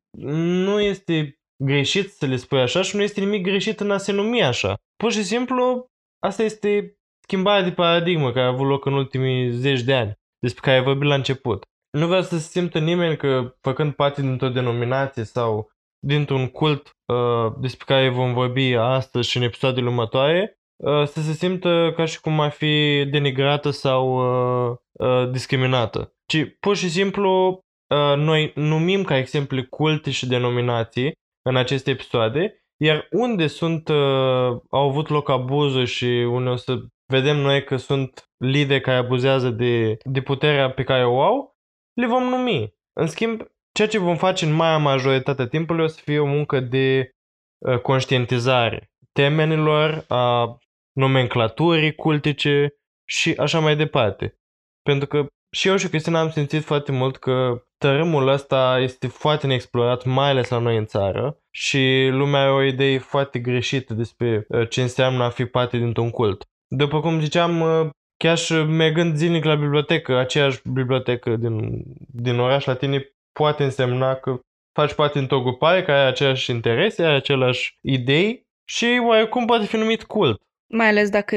nu 0.65 0.81
este 0.81 1.39
greșit 1.65 2.13
să 2.13 2.27
le 2.27 2.37
spui 2.37 2.61
așa 2.61 2.83
și 2.83 2.97
nu 2.97 3.03
este 3.03 3.21
nimic 3.21 3.43
greșit 3.43 3.81
în 3.81 3.91
a 3.91 3.97
se 3.97 4.13
numi 4.13 4.43
așa. 4.43 4.75
Pur 4.97 5.13
și 5.13 5.23
simplu, 5.23 5.87
asta 6.23 6.43
este 6.43 6.97
schimbarea 7.23 7.63
de 7.63 7.73
paradigmă 7.73 8.33
care 8.33 8.47
a 8.47 8.49
avut 8.49 8.67
loc 8.67 8.87
în 8.87 8.93
ultimii 8.93 9.51
zeci 9.51 9.83
de 9.83 9.95
ani, 9.95 10.13
despre 10.39 10.61
care 10.65 10.77
ai 10.77 10.83
vorbit 10.83 11.09
la 11.09 11.15
început. 11.15 11.65
Nu 11.91 12.07
vreau 12.07 12.23
să 12.23 12.39
se 12.39 12.49
simtă 12.49 12.79
nimeni 12.79 13.17
că, 13.17 13.55
făcând 13.61 13.93
parte 13.93 14.21
dintr-o 14.21 14.49
denominație 14.49 15.25
sau 15.25 15.71
dintr-un 15.99 16.49
cult 16.49 16.91
uh, 17.07 17.53
despre 17.61 17.85
care 17.95 18.09
vom 18.09 18.33
vorbi 18.33 18.75
astăzi 18.75 19.29
și 19.29 19.37
în 19.37 19.43
episoadele 19.43 19.87
următoare, 19.87 20.59
uh, 20.77 21.07
să 21.07 21.21
se 21.21 21.33
simtă 21.33 21.93
ca 21.97 22.05
și 22.05 22.21
cum 22.21 22.41
ar 22.41 22.51
fi 22.51 23.05
denigrată 23.11 23.71
sau 23.71 24.17
uh, 24.17 24.77
uh, 24.93 25.31
discriminată. 25.31 26.15
Ci 26.27 26.57
pur 26.61 26.77
și 26.77 26.91
simplu 26.91 27.61
uh, 27.89 28.17
noi 28.17 28.53
numim 28.55 29.03
ca 29.03 29.17
exemple 29.17 29.63
culte 29.63 30.11
și 30.11 30.27
denominații 30.27 31.13
în 31.49 31.57
aceste 31.57 31.91
episoade, 31.91 32.65
iar 32.77 33.07
unde 33.11 33.47
sunt, 33.47 33.89
uh, 33.89 34.61
au 34.71 34.89
avut 34.89 35.09
loc 35.09 35.29
abuzuri 35.29 35.87
și 35.87 36.05
unde 36.31 36.51
o 36.51 36.57
să 36.57 36.79
vedem 37.13 37.37
noi 37.37 37.65
că 37.65 37.77
sunt 37.77 38.31
lideri 38.37 38.81
care 38.81 38.97
abuzează 38.97 39.51
de, 39.51 39.97
de 40.05 40.21
puterea 40.21 40.71
pe 40.71 40.85
care 40.85 41.05
o 41.05 41.23
au, 41.23 41.57
le 42.01 42.07
vom 42.07 42.23
numi. 42.23 42.75
În 42.93 43.07
schimb, 43.07 43.43
ceea 43.73 43.89
ce 43.89 43.99
vom 43.99 44.17
face 44.17 44.45
în 44.45 44.53
marea 44.53 44.79
majoritatea 44.79 45.47
timpului 45.47 45.85
o 45.85 45.87
să 45.87 46.01
fie 46.05 46.19
o 46.19 46.27
muncă 46.27 46.61
de 46.61 47.11
uh, 47.59 47.81
conștientizare 47.81 48.91
temenilor, 49.13 50.05
a 50.09 50.57
nomenclaturii 50.93 51.95
cultice 51.95 52.75
și 53.09 53.35
așa 53.39 53.61
mai 53.61 53.77
departe. 53.77 54.39
Pentru 54.83 55.09
că 55.09 55.27
și 55.51 55.69
eu 55.69 55.77
și 55.77 55.89
Cristina 55.89 56.21
am 56.21 56.31
simțit 56.31 56.65
foarte 56.65 56.93
mult 56.93 57.17
că 57.17 57.63
tărâmul 57.79 58.29
ăsta 58.29 58.79
este 58.81 59.07
foarte 59.07 59.47
neexplorat, 59.47 60.05
mai 60.05 60.29
ales 60.29 60.49
la 60.49 60.59
noi 60.59 60.77
în 60.77 60.85
țară 60.87 61.39
și 61.51 62.09
lumea 62.11 62.41
are 62.41 62.51
o 62.51 62.63
idee 62.63 62.99
foarte 62.99 63.39
greșită 63.39 63.95
despre 63.95 64.47
uh, 64.49 64.69
ce 64.69 64.83
înseamnă 64.83 65.25
a 65.25 65.31
fi 65.31 65.45
parte 65.45 65.77
dintr-un 65.77 66.11
cult. 66.11 66.45
După 66.69 67.01
cum 67.01 67.21
ziceam, 67.21 67.61
uh, 67.61 67.89
chiar 68.17 68.37
și 68.37 68.53
mergând 68.53 69.17
zilnic 69.17 69.45
la 69.45 69.55
bibliotecă, 69.55 70.19
aceeași 70.19 70.61
bibliotecă 70.69 71.37
din, 71.37 71.83
din 72.13 72.39
oraș 72.39 72.65
la 72.65 72.75
tine 72.75 73.11
poate 73.33 73.65
însemna 73.65 74.15
că 74.15 74.39
faci 74.73 74.95
parte 74.95 75.19
dintr-o 75.19 75.43
grupare 75.43 75.83
care 75.83 75.99
are 75.99 76.09
aceleași 76.09 76.51
interese, 76.51 77.03
are 77.03 77.17
aceleași 77.17 77.79
idei 77.81 78.47
și 78.65 79.01
oarecum 79.07 79.47
poate 79.47 79.65
fi 79.65 79.77
numit 79.77 80.03
cult. 80.03 80.41
Mai 80.67 80.89
ales 80.89 81.11
dacă 81.11 81.37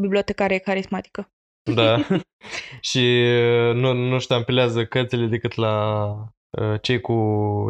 bibliotecarea 0.00 0.56
e 0.56 0.58
carismatică. 0.58 1.31
Da. 1.62 1.96
și 2.90 3.24
uh, 3.68 3.74
nu, 3.74 3.92
nu 3.92 4.18
ștampilează 4.18 4.84
cărțile 4.84 5.26
decât 5.26 5.54
la 5.54 6.06
uh, 6.50 6.80
cei 6.80 7.00
cu 7.00 7.14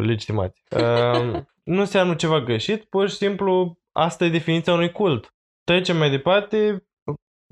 legitimație. 0.01 0.63
Uh, 0.77 1.43
nu 1.65 1.81
înseamnă 1.81 2.15
ceva 2.15 2.41
greșit, 2.41 2.85
pur 2.85 3.09
și 3.09 3.17
simplu 3.17 3.79
asta 3.93 4.25
e 4.25 4.29
definiția 4.29 4.73
unui 4.73 4.93
cult. 4.93 5.35
Trecem 5.65 5.97
mai 5.97 6.11
departe 6.11 6.87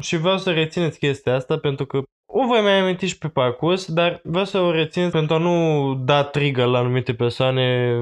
și 0.03 0.17
vreau 0.17 0.39
să 0.39 0.53
rețineți 0.53 0.99
chestia 0.99 1.35
asta 1.35 1.59
pentru 1.59 1.87
că 1.87 2.03
o 2.33 2.47
voi 2.47 2.61
mai 2.61 2.81
aminti 2.81 3.07
și 3.07 3.19
pe 3.19 3.29
parcurs, 3.29 3.93
dar 3.93 4.21
vreau 4.25 4.45
să 4.45 4.59
o 4.59 4.71
rețin 4.71 5.11
pentru 5.11 5.35
a 5.35 5.39
nu 5.39 5.95
da 5.95 6.25
trigger 6.25 6.67
la 6.67 6.79
anumite 6.79 7.15
persoane 7.15 7.97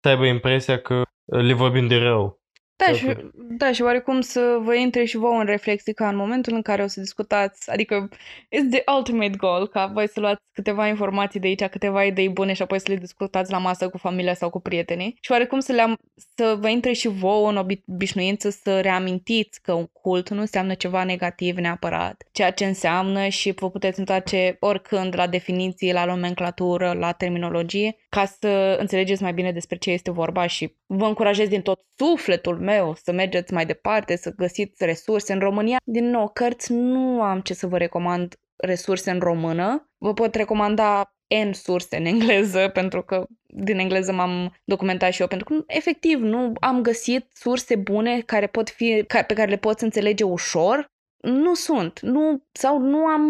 să 0.00 0.08
aibă 0.08 0.26
impresia 0.26 0.80
că 0.80 1.02
le 1.24 1.52
vorbim 1.52 1.86
de 1.86 1.96
rău. 1.96 2.42
Da 2.76 2.92
și, 2.92 3.16
da, 3.34 3.72
și 3.72 3.82
oarecum 3.82 4.20
să 4.20 4.58
vă 4.62 4.74
intre 4.74 5.04
și 5.04 5.16
vouă 5.16 5.38
în 5.38 5.46
reflexii 5.46 5.94
ca 5.94 6.08
în 6.08 6.16
momentul 6.16 6.54
în 6.54 6.62
care 6.62 6.82
o 6.82 6.86
să 6.86 7.00
discutați, 7.00 7.70
adică 7.70 8.08
it's 8.56 8.70
the 8.70 8.82
ultimate 8.96 9.36
goal, 9.36 9.68
ca 9.68 9.86
voi 9.86 10.08
să 10.08 10.20
luați 10.20 10.42
câteva 10.52 10.88
informații 10.88 11.40
de 11.40 11.46
aici, 11.46 11.64
câteva 11.64 12.04
idei 12.04 12.28
bune 12.28 12.52
și 12.52 12.62
apoi 12.62 12.80
să 12.80 12.86
le 12.88 12.96
discutați 12.96 13.50
la 13.50 13.58
masă 13.58 13.88
cu 13.88 13.98
familia 13.98 14.34
sau 14.34 14.50
cu 14.50 14.60
prietenii. 14.60 15.18
Și 15.20 15.30
oarecum 15.30 15.60
să, 15.60 15.72
le 15.72 15.94
să 16.36 16.56
vă 16.60 16.68
intre 16.68 16.92
și 16.92 17.08
vouă 17.08 17.50
în 17.50 17.56
obișnuință 17.86 18.50
să 18.50 18.80
reamintiți 18.80 19.62
că 19.62 19.72
un 19.72 19.86
cult 19.92 20.30
nu 20.30 20.40
înseamnă 20.40 20.74
ceva 20.74 21.04
negativ 21.04 21.56
neapărat, 21.56 22.24
ceea 22.32 22.50
ce 22.52 22.64
înseamnă 22.64 23.28
și 23.28 23.52
vă 23.52 23.70
puteți 23.70 23.98
întoarce 23.98 24.56
oricând 24.60 25.16
la 25.16 25.26
definiții, 25.26 25.92
la 25.92 26.04
nomenclatură, 26.04 26.92
la 26.92 27.12
terminologie, 27.12 27.96
ca 28.08 28.24
să 28.24 28.76
înțelegeți 28.80 29.22
mai 29.22 29.32
bine 29.32 29.52
despre 29.52 29.76
ce 29.76 29.90
este 29.90 30.10
vorba 30.10 30.46
și 30.46 30.76
vă 30.96 31.04
încurajez 31.04 31.48
din 31.48 31.62
tot 31.62 31.80
sufletul 31.96 32.58
meu 32.58 32.94
să 33.02 33.12
mergeți 33.12 33.52
mai 33.52 33.66
departe, 33.66 34.16
să 34.16 34.32
găsiți 34.36 34.84
resurse. 34.84 35.32
În 35.32 35.38
România, 35.38 35.76
din 35.84 36.10
nou, 36.10 36.28
cărți 36.28 36.72
nu 36.72 37.22
am 37.22 37.40
ce 37.40 37.54
să 37.54 37.66
vă 37.66 37.78
recomand 37.78 38.34
resurse 38.56 39.10
în 39.10 39.18
română. 39.18 39.90
Vă 39.98 40.12
pot 40.12 40.34
recomanda 40.34 41.14
N 41.42 41.52
surse 41.52 41.96
în 41.96 42.04
engleză, 42.04 42.68
pentru 42.78 43.02
că 43.02 43.26
din 43.46 43.78
engleză 43.78 44.12
m-am 44.12 44.56
documentat 44.64 45.12
și 45.12 45.20
eu, 45.20 45.26
pentru 45.26 45.46
că 45.46 45.62
efectiv 45.66 46.18
nu 46.18 46.52
am 46.60 46.82
găsit 46.82 47.26
surse 47.32 47.76
bune 47.76 48.20
care 48.20 48.46
pot 48.46 48.70
fi, 48.70 49.04
pe 49.26 49.34
care 49.34 49.50
le 49.50 49.56
poți 49.56 49.84
înțelege 49.84 50.24
ușor. 50.24 50.92
Nu 51.20 51.54
sunt, 51.54 52.00
nu, 52.00 52.44
sau 52.52 52.78
nu 52.78 53.06
am, 53.06 53.22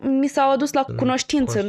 mi 0.00 0.28
s-au 0.28 0.50
adus 0.50 0.72
la 0.72 0.84
cunoștință. 0.96 1.68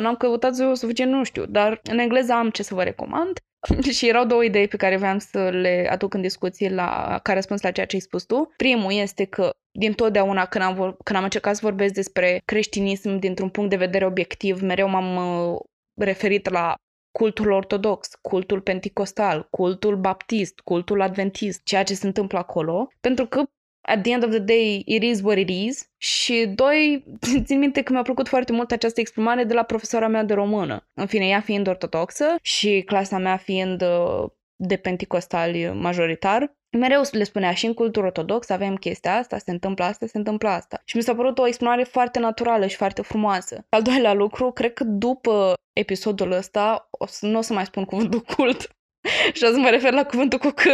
Nu 0.00 0.06
am 0.06 0.16
căutat 0.16 0.54
suficient, 0.54 1.12
nu 1.12 1.24
știu, 1.24 1.46
dar 1.46 1.80
în 1.82 1.98
engleză 1.98 2.32
am 2.32 2.50
ce 2.50 2.62
să 2.62 2.74
vă 2.74 2.82
recomand. 2.82 3.32
și 3.96 4.08
erau 4.08 4.24
două 4.24 4.44
idei 4.44 4.68
pe 4.68 4.76
care 4.76 4.96
vreau 4.96 5.18
să 5.18 5.48
le 5.48 5.88
aduc 5.90 6.14
în 6.14 6.20
discuție 6.20 6.68
la, 6.68 7.20
ca 7.22 7.32
răspuns 7.32 7.62
la 7.62 7.70
ceea 7.70 7.86
ce 7.86 7.96
ai 7.96 8.00
spus 8.02 8.24
tu. 8.24 8.52
Primul 8.56 8.92
este 8.92 9.24
că 9.24 9.50
din 9.78 9.92
totdeauna 9.92 10.46
când 10.46 10.64
am, 10.64 10.74
când 11.04 11.18
am 11.18 11.24
încercat 11.24 11.54
să 11.54 11.60
vorbesc 11.62 11.94
despre 11.94 12.42
creștinism 12.44 13.16
dintr-un 13.16 13.48
punct 13.48 13.70
de 13.70 13.76
vedere 13.76 14.06
obiectiv, 14.06 14.60
mereu 14.60 14.88
m-am 14.88 15.16
uh, 15.16 15.58
referit 16.00 16.48
la 16.48 16.74
cultul 17.18 17.50
ortodox, 17.50 18.08
cultul 18.20 18.60
penticostal, 18.60 19.46
cultul 19.50 19.96
baptist, 19.96 20.60
cultul 20.60 21.00
adventist, 21.00 21.60
ceea 21.64 21.82
ce 21.82 21.94
se 21.94 22.06
întâmplă 22.06 22.38
acolo, 22.38 22.88
pentru 23.00 23.26
că 23.26 23.42
at 23.82 24.02
the 24.02 24.12
end 24.12 24.24
of 24.24 24.30
the 24.30 24.38
day, 24.38 24.82
it 24.86 25.02
is 25.02 25.20
what 25.22 25.38
it 25.38 25.48
is. 25.48 25.90
Și 25.96 26.46
doi, 26.54 27.04
țin 27.44 27.58
minte 27.58 27.82
că 27.82 27.92
mi-a 27.92 28.02
plăcut 28.02 28.28
foarte 28.28 28.52
mult 28.52 28.70
această 28.70 29.00
exprimare 29.00 29.44
de 29.44 29.54
la 29.54 29.62
profesoara 29.62 30.08
mea 30.08 30.24
de 30.24 30.34
română. 30.34 30.88
În 30.94 31.06
fine, 31.06 31.26
ea 31.26 31.40
fiind 31.40 31.68
ortodoxă 31.68 32.24
și 32.42 32.82
clasa 32.86 33.18
mea 33.18 33.36
fiind 33.36 33.82
uh, 33.82 34.30
de 34.56 34.76
penticostali 34.76 35.72
majoritar, 35.72 36.56
mereu 36.78 37.02
le 37.10 37.24
spunea 37.24 37.52
și 37.52 37.66
în 37.66 37.74
cultură 37.74 38.06
ortodox 38.06 38.48
avem 38.48 38.76
chestia 38.76 39.16
asta, 39.16 39.38
se 39.38 39.50
întâmplă 39.50 39.84
asta, 39.84 40.06
se 40.06 40.18
întâmplă 40.18 40.48
asta. 40.48 40.82
Și 40.84 40.96
mi 40.96 41.02
s-a 41.02 41.14
părut 41.14 41.38
o 41.38 41.46
exprimare 41.46 41.82
foarte 41.82 42.18
naturală 42.18 42.66
și 42.66 42.76
foarte 42.76 43.02
frumoasă. 43.02 43.66
Al 43.68 43.82
doilea 43.82 44.12
lucru, 44.12 44.50
cred 44.50 44.72
că 44.72 44.84
după 44.84 45.54
episodul 45.72 46.32
ăsta 46.32 46.88
o 46.90 47.06
să, 47.06 47.26
nu 47.26 47.38
o 47.38 47.40
să 47.40 47.52
mai 47.52 47.64
spun 47.64 47.84
cuvântul 47.84 48.20
cult 48.20 48.60
și 49.36 49.44
o 49.44 49.46
să 49.46 49.58
mă 49.58 49.68
refer 49.68 49.92
la 49.92 50.04
cuvântul 50.04 50.38
cu 50.38 50.48
că 50.48 50.70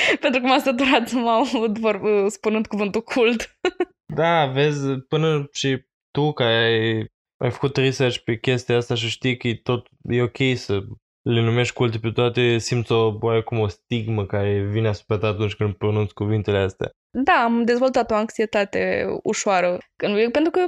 Pentru 0.20 0.40
că 0.40 0.46
m-a 0.46 0.58
săturat 0.58 1.08
să 1.08 1.16
mă 1.16 1.30
aud 1.30 1.78
vor, 1.78 2.00
spunând 2.28 2.66
cuvântul 2.66 3.02
cult. 3.02 3.58
da, 4.14 4.46
vezi, 4.46 4.86
până 5.08 5.48
și 5.52 5.84
tu 6.10 6.32
care 6.32 6.54
ai, 6.54 7.06
ai 7.36 7.50
făcut 7.50 7.76
research 7.76 8.18
pe 8.18 8.38
chestia 8.38 8.76
asta 8.76 8.94
și 8.94 9.08
știi 9.08 9.36
că 9.36 9.48
e 9.48 9.60
tot 9.62 9.86
e 10.02 10.22
ok 10.22 10.38
să 10.54 10.82
le 11.22 11.40
numești 11.40 11.74
culte 11.74 11.98
pe 11.98 12.10
toate, 12.10 12.58
simți 12.58 12.92
o, 12.92 13.18
cum 13.44 13.58
o 13.58 13.68
stigmă 13.68 14.26
care 14.26 14.60
vine 14.70 14.88
asupra 14.88 15.18
ta 15.18 15.26
atunci 15.26 15.54
când 15.54 15.74
pronunți 15.74 16.14
cuvintele 16.14 16.58
astea. 16.58 16.90
Da, 17.10 17.32
am 17.32 17.64
dezvoltat 17.64 18.10
o 18.10 18.14
anxietate 18.14 19.06
ușoară. 19.22 19.78
Pentru 20.32 20.50
că 20.50 20.60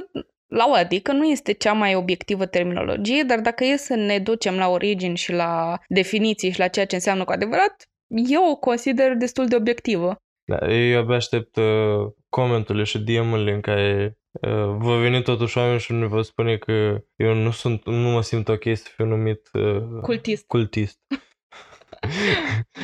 la 0.47 0.65
o 0.67 0.73
adică 0.73 1.11
nu 1.11 1.25
este 1.25 1.51
cea 1.51 1.73
mai 1.73 1.95
obiectivă 1.95 2.45
terminologie, 2.45 3.23
dar 3.23 3.39
dacă 3.39 3.63
e 3.63 3.77
să 3.77 3.95
ne 3.95 4.19
ducem 4.19 4.55
la 4.55 4.67
origini 4.67 5.17
și 5.17 5.31
la 5.31 5.79
definiții 5.87 6.51
și 6.51 6.59
la 6.59 6.67
ceea 6.67 6.85
ce 6.85 6.95
înseamnă 6.95 7.23
cu 7.23 7.31
adevărat, 7.31 7.89
eu 8.07 8.49
o 8.49 8.55
consider 8.55 9.15
destul 9.15 9.47
de 9.47 9.55
obiectivă. 9.55 10.15
Da, 10.47 10.73
eu 10.73 10.99
abia 10.99 11.15
aștept 11.15 11.55
uh, 11.55 12.11
comenturile 12.29 12.83
și 12.83 12.99
DM-urile 12.99 13.53
în 13.53 13.61
care 13.61 14.17
uh, 14.41 14.75
vă 14.77 14.97
veni 14.99 15.23
totuși 15.23 15.57
oameni 15.57 15.79
și 15.79 15.93
nu 15.93 16.07
vă 16.07 16.21
spune 16.21 16.57
că 16.57 17.01
eu 17.15 17.33
nu 17.33 17.51
sunt, 17.51 17.85
nu 17.85 18.09
mă 18.09 18.21
simt 18.21 18.47
ok 18.47 18.63
să 18.63 18.89
fiu 18.95 19.05
numit 19.05 19.49
uh, 19.53 20.01
cultist. 20.01 20.47
cultist. 20.47 20.99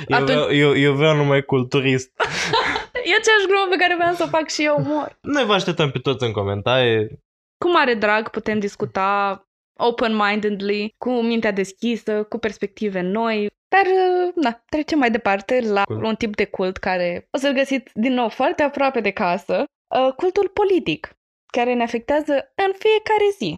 eu, 0.08 0.18
Atunci... 0.18 0.30
vreau, 0.30 0.52
eu, 0.52 0.78
eu 0.78 0.94
vreau 0.94 1.16
numai 1.16 1.42
culturist. 1.42 2.12
e 3.10 3.16
aceeași 3.20 3.48
glumă 3.48 3.68
pe 3.70 3.76
care 3.78 3.96
vreau 3.96 4.14
să 4.14 4.24
o 4.24 4.28
fac 4.28 4.50
și 4.50 4.64
eu, 4.64 4.82
mor. 4.82 5.18
Noi 5.22 5.46
vă 5.46 5.54
așteptăm 5.54 5.92
pe 5.92 6.00
toți 6.00 6.24
în 6.24 6.32
comentarii. 6.32 7.20
Cu 7.58 7.72
mare 7.72 7.94
drag 7.94 8.30
putem 8.30 8.60
discuta 8.60 9.42
open-mindedly, 9.82 10.94
cu 10.98 11.12
mintea 11.12 11.52
deschisă, 11.52 12.24
cu 12.24 12.38
perspective 12.38 13.02
noi. 13.02 13.50
Dar, 13.68 13.86
da, 14.36 14.64
trecem 14.70 15.00
mai 15.00 15.12
departe 15.12 15.60
la 15.60 15.84
cool. 15.84 16.04
un 16.04 16.16
tip 16.16 16.36
de 16.36 16.46
cult 16.46 16.78
care 16.78 17.28
o 17.32 17.38
să-l 17.38 17.54
găsiți 17.54 17.92
din 17.94 18.14
nou 18.14 18.30
foarte 18.30 18.64
aproape 18.64 19.00
de 19.00 19.12
casă, 19.12 19.64
uh, 19.64 20.14
cultul 20.16 20.48
politic, 20.48 21.16
care 21.46 21.74
ne 21.74 21.84
afectează 21.84 22.34
în 22.56 22.72
fiecare 22.78 23.30
zi. 23.38 23.56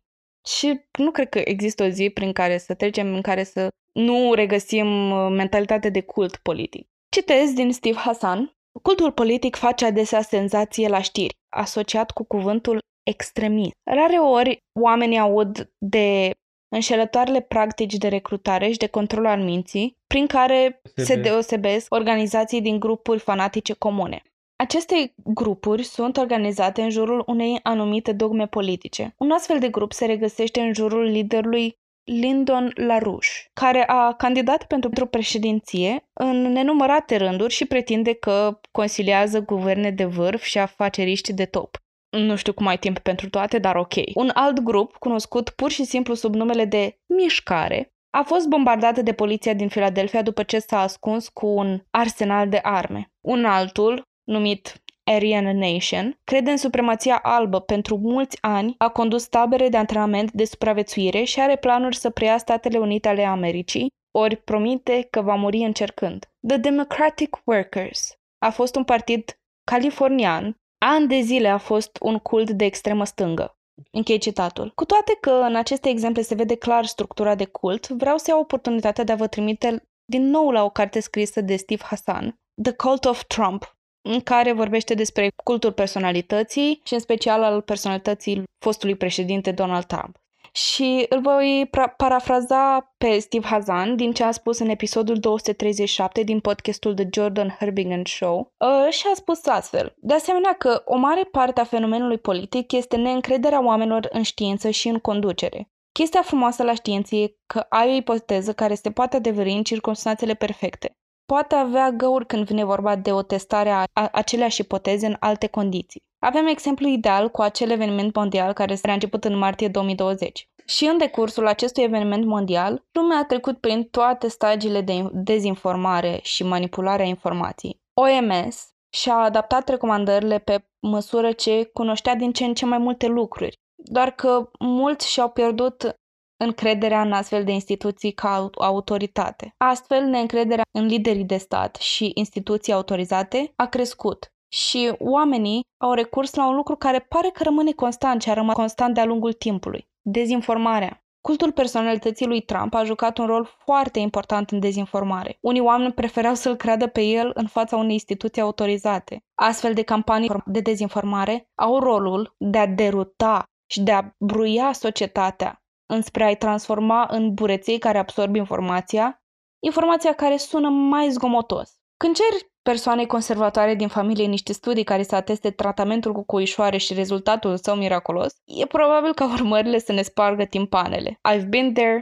Și 0.47 0.81
nu 0.97 1.11
cred 1.11 1.29
că 1.29 1.41
există 1.43 1.83
o 1.83 1.87
zi 1.87 2.09
prin 2.09 2.33
care 2.33 2.57
să 2.57 2.73
trecem, 2.73 3.13
în 3.13 3.21
care 3.21 3.43
să 3.43 3.67
nu 3.91 4.33
regăsim 4.33 5.11
uh, 5.11 5.31
mentalitatea 5.31 5.89
de 5.89 6.01
cult 6.01 6.35
politic. 6.35 6.87
Citez 7.09 7.53
din 7.53 7.73
Steve 7.73 7.97
Hassan. 7.97 8.51
Cultul 8.81 9.11
politic 9.11 9.55
face 9.55 9.85
adesea 9.85 10.21
senzație 10.21 10.87
la 10.87 11.01
știri, 11.01 11.33
asociat 11.49 12.11
cu 12.11 12.23
cuvântul 12.23 12.79
extremist. 13.03 13.75
Rare 13.83 14.17
ori 14.17 14.57
oamenii 14.79 15.17
aud 15.17 15.71
de 15.77 16.31
înșelătoarele 16.73 17.41
practici 17.41 17.93
de 17.93 18.07
recrutare 18.07 18.71
și 18.71 18.77
de 18.77 18.87
control 18.87 19.25
al 19.25 19.41
minții, 19.41 19.97
prin 20.07 20.27
care 20.27 20.81
se 20.95 21.15
deosebesc 21.15 21.93
organizații 21.93 22.61
din 22.61 22.79
grupuri 22.79 23.19
fanatice 23.19 23.73
comune. 23.73 24.21
Aceste 24.55 25.13
grupuri 25.15 25.83
sunt 25.83 26.17
organizate 26.17 26.81
în 26.81 26.89
jurul 26.89 27.23
unei 27.25 27.59
anumite 27.63 28.11
dogme 28.11 28.47
politice. 28.47 29.13
Un 29.17 29.31
astfel 29.31 29.59
de 29.59 29.69
grup 29.69 29.91
se 29.91 30.05
regăsește 30.05 30.59
în 30.59 30.73
jurul 30.73 31.03
liderului 31.03 31.75
Lyndon 32.03 32.71
LaRouche, 32.75 33.27
care 33.53 33.83
a 33.87 34.13
candidat 34.13 34.67
pentru 34.67 35.05
președinție 35.05 36.05
în 36.13 36.41
nenumărate 36.41 37.15
rânduri 37.15 37.53
și 37.53 37.65
pretinde 37.65 38.13
că 38.13 38.59
consiliază 38.71 39.39
guverne 39.41 39.91
de 39.91 40.05
vârf 40.05 40.43
și 40.43 40.57
afaceriști 40.57 41.33
de 41.33 41.45
top. 41.45 41.77
Nu 42.17 42.35
știu 42.35 42.53
cum 42.53 42.67
ai 42.67 42.77
timp 42.77 42.99
pentru 42.99 43.29
toate, 43.29 43.59
dar 43.59 43.75
ok. 43.75 43.93
Un 44.13 44.31
alt 44.33 44.59
grup, 44.59 44.95
cunoscut 44.95 45.49
pur 45.49 45.71
și 45.71 45.83
simplu 45.83 46.13
sub 46.13 46.35
numele 46.35 46.65
de 46.65 46.97
Mișcare, 47.05 47.93
a 48.09 48.21
fost 48.21 48.47
bombardat 48.47 48.99
de 48.99 49.13
poliția 49.13 49.53
din 49.53 49.67
Philadelphia 49.67 50.21
după 50.21 50.43
ce 50.43 50.59
s-a 50.59 50.81
ascuns 50.81 51.29
cu 51.29 51.47
un 51.47 51.81
arsenal 51.89 52.49
de 52.49 52.59
arme. 52.63 53.11
Un 53.21 53.45
altul, 53.45 54.01
numit 54.23 54.83
Aryan 55.03 55.57
Nation, 55.57 56.19
crede 56.23 56.51
în 56.51 56.57
supremația 56.57 57.19
albă 57.23 57.59
pentru 57.59 57.97
mulți 57.97 58.37
ani, 58.41 58.75
a 58.77 58.89
condus 58.89 59.27
tabere 59.27 59.69
de 59.69 59.77
antrenament 59.77 60.31
de 60.31 60.45
supraviețuire 60.45 61.23
și 61.23 61.39
are 61.39 61.55
planuri 61.55 61.95
să 61.95 62.09
preia 62.09 62.37
Statele 62.37 62.77
Unite 62.77 63.07
ale 63.07 63.23
Americii, 63.23 63.87
ori 64.11 64.35
promite 64.35 65.07
că 65.09 65.21
va 65.21 65.35
muri 65.35 65.57
încercând. 65.57 66.31
The 66.47 66.57
Democratic 66.57 67.37
Workers 67.45 68.17
a 68.37 68.49
fost 68.49 68.75
un 68.75 68.83
partid 68.83 69.39
californian, 69.63 70.57
ani 70.85 71.07
de 71.07 71.19
zile 71.19 71.47
a 71.47 71.57
fost 71.57 71.97
un 72.01 72.17
cult 72.17 72.49
de 72.49 72.65
extremă 72.65 73.05
stângă. 73.05 73.57
Închei 73.91 74.17
citatul. 74.17 74.71
Cu 74.75 74.85
toate 74.85 75.17
că 75.21 75.29
în 75.29 75.55
aceste 75.55 75.89
exemple 75.89 76.21
se 76.21 76.35
vede 76.35 76.55
clar 76.55 76.85
structura 76.85 77.35
de 77.35 77.45
cult, 77.45 77.87
vreau 77.87 78.17
să 78.17 78.25
iau 78.27 78.39
oportunitatea 78.39 79.03
de 79.03 79.11
a 79.11 79.15
vă 79.15 79.27
trimite 79.27 79.83
din 80.05 80.29
nou 80.29 80.49
la 80.51 80.63
o 80.63 80.69
carte 80.69 80.99
scrisă 80.99 81.41
de 81.41 81.55
Steve 81.55 81.83
Hassan, 81.83 82.39
The 82.61 82.71
Cult 82.71 83.05
of 83.05 83.23
Trump, 83.23 83.77
în 84.09 84.19
care 84.21 84.51
vorbește 84.51 84.93
despre 84.93 85.29
cultul 85.43 85.71
personalității 85.71 86.81
și 86.83 86.93
în 86.93 86.99
special 86.99 87.43
al 87.43 87.61
personalității 87.61 88.43
fostului 88.65 88.95
președinte 88.95 89.51
Donald 89.51 89.85
Trump. 89.85 90.17
Și 90.55 91.05
îl 91.09 91.21
voi 91.21 91.69
parafraza 91.97 92.93
pe 92.97 93.19
Steve 93.19 93.47
Hazan 93.47 93.95
din 93.95 94.11
ce 94.11 94.23
a 94.23 94.31
spus 94.31 94.59
în 94.59 94.69
episodul 94.69 95.17
237 95.19 96.23
din 96.23 96.39
podcastul 96.39 96.93
The 96.93 97.07
Jordan 97.11 97.55
Herbingen 97.59 98.01
Show 98.05 98.53
uh, 98.57 98.91
și 98.91 99.07
a 99.11 99.15
spus 99.15 99.45
astfel. 99.45 99.95
De 99.97 100.13
asemenea 100.13 100.53
că 100.53 100.81
o 100.85 100.97
mare 100.97 101.23
parte 101.23 101.59
a 101.59 101.63
fenomenului 101.63 102.17
politic 102.17 102.71
este 102.71 102.95
neîncrederea 102.95 103.65
oamenilor 103.65 104.07
în 104.11 104.21
știință 104.21 104.69
și 104.69 104.87
în 104.87 104.99
conducere. 104.99 105.69
Chestia 105.91 106.21
frumoasă 106.21 106.63
la 106.63 106.73
știință 106.73 107.15
e 107.15 107.35
că 107.45 107.65
ai 107.69 107.89
o 107.89 107.95
ipoteză 107.95 108.53
care 108.53 108.75
se 108.75 108.91
poate 108.91 109.15
adeveri 109.15 109.51
în 109.51 109.63
circunstanțele 109.63 110.33
perfecte. 110.33 110.97
Poate 111.25 111.55
avea 111.55 111.91
găuri 111.91 112.25
când 112.25 112.45
vine 112.45 112.63
vorba 112.63 112.95
de 112.95 113.11
o 113.11 113.21
testare 113.21 113.69
a 113.69 113.85
aceleași 114.11 114.61
ipoteze 114.61 115.05
în 115.05 115.15
alte 115.19 115.47
condiții. 115.47 116.03
Avem 116.23 116.47
exemplu 116.47 116.87
ideal 116.87 117.29
cu 117.29 117.41
acel 117.41 117.69
eveniment 117.69 118.15
mondial 118.15 118.53
care 118.53 118.75
s-a 118.75 118.93
început 118.93 119.23
în 119.23 119.37
martie 119.37 119.67
2020. 119.67 120.49
Și 120.65 120.85
în 120.85 120.97
decursul 120.97 121.47
acestui 121.47 121.83
eveniment 121.83 122.25
mondial, 122.25 122.85
lumea 122.91 123.17
a 123.17 123.25
trecut 123.25 123.57
prin 123.57 123.83
toate 123.83 124.27
stagiile 124.27 124.81
de 124.81 125.09
dezinformare 125.11 126.19
și 126.21 126.43
manipularea 126.43 127.05
informației. 127.05 127.81
OMS 127.93 128.73
și-a 128.89 129.15
adaptat 129.15 129.69
recomandările 129.69 130.39
pe 130.39 130.67
măsură 130.79 131.31
ce 131.31 131.69
cunoștea 131.73 132.15
din 132.15 132.31
ce 132.31 132.45
în 132.45 132.53
ce 132.53 132.65
mai 132.65 132.77
multe 132.77 133.07
lucruri, 133.07 133.59
doar 133.75 134.11
că 134.11 134.49
mulți 134.59 135.11
și-au 135.11 135.29
pierdut 135.29 135.97
încrederea 136.43 137.01
în 137.01 137.11
astfel 137.11 137.43
de 137.43 137.51
instituții 137.51 138.11
ca 138.11 138.49
autoritate. 138.57 139.53
Astfel, 139.57 140.03
neîncrederea 140.03 140.63
în 140.71 140.85
liderii 140.85 141.23
de 141.23 141.37
stat 141.37 141.75
și 141.75 142.11
instituții 142.13 142.73
autorizate 142.73 143.53
a 143.55 143.65
crescut 143.65 144.32
și 144.53 144.95
oamenii 144.99 145.61
au 145.77 145.93
recurs 145.93 146.33
la 146.33 146.47
un 146.47 146.55
lucru 146.55 146.75
care 146.75 146.99
pare 146.99 147.29
că 147.29 147.43
rămâne 147.43 147.71
constant 147.71 148.21
și 148.21 148.29
a 148.29 148.33
rămas 148.33 148.55
constant 148.55 148.93
de-a 148.93 149.05
lungul 149.05 149.33
timpului. 149.33 149.87
Dezinformarea. 150.01 151.03
Cultul 151.21 151.51
personalității 151.51 152.25
lui 152.25 152.41
Trump 152.41 152.73
a 152.73 152.83
jucat 152.83 153.17
un 153.17 153.25
rol 153.25 153.45
foarte 153.65 153.99
important 153.99 154.51
în 154.51 154.59
dezinformare. 154.59 155.37
Unii 155.41 155.61
oameni 155.61 155.93
preferau 155.93 156.33
să-l 156.33 156.55
creadă 156.55 156.87
pe 156.87 157.01
el 157.01 157.31
în 157.33 157.47
fața 157.47 157.77
unei 157.77 157.93
instituții 157.93 158.41
autorizate. 158.41 159.23
Astfel 159.35 159.73
de 159.73 159.81
campanii 159.81 160.31
de 160.45 160.59
dezinformare 160.59 161.49
au 161.55 161.79
rolul 161.79 162.35
de 162.37 162.57
a 162.57 162.67
deruta 162.67 163.43
și 163.71 163.81
de 163.81 163.91
a 163.91 164.09
bruia 164.17 164.71
societatea 164.71 165.63
înspre 165.85 166.23
a-i 166.23 166.37
transforma 166.37 167.07
în 167.09 167.33
bureței 167.33 167.77
care 167.77 167.97
absorb 167.97 168.35
informația, 168.35 169.23
informația 169.59 170.13
care 170.13 170.37
sună 170.37 170.69
mai 170.69 171.09
zgomotos. 171.09 171.71
Când 171.97 172.15
ceri 172.15 172.52
persoanei 172.63 173.05
conservatoare 173.05 173.75
din 173.75 173.87
familie 173.87 174.25
niște 174.25 174.53
studii 174.53 174.83
care 174.83 175.03
să 175.03 175.15
ateste 175.15 175.51
tratamentul 175.51 176.13
cu 176.13 176.23
coișoare 176.25 176.77
și 176.77 176.93
rezultatul 176.93 177.57
său 177.57 177.75
miraculos, 177.75 178.33
e 178.45 178.65
probabil 178.65 179.13
ca 179.13 179.31
urmările 179.33 179.79
să 179.79 179.91
ne 179.91 180.01
spargă 180.01 180.43
timpanele. 180.43 181.19
I've 181.31 181.47
been 181.47 181.73
there, 181.73 182.01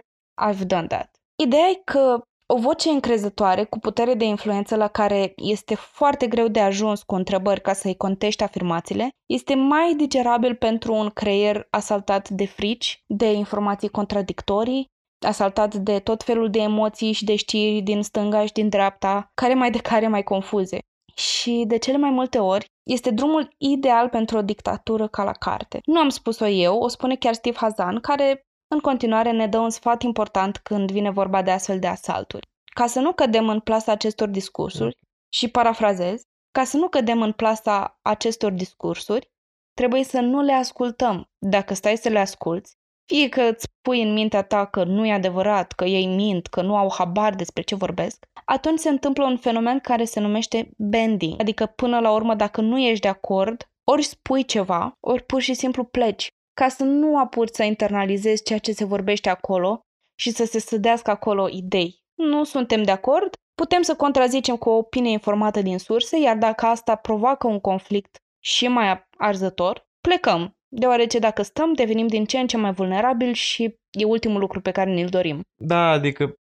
I've 0.49 0.65
done 0.65 0.87
that. 0.87 1.09
Ideea 1.35 1.67
e 1.67 1.81
că 1.83 2.21
o 2.53 2.57
voce 2.57 2.89
încrezătoare 2.89 3.63
cu 3.63 3.79
putere 3.79 4.13
de 4.13 4.25
influență 4.25 4.75
la 4.75 4.87
care 4.87 5.33
este 5.35 5.75
foarte 5.75 6.27
greu 6.27 6.47
de 6.47 6.59
ajuns 6.59 7.03
cu 7.03 7.15
întrebări 7.15 7.61
ca 7.61 7.73
să-i 7.73 7.95
contești 7.95 8.43
afirmațiile, 8.43 9.09
este 9.25 9.55
mai 9.55 9.93
digerabil 9.95 10.55
pentru 10.55 10.93
un 10.93 11.09
creier 11.09 11.67
asaltat 11.69 12.29
de 12.29 12.45
frici, 12.45 13.03
de 13.07 13.31
informații 13.31 13.89
contradictorii, 13.89 14.89
asaltat 15.25 15.75
de 15.75 15.99
tot 15.99 16.23
felul 16.23 16.49
de 16.49 16.59
emoții 16.59 17.11
și 17.11 17.23
de 17.23 17.35
știri 17.35 17.81
din 17.81 18.01
stânga 18.01 18.45
și 18.45 18.53
din 18.53 18.69
dreapta, 18.69 19.31
care 19.33 19.53
mai 19.53 19.71
de 19.71 19.79
care 19.79 20.07
mai 20.07 20.23
confuze. 20.23 20.79
Și 21.15 21.63
de 21.67 21.77
cele 21.77 21.97
mai 21.97 22.09
multe 22.09 22.39
ori 22.39 22.65
este 22.83 23.11
drumul 23.11 23.55
ideal 23.57 24.09
pentru 24.09 24.37
o 24.37 24.41
dictatură 24.41 25.07
ca 25.07 25.23
la 25.23 25.31
carte. 25.31 25.79
Nu 25.85 25.99
am 25.99 26.09
spus-o 26.09 26.47
eu, 26.47 26.77
o 26.77 26.87
spune 26.87 27.15
chiar 27.15 27.33
Steve 27.33 27.57
Hazan, 27.57 27.99
care 27.99 28.41
în 28.67 28.79
continuare 28.79 29.31
ne 29.31 29.47
dă 29.47 29.57
un 29.57 29.69
sfat 29.69 30.01
important 30.01 30.57
când 30.57 30.91
vine 30.91 31.09
vorba 31.09 31.41
de 31.41 31.51
astfel 31.51 31.79
de 31.79 31.87
asalturi. 31.87 32.47
Ca 32.75 32.87
să 32.87 32.99
nu 32.99 33.13
cădem 33.13 33.49
în 33.49 33.59
plasa 33.59 33.91
acestor 33.91 34.27
discursuri, 34.27 34.97
și 35.33 35.47
parafrazez, 35.47 36.21
ca 36.51 36.63
să 36.63 36.77
nu 36.77 36.87
cădem 36.87 37.21
în 37.21 37.31
plasa 37.31 37.99
acestor 38.01 38.51
discursuri, 38.51 39.31
trebuie 39.73 40.03
să 40.03 40.19
nu 40.19 40.41
le 40.41 40.53
ascultăm. 40.53 41.29
Dacă 41.37 41.73
stai 41.73 41.97
să 41.97 42.09
le 42.09 42.19
asculți, 42.19 42.75
fie 43.11 43.29
că 43.29 43.41
îți 43.41 43.67
pui 43.81 44.01
în 44.01 44.13
mintea 44.13 44.41
ta 44.41 44.65
că 44.65 44.83
nu 44.83 45.05
e 45.05 45.13
adevărat, 45.13 45.71
că 45.71 45.85
ei 45.85 46.05
mint, 46.05 46.47
că 46.47 46.61
nu 46.61 46.75
au 46.75 46.93
habar 46.97 47.35
despre 47.35 47.61
ce 47.61 47.75
vorbesc, 47.75 48.25
atunci 48.45 48.79
se 48.79 48.89
întâmplă 48.89 49.25
un 49.25 49.37
fenomen 49.37 49.79
care 49.79 50.03
se 50.03 50.19
numește 50.19 50.69
bending. 50.77 51.39
Adică 51.41 51.65
până 51.65 51.99
la 51.99 52.11
urmă 52.11 52.35
dacă 52.35 52.61
nu 52.61 52.79
ești 52.79 53.01
de 53.01 53.07
acord, 53.07 53.69
ori 53.83 54.03
spui 54.03 54.45
ceva, 54.45 54.97
ori 54.99 55.23
pur 55.23 55.41
și 55.41 55.53
simplu 55.53 55.83
pleci, 55.83 56.27
ca 56.53 56.67
să 56.67 56.83
nu 56.83 57.17
apuci 57.17 57.53
să 57.53 57.63
internalizezi 57.63 58.43
ceea 58.43 58.59
ce 58.59 58.71
se 58.71 58.85
vorbește 58.85 59.29
acolo 59.29 59.79
și 60.19 60.31
să 60.31 60.45
se 60.45 60.59
sădească 60.59 61.11
acolo 61.11 61.47
idei. 61.49 62.03
Nu 62.15 62.43
suntem 62.43 62.83
de 62.83 62.91
acord, 62.91 63.33
putem 63.55 63.81
să 63.81 63.95
contrazicem 63.95 64.55
cu 64.55 64.69
o 64.69 64.77
opinie 64.77 65.11
informată 65.11 65.61
din 65.61 65.77
surse, 65.77 66.19
iar 66.19 66.37
dacă 66.37 66.65
asta 66.65 66.95
provoacă 66.95 67.47
un 67.47 67.59
conflict 67.59 68.17
și 68.43 68.67
mai 68.67 69.07
arzător, 69.17 69.87
plecăm, 70.01 70.55
deoarece 70.71 71.19
dacă 71.19 71.41
stăm, 71.41 71.73
devenim 71.73 72.07
din 72.07 72.25
ce 72.25 72.39
în 72.39 72.47
ce 72.47 72.57
mai 72.57 72.71
vulnerabili 72.71 73.33
și 73.33 73.75
e 73.91 74.05
ultimul 74.05 74.39
lucru 74.39 74.61
pe 74.61 74.71
care 74.71 74.93
ne-l 74.93 75.07
dorim. 75.07 75.41
Da, 75.55 75.89
adică 75.89 76.33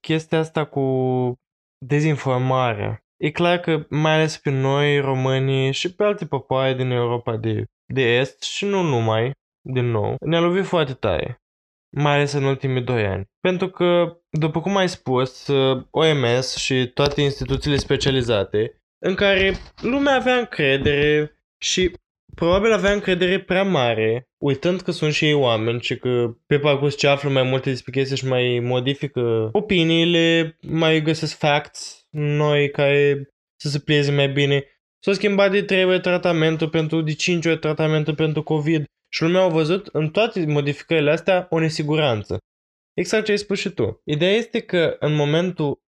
chestia 0.00 0.38
asta 0.38 0.64
cu 0.64 0.84
dezinformarea. 1.86 2.98
E 3.16 3.30
clar 3.30 3.58
că 3.58 3.86
mai 3.90 4.12
ales 4.12 4.38
pe 4.38 4.50
noi, 4.50 5.00
românii 5.00 5.72
și 5.72 5.94
pe 5.94 6.04
alte 6.04 6.26
popoare 6.26 6.74
din 6.74 6.90
Europa 6.90 7.36
de, 7.36 7.64
de 7.92 8.02
Est 8.02 8.42
și 8.42 8.64
nu 8.64 8.82
numai, 8.82 9.32
din 9.68 9.84
nou, 9.84 10.16
ne-a 10.26 10.40
lovit 10.40 10.64
foarte 10.64 10.92
tare. 10.92 11.38
Mai 11.96 12.12
ales 12.12 12.32
în 12.32 12.44
ultimii 12.44 12.82
doi 12.82 13.06
ani. 13.06 13.24
Pentru 13.40 13.68
că, 13.68 14.16
după 14.30 14.60
cum 14.60 14.76
ai 14.76 14.88
spus, 14.88 15.48
OMS 15.90 16.56
și 16.56 16.90
toate 16.94 17.20
instituțiile 17.20 17.76
specializate, 17.76 18.78
în 18.98 19.14
care 19.14 19.54
lumea 19.82 20.14
avea 20.14 20.38
încredere 20.38 21.38
și 21.62 21.96
probabil 22.34 22.72
avea 22.72 22.92
încredere 22.92 23.40
prea 23.40 23.62
mare, 23.62 24.28
uitând 24.38 24.80
că 24.80 24.90
sunt 24.90 25.12
și 25.12 25.24
ei 25.24 25.32
oameni 25.32 25.80
și 25.80 25.96
că 25.96 26.36
pe 26.46 26.58
parcurs 26.58 26.96
ce 26.96 27.06
află 27.06 27.30
mai 27.30 27.42
multe 27.42 27.70
despre 27.70 27.92
chestii 27.92 28.16
și 28.16 28.26
mai 28.26 28.58
modifică 28.62 29.48
opiniile, 29.52 30.58
mai 30.60 31.02
găsesc 31.02 31.36
facts 31.38 32.06
noi 32.10 32.70
care 32.70 33.28
să 33.56 33.68
se 33.68 33.78
plieze 33.78 34.12
mai 34.12 34.28
bine. 34.28 34.64
S-a 34.98 35.12
schimbat 35.12 35.50
de 35.50 35.62
trei 35.62 35.84
ori 35.84 36.00
tratamentul 36.00 36.68
pentru, 36.68 37.00
de 37.00 37.12
cinci 37.12 37.46
ori 37.46 37.58
tratamentul 37.58 38.14
pentru 38.14 38.42
COVID 38.42 38.84
și 39.12 39.22
lumea 39.22 39.40
au 39.40 39.50
văzut 39.50 39.86
în 39.92 40.10
toate 40.10 40.46
modificările 40.46 41.10
astea 41.10 41.46
o 41.50 41.58
nesiguranță. 41.58 42.38
Exact 42.94 43.24
ce 43.24 43.30
ai 43.30 43.38
spus 43.38 43.58
și 43.58 43.68
tu. 43.68 44.00
Ideea 44.04 44.32
este 44.32 44.60
că 44.60 44.96
în 44.98 45.14
momentul 45.14 45.82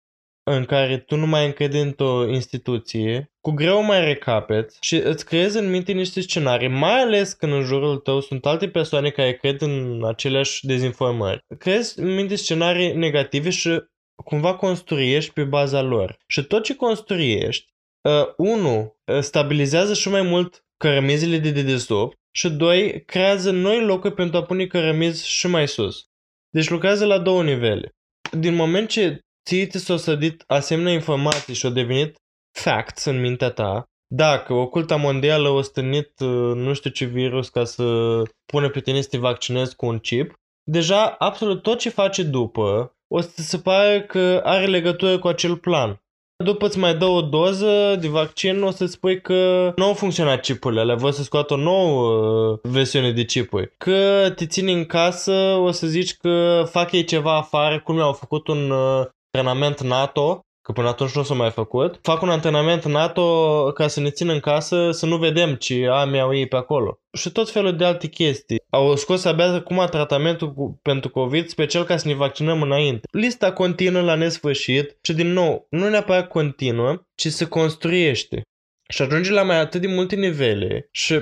în 0.50 0.64
care 0.64 0.98
tu 0.98 1.16
nu 1.16 1.26
mai 1.26 1.46
încredi 1.46 1.78
într-o 1.78 2.28
instituție, 2.28 3.30
cu 3.40 3.50
greu 3.50 3.82
mai 3.82 4.04
recapeți 4.04 4.78
și 4.80 4.96
îți 4.96 5.24
creezi 5.24 5.58
în 5.58 5.70
minte 5.70 5.92
niște 5.92 6.20
scenarii, 6.20 6.68
mai 6.68 7.00
ales 7.00 7.32
când 7.32 7.52
în 7.52 7.62
jurul 7.62 7.96
tău 7.96 8.20
sunt 8.20 8.46
alte 8.46 8.68
persoane 8.68 9.10
care 9.10 9.36
cred 9.36 9.60
în 9.60 10.04
aceleași 10.04 10.66
dezinformări. 10.66 11.44
Creezi 11.58 12.00
în 12.00 12.14
minte 12.14 12.34
scenarii 12.34 12.92
negative 12.92 13.50
și 13.50 13.82
cumva 14.24 14.54
construiești 14.54 15.32
pe 15.32 15.44
baza 15.44 15.82
lor. 15.82 16.18
Și 16.26 16.42
tot 16.42 16.62
ce 16.62 16.76
construiești, 16.76 17.72
uh, 18.02 18.34
unu, 18.36 18.96
stabilizează 19.20 19.94
și 19.94 20.08
mai 20.08 20.22
mult 20.22 20.64
cărămizile 20.76 21.38
de 21.38 21.50
dedesubt 21.50 22.18
și 22.30 22.50
doi, 22.50 23.04
creează 23.04 23.50
noi 23.50 23.84
locuri 23.84 24.14
pentru 24.14 24.36
a 24.36 24.42
pune 24.42 24.66
cărămizi 24.66 25.28
și 25.28 25.46
mai 25.46 25.68
sus. 25.68 26.06
Deci 26.50 26.68
lucrează 26.68 27.06
la 27.06 27.18
două 27.18 27.42
nivele. 27.42 27.90
Din 28.30 28.54
moment 28.54 28.88
ce 28.88 29.20
ție 29.46 29.66
ți 29.66 29.78
s-au 29.78 29.96
sădit 29.96 30.44
asemenea 30.46 30.92
informații 30.92 31.54
și 31.54 31.66
au 31.66 31.72
devenit 31.72 32.16
facts 32.58 33.04
în 33.04 33.20
mintea 33.20 33.50
ta, 33.50 33.84
dacă 34.14 34.52
oculta 34.52 34.96
mondială 34.96 35.48
a 35.48 35.62
stănit 35.62 36.20
uh, 36.20 36.54
nu 36.54 36.74
știu 36.74 36.90
ce 36.90 37.04
virus 37.04 37.48
ca 37.48 37.64
să 37.64 38.22
pune 38.52 38.68
pe 38.68 38.80
tine 38.80 39.00
să 39.00 39.08
te 39.08 39.18
vaccinezi 39.18 39.76
cu 39.76 39.86
un 39.86 39.98
chip, 39.98 40.34
deja 40.70 41.06
absolut 41.06 41.62
tot 41.62 41.78
ce 41.78 41.90
face 41.90 42.22
după 42.22 42.90
o 43.08 43.20
să 43.20 43.42
se 43.42 43.58
pare 43.58 44.02
că 44.02 44.40
are 44.44 44.66
legătură 44.66 45.18
cu 45.18 45.28
acel 45.28 45.56
plan. 45.56 46.00
după 46.44 46.66
îți 46.66 46.78
mai 46.78 46.96
dă 46.96 47.04
o 47.04 47.22
doză 47.22 47.96
de 48.00 48.08
vaccin, 48.08 48.62
o 48.62 48.70
să 48.70 48.86
spui 48.86 49.20
că 49.20 49.72
nu 49.76 49.84
au 49.84 49.94
funcționat 49.94 50.40
chipurile 50.40 50.80
alea, 50.80 50.94
vor 50.94 51.10
să 51.10 51.22
scoată 51.22 51.54
o 51.54 51.56
nouă 51.56 52.50
uh, 52.52 52.58
versiune 52.62 53.12
de 53.12 53.24
chipuri. 53.24 53.74
Că 53.76 54.32
te 54.36 54.46
ține 54.46 54.72
în 54.72 54.84
casă, 54.84 55.32
o 55.60 55.70
să 55.70 55.86
zici 55.86 56.16
că 56.16 56.64
fac 56.70 56.92
ei 56.92 57.04
ceva 57.04 57.36
afară, 57.36 57.80
cum 57.80 57.98
au 57.98 58.12
făcut 58.12 58.48
un 58.48 58.70
uh, 58.70 59.06
antrenament 59.36 59.80
NATO 59.80 60.40
că 60.62 60.72
până 60.72 60.88
atunci 60.88 61.14
nu 61.14 61.22
s-a 61.22 61.34
mai 61.34 61.50
făcut. 61.50 61.98
Fac 62.02 62.22
un 62.22 62.28
antrenament 62.28 62.84
NATO 62.84 63.70
ca 63.74 63.88
să 63.88 64.00
ne 64.00 64.10
țin 64.10 64.28
în 64.28 64.40
casă, 64.40 64.90
să 64.90 65.06
nu 65.06 65.16
vedem 65.16 65.54
ce 65.54 65.86
ami 65.86 66.20
au 66.20 66.34
ei 66.34 66.48
pe 66.48 66.56
acolo. 66.56 67.00
Și 67.12 67.30
tot 67.30 67.50
felul 67.50 67.76
de 67.76 67.84
alte 67.84 68.06
chestii. 68.06 68.62
Au 68.70 68.96
scos 68.96 69.24
abia 69.24 69.52
acum 69.52 69.86
tratamentul 69.90 70.52
cu, 70.52 70.78
pentru 70.82 71.10
COVID, 71.10 71.48
special 71.48 71.84
ca 71.84 71.96
să 71.96 72.08
ne 72.08 72.14
vaccinăm 72.14 72.62
înainte. 72.62 73.08
Lista 73.10 73.52
continuă 73.52 74.02
la 74.02 74.14
nesfârșit 74.14 74.98
și 75.02 75.12
din 75.12 75.32
nou, 75.32 75.66
nu 75.70 75.88
neapărat 75.88 76.28
continuă, 76.28 77.02
ci 77.14 77.26
se 77.26 77.48
construiește. 77.48 78.42
Și 78.88 79.02
ajunge 79.02 79.32
la 79.32 79.42
mai 79.42 79.58
atât 79.58 79.80
de 79.80 79.86
multe 79.86 80.16
nivele 80.16 80.88
și 80.90 81.20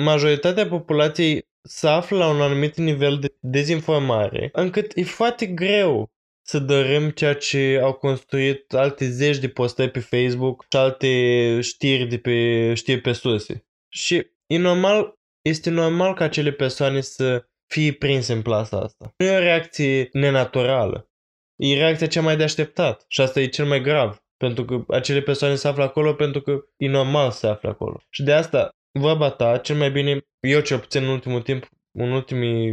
majoritatea 0.00 0.66
populației 0.66 1.48
se 1.62 1.88
află 1.88 2.18
la 2.18 2.28
un 2.28 2.40
anumit 2.40 2.76
nivel 2.76 3.18
de 3.18 3.34
dezinformare, 3.40 4.48
încât 4.52 4.92
e 4.94 5.02
foarte 5.02 5.46
greu 5.46 6.10
să 6.50 6.58
dărâm 6.58 7.10
ceea 7.10 7.34
ce 7.34 7.80
au 7.82 7.92
construit 7.92 8.72
alte 8.72 9.10
zeci 9.10 9.38
de 9.38 9.48
postări 9.48 9.90
pe 9.90 10.00
Facebook 10.00 10.64
și 10.70 10.76
alte 10.76 11.60
știri 11.60 12.06
de 12.06 12.18
pe 12.18 12.74
știri 12.74 13.00
pe 13.00 13.12
surse. 13.12 13.66
Și 13.88 14.26
e 14.46 14.58
normal, 14.58 15.14
este 15.42 15.70
normal 15.70 16.14
ca 16.14 16.24
acele 16.24 16.52
persoane 16.52 17.00
să 17.00 17.44
fie 17.66 17.92
prinse 17.92 18.32
în 18.32 18.42
plasa 18.42 18.76
asta. 18.80 19.14
Nu 19.16 19.26
e 19.26 19.36
o 19.36 19.38
reacție 19.38 20.08
nenaturală. 20.12 21.10
E 21.56 21.78
reacția 21.78 22.06
cea 22.06 22.22
mai 22.22 22.36
de 22.36 22.42
așteptat. 22.42 23.04
Și 23.08 23.20
asta 23.20 23.40
e 23.40 23.46
cel 23.46 23.66
mai 23.66 23.80
grav. 23.80 24.22
Pentru 24.36 24.64
că 24.64 24.84
acele 24.88 25.20
persoane 25.20 25.54
se 25.54 25.68
află 25.68 25.82
acolo 25.82 26.14
pentru 26.14 26.40
că 26.40 26.58
e 26.76 26.88
normal 26.88 27.30
să 27.30 27.38
se 27.38 27.46
afle 27.46 27.68
acolo. 27.68 28.00
Și 28.10 28.22
de 28.22 28.32
asta, 28.32 28.68
vorba 28.98 29.30
ta, 29.30 29.58
cel 29.58 29.76
mai 29.76 29.90
bine, 29.90 30.20
eu 30.40 30.60
cel 30.60 30.78
puțin 30.78 31.02
în 31.02 31.08
ultimul 31.08 31.42
timp, 31.42 31.68
în, 31.92 32.10
ultimii, 32.10 32.68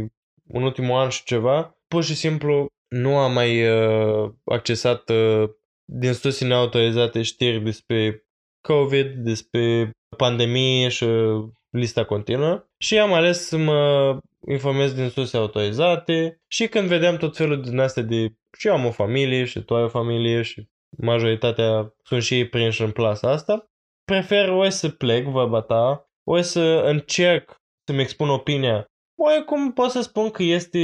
în 0.48 0.62
ultimul 0.62 0.98
an 0.98 1.08
și 1.08 1.24
ceva, 1.24 1.76
pur 1.88 2.04
și 2.04 2.14
simplu 2.14 2.68
nu 2.88 3.16
am 3.16 3.32
mai 3.32 3.68
uh, 3.68 4.30
accesat 4.44 5.10
uh, 5.10 5.48
din 5.84 6.12
surse 6.12 6.46
neautorizate 6.46 7.22
știri 7.22 7.60
despre 7.60 8.26
COVID, 8.60 9.06
despre 9.06 9.90
pandemie 10.16 10.88
și 10.88 11.06
lista 11.70 12.04
continuă. 12.04 12.64
Și 12.78 12.98
am 12.98 13.12
ales 13.12 13.46
să 13.46 13.56
mă 13.56 14.18
informez 14.46 14.92
din 14.92 15.08
surse 15.08 15.36
autorizate 15.36 16.40
și 16.46 16.66
când 16.66 16.88
vedeam 16.88 17.16
tot 17.16 17.36
felul 17.36 17.62
din 17.62 17.78
astea 17.78 18.02
de 18.02 18.32
și 18.58 18.66
eu 18.66 18.72
am 18.72 18.84
o 18.84 18.90
familie 18.90 19.44
și 19.44 19.60
tu 19.60 19.74
ai 19.76 19.82
o 19.82 19.88
familie 19.88 20.42
și 20.42 20.68
majoritatea 20.98 21.94
sunt 22.02 22.22
și 22.22 22.34
ei 22.34 22.48
prinși 22.48 22.82
în 22.82 22.90
plasa 22.90 23.30
asta, 23.30 23.70
prefer 24.04 24.48
ori 24.48 24.70
să 24.70 24.88
plec, 24.88 25.24
vorba 25.24 25.60
ta, 25.60 26.10
ori 26.24 26.42
să 26.42 26.82
încerc 26.84 27.62
să-mi 27.86 28.00
expun 28.00 28.28
opinia 28.28 28.87
cum 29.46 29.72
pot 29.72 29.90
să 29.90 30.00
spun 30.00 30.30
că 30.30 30.42
este 30.42 30.78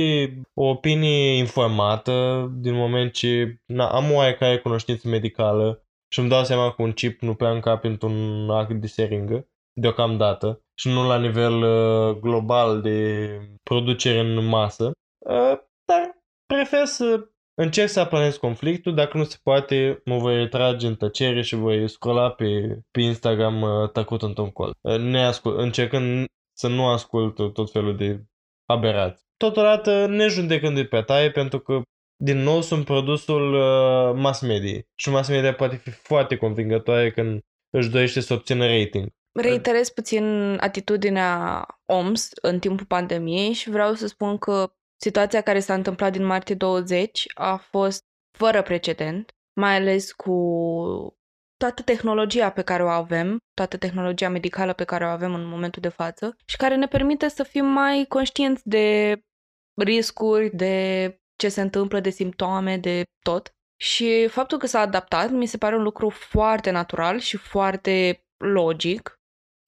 o 0.54 0.68
opinie 0.68 1.36
informată 1.36 2.48
din 2.56 2.74
moment 2.74 3.12
ce 3.12 3.60
na, 3.66 3.88
am 3.88 4.10
o 4.10 4.14
oarecare 4.14 4.58
cunoștință 4.58 5.08
medicală 5.08 5.84
și 6.12 6.18
îmi 6.18 6.28
dau 6.28 6.44
seama 6.44 6.72
că 6.72 6.82
un 6.82 6.92
chip 6.92 7.20
nu 7.20 7.34
prea 7.34 7.50
încape 7.50 7.86
într-un 7.86 8.50
act 8.50 8.72
de 8.72 8.86
seringă 8.86 9.48
deocamdată 9.80 10.62
și 10.74 10.88
nu 10.88 11.06
la 11.06 11.18
nivel 11.18 11.62
uh, 11.62 12.16
global 12.16 12.80
de 12.80 13.28
producere 13.62 14.18
în 14.18 14.44
masă. 14.44 14.92
Uh, 15.26 15.58
dar 15.84 16.22
prefer 16.46 16.84
să 16.84 17.28
încerc 17.54 17.88
să 17.88 18.00
aplanez 18.00 18.36
conflictul, 18.36 18.94
dacă 18.94 19.16
nu 19.16 19.24
se 19.24 19.38
poate, 19.42 20.02
mă 20.04 20.16
voi 20.16 20.36
retrage 20.36 20.86
în 20.86 20.94
tăcere 20.94 21.42
și 21.42 21.54
voi 21.54 21.88
scrolla 21.88 22.30
pe, 22.30 22.78
pe 22.90 23.00
Instagram 23.00 23.62
uh, 23.62 23.90
tăcut 23.90 24.22
într-un 24.22 24.50
colț, 24.50 24.76
uh, 24.80 24.98
neascult, 24.98 25.58
încercând 25.58 26.26
să 26.54 26.68
nu 26.68 26.86
ascult 26.86 27.52
tot 27.52 27.70
felul 27.70 27.96
de 27.96 28.24
aberați. 28.66 29.24
Totodată 29.36 30.06
ne 30.06 30.26
judecând 30.26 30.74
de 30.74 30.84
pe 30.84 31.02
taie 31.02 31.30
pentru 31.30 31.58
că 31.58 31.82
din 32.16 32.38
nou 32.38 32.60
sunt 32.60 32.84
produsul 32.84 33.54
uh, 33.54 34.20
mass 34.20 34.40
media 34.40 34.80
și 34.94 35.10
mass 35.10 35.28
media 35.28 35.54
poate 35.54 35.76
fi 35.76 35.90
foarte 35.90 36.36
convingătoare 36.36 37.10
când 37.10 37.40
își 37.70 37.90
dorește 37.90 38.20
să 38.20 38.34
obțină 38.34 38.66
rating. 38.66 39.08
Reiterez 39.32 39.88
puțin 39.88 40.24
atitudinea 40.60 41.66
OMS 41.86 42.28
în 42.42 42.58
timpul 42.58 42.86
pandemiei 42.86 43.52
și 43.52 43.70
vreau 43.70 43.94
să 43.94 44.06
spun 44.06 44.38
că 44.38 44.72
situația 45.00 45.40
care 45.40 45.60
s-a 45.60 45.74
întâmplat 45.74 46.12
din 46.12 46.24
martie 46.24 46.54
20 46.54 47.26
a 47.34 47.56
fost 47.56 48.04
fără 48.38 48.62
precedent, 48.62 49.34
mai 49.60 49.76
ales 49.76 50.12
cu 50.12 50.32
toată 51.64 51.82
tehnologia 51.82 52.50
pe 52.50 52.62
care 52.62 52.82
o 52.82 52.88
avem, 52.88 53.38
toată 53.54 53.76
tehnologia 53.76 54.28
medicală 54.28 54.72
pe 54.72 54.84
care 54.84 55.04
o 55.04 55.08
avem 55.08 55.34
în 55.34 55.46
momentul 55.46 55.82
de 55.82 55.88
față 55.88 56.36
și 56.44 56.56
care 56.56 56.76
ne 56.76 56.86
permite 56.86 57.28
să 57.28 57.42
fim 57.42 57.64
mai 57.64 58.04
conștienți 58.08 58.68
de 58.68 59.18
riscuri, 59.82 60.56
de 60.56 61.16
ce 61.36 61.48
se 61.48 61.60
întâmplă, 61.60 62.00
de 62.00 62.10
simptome, 62.10 62.76
de 62.76 63.02
tot. 63.22 63.50
Și 63.80 64.26
faptul 64.28 64.58
că 64.58 64.66
s-a 64.66 64.80
adaptat 64.80 65.30
mi 65.30 65.46
se 65.46 65.56
pare 65.56 65.76
un 65.76 65.82
lucru 65.82 66.08
foarte 66.08 66.70
natural 66.70 67.18
și 67.18 67.36
foarte 67.36 68.24
logic. 68.44 69.14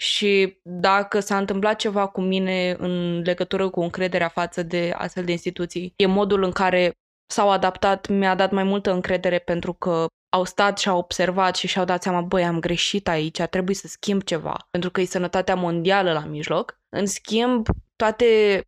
Și 0.00 0.60
dacă 0.62 1.20
s-a 1.20 1.38
întâmplat 1.38 1.78
ceva 1.78 2.06
cu 2.08 2.20
mine 2.20 2.76
în 2.78 3.20
legătură 3.20 3.70
cu 3.70 3.80
încrederea 3.80 4.28
față 4.28 4.62
de 4.62 4.92
astfel 4.96 5.24
de 5.24 5.32
instituții, 5.32 5.92
e 5.96 6.06
modul 6.06 6.42
în 6.42 6.52
care 6.52 6.92
s-au 7.30 7.50
adaptat, 7.50 8.08
mi-a 8.08 8.34
dat 8.34 8.50
mai 8.50 8.64
multă 8.64 8.92
încredere 8.92 9.38
pentru 9.38 9.72
că 9.72 10.06
au 10.28 10.44
stat 10.44 10.78
și 10.78 10.88
au 10.88 10.98
observat 10.98 11.56
și 11.56 11.66
și-au 11.66 11.84
dat 11.84 12.02
seama, 12.02 12.20
băi, 12.20 12.44
am 12.44 12.60
greșit 12.60 13.08
aici, 13.08 13.42
trebuie 13.42 13.74
să 13.74 13.86
schimb 13.88 14.22
ceva, 14.22 14.66
pentru 14.70 14.90
că 14.90 15.00
e 15.00 15.04
sănătatea 15.04 15.54
mondială 15.54 16.12
la 16.12 16.24
mijloc. 16.24 16.80
În 16.88 17.06
schimb, 17.06 17.66
toate 17.96 18.60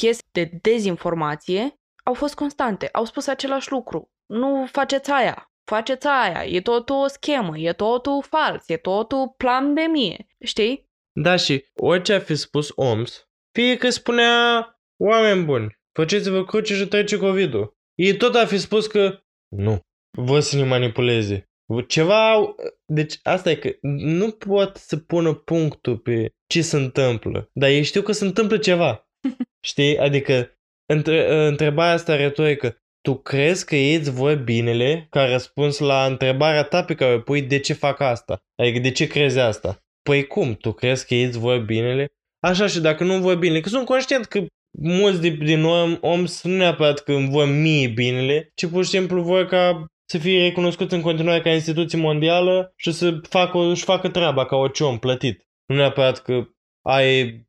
piese 0.00 0.22
de 0.32 0.50
dezinformație 0.62 1.74
au 2.04 2.14
fost 2.14 2.34
constante, 2.34 2.88
au 2.92 3.04
spus 3.04 3.26
același 3.26 3.70
lucru. 3.70 4.10
Nu 4.26 4.66
faceți 4.70 5.10
aia, 5.10 5.50
faceți 5.64 6.06
aia, 6.06 6.44
e 6.44 6.60
totul 6.60 6.96
o 6.96 7.06
schemă, 7.06 7.58
e 7.58 7.72
totul 7.72 8.22
fals, 8.22 8.68
e 8.68 8.76
totul 8.76 9.34
plan 9.36 9.74
de 9.74 9.80
mie, 9.80 10.26
știi? 10.44 10.88
Da, 11.12 11.36
și 11.36 11.64
orice 11.74 12.12
a 12.12 12.20
fi 12.20 12.34
spus 12.34 12.72
OMS, 12.74 13.28
fie 13.52 13.76
că 13.76 13.90
spunea 13.90 14.66
oameni 14.96 15.44
buni, 15.44 15.78
faceți-vă 15.92 16.44
cruce 16.44 16.74
și 16.74 16.86
trece 16.86 17.18
COVID-ul. 17.18 17.76
Ei 17.94 18.16
tot 18.16 18.34
a 18.34 18.46
fi 18.46 18.58
spus 18.58 18.86
că 18.86 19.20
nu, 19.48 19.80
vă 20.16 20.40
să 20.40 20.56
ne 20.56 20.64
manipuleze. 20.64 21.50
Ceva, 21.86 22.54
deci 22.92 23.18
asta 23.22 23.50
e 23.50 23.54
că 23.54 23.70
nu 23.80 24.30
pot 24.30 24.76
să 24.76 24.96
pună 24.96 25.34
punctul 25.34 25.98
pe 25.98 26.34
ce 26.46 26.62
se 26.62 26.76
întâmplă, 26.76 27.50
dar 27.52 27.68
ei 27.68 27.82
știu 27.82 28.02
că 28.02 28.12
se 28.12 28.24
întâmplă 28.24 28.58
ceva. 28.58 29.08
Știi? 29.68 29.98
Adică 29.98 30.58
între, 30.92 31.46
întrebarea 31.46 31.92
asta 31.92 32.16
retorică, 32.16 32.76
tu 33.00 33.14
crezi 33.14 33.64
că 33.64 33.76
ei 33.76 33.94
îți 33.94 34.10
vor 34.10 34.34
binele 34.34 35.06
ca 35.10 35.24
răspuns 35.24 35.78
la 35.78 36.06
întrebarea 36.06 36.62
ta 36.62 36.84
pe 36.84 36.94
care 36.94 37.14
o 37.14 37.20
pui 37.20 37.42
de 37.42 37.58
ce 37.58 37.72
fac 37.72 38.00
asta? 38.00 38.38
Adică 38.62 38.78
de 38.78 38.90
ce 38.90 39.06
crezi 39.06 39.38
asta? 39.38 39.84
Păi 40.02 40.26
cum? 40.26 40.54
Tu 40.54 40.72
crezi 40.72 41.06
că 41.06 41.14
ei 41.14 41.24
îți 41.24 41.38
vor 41.38 41.58
binele? 41.58 42.06
Așa 42.46 42.66
și 42.66 42.80
dacă 42.80 43.04
nu 43.04 43.20
vor 43.20 43.34
binele, 43.34 43.60
că 43.60 43.68
sunt 43.68 43.86
conștient 43.86 44.24
că 44.24 44.46
mulți 44.78 45.20
din 45.28 45.64
om, 45.64 45.98
om 46.00 46.26
sunt 46.26 46.54
neapărat 46.54 46.98
că 46.98 47.12
îmi 47.12 47.28
vor 47.28 47.46
mie 47.48 47.88
binele, 47.88 48.50
ci 48.54 48.66
pur 48.66 48.84
și 48.84 48.90
simplu 48.90 49.22
vor 49.22 49.46
ca 49.46 49.86
să 50.06 50.18
fie 50.18 50.42
recunoscut 50.42 50.92
în 50.92 51.00
continuare 51.00 51.40
ca 51.40 51.50
instituție 51.50 51.98
mondială 51.98 52.72
și 52.76 52.92
să 52.92 53.18
facă, 53.28 53.58
își 53.58 53.84
facă 53.84 54.08
treaba 54.08 54.46
ca 54.46 54.56
orice 54.56 54.84
om 54.84 54.98
plătit. 54.98 55.46
Nu 55.66 55.76
neapărat 55.76 56.22
că 56.22 56.48
ai 56.82 57.44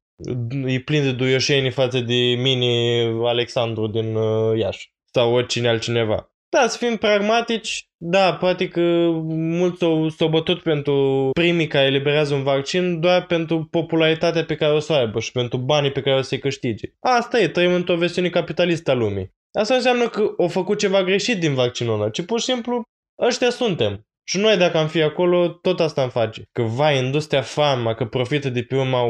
e 0.65 0.79
plin 0.79 1.03
de 1.03 1.11
duioșenii 1.11 1.71
față 1.71 1.99
de 1.99 2.15
mine 2.15 3.01
Alexandru 3.23 3.88
din 3.88 4.15
uh, 4.15 4.59
Iași 4.59 4.93
sau 5.11 5.34
oricine 5.34 5.67
altcineva. 5.67 6.31
Da, 6.49 6.67
să 6.67 6.77
fim 6.77 6.97
pragmatici, 6.97 7.89
da, 7.97 8.34
poate 8.34 8.67
că 8.67 8.81
mulți 9.29 9.77
s-au, 9.77 10.09
s-au 10.09 10.27
bătut 10.29 10.61
pentru 10.61 11.29
primii 11.34 11.67
care 11.67 11.85
eliberează 11.85 12.34
un 12.34 12.43
vaccin 12.43 12.99
doar 12.99 13.25
pentru 13.25 13.67
popularitatea 13.71 14.43
pe 14.43 14.55
care 14.55 14.73
o 14.73 14.79
să 14.79 14.93
o 14.93 14.95
aibă 14.95 15.19
și 15.19 15.31
pentru 15.31 15.57
banii 15.57 15.91
pe 15.91 16.01
care 16.01 16.15
o 16.15 16.21
să-i 16.21 16.39
câștige. 16.39 16.88
Asta 16.99 17.39
e, 17.39 17.47
trăim 17.47 17.73
într-o 17.73 17.95
versiune 17.95 18.29
capitalistă 18.29 18.91
a 18.91 18.93
lumii. 18.93 19.35
Asta 19.57 19.75
înseamnă 19.75 20.09
că 20.09 20.34
au 20.38 20.47
făcut 20.47 20.77
ceva 20.77 21.03
greșit 21.03 21.39
din 21.39 21.53
vaccinul 21.53 21.93
ăla, 21.93 22.09
ci 22.09 22.25
pur 22.25 22.39
și 22.39 22.45
simplu 22.45 22.81
ăștia 23.21 23.49
suntem. 23.49 24.01
Și 24.29 24.38
noi 24.38 24.57
dacă 24.57 24.77
am 24.77 24.88
fi 24.88 25.01
acolo, 25.01 25.47
tot 25.47 25.79
asta 25.79 26.01
am 26.01 26.09
face. 26.09 26.43
Că 26.51 26.61
vai, 26.61 26.97
industria 26.97 27.41
farma, 27.41 27.93
că 27.93 28.05
profită 28.05 28.49
de 28.49 28.63
pe 28.63 28.75
urma 28.75 29.01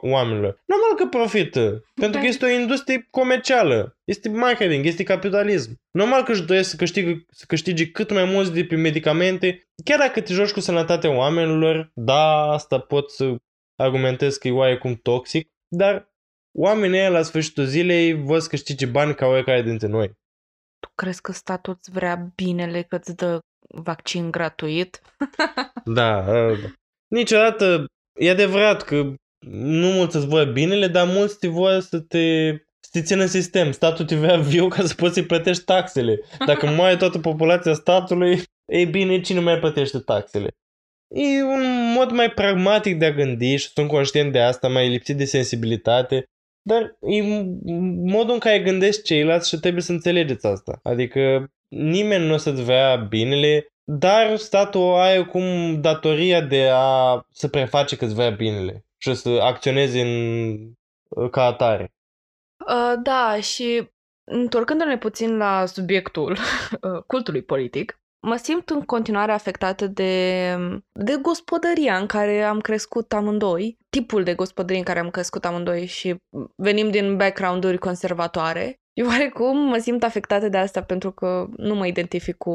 oamenilor. 0.00 0.62
Normal 0.66 0.94
că 0.96 1.06
profită. 1.06 1.82
Pentru 1.94 2.18
că 2.18 2.24
da. 2.24 2.30
este 2.30 2.44
o 2.44 2.48
industrie 2.48 3.06
comercială. 3.10 3.96
Este 4.04 4.28
marketing, 4.28 4.86
este 4.86 5.02
capitalism. 5.02 5.74
Normal 5.90 6.22
că 6.22 6.32
își 6.32 6.42
doresc 6.42 6.70
să 6.70 6.76
câștige, 6.76 7.14
să 7.30 7.44
câștige 7.48 7.90
cât 7.90 8.12
mai 8.12 8.24
mulți 8.24 8.52
de 8.52 8.64
pe 8.64 8.76
medicamente. 8.76 9.68
Chiar 9.84 9.98
dacă 9.98 10.20
te 10.20 10.32
joci 10.32 10.52
cu 10.52 10.60
sănătatea 10.60 11.16
oamenilor, 11.16 11.90
da, 11.94 12.50
asta 12.52 12.78
pot 12.78 13.10
să 13.10 13.34
argumentez 13.76 14.36
că 14.36 14.48
e 14.48 14.52
oarecum 14.52 14.94
toxic. 14.94 15.48
Dar 15.68 16.13
oamenii 16.58 16.98
ăia 16.98 17.08
la 17.08 17.22
sfârșitul 17.22 17.64
zilei 17.64 18.12
văd 18.12 18.40
să 18.40 18.48
câștige 18.48 18.86
bani 18.86 19.14
ca 19.14 19.26
oricare 19.26 19.62
dintre 19.62 19.86
noi. 19.86 20.06
Tu 20.78 20.90
crezi 20.94 21.20
că 21.20 21.32
statul 21.32 21.76
îți 21.78 21.90
vrea 21.90 22.32
binele, 22.34 22.82
că 22.82 22.96
îți 22.96 23.16
dă 23.16 23.38
vaccin 23.68 24.30
gratuit. 24.30 25.00
Da, 25.84 26.22
da. 26.22 26.54
Niciodată, 27.08 27.86
e 28.20 28.30
adevărat 28.30 28.82
că 28.82 29.14
nu 29.46 29.86
mulți 29.86 30.16
îți 30.16 30.26
voie 30.26 30.44
binele, 30.44 30.86
dar 30.86 31.06
mulți 31.06 31.38
te 31.38 31.48
voie 31.48 31.80
să 31.80 32.00
te, 32.00 32.50
să 32.80 32.88
te 32.90 33.02
țină 33.02 33.22
în 33.22 33.28
sistem. 33.28 33.72
Statul 33.72 34.04
te 34.04 34.16
vrea 34.16 34.36
viu 34.36 34.68
ca 34.68 34.82
să 34.86 34.94
poți 34.94 35.14
să-i 35.14 35.24
plătești 35.24 35.64
taxele. 35.64 36.20
Dacă 36.46 36.66
mai 36.80 36.96
toată 36.96 37.18
populația 37.18 37.72
statului, 37.72 38.42
ei 38.72 38.86
bine, 38.86 39.20
cine 39.20 39.40
mai 39.40 39.58
plătește 39.58 39.98
taxele? 39.98 40.48
E 41.14 41.42
un 41.42 41.92
mod 41.92 42.10
mai 42.10 42.30
pragmatic 42.30 42.98
de 42.98 43.04
a 43.04 43.12
gândi 43.12 43.56
și 43.56 43.68
sunt 43.68 43.88
conștient 43.88 44.32
de 44.32 44.40
asta, 44.40 44.68
mai 44.68 44.88
lipsit 44.88 45.16
de 45.16 45.24
sensibilitate, 45.24 46.24
dar 46.66 46.96
e 47.00 47.22
modul 48.04 48.32
în 48.32 48.38
care 48.38 48.58
gândești 48.60 49.02
ceilalți 49.02 49.48
și 49.48 49.58
trebuie 49.58 49.82
să 49.82 49.92
înțelegeți 49.92 50.46
asta. 50.46 50.80
Adică 50.82 51.50
nimeni 51.68 52.26
nu 52.26 52.34
o 52.34 52.36
să-ți 52.36 52.62
vrea 52.62 52.96
binele, 52.96 53.72
dar 53.84 54.36
statul 54.36 54.94
are 54.94 55.24
cum 55.24 55.44
datoria 55.80 56.40
de 56.40 56.68
a 56.72 57.26
să 57.30 57.48
preface 57.48 57.96
că 57.96 58.04
îți 58.04 58.14
vrea 58.14 58.30
binele 58.30 58.84
și 58.96 59.14
să 59.14 59.28
acționeze 59.28 60.00
în, 60.00 61.28
ca 61.30 61.44
atare. 61.44 61.92
Uh, 62.68 62.92
da, 63.02 63.40
și 63.40 63.88
întorcându-ne 64.24 64.98
puțin 64.98 65.36
la 65.36 65.66
subiectul 65.66 66.30
uh, 66.80 67.02
cultului 67.06 67.42
politic, 67.42 67.98
mă 68.24 68.36
simt 68.36 68.70
în 68.70 68.82
continuare 68.82 69.32
afectată 69.32 69.86
de, 69.86 70.56
de 70.92 71.18
gospodăria 71.22 71.96
în 71.96 72.06
care 72.06 72.42
am 72.42 72.60
crescut 72.60 73.12
amândoi, 73.12 73.78
tipul 73.88 74.22
de 74.22 74.34
gospodărie 74.34 74.78
în 74.78 74.84
care 74.84 74.98
am 74.98 75.10
crescut 75.10 75.44
amândoi 75.44 75.86
și 75.86 76.16
venim 76.56 76.90
din 76.90 77.16
background-uri 77.16 77.78
conservatoare. 77.78 78.78
Eu 78.92 79.06
oarecum 79.06 79.58
mă 79.58 79.78
simt 79.78 80.02
afectată 80.02 80.48
de 80.48 80.56
asta 80.56 80.82
pentru 80.82 81.12
că 81.12 81.46
nu 81.56 81.74
mă 81.74 81.86
identific 81.86 82.36
cu 82.36 82.54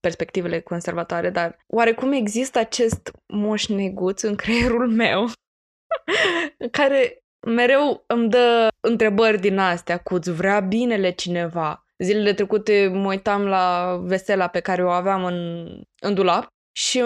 perspectivele 0.00 0.60
conservatoare, 0.60 1.30
dar 1.30 1.58
oarecum 1.66 2.12
există 2.12 2.58
acest 2.58 3.10
moș 3.26 3.66
neguț 3.66 4.22
în 4.22 4.34
creierul 4.34 4.88
meu 4.88 5.24
care 6.78 7.24
mereu 7.46 8.04
îmi 8.06 8.28
dă 8.28 8.68
întrebări 8.80 9.40
din 9.40 9.58
astea 9.58 9.98
cu 9.98 10.14
îți 10.14 10.32
vrea 10.32 10.60
binele 10.60 11.10
cineva 11.10 11.85
Zilele 11.98 12.34
trecute 12.34 12.90
mă 12.92 13.06
uitam 13.06 13.46
la 13.46 13.96
vesela 14.02 14.46
pe 14.46 14.60
care 14.60 14.84
o 14.84 14.90
aveam 14.90 15.24
în, 15.24 15.66
în 16.00 16.14
dulap 16.14 16.46
și 16.76 17.02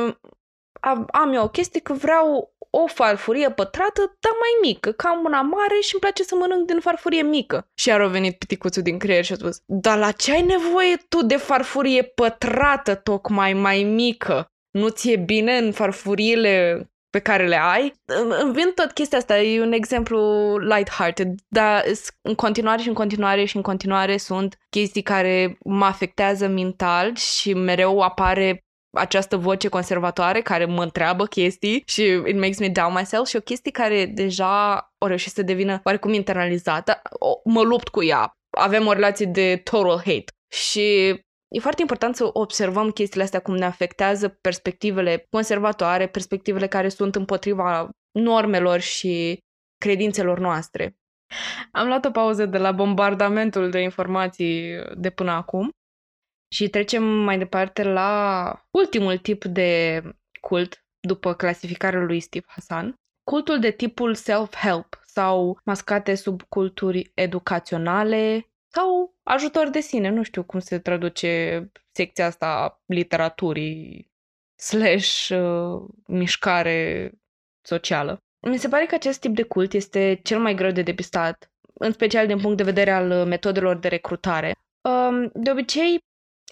am 1.11 1.33
eu 1.33 1.43
o 1.43 1.49
chestie 1.49 1.81
că 1.81 1.93
vreau 1.93 2.55
o 2.71 2.87
farfurie 2.87 3.51
pătrată, 3.51 4.01
dar 4.01 4.33
mai 4.33 4.71
mică, 4.71 4.93
ca 4.93 5.21
una 5.25 5.41
mare 5.41 5.75
și 5.81 5.91
îmi 5.93 6.01
place 6.01 6.23
să 6.23 6.35
mănânc 6.35 6.67
din 6.67 6.81
farfurie 6.81 7.23
mică. 7.23 7.67
Și 7.75 7.89
iar 7.89 8.01
a 8.01 8.07
venit 8.07 8.39
piticuțul 8.39 8.83
din 8.83 8.99
creier 8.99 9.25
și 9.25 9.33
a 9.33 9.37
spus, 9.37 9.63
dar 9.67 9.99
la 9.99 10.13
ce 10.13 10.33
ai 10.33 10.43
nevoie 10.43 10.97
tu 11.09 11.25
de 11.25 11.37
farfurie 11.37 12.03
pătrată 12.03 12.95
tocmai 12.95 13.53
mai 13.53 13.83
mică? 13.83 14.47
Nu 14.71 14.89
ți-e 14.89 15.17
bine 15.17 15.57
în 15.57 15.73
farfuriile 15.73 16.85
pe 17.11 17.19
care 17.19 17.47
le 17.47 17.61
ai. 17.63 17.95
Îmi 18.43 18.53
vin 18.53 18.73
tot 18.75 18.93
chestia 18.93 19.19
asta, 19.19 19.41
e 19.41 19.61
un 19.61 19.73
exemplu 19.73 20.21
light-hearted, 20.59 21.35
dar 21.49 21.85
în 22.23 22.35
continuare 22.35 22.83
și 22.83 22.89
în 22.89 22.95
continuare 22.95 23.45
și 23.45 23.57
în 23.57 23.63
continuare 23.63 24.17
sunt 24.17 24.59
chestii 24.71 25.03
care 25.03 25.59
mă 25.65 25.85
afectează 25.85 26.47
mental 26.47 27.17
și 27.17 27.55
mereu 27.55 28.01
apare 28.01 28.65
această 28.93 29.37
voce 29.37 29.69
conservatoare 29.69 30.41
care 30.41 30.65
mă 30.65 30.83
întreabă 30.83 31.27
chestii 31.27 31.83
și 31.87 32.03
it 32.03 32.35
makes 32.35 32.59
me 32.59 32.69
down 32.69 32.93
myself 32.93 33.27
și 33.27 33.37
o 33.37 33.41
chestie 33.41 33.71
care 33.71 34.07
deja 34.07 34.85
o 34.99 35.07
reușit 35.07 35.33
să 35.33 35.43
devină 35.43 35.81
oarecum 35.85 36.13
internalizată, 36.13 37.03
mă 37.45 37.63
lupt 37.63 37.89
cu 37.89 38.05
ea. 38.05 38.33
Avem 38.51 38.87
o 38.87 38.93
relație 38.93 39.27
de 39.27 39.57
total 39.57 39.97
hate 39.97 40.25
și 40.53 41.19
E 41.55 41.61
foarte 41.61 41.81
important 41.81 42.17
să 42.17 42.31
observăm 42.33 42.91
chestiile 42.91 43.25
astea 43.25 43.41
cum 43.41 43.57
ne 43.57 43.65
afectează 43.65 44.29
perspectivele 44.29 45.27
conservatoare, 45.31 46.09
perspectivele 46.09 46.67
care 46.67 46.89
sunt 46.89 47.15
împotriva 47.15 47.89
normelor 48.11 48.79
și 48.79 49.39
credințelor 49.77 50.39
noastre. 50.39 50.97
Am 51.73 51.87
luat 51.87 52.05
o 52.05 52.11
pauză 52.11 52.47
de 52.47 52.59
la 52.59 52.73
bombardamentul 52.73 53.71
de 53.71 53.81
informații 53.81 54.83
de 54.97 55.11
până 55.11 55.31
acum 55.31 55.71
și 56.55 56.69
trecem 56.69 57.03
mai 57.03 57.39
departe 57.39 57.83
la 57.83 58.53
ultimul 58.71 59.19
tip 59.19 59.45
de 59.45 60.03
cult 60.41 60.85
după 61.01 61.35
clasificarea 61.35 62.01
lui 62.01 62.21
Steve 62.21 62.47
Hassan, 62.49 62.95
cultul 63.31 63.59
de 63.59 63.71
tipul 63.71 64.15
self-help 64.15 65.01
sau 65.07 65.59
mascate 65.65 66.15
sub 66.15 66.43
culturi 66.43 67.11
educaționale, 67.15 68.47
sau 68.73 69.15
ajutor 69.23 69.69
de 69.69 69.81
sine, 69.81 70.09
nu 70.09 70.23
știu 70.23 70.45
cum 70.45 70.61
se 70.61 70.79
traduce 70.79 71.65
secția 71.91 72.27
asta 72.27 72.47
a 72.47 72.83
literaturii 72.87 74.11
slash 74.57 75.29
uh, 75.29 75.89
mișcare 76.07 77.11
socială. 77.63 78.19
Mi 78.41 78.59
se 78.59 78.69
pare 78.69 78.87
că 78.87 78.95
acest 78.95 79.21
tip 79.21 79.35
de 79.35 79.43
cult 79.43 79.73
este 79.73 80.21
cel 80.23 80.39
mai 80.39 80.55
greu 80.55 80.71
de 80.71 80.83
depistat, 80.83 81.53
în 81.75 81.93
special 81.93 82.27
din 82.27 82.41
punct 82.41 82.57
de 82.57 82.63
vedere 82.63 82.91
al 82.91 83.27
metodelor 83.27 83.77
de 83.77 83.89
recrutare. 83.89 84.55
Um, 84.81 85.31
de 85.35 85.51
obicei, 85.51 85.99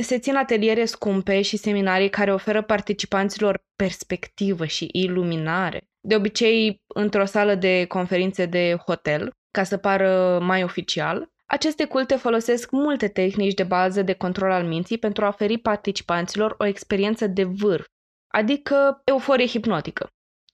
se 0.03 0.19
țin 0.19 0.37
ateliere 0.37 0.85
scumpe 0.85 1.43
și 1.43 1.57
seminarii 1.57 2.11
care 2.11 2.33
oferă 2.33 2.63
participanților 2.63 3.65
perspectivă 3.77 4.67
și 4.67 4.89
iluminare. 4.93 5.89
De 6.01 6.15
obicei, 6.15 6.83
într-o 6.87 7.25
sală 7.25 7.55
de 7.55 7.85
conferințe 7.85 8.47
de 8.47 8.77
hotel, 8.87 9.33
ca 9.51 9.63
să 9.65 9.77
pară 9.77 10.39
mai 10.43 10.63
oficial, 10.63 11.31
aceste 11.51 11.85
culte 11.85 12.17
folosesc 12.17 12.71
multe 12.71 13.09
tehnici 13.09 13.55
de 13.55 13.63
bază 13.63 14.03
de 14.03 14.13
control 14.13 14.51
al 14.51 14.65
minții 14.65 14.99
pentru 14.99 15.25
a 15.25 15.29
oferi 15.29 15.59
participanților 15.59 16.55
o 16.59 16.65
experiență 16.65 17.27
de 17.27 17.45
vârf, 17.45 17.87
adică 18.29 19.01
euforie 19.05 19.47
hipnotică. 19.47 20.09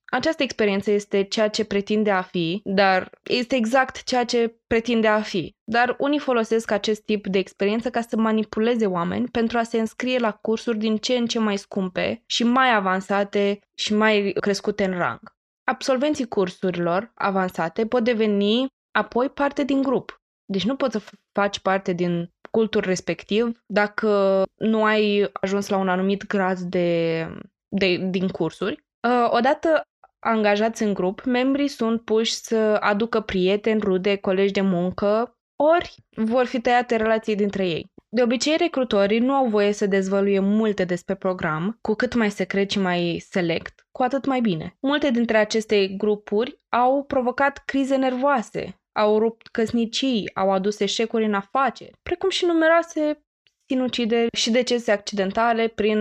Această 0.04 0.42
experiență 0.42 0.90
este 0.90 1.22
ceea 1.22 1.48
ce 1.48 1.64
pretinde 1.64 2.10
a 2.10 2.22
fi, 2.22 2.60
dar 2.64 3.10
este 3.22 3.56
exact 3.56 4.02
ceea 4.02 4.24
ce 4.24 4.56
pretinde 4.66 5.08
a 5.08 5.20
fi. 5.20 5.54
Dar 5.64 5.96
unii 5.98 6.18
folosesc 6.18 6.70
acest 6.70 7.02
tip 7.04 7.26
de 7.26 7.38
experiență 7.38 7.90
ca 7.90 8.00
să 8.00 8.16
manipuleze 8.16 8.86
oameni 8.86 9.28
pentru 9.28 9.58
a 9.58 9.62
se 9.62 9.78
înscrie 9.80 10.18
la 10.18 10.32
cursuri 10.32 10.78
din 10.78 10.96
ce 10.96 11.16
în 11.16 11.26
ce 11.26 11.38
mai 11.38 11.56
scumpe 11.56 12.22
și 12.26 12.44
mai 12.44 12.74
avansate 12.74 13.58
și 13.74 13.94
mai 13.94 14.34
crescute 14.40 14.84
în 14.84 14.96
rang. 14.98 15.20
Absolvenții 15.64 16.28
cursurilor 16.28 17.12
avansate 17.14 17.86
pot 17.86 18.04
deveni 18.04 18.66
apoi 18.90 19.28
parte 19.28 19.64
din 19.64 19.82
grup, 19.82 20.23
deci 20.44 20.64
nu 20.64 20.76
poți 20.76 20.92
să 20.92 21.10
faci 21.32 21.58
parte 21.58 21.92
din 21.92 22.32
cultul 22.50 22.80
respectiv 22.80 23.62
dacă 23.66 24.42
nu 24.54 24.84
ai 24.84 25.30
ajuns 25.32 25.68
la 25.68 25.76
un 25.76 25.88
anumit 25.88 26.26
grad 26.26 26.58
de, 26.58 27.28
de, 27.68 27.96
din 28.10 28.28
cursuri. 28.28 28.84
Uh, 29.08 29.28
odată 29.30 29.82
angajați 30.18 30.82
în 30.82 30.94
grup, 30.94 31.24
membrii 31.24 31.68
sunt 31.68 32.04
puși 32.04 32.32
să 32.32 32.56
aducă 32.80 33.20
prieteni, 33.20 33.80
rude, 33.80 34.16
colegi 34.16 34.52
de 34.52 34.60
muncă, 34.60 35.36
ori 35.56 35.94
vor 36.16 36.44
fi 36.44 36.60
tăiate 36.60 36.96
relații 36.96 37.36
dintre 37.36 37.66
ei. 37.68 37.92
De 38.08 38.22
obicei, 38.22 38.56
recrutorii 38.56 39.18
nu 39.18 39.32
au 39.32 39.46
voie 39.46 39.72
să 39.72 39.86
dezvăluie 39.86 40.38
multe 40.38 40.84
despre 40.84 41.14
program, 41.14 41.78
cu 41.80 41.94
cât 41.94 42.14
mai 42.14 42.30
secret 42.30 42.70
și 42.70 42.78
mai 42.78 43.24
select, 43.30 43.86
cu 43.92 44.02
atât 44.02 44.24
mai 44.26 44.40
bine. 44.40 44.76
Multe 44.80 45.10
dintre 45.10 45.36
aceste 45.36 45.86
grupuri 45.86 46.60
au 46.68 47.04
provocat 47.04 47.62
crize 47.64 47.96
nervoase, 47.96 48.83
au 48.94 49.18
rupt 49.18 49.46
căsnicii, 49.46 50.30
au 50.34 50.52
adus 50.52 50.80
eșecuri 50.80 51.24
în 51.24 51.34
afaceri, 51.34 51.98
precum 52.02 52.28
și 52.28 52.44
numeroase 52.44 53.24
sinucideri 53.66 54.36
și 54.36 54.50
decese 54.50 54.92
accidentale 54.92 55.68
prin 55.68 55.98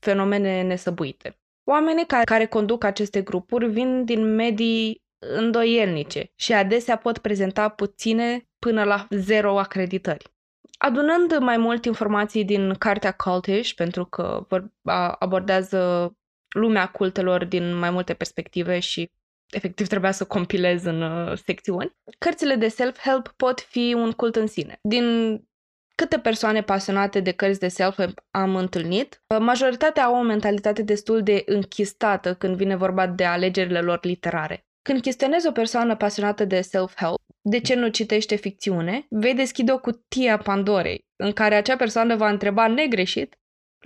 fenomene 0.00 0.62
nesăbuite. 0.62 1.38
Oamenii 1.64 2.06
care, 2.06 2.24
care 2.24 2.46
conduc 2.46 2.84
aceste 2.84 3.22
grupuri 3.22 3.70
vin 3.70 4.04
din 4.04 4.34
medii 4.34 5.02
îndoielnice 5.18 6.32
și 6.34 6.52
adesea 6.52 6.96
pot 6.96 7.18
prezenta 7.18 7.68
puține 7.68 8.48
până 8.58 8.84
la 8.84 9.06
zero 9.10 9.58
acreditări. 9.58 10.24
Adunând 10.78 11.38
mai 11.38 11.56
mult 11.56 11.84
informații 11.84 12.44
din 12.44 12.74
cartea 12.74 13.12
Cultish, 13.12 13.72
pentru 13.72 14.04
că 14.04 14.46
abordează 15.18 16.12
lumea 16.48 16.86
cultelor 16.90 17.44
din 17.44 17.74
mai 17.78 17.90
multe 17.90 18.14
perspective 18.14 18.78
și 18.78 19.10
efectiv 19.50 19.86
trebuia 19.86 20.12
să 20.12 20.24
compilez 20.24 20.84
în 20.84 21.02
uh, 21.02 21.38
secțiuni. 21.44 21.92
Cărțile 22.18 22.54
de 22.54 22.68
self-help 22.68 23.34
pot 23.36 23.60
fi 23.60 23.94
un 23.96 24.12
cult 24.12 24.36
în 24.36 24.46
sine. 24.46 24.78
Din 24.82 25.38
câte 25.94 26.18
persoane 26.18 26.62
pasionate 26.62 27.20
de 27.20 27.32
cărți 27.32 27.60
de 27.60 27.68
self-help 27.68 28.20
am 28.30 28.56
întâlnit, 28.56 29.22
uh, 29.34 29.40
majoritatea 29.40 30.04
au 30.04 30.14
o 30.14 30.22
mentalitate 30.22 30.82
destul 30.82 31.22
de 31.22 31.42
închistată 31.46 32.34
când 32.34 32.56
vine 32.56 32.76
vorba 32.76 33.06
de 33.06 33.24
alegerile 33.24 33.80
lor 33.80 33.98
literare. 34.02 34.66
Când 34.82 35.00
chestionezi 35.00 35.46
o 35.46 35.52
persoană 35.52 35.96
pasionată 35.96 36.44
de 36.44 36.60
self-help, 36.60 37.20
de 37.42 37.60
ce 37.60 37.74
nu 37.74 37.88
citește 37.88 38.36
ficțiune, 38.36 39.06
vei 39.10 39.34
deschide 39.34 39.72
o 39.72 39.78
cutie 39.78 40.30
a 40.30 40.38
Pandorei, 40.38 40.98
în 41.16 41.32
care 41.32 41.54
acea 41.54 41.76
persoană 41.76 42.16
va 42.16 42.28
întreba 42.28 42.66
negreșit 42.66 43.34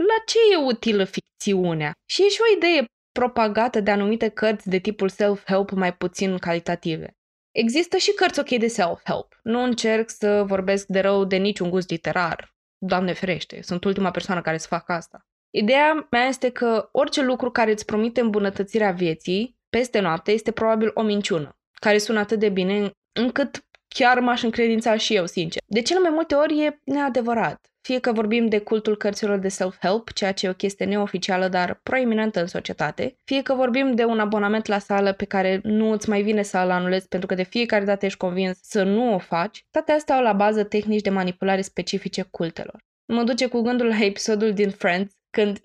la 0.08 0.14
ce 0.26 0.38
e 0.52 0.56
utilă 0.56 1.04
ficțiunea? 1.04 1.92
Și 2.06 2.22
e 2.22 2.28
și 2.28 2.40
o 2.40 2.56
idee 2.56 2.84
propagată 3.12 3.80
de 3.80 3.90
anumite 3.90 4.28
cărți 4.28 4.68
de 4.68 4.78
tipul 4.78 5.08
self-help 5.08 5.70
mai 5.70 5.94
puțin 5.94 6.38
calitative. 6.38 7.16
Există 7.50 7.96
și 7.96 8.12
cărți 8.12 8.40
ok 8.40 8.48
de 8.48 8.66
self-help. 8.66 9.40
Nu 9.42 9.62
încerc 9.62 10.10
să 10.10 10.42
vorbesc 10.46 10.86
de 10.86 11.00
rău 11.00 11.24
de 11.24 11.36
niciun 11.36 11.70
gust 11.70 11.90
literar. 11.90 12.54
Doamne 12.78 13.12
ferește, 13.12 13.62
sunt 13.62 13.84
ultima 13.84 14.10
persoană 14.10 14.40
care 14.40 14.58
să 14.58 14.66
facă 14.66 14.92
asta. 14.92 15.26
Ideea 15.50 16.06
mea 16.10 16.24
este 16.26 16.50
că 16.50 16.88
orice 16.92 17.22
lucru 17.22 17.50
care 17.50 17.70
îți 17.70 17.84
promite 17.84 18.20
îmbunătățirea 18.20 18.90
vieții 18.90 19.58
peste 19.70 20.00
noapte 20.00 20.30
este 20.30 20.50
probabil 20.50 20.90
o 20.94 21.02
minciună, 21.02 21.58
care 21.80 21.98
sună 21.98 22.18
atât 22.18 22.38
de 22.38 22.48
bine 22.48 22.90
încât 23.12 23.64
chiar 23.88 24.20
m-aș 24.20 24.42
încredința 24.42 24.96
și 24.96 25.14
eu, 25.14 25.26
sincer. 25.26 25.62
De 25.66 25.82
cele 25.82 26.00
mai 26.00 26.10
multe 26.10 26.34
ori 26.34 26.60
e 26.60 26.80
neadevărat. 26.84 27.69
Fie 27.82 27.98
că 27.98 28.12
vorbim 28.12 28.46
de 28.46 28.58
cultul 28.58 28.96
cărților 28.96 29.38
de 29.38 29.48
self-help, 29.48 30.12
ceea 30.12 30.32
ce 30.32 30.46
e 30.46 30.50
o 30.50 30.54
chestie 30.54 30.86
neoficială, 30.86 31.48
dar 31.48 31.80
proeminentă 31.82 32.40
în 32.40 32.46
societate, 32.46 33.16
fie 33.24 33.42
că 33.42 33.54
vorbim 33.54 33.94
de 33.94 34.04
un 34.04 34.18
abonament 34.18 34.66
la 34.66 34.78
sală 34.78 35.12
pe 35.12 35.24
care 35.24 35.60
nu 35.62 35.90
îți 35.90 36.08
mai 36.08 36.22
vine 36.22 36.42
să 36.42 36.58
îl 36.58 36.70
anulezi 36.70 37.08
pentru 37.08 37.28
că 37.28 37.34
de 37.34 37.42
fiecare 37.42 37.84
dată 37.84 38.04
ești 38.04 38.18
convins 38.18 38.58
să 38.62 38.82
nu 38.82 39.14
o 39.14 39.18
faci, 39.18 39.66
toate 39.70 39.92
astea 39.92 40.14
au 40.14 40.22
la 40.22 40.32
bază 40.32 40.64
tehnici 40.64 41.02
de 41.02 41.10
manipulare 41.10 41.60
specifice 41.60 42.22
cultelor. 42.30 42.84
Mă 43.06 43.22
duce 43.22 43.46
cu 43.46 43.60
gândul 43.60 43.86
la 43.86 44.04
episodul 44.04 44.52
din 44.52 44.70
Friends 44.70 45.14
când 45.30 45.60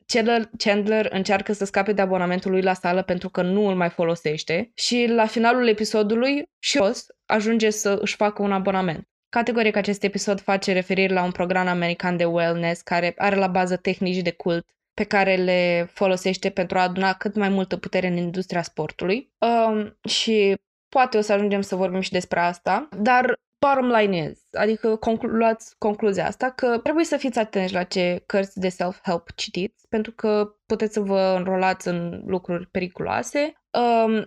Chandler 0.58 1.08
încearcă 1.12 1.54
să 1.54 1.66
scape 1.66 1.94
de 1.94 2.02
abonamentul 2.02 2.52
lui 2.52 2.62
la 2.62 2.74
sală 2.74 3.02
pentru 3.02 3.30
că 3.30 3.42
nu 3.42 3.68
îl 3.68 3.76
mai 3.76 3.90
folosește 3.90 4.72
și 4.74 5.06
la 5.10 5.26
finalul 5.26 5.68
episodului 5.68 6.50
Ross 6.74 7.06
ajunge 7.26 7.70
să 7.70 7.98
își 8.02 8.16
facă 8.16 8.42
un 8.42 8.52
abonament. 8.52 9.08
Categoric 9.30 9.76
acest 9.76 10.04
episod 10.04 10.42
face 10.42 10.74
referire 10.74 11.14
la 11.14 11.24
un 11.24 11.32
program 11.32 11.68
american 11.68 12.18
de 12.18 12.26
wellness 12.26 12.82
care 12.82 13.14
are 13.18 13.36
la 13.36 13.48
bază 13.48 13.76
tehnici 13.76 14.22
de 14.22 14.32
cult 14.32 14.66
pe 14.94 15.04
care 15.04 15.36
le 15.36 15.90
folosește 15.94 16.50
pentru 16.50 16.78
a 16.78 16.82
aduna 16.82 17.14
cât 17.14 17.36
mai 17.36 17.50
multă 17.50 17.78
putere 17.78 18.08
în 18.08 18.18
industria 18.18 18.62
sportului. 18.62 19.34
Um, 19.38 19.98
și 20.10 20.56
poate 20.90 21.18
o 21.18 21.22
să 21.22 21.34
ajungem 21.34 21.62
să 21.62 21.76
vorbim 21.76 22.00
și 22.00 22.12
despre 22.12 22.40
asta, 22.40 22.90
dar 22.98 23.34
bottom 23.66 23.92
line 23.92 24.30
is, 24.30 24.40
adică 24.52 24.96
conclu- 24.96 25.30
luați 25.30 25.76
concluzia 25.78 26.26
asta, 26.26 26.52
că 26.52 26.78
trebuie 26.78 27.06
să 27.06 27.18
fiți 27.18 27.40
atenți 27.40 27.74
la 27.74 27.84
ce 27.84 28.24
cărți 28.26 28.60
de 28.60 28.70
self-help 28.70 29.32
citiți, 29.36 29.88
pentru 29.88 30.12
că 30.12 30.56
puteți 30.66 30.94
să 30.94 31.00
vă 31.00 31.36
înrolați 31.38 31.88
în 31.88 32.24
lucruri 32.26 32.68
periculoase. 32.68 33.54
Um, 33.72 34.26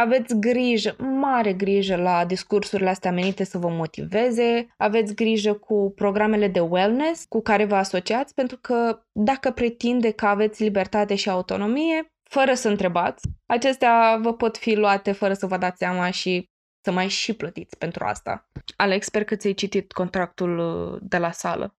aveți 0.00 0.38
grijă, 0.38 0.96
mare 0.98 1.52
grijă 1.52 1.96
la 1.96 2.24
discursurile 2.24 2.88
astea 2.88 3.12
menite 3.12 3.44
să 3.44 3.58
vă 3.58 3.68
motiveze, 3.68 4.74
aveți 4.76 5.14
grijă 5.14 5.52
cu 5.52 5.92
programele 5.96 6.48
de 6.48 6.60
wellness 6.60 7.24
cu 7.28 7.42
care 7.42 7.64
vă 7.64 7.74
asociați, 7.74 8.34
pentru 8.34 8.58
că 8.60 9.02
dacă 9.12 9.50
pretinde 9.50 10.10
că 10.10 10.26
aveți 10.26 10.62
libertate 10.62 11.14
și 11.14 11.30
autonomie, 11.30 12.12
fără 12.30 12.54
să 12.54 12.68
întrebați, 12.68 13.28
acestea 13.46 14.18
vă 14.22 14.34
pot 14.34 14.56
fi 14.56 14.74
luate 14.74 15.12
fără 15.12 15.32
să 15.32 15.46
vă 15.46 15.56
dați 15.56 15.78
seama 15.78 16.10
și 16.10 16.48
să 16.84 16.92
mai 16.92 17.08
și 17.08 17.32
plătiți 17.32 17.78
pentru 17.78 18.04
asta. 18.04 18.48
Alex, 18.76 19.06
sper 19.06 19.24
că 19.24 19.36
ți-ai 19.36 19.52
citit 19.52 19.92
contractul 19.92 20.58
uh, 20.58 20.98
de 21.02 21.18
la 21.18 21.30
sală. 21.30 21.74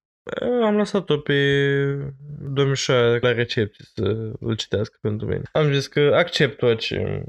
Am 0.64 0.76
lăsat-o 0.76 1.18
pe 1.18 1.34
domnișoara 2.40 3.18
la 3.22 3.32
recepție 3.32 3.86
să 3.94 4.32
îl 4.40 4.56
citească 4.56 4.98
pentru 5.02 5.28
mine. 5.28 5.42
Am 5.52 5.74
zis 5.74 5.88
că 5.88 6.12
accept 6.16 6.62
orice 6.62 6.96
ce, 6.96 7.24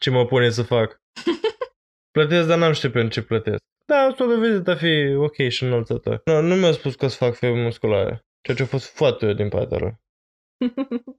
ce 0.00 0.10
mă 0.10 0.26
pune 0.26 0.50
să 0.50 0.62
fac. 0.62 1.00
Plătesc, 2.16 2.48
dar 2.48 2.58
n-am 2.58 2.72
știu 2.72 2.90
pentru 2.90 3.20
ce 3.20 3.26
plătesc. 3.26 3.62
Da, 3.86 4.14
s-a 4.16 4.24
dovedit 4.24 4.68
a 4.68 4.76
fi 4.76 5.14
ok 5.16 5.36
și 5.48 5.64
înălțător. 5.64 6.20
Nu, 6.24 6.40
nu 6.40 6.54
mi-a 6.54 6.72
spus 6.72 6.94
că 6.94 7.06
să 7.06 7.16
fac 7.16 7.34
febră 7.34 7.62
musculară, 7.62 8.20
ceea 8.40 8.56
ce 8.56 8.62
a 8.62 8.66
fost 8.66 8.94
foarte 8.94 9.34
din 9.34 9.48
partea 9.48 9.78
lor. 9.78 9.96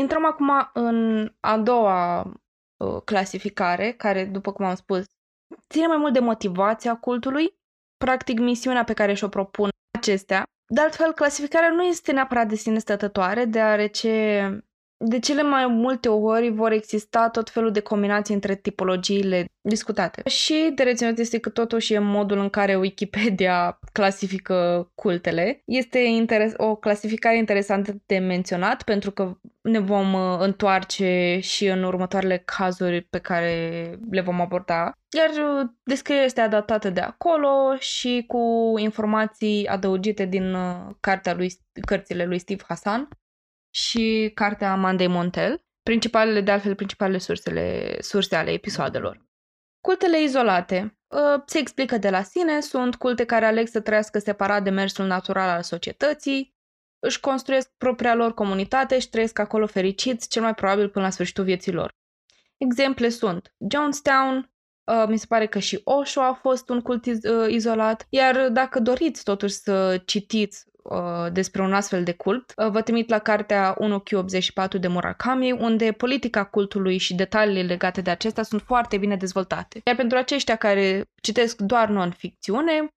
Intrăm 0.00 0.24
acum 0.24 0.70
în 0.72 1.28
a 1.40 1.58
doua 1.58 2.22
uh, 2.22 3.02
clasificare, 3.04 3.92
care, 3.92 4.24
după 4.24 4.52
cum 4.52 4.64
am 4.64 4.74
spus, 4.74 5.04
ține 5.68 5.86
mai 5.86 5.96
mult 5.96 6.12
de 6.12 6.18
motivația 6.18 6.96
cultului, 6.96 7.54
practic 7.96 8.38
misiunea 8.38 8.84
pe 8.84 8.94
care 8.94 9.14
și-o 9.14 9.28
propun 9.28 9.68
acestea. 9.98 10.42
De 10.74 10.80
altfel, 10.80 11.12
clasificarea 11.12 11.70
nu 11.70 11.82
este 11.82 12.12
neapărat 12.12 12.48
de 12.48 12.54
sine 12.54 12.78
stătătoare, 12.78 13.44
deoarece 13.44 14.64
de 15.04 15.18
cele 15.18 15.42
mai 15.42 15.66
multe 15.66 16.08
ori 16.08 16.50
vor 16.50 16.72
exista 16.72 17.28
tot 17.28 17.50
felul 17.50 17.70
de 17.70 17.80
combinații 17.80 18.34
între 18.34 18.54
tipologiile 18.54 19.44
discutate. 19.60 20.28
Și 20.28 20.72
de 20.74 20.82
reținut 20.82 21.18
este 21.18 21.38
că 21.38 21.48
totuși 21.48 21.92
e 21.92 21.98
modul 21.98 22.38
în 22.38 22.48
care 22.48 22.76
Wikipedia 22.76 23.78
clasifică 23.92 24.90
cultele. 24.94 25.62
Este 25.64 25.98
interes- 25.98 26.54
o 26.56 26.76
clasificare 26.76 27.36
interesantă 27.36 27.94
de 28.06 28.18
menționat 28.18 28.82
pentru 28.82 29.10
că 29.10 29.36
ne 29.62 29.78
vom 29.78 30.12
uh, 30.12 30.36
întoarce 30.38 31.38
și 31.42 31.66
în 31.66 31.82
următoarele 31.82 32.42
cazuri 32.44 33.00
pe 33.00 33.18
care 33.18 33.54
le 34.10 34.20
vom 34.20 34.40
aborda. 34.40 34.92
Iar 35.16 35.28
uh, 35.28 35.68
descrierea 35.82 36.24
este 36.24 36.40
adaptată 36.40 36.90
de 36.90 37.00
acolo 37.00 37.76
și 37.78 38.24
cu 38.26 38.74
informații 38.78 39.66
adăugite 39.66 40.24
din 40.24 40.54
uh, 40.54 40.94
cartea 41.00 41.34
lui, 41.34 41.52
cărțile 41.86 42.24
lui 42.24 42.38
Steve 42.38 42.62
Hassan 42.68 43.08
și 43.74 44.30
cartea 44.34 44.72
Amandei 44.72 45.06
Montel, 45.06 45.64
principalele, 45.82 46.40
de 46.40 46.50
altfel, 46.50 46.74
principalele 46.74 47.18
sursele, 47.18 47.96
surse 48.00 48.36
ale 48.36 48.50
episoadelor. 48.50 49.26
Cultele 49.80 50.22
izolate 50.22 50.98
ă, 51.10 51.42
se 51.46 51.58
explică 51.58 51.98
de 51.98 52.10
la 52.10 52.22
sine, 52.22 52.60
sunt 52.60 52.96
culte 52.96 53.24
care 53.24 53.44
aleg 53.44 53.66
să 53.66 53.80
trăiască 53.80 54.18
separat 54.18 54.62
de 54.62 54.70
mersul 54.70 55.06
natural 55.06 55.48
al 55.48 55.62
societății, 55.62 56.54
își 56.98 57.20
construiesc 57.20 57.70
propria 57.78 58.14
lor 58.14 58.34
comunitate 58.34 58.98
și 58.98 59.08
trăiesc 59.08 59.38
acolo 59.38 59.66
fericiți, 59.66 60.28
cel 60.28 60.42
mai 60.42 60.54
probabil 60.54 60.88
până 60.88 61.04
la 61.04 61.10
sfârșitul 61.10 61.44
vieții 61.44 61.72
lor. 61.72 61.94
Exemple 62.56 63.08
sunt 63.08 63.54
Jonestown, 63.70 64.51
ă, 64.88 65.06
mi 65.08 65.18
se 65.18 65.26
pare 65.28 65.46
că 65.46 65.58
și 65.58 65.80
Osho 65.84 66.20
a 66.20 66.32
fost 66.32 66.68
un 66.68 66.80
cult 66.80 67.06
ă, 67.06 67.46
izolat, 67.48 68.06
iar 68.08 68.48
dacă 68.48 68.80
doriți 68.80 69.24
totuși 69.24 69.54
să 69.54 70.02
citiți 70.04 70.64
uh, 70.82 71.32
despre 71.32 71.62
un 71.62 71.72
astfel 71.72 72.04
de 72.04 72.12
cult, 72.12 72.52
uh, 72.56 72.70
vă 72.70 72.82
trimit 72.82 73.08
la 73.08 73.18
cartea 73.18 73.76
1Q84 73.80 74.80
de 74.80 74.88
Murakami, 74.88 75.52
unde 75.52 75.92
politica 75.92 76.44
cultului 76.44 76.98
și 76.98 77.14
detaliile 77.14 77.62
legate 77.62 78.00
de 78.00 78.10
acesta 78.10 78.42
sunt 78.42 78.62
foarte 78.62 78.96
bine 78.96 79.16
dezvoltate. 79.16 79.80
Iar 79.84 79.96
pentru 79.96 80.18
aceștia 80.18 80.56
care 80.56 81.04
citesc 81.22 81.60
doar 81.60 81.88
non-ficțiune, 81.88 82.88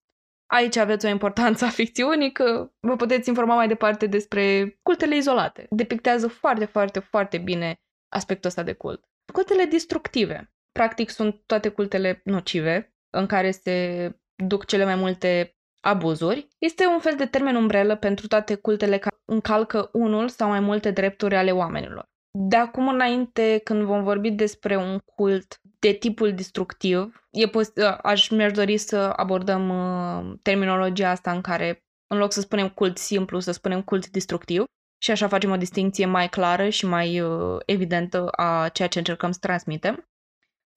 Aici 0.48 0.76
aveți 0.76 1.06
o 1.06 1.10
importanță 1.10 1.66
a 1.66 1.70
ficțiunii 1.70 2.32
că 2.32 2.72
vă 2.80 2.96
puteți 2.96 3.30
informa 3.30 3.56
mai 3.56 3.68
departe 3.68 4.06
despre 4.06 4.76
cultele 4.82 5.16
izolate. 5.16 5.68
Depictează 5.70 6.28
foarte, 6.28 6.66
foarte, 6.66 7.00
foarte 7.00 7.38
bine 7.38 7.76
aspectul 8.10 8.50
ăsta 8.50 8.64
de 8.64 8.74
cult. 8.74 9.04
Cultele 9.34 9.64
destructive. 9.64 10.55
Practic 10.80 11.10
sunt 11.10 11.42
toate 11.46 11.70
cultele 11.70 12.22
nocive 12.24 12.96
în 13.10 13.26
care 13.26 13.52
se 13.52 14.10
duc 14.36 14.66
cele 14.66 14.86
mai 14.86 14.96
multe 14.96 15.56
abuzuri, 15.82 16.48
este 16.58 16.86
un 16.86 17.00
fel 17.00 17.16
de 17.18 17.26
termen 17.26 17.56
umbrelă 17.56 17.96
pentru 17.96 18.28
toate 18.28 18.56
cultele 18.56 18.98
care 18.98 19.16
încalcă 19.26 19.90
unul 19.94 20.30
sau 20.30 20.50
mai 20.50 20.60
multe 20.60 20.92
drepturi 20.92 21.36
ale 21.36 21.52
oamenilor. 21.52 22.10
De 22.32 22.56
acum 22.56 22.88
înainte, 22.88 23.62
când 23.64 23.84
vom 23.84 24.04
vorbi 24.04 24.32
despre 24.32 24.76
un 24.76 24.98
cult 25.06 25.60
de 25.80 25.92
tipul 25.92 26.34
destructiv, 26.34 27.28
e 27.32 27.48
pos- 27.48 27.74
aș 28.02 28.30
mi-aș 28.30 28.52
dori 28.52 28.78
să 28.78 29.14
abordăm 29.16 29.70
uh, 29.70 30.38
terminologia 30.42 31.10
asta 31.10 31.32
în 31.32 31.42
care, 31.42 31.84
în 32.08 32.18
loc 32.18 32.32
să 32.32 32.42
spunem 32.42 32.70
cult 32.70 32.98
simplu, 32.98 33.40
să 33.40 33.52
spunem 33.52 33.82
cult 33.82 34.10
destructiv 34.10 34.64
și 35.04 35.12
așa 35.12 35.28
facem 35.28 35.52
o 35.52 35.58
distinție 35.58 36.06
mai 36.06 36.30
clară 36.30 36.70
și 36.70 36.86
mai 36.86 37.20
uh, 37.20 37.60
evidentă 37.66 38.28
a 38.32 38.70
ceea 38.70 38.88
ce 38.88 38.98
încercăm 38.98 39.32
să 39.32 39.40
transmitem. 39.42 40.10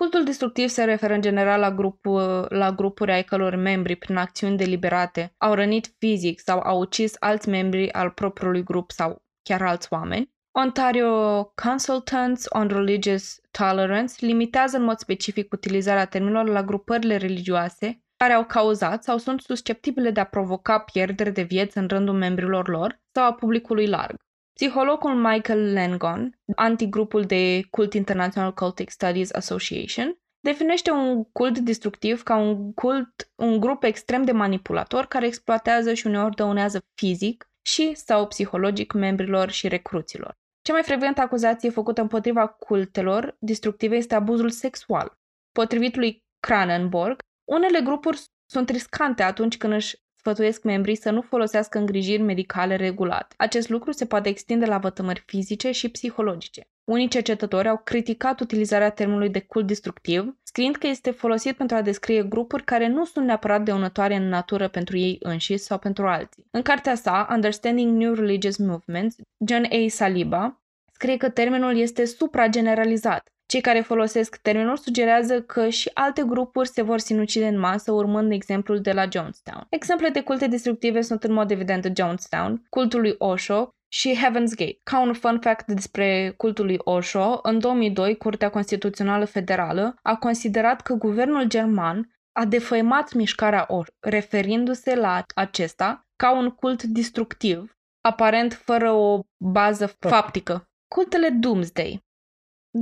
Cultul 0.03 0.25
destructiv 0.25 0.69
se 0.69 0.85
referă 0.85 1.15
în 1.15 1.21
general 1.21 1.61
la, 1.61 1.71
grup, 1.71 2.05
la 2.49 2.73
grupuri 2.73 3.13
ai 3.13 3.23
căror 3.25 3.55
membri, 3.55 3.97
prin 3.97 4.17
acțiuni 4.17 4.57
deliberate, 4.57 5.35
au 5.39 5.55
rănit 5.55 5.95
fizic 5.99 6.41
sau 6.41 6.61
au 6.61 6.79
ucis 6.79 7.15
alți 7.19 7.49
membri 7.49 7.93
al 7.93 8.11
propriului 8.11 8.63
grup 8.63 8.91
sau 8.91 9.23
chiar 9.43 9.63
alți 9.63 9.89
oameni. 9.91 10.31
Ontario 10.53 11.45
Consultants 11.45 12.47
on 12.49 12.69
Religious 12.69 13.41
Tolerance 13.51 14.27
limitează 14.27 14.77
în 14.77 14.85
mod 14.85 14.99
specific 14.99 15.53
utilizarea 15.53 16.07
termenilor 16.07 16.49
la 16.49 16.63
grupările 16.63 17.17
religioase 17.17 18.03
care 18.17 18.33
au 18.33 18.45
cauzat 18.45 19.05
sau 19.05 19.19
sunt 19.19 19.41
susceptibile 19.41 20.11
de 20.11 20.21
a 20.21 20.25
provoca 20.25 20.79
pierderi 20.79 21.33
de 21.33 21.43
vieți 21.43 21.79
în 21.79 21.87
rândul 21.89 22.15
membrilor 22.15 22.69
lor 22.69 23.01
sau 23.13 23.25
a 23.25 23.33
publicului 23.33 23.87
larg. 23.87 24.17
Psihologul 24.61 25.15
Michael 25.15 25.73
Langon, 25.73 26.39
antigrupul 26.57 27.23
de 27.23 27.63
Cult 27.71 27.95
International 27.95 28.55
Cultic 28.55 28.91
Studies 28.91 29.33
Association, 29.33 30.19
definește 30.41 30.91
un 30.91 31.25
cult 31.25 31.59
destructiv 31.59 32.23
ca 32.23 32.37
un 32.37 32.73
cult, 32.73 33.31
un 33.35 33.61
grup 33.61 33.83
extrem 33.83 34.23
de 34.23 34.33
manipulator 34.33 35.07
care 35.07 35.27
exploatează 35.27 35.95
și 35.95 36.07
uneori 36.07 36.35
dăunează 36.35 36.81
fizic 36.95 37.51
și 37.63 37.95
sau 37.95 38.27
psihologic 38.27 38.93
membrilor 38.93 39.51
și 39.51 39.69
recruților. 39.69 40.35
Cea 40.63 40.73
mai 40.73 40.83
frecventă 40.83 41.21
acuzație 41.21 41.71
făcută 41.71 42.01
împotriva 42.01 42.47
cultelor 42.47 43.37
destructive 43.39 43.97
este 43.97 44.15
abuzul 44.15 44.51
sexual. 44.51 45.19
Potrivit 45.53 45.97
lui 45.97 46.25
Cranenborg, 46.41 47.19
unele 47.45 47.81
grupuri 47.81 48.25
sunt 48.51 48.69
riscante 48.71 49.23
atunci 49.23 49.57
când 49.57 49.73
își 49.73 49.97
sfătuiesc 50.19 50.63
membrii 50.63 50.97
să 50.97 51.11
nu 51.11 51.21
folosească 51.21 51.79
îngrijiri 51.79 52.23
medicale 52.23 52.77
regulate. 52.77 53.35
Acest 53.37 53.69
lucru 53.69 53.93
se 53.93 54.07
poate 54.07 54.29
extinde 54.29 54.67
la 54.67 54.79
vătămări 54.79 55.23
fizice 55.27 55.71
și 55.71 55.89
psihologice. 55.89 56.69
Unii 56.85 57.09
cercetători 57.09 57.69
au 57.69 57.81
criticat 57.85 58.41
utilizarea 58.41 58.91
termenului 58.91 59.29
de 59.29 59.41
cult 59.41 59.67
destructiv, 59.67 60.37
scriind 60.43 60.77
că 60.77 60.87
este 60.87 61.11
folosit 61.11 61.57
pentru 61.57 61.77
a 61.77 61.83
descrie 61.83 62.23
grupuri 62.23 62.65
care 62.65 62.87
nu 62.87 63.05
sunt 63.05 63.27
neapărat 63.27 63.63
dăunătoare 63.63 64.15
în 64.15 64.29
natură 64.29 64.69
pentru 64.69 64.97
ei 64.97 65.17
înșiși 65.21 65.63
sau 65.63 65.79
pentru 65.79 66.07
alții. 66.07 66.47
În 66.51 66.63
cartea 66.63 66.95
sa, 66.95 67.29
Understanding 67.31 67.97
New 67.97 68.15
Religious 68.15 68.57
Movements, 68.57 69.17
John 69.47 69.65
A. 69.65 69.89
Saliba 69.89 70.63
scrie 70.93 71.17
că 71.17 71.29
termenul 71.29 71.77
este 71.77 72.05
suprageneralizat. 72.05 73.29
Cei 73.51 73.61
care 73.61 73.81
folosesc 73.81 74.37
termenul 74.37 74.77
sugerează 74.77 75.43
că 75.43 75.69
și 75.69 75.91
alte 75.95 76.23
grupuri 76.27 76.69
se 76.69 76.83
vor 76.83 76.99
sinucide 76.99 77.47
în 77.47 77.59
masă 77.59 77.93
urmând 77.93 78.33
exemplul 78.33 78.81
de 78.81 78.93
la 78.93 79.05
Jonestown. 79.13 79.67
Exemple 79.69 80.09
de 80.09 80.21
culte 80.21 80.47
destructive 80.47 81.01
sunt 81.01 81.25
în 81.25 81.33
mod 81.33 81.51
evident 81.51 81.93
Jonestown, 81.97 82.67
cultul 82.69 83.01
lui 83.01 83.15
Osho, 83.19 83.71
și 83.93 84.17
Heaven's 84.17 84.55
Gate. 84.57 84.79
Ca 84.83 85.01
un 85.01 85.13
fun 85.13 85.39
fact 85.41 85.67
despre 85.67 86.35
cultul 86.37 86.65
lui 86.65 86.79
Osho, 86.79 87.39
în 87.43 87.59
2002, 87.59 88.17
Curtea 88.17 88.51
Constituțională 88.51 89.25
Federală 89.25 89.95
a 90.03 90.17
considerat 90.17 90.81
că 90.81 90.95
guvernul 90.95 91.45
german 91.45 92.13
a 92.33 92.45
defăimat 92.45 93.13
mișcarea 93.13 93.65
Osho, 93.69 93.93
referindu-se 94.01 94.95
la 94.95 95.23
acesta 95.35 96.07
ca 96.17 96.37
un 96.37 96.51
cult 96.51 96.83
destructiv, 96.83 97.77
aparent 98.01 98.53
fără 98.53 98.91
o 98.91 99.21
bază 99.37 99.87
faptică. 99.99 100.69
Cultele 100.95 101.29
Doomsday. 101.29 102.07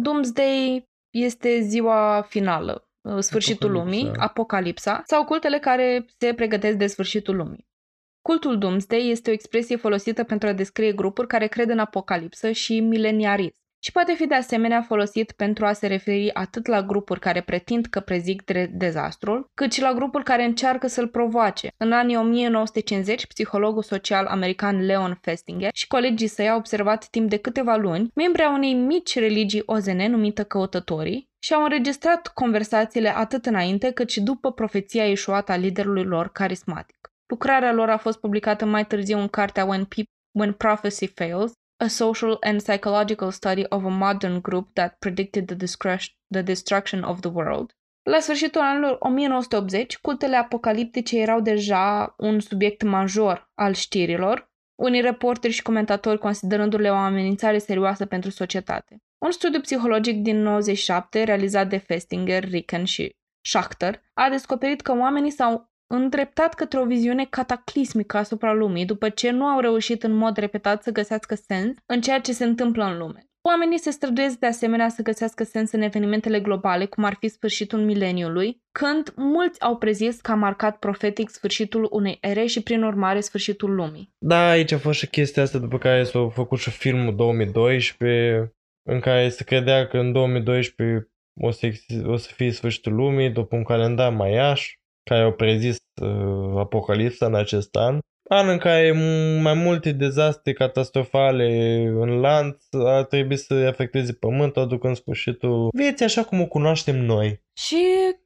Doomsday 0.03 0.89
este 1.11 1.61
ziua 1.61 2.27
finală, 2.29 2.89
sfârșitul 3.19 3.69
Apocalipsa. 3.69 4.01
lumii, 4.01 4.17
apocalipsa, 4.17 5.03
sau 5.07 5.25
cultele 5.25 5.59
care 5.59 6.05
se 6.19 6.35
pregătesc 6.35 6.77
de 6.77 6.87
sfârșitul 6.87 7.37
lumii. 7.37 7.69
Cultul 8.23 8.59
Doomsday 8.59 9.09
este 9.09 9.31
o 9.31 9.33
expresie 9.33 9.77
folosită 9.77 10.25
pentru 10.25 10.49
a 10.49 10.53
descrie 10.53 10.93
grupuri 10.93 11.27
care 11.27 11.47
cred 11.47 11.69
în 11.69 11.79
apocalipsă 11.79 12.51
și 12.51 12.81
mileniarism 12.81 13.66
și 13.79 13.93
poate 13.93 14.13
fi 14.15 14.27
de 14.27 14.35
asemenea 14.35 14.83
folosit 14.83 15.33
pentru 15.33 15.67
a 15.67 15.73
se 15.73 15.87
referi 15.87 16.35
atât 16.35 16.67
la 16.67 16.83
grupuri 16.83 17.21
care 17.21 17.41
pretind 17.41 17.87
că 17.87 18.01
prezic 18.01 18.45
de- 18.45 18.71
dezastrul, 18.73 19.51
cât 19.55 19.73
și 19.73 19.81
la 19.81 19.93
grupuri 19.93 20.25
care 20.25 20.45
încearcă 20.45 20.87
să-l 20.87 21.09
provoace. 21.09 21.69
În 21.77 21.93
anii 21.93 22.17
1950, 22.17 23.27
psihologul 23.27 23.83
social 23.83 24.27
american 24.27 24.85
Leon 24.85 25.19
Festinger 25.21 25.71
și 25.75 25.87
colegii 25.87 26.27
săi 26.27 26.49
au 26.49 26.57
observat 26.59 27.07
timp 27.09 27.29
de 27.29 27.37
câteva 27.37 27.77
luni 27.77 28.11
membri 28.15 28.43
a 28.43 28.51
unei 28.53 28.75
mici 28.75 29.19
religii 29.19 29.63
OZN 29.67 30.03
numită 30.11 30.45
Căutătorii 30.45 31.29
și 31.39 31.55
au 31.55 31.63
înregistrat 31.63 32.27
conversațiile 32.27 33.17
atât 33.17 33.47
înainte 33.47 33.91
cât 33.91 34.11
și 34.11 34.21
după 34.23 34.53
profeția 34.53 35.05
ieșuată 35.07 35.53
a 35.53 35.57
liderului 35.57 36.05
lor 36.05 36.29
carismatic. 36.33 36.97
Lucrarea 37.27 37.73
lor 37.73 37.89
a 37.91 37.97
fost 37.97 38.19
publicată 38.21 38.65
mai 38.65 38.87
târziu 38.87 39.19
în 39.19 39.29
cartea 39.29 39.65
When, 39.65 39.85
Peop- 39.85 40.39
When 40.39 40.53
Prophecy 40.53 41.07
Fails, 41.07 41.53
a 41.77 41.89
social 41.89 42.37
and 42.41 42.61
psychological 42.61 43.31
study 43.31 43.65
of 43.69 43.85
a 43.85 43.89
modern 43.89 44.41
group 44.41 44.75
that 44.75 44.97
predicted 44.99 45.47
the, 45.47 45.55
discre- 45.55 46.15
the 46.31 46.43
destruction 46.43 47.05
of 47.05 47.21
the 47.21 47.31
world. 47.31 47.75
La 48.03 48.19
sfârșitul 48.21 48.61
anilor 48.61 48.97
1980, 49.01 49.99
cultele 49.99 50.37
apocaliptice 50.37 51.19
erau 51.19 51.41
deja 51.41 52.15
un 52.19 52.41
subiect 52.41 52.83
major 52.83 53.51
al 53.55 53.73
știrilor, 53.73 54.51
unii 54.75 55.01
reporteri 55.01 55.53
și 55.53 55.63
comentatori 55.63 56.19
considerându-le 56.19 56.91
o 56.91 56.95
amenințare 56.95 57.59
serioasă 57.59 58.07
pentru 58.07 58.31
societate. 58.31 58.97
Un 59.19 59.31
studiu 59.31 59.61
psihologic 59.61 60.23
din 60.23 60.43
97, 60.43 61.23
realizat 61.23 61.69
de 61.69 61.77
Festinger, 61.77 62.45
Ricken 62.45 62.85
și 62.85 63.17
Schachter, 63.41 64.03
a 64.15 64.29
descoperit 64.29 64.81
că 64.81 64.93
oamenii 64.93 65.31
s-au 65.31 65.71
îndreptat 65.87 66.55
către 66.55 66.79
o 66.79 66.85
viziune 66.85 67.25
cataclismică 67.25 68.17
asupra 68.17 68.53
lumii 68.53 68.85
după 68.85 69.09
ce 69.09 69.31
nu 69.31 69.45
au 69.45 69.61
reușit 69.61 70.03
în 70.03 70.13
mod 70.13 70.37
repetat 70.37 70.83
să 70.83 70.91
găsească 70.91 71.35
sens 71.35 71.77
în 71.87 72.01
ceea 72.01 72.21
ce 72.21 72.33
se 72.33 72.45
întâmplă 72.45 72.85
în 72.85 72.99
lume. 72.99 73.27
Oamenii 73.49 73.79
se 73.79 73.91
străduiesc 73.91 74.39
de 74.39 74.47
asemenea 74.47 74.89
să 74.89 75.03
găsească 75.03 75.45
sens 75.45 75.73
în 75.73 75.83
evenimentele 75.83 76.41
globale, 76.41 76.85
cum 76.85 77.05
ar 77.05 77.17
fi 77.21 77.29
sfârșitul 77.29 77.79
mileniului, 77.79 78.63
când 78.73 79.13
mulți 79.17 79.61
au 79.61 79.77
prezis 79.77 80.21
că 80.21 80.31
a 80.31 80.35
marcat 80.35 80.79
profetic 80.79 81.31
sfârșitul 81.31 81.89
unei 81.91 82.19
ere 82.21 82.47
și 82.47 82.63
prin 82.63 82.83
urmare 82.83 83.21
sfârșitul 83.21 83.75
lumii. 83.75 84.15
Da, 84.19 84.49
aici 84.49 84.73
a 84.73 84.79
fost 84.79 84.99
și 84.99 85.07
chestia 85.07 85.43
asta 85.43 85.59
după 85.59 85.79
care 85.79 86.03
s-a 86.03 86.29
făcut 86.29 86.59
și 86.59 86.71
filmul 86.71 87.17
2012 87.17 88.53
în 88.89 89.01
care 89.01 89.29
se 89.29 89.45
credea 89.45 89.87
că 89.87 89.99
în 89.99 90.13
2012 90.13 91.11
o 91.41 91.51
să, 91.51 91.67
exi- 91.67 92.05
o 92.05 92.17
să 92.17 92.31
fie 92.33 92.51
sfârșitul 92.51 92.95
lumii 92.95 93.31
după 93.31 93.57
un 93.57 93.65
calendar 93.65 94.13
maiaș 94.13 94.75
care 95.11 95.23
au 95.23 95.33
prezis 95.33 95.77
uh, 96.03 96.59
apocalipsa 96.59 97.27
în 97.27 97.35
acest 97.35 97.77
an. 97.77 97.99
An 98.29 98.49
în 98.49 98.59
care 98.59 98.91
m- 98.93 99.43
mai 99.43 99.55
multe 99.55 99.93
dezastre 99.93 100.53
catastrofale 100.53 101.47
în 102.01 102.21
lanț 102.21 102.65
ar 102.73 103.05
trebui 103.05 103.37
să 103.37 103.55
afecteze 103.55 104.13
pământul, 104.13 104.63
aducând 104.63 104.97
sfârșitul 104.97 105.69
vieții 105.77 106.05
așa 106.05 106.25
cum 106.25 106.41
o 106.41 106.47
cunoaștem 106.47 106.97
noi. 106.97 107.43
Și, 107.57 107.77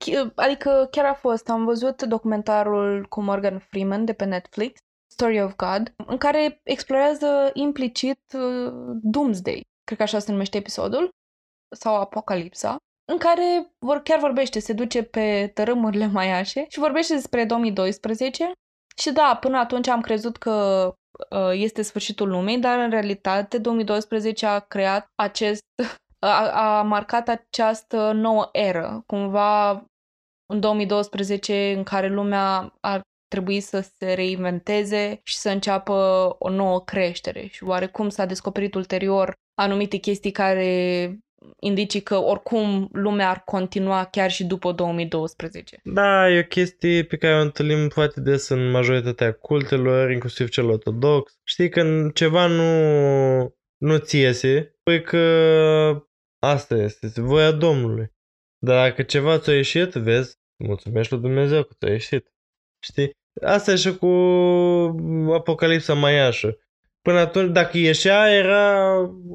ch- 0.04 0.34
adică 0.34 0.88
chiar 0.90 1.04
a 1.04 1.14
fost, 1.14 1.48
am 1.48 1.64
văzut 1.64 2.02
documentarul 2.02 3.06
cu 3.08 3.22
Morgan 3.22 3.58
Freeman 3.58 4.04
de 4.04 4.12
pe 4.12 4.24
Netflix, 4.24 4.80
Story 5.12 5.42
of 5.42 5.56
God, 5.56 5.94
în 6.06 6.16
care 6.16 6.60
explorează 6.64 7.50
implicit 7.52 8.20
uh, 8.34 8.72
Doomsday, 9.02 9.60
cred 9.84 9.98
că 9.98 10.02
așa 10.04 10.18
se 10.18 10.30
numește 10.32 10.56
episodul, 10.56 11.08
sau 11.76 11.94
Apocalipsa, 11.94 12.76
în 13.10 13.18
care 13.18 13.72
vor, 13.78 13.98
chiar 14.02 14.18
vorbește, 14.18 14.60
se 14.60 14.72
duce 14.72 15.02
pe 15.02 15.50
tărâmurile 15.54 16.06
maiașe 16.18 16.64
și 16.68 16.78
vorbește 16.78 17.14
despre 17.14 17.44
2012 17.44 18.52
și 18.96 19.12
da, 19.12 19.38
până 19.40 19.58
atunci 19.58 19.88
am 19.88 20.00
crezut 20.00 20.36
că 20.36 20.86
uh, 21.30 21.50
este 21.52 21.82
sfârșitul 21.82 22.28
lumii, 22.28 22.58
dar 22.58 22.78
în 22.78 22.90
realitate 22.90 23.58
2012 23.58 24.46
a 24.46 24.58
creat 24.58 25.06
acest, 25.14 25.62
a, 26.18 26.78
a 26.78 26.82
marcat 26.82 27.28
această 27.28 28.12
nouă 28.12 28.48
eră, 28.52 29.02
cumva 29.06 29.70
în 30.46 30.60
2012 30.60 31.72
în 31.76 31.82
care 31.82 32.08
lumea 32.08 32.74
ar 32.80 33.00
trebui 33.28 33.60
să 33.60 33.80
se 33.80 34.12
reinventeze 34.12 35.20
și 35.22 35.36
să 35.36 35.50
înceapă 35.50 35.92
o 36.38 36.48
nouă 36.48 36.80
creștere. 36.80 37.46
Și 37.46 37.64
oarecum 37.64 38.08
s-a 38.08 38.26
descoperit 38.26 38.74
ulterior 38.74 39.32
anumite 39.54 39.96
chestii 39.96 40.30
care 40.30 41.18
indici 41.60 42.02
că 42.02 42.16
oricum 42.16 42.88
lumea 42.92 43.30
ar 43.30 43.42
continua 43.44 44.04
chiar 44.04 44.30
și 44.30 44.44
după 44.44 44.72
2012. 44.72 45.80
Da, 45.84 46.30
e 46.30 46.38
o 46.38 46.42
chestie 46.42 47.04
pe 47.04 47.16
care 47.16 47.34
o 47.34 47.40
întâlnim 47.40 47.88
foarte 47.88 48.20
des 48.20 48.48
în 48.48 48.70
majoritatea 48.70 49.32
cultelor, 49.32 50.10
inclusiv 50.10 50.48
cel 50.48 50.68
ortodox. 50.68 51.38
Știi 51.44 51.68
că 51.68 52.10
ceva 52.14 52.46
nu, 52.46 53.54
nu 53.76 53.98
ți 53.98 54.18
iese, 54.18 54.78
păi 54.82 55.02
că 55.02 55.18
asta 56.38 56.76
este, 56.76 57.06
este 57.06 57.20
voia 57.20 57.52
Domnului. 57.52 58.12
Dar 58.58 58.88
dacă 58.88 59.02
ceva 59.02 59.38
ți-a 59.38 59.54
ieșit, 59.54 59.92
vezi, 59.92 60.38
mulțumești 60.64 61.12
lui 61.12 61.22
Dumnezeu 61.22 61.62
că 61.62 61.74
ți-a 61.78 61.90
ieșit. 61.90 62.32
Știi? 62.82 63.10
Asta 63.42 63.72
e 63.72 63.76
și 63.76 63.96
cu 63.96 64.06
Apocalipsa 65.32 65.94
Maiașă. 65.94 66.58
Până 67.02 67.18
atunci, 67.18 67.52
dacă 67.52 67.78
ieșea, 67.78 68.30
era, 68.30 68.94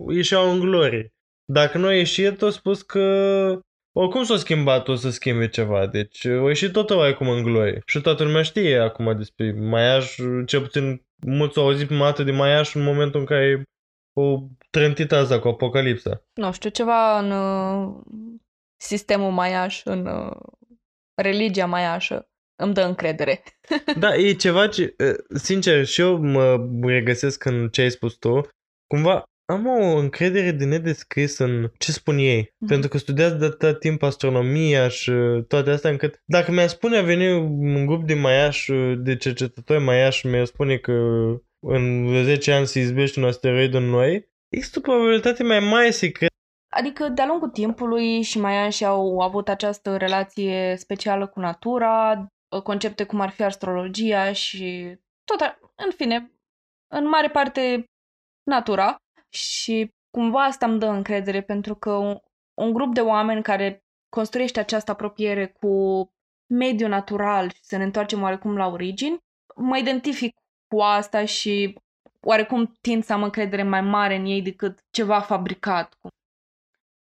ieșeau 0.09 0.51
în 0.51 0.59
glorie. 0.59 1.14
Dacă 1.45 1.77
nu 1.77 1.87
a 1.87 1.93
ieșit, 1.93 2.41
a 2.41 2.49
spus 2.49 2.81
că 2.81 3.01
oricum 3.91 4.23
s-a 4.23 4.37
schimbat, 4.37 4.87
o 4.87 4.95
să 4.95 5.09
schimbe 5.09 5.49
ceva. 5.49 5.87
Deci 5.87 6.25
a 6.25 6.47
ieșit 6.47 6.71
tot 6.71 6.89
acum 6.89 7.29
în 7.29 7.43
glorie. 7.43 7.81
Și 7.85 8.01
toată 8.01 8.23
lumea 8.23 8.41
știe 8.41 8.77
acum 8.77 9.17
despre 9.17 9.51
Maiaș, 9.51 10.15
cel 10.45 10.61
puțin 10.61 11.05
mulți 11.25 11.57
au 11.57 11.63
auzit 11.65 11.87
prima 11.87 12.05
dată 12.05 12.23
de 12.23 12.31
Maiaș 12.31 12.75
în 12.75 12.83
momentul 12.83 13.19
în 13.19 13.25
care 13.25 13.63
o 14.13 14.39
trântit 14.69 15.11
asta 15.11 15.39
cu 15.39 15.47
Apocalipsa. 15.47 16.21
Nu 16.33 16.51
știu, 16.51 16.69
ceva 16.69 17.19
în 17.19 17.31
uh, 17.31 17.95
sistemul 18.77 19.31
maiaș, 19.31 19.83
în 19.83 20.05
uh, 20.05 20.37
religia 21.21 21.65
maiașă, 21.65 22.29
îmi 22.55 22.73
dă 22.73 22.81
încredere. 22.81 23.43
Da, 23.99 24.15
e 24.15 24.33
ceva 24.33 24.67
ce, 24.67 24.95
sincer, 25.35 25.85
și 25.85 26.01
eu 26.01 26.17
mă 26.17 26.69
regăsesc 26.81 27.45
în 27.45 27.69
ce 27.69 27.81
ai 27.81 27.91
spus 27.91 28.13
tu. 28.13 28.41
Cumva 28.87 29.23
am 29.45 29.67
o 29.67 29.97
încredere 29.97 30.51
de 30.51 30.65
nedescris 30.65 31.37
în 31.37 31.71
ce 31.77 31.91
spun 31.91 32.17
ei. 32.17 32.37
Mhm. 32.41 32.47
Mm-hmm. 32.47 32.67
Pentru 32.67 32.89
că 32.89 32.97
studiază 32.97 33.35
de 33.35 33.45
atâta 33.45 33.73
timp 33.73 34.03
astronomia 34.03 34.87
și 34.87 35.11
toate 35.47 35.69
astea 35.69 35.89
încât 35.89 36.21
dacă 36.25 36.51
mi-ar 36.51 36.67
spune 36.67 36.97
a 36.97 37.01
veni 37.01 37.31
un 37.75 37.85
grup 37.85 38.03
de 38.03 38.13
maiaș, 38.13 38.69
de 38.97 39.17
cercetători 39.17 39.83
maiaș 39.83 40.15
și 40.17 40.27
mi-ar 40.27 40.45
spune 40.45 40.77
că 40.77 40.91
în 41.67 42.07
10 42.23 42.51
ani 42.51 42.67
se 42.67 42.79
izbește 42.79 43.19
un 43.19 43.25
asteroid 43.25 43.73
în 43.73 43.83
noi, 43.83 44.29
există 44.49 44.79
o 44.79 44.81
probabilitate 44.81 45.43
mai 45.43 45.59
mare 45.59 45.91
să 45.91 46.07
cred. 46.07 46.29
Adică, 46.73 47.07
de-a 47.07 47.25
lungul 47.25 47.49
timpului 47.49 48.21
și 48.21 48.39
maiașii 48.39 48.85
au 48.85 49.19
avut 49.19 49.49
această 49.49 49.97
relație 49.97 50.75
specială 50.77 51.27
cu 51.27 51.39
natura, 51.39 52.27
concepte 52.63 53.03
cum 53.03 53.19
ar 53.19 53.29
fi 53.29 53.43
astrologia 53.43 54.31
și 54.31 54.95
tot, 55.23 55.39
a- 55.41 55.59
în 55.75 55.91
fine, 55.95 56.31
în 56.93 57.07
mare 57.07 57.29
parte 57.29 57.83
natura 58.51 58.95
și 59.35 59.93
cumva 60.09 60.43
asta 60.43 60.65
îmi 60.65 60.79
dă 60.79 60.85
încredere 60.85 61.41
pentru 61.41 61.75
că 61.75 61.91
un, 61.91 62.17
un 62.53 62.73
grup 62.73 62.93
de 62.93 63.01
oameni 63.01 63.43
care 63.43 63.83
construiește 64.09 64.59
această 64.59 64.91
apropiere 64.91 65.47
cu 65.47 66.05
mediul 66.53 66.89
natural 66.89 67.51
și 67.51 67.63
să 67.63 67.77
ne 67.77 67.83
întoarcem 67.83 68.21
oarecum 68.21 68.57
la 68.57 68.67
origini, 68.67 69.23
mă 69.55 69.77
identific 69.77 70.35
cu 70.67 70.79
asta 70.79 71.25
și 71.25 71.79
oarecum 72.21 72.77
tind 72.81 73.03
să 73.03 73.13
am 73.13 73.23
încredere 73.23 73.63
mai 73.63 73.81
mare 73.81 74.15
în 74.15 74.25
ei 74.25 74.41
decât 74.41 74.79
ceva 74.89 75.19
fabricat. 75.21 75.97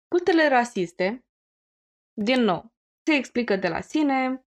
Cultele 0.08 0.48
rasiste, 0.48 1.24
din 2.12 2.40
nou, 2.40 2.72
se 3.06 3.14
explică 3.14 3.56
de 3.56 3.68
la 3.68 3.80
sine. 3.80 4.44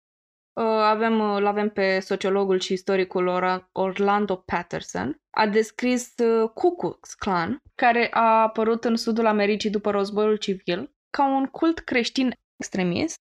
Uh, 0.54 0.64
avem, 0.64 1.20
uh, 1.20 1.42
l-avem 1.42 1.70
pe 1.70 2.00
sociologul 2.00 2.60
și 2.60 2.74
istoricul 2.74 3.28
Orlando 3.72 4.36
Patterson. 4.36 5.22
A 5.30 5.48
descris 5.48 6.14
uh, 6.18 6.50
Ku 6.50 6.76
Klux 6.76 7.14
Klan, 7.14 7.62
care 7.82 8.08
a 8.12 8.42
apărut 8.42 8.84
în 8.84 8.96
sudul 8.96 9.26
Americii 9.26 9.70
după 9.70 9.92
războiul 9.92 10.36
civil, 10.36 10.96
ca 11.10 11.28
un 11.28 11.46
cult 11.46 11.80
creștin 11.80 12.34
extremist 12.56 13.16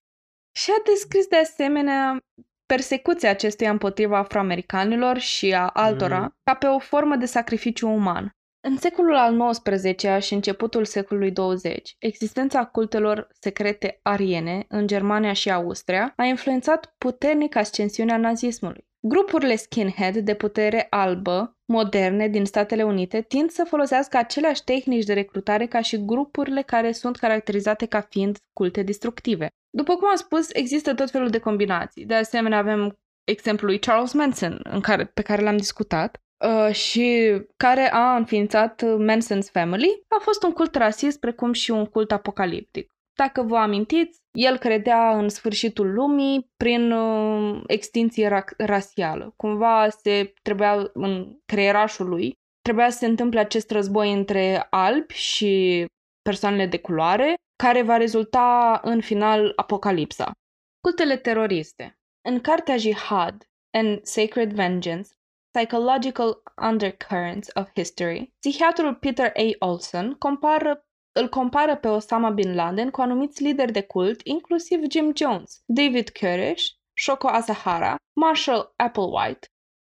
și 0.55 0.71
a 0.71 0.81
descris 0.85 1.27
de 1.27 1.37
asemenea 1.37 2.19
persecuția 2.65 3.29
acestuia 3.29 3.69
împotriva 3.69 4.17
afroamericanilor 4.17 5.17
și 5.17 5.53
a 5.53 5.67
altora 5.67 6.19
mm. 6.19 6.35
ca 6.43 6.53
pe 6.53 6.65
o 6.65 6.79
formă 6.79 7.15
de 7.15 7.25
sacrificiu 7.25 7.89
uman. 7.89 8.31
În 8.67 8.77
secolul 8.77 9.15
al 9.15 9.51
XIX-lea 9.51 10.19
și 10.19 10.33
începutul 10.33 10.85
secolului 10.85 11.31
20, 11.31 11.95
existența 11.99 12.65
cultelor 12.65 13.27
secrete 13.39 13.99
ariene 14.01 14.65
în 14.67 14.87
Germania 14.87 15.33
și 15.33 15.51
Austria 15.51 16.13
a 16.15 16.23
influențat 16.23 16.95
puternic 16.97 17.55
ascensiunea 17.55 18.17
nazismului. 18.17 18.87
Grupurile 18.99 19.55
skinhead 19.55 20.17
de 20.17 20.35
putere 20.35 20.87
albă, 20.89 21.57
moderne 21.73 22.27
din 22.27 22.45
Statele 22.45 22.83
Unite, 22.83 23.21
tind 23.21 23.49
să 23.49 23.63
folosească 23.67 24.17
aceleași 24.17 24.63
tehnici 24.63 25.05
de 25.05 25.13
recrutare 25.13 25.65
ca 25.65 25.81
și 25.81 26.05
grupurile 26.05 26.61
care 26.61 26.91
sunt 26.91 27.17
caracterizate 27.17 27.85
ca 27.85 28.01
fiind 28.01 28.37
culte 28.53 28.83
destructive. 28.83 29.47
După 29.69 29.95
cum 29.95 30.07
am 30.07 30.15
spus, 30.15 30.49
există 30.53 30.93
tot 30.93 31.09
felul 31.09 31.29
de 31.29 31.39
combinații. 31.39 32.05
De 32.05 32.13
asemenea, 32.13 32.57
avem 32.57 32.93
exemplul 33.23 33.69
lui 33.69 33.79
Charles 33.79 34.13
Manson, 34.13 34.59
în 34.63 34.81
care, 34.81 35.05
pe 35.05 35.21
care 35.21 35.41
l-am 35.41 35.57
discutat, 35.57 36.17
uh, 36.45 36.73
și 36.73 37.37
care 37.57 37.91
a 37.93 38.15
înființat 38.15 38.83
Manson's 38.83 39.51
Family, 39.51 40.03
a 40.07 40.19
fost 40.19 40.43
un 40.43 40.51
cult 40.51 40.75
rasist 40.75 41.19
precum 41.19 41.53
și 41.53 41.71
un 41.71 41.85
cult 41.85 42.11
apocaliptic. 42.11 42.87
Dacă 43.17 43.41
vă 43.41 43.57
amintiți, 43.57 44.19
el 44.31 44.57
credea 44.57 45.17
în 45.17 45.29
sfârșitul 45.29 45.93
lumii 45.93 46.51
prin 46.57 46.91
uh, 46.91 47.63
extinție 47.67 48.29
ra- 48.29 48.57
rasială. 48.57 49.33
Cumva 49.35 49.89
se 49.89 50.33
trebuia 50.41 50.89
în 50.93 51.37
creierașul 51.45 52.07
lui, 52.07 52.33
trebuia 52.61 52.89
să 52.89 52.97
se 52.97 53.05
întâmple 53.05 53.39
acest 53.39 53.71
război 53.71 54.13
între 54.13 54.67
albi 54.69 55.13
și 55.13 55.85
persoanele 56.21 56.65
de 56.65 56.79
culoare, 56.79 57.33
care 57.63 57.81
va 57.81 57.97
rezulta 57.97 58.79
în 58.83 59.01
final 59.01 59.53
apocalipsa. 59.55 60.31
Cultele 60.79 61.17
teroriste. 61.17 61.99
În 62.29 62.41
cartea 62.41 62.77
Jihad 62.77 63.43
and 63.77 64.03
Sacred 64.03 64.53
Vengeance, 64.53 65.09
Psychological 65.51 66.41
Undercurrents 66.61 67.47
of 67.53 67.69
History, 67.75 68.33
psihiatrul 68.39 68.95
Peter 68.95 69.31
A. 69.35 69.65
Olson 69.65 70.13
compară 70.13 70.86
îl 71.17 71.29
compară 71.29 71.75
pe 71.75 71.87
Osama 71.87 72.29
Bin 72.29 72.55
Laden 72.55 72.89
cu 72.89 73.01
anumiți 73.01 73.43
lideri 73.43 73.71
de 73.71 73.81
cult, 73.81 74.21
inclusiv 74.23 74.79
Jim 74.91 75.11
Jones, 75.15 75.61
David 75.65 76.09
Koresh, 76.09 76.65
Shoko 76.93 77.27
Asahara, 77.27 77.95
Marshall 78.19 78.73
Applewhite, 78.75 79.47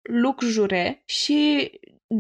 Luc 0.03 0.41
Jure 0.41 1.03
și 1.05 1.71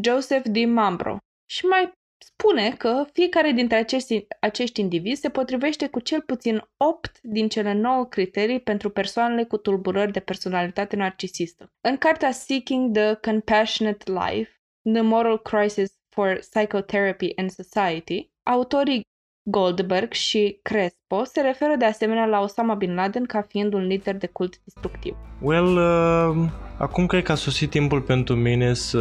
Joseph 0.02 0.48
D. 0.48 0.56
Mambro. 0.56 1.16
Și 1.50 1.66
mai 1.66 1.92
spune 2.24 2.70
că 2.76 3.04
fiecare 3.12 3.50
dintre 3.50 3.76
acești, 3.76 4.26
acești 4.40 4.80
indivizi 4.80 5.20
se 5.20 5.28
potrivește 5.28 5.88
cu 5.88 6.00
cel 6.00 6.20
puțin 6.20 6.62
8 6.76 7.18
din 7.22 7.48
cele 7.48 7.72
9 7.72 8.06
criterii 8.06 8.60
pentru 8.60 8.90
persoanele 8.90 9.44
cu 9.44 9.56
tulburări 9.56 10.12
de 10.12 10.20
personalitate 10.20 10.96
narcisistă. 10.96 11.72
În 11.80 11.96
cartea 11.96 12.30
Seeking 12.30 12.96
the 12.96 13.14
Compassionate 13.14 14.12
Life, 14.12 14.50
The 14.92 15.00
Moral 15.00 15.38
Crisis 15.38 15.90
for 16.14 16.38
Psychotherapy 16.38 17.32
and 17.36 17.50
Society, 17.50 18.29
autorii 18.50 19.02
Goldberg 19.50 20.12
și 20.12 20.58
Crespo 20.62 21.24
se 21.24 21.40
referă 21.40 21.74
de 21.78 21.84
asemenea 21.84 22.26
la 22.26 22.40
Osama 22.40 22.74
Bin 22.74 22.94
Laden 22.94 23.24
ca 23.24 23.42
fiind 23.48 23.72
un 23.72 23.86
lider 23.86 24.16
de 24.16 24.26
cult 24.26 24.60
destructiv. 24.64 25.16
Well, 25.40 25.76
uh, 25.76 26.48
acum 26.78 27.06
cred 27.06 27.22
că 27.22 27.32
a 27.32 27.34
sosit 27.34 27.70
timpul 27.70 28.00
pentru 28.00 28.34
mine 28.34 28.74
să 28.74 28.98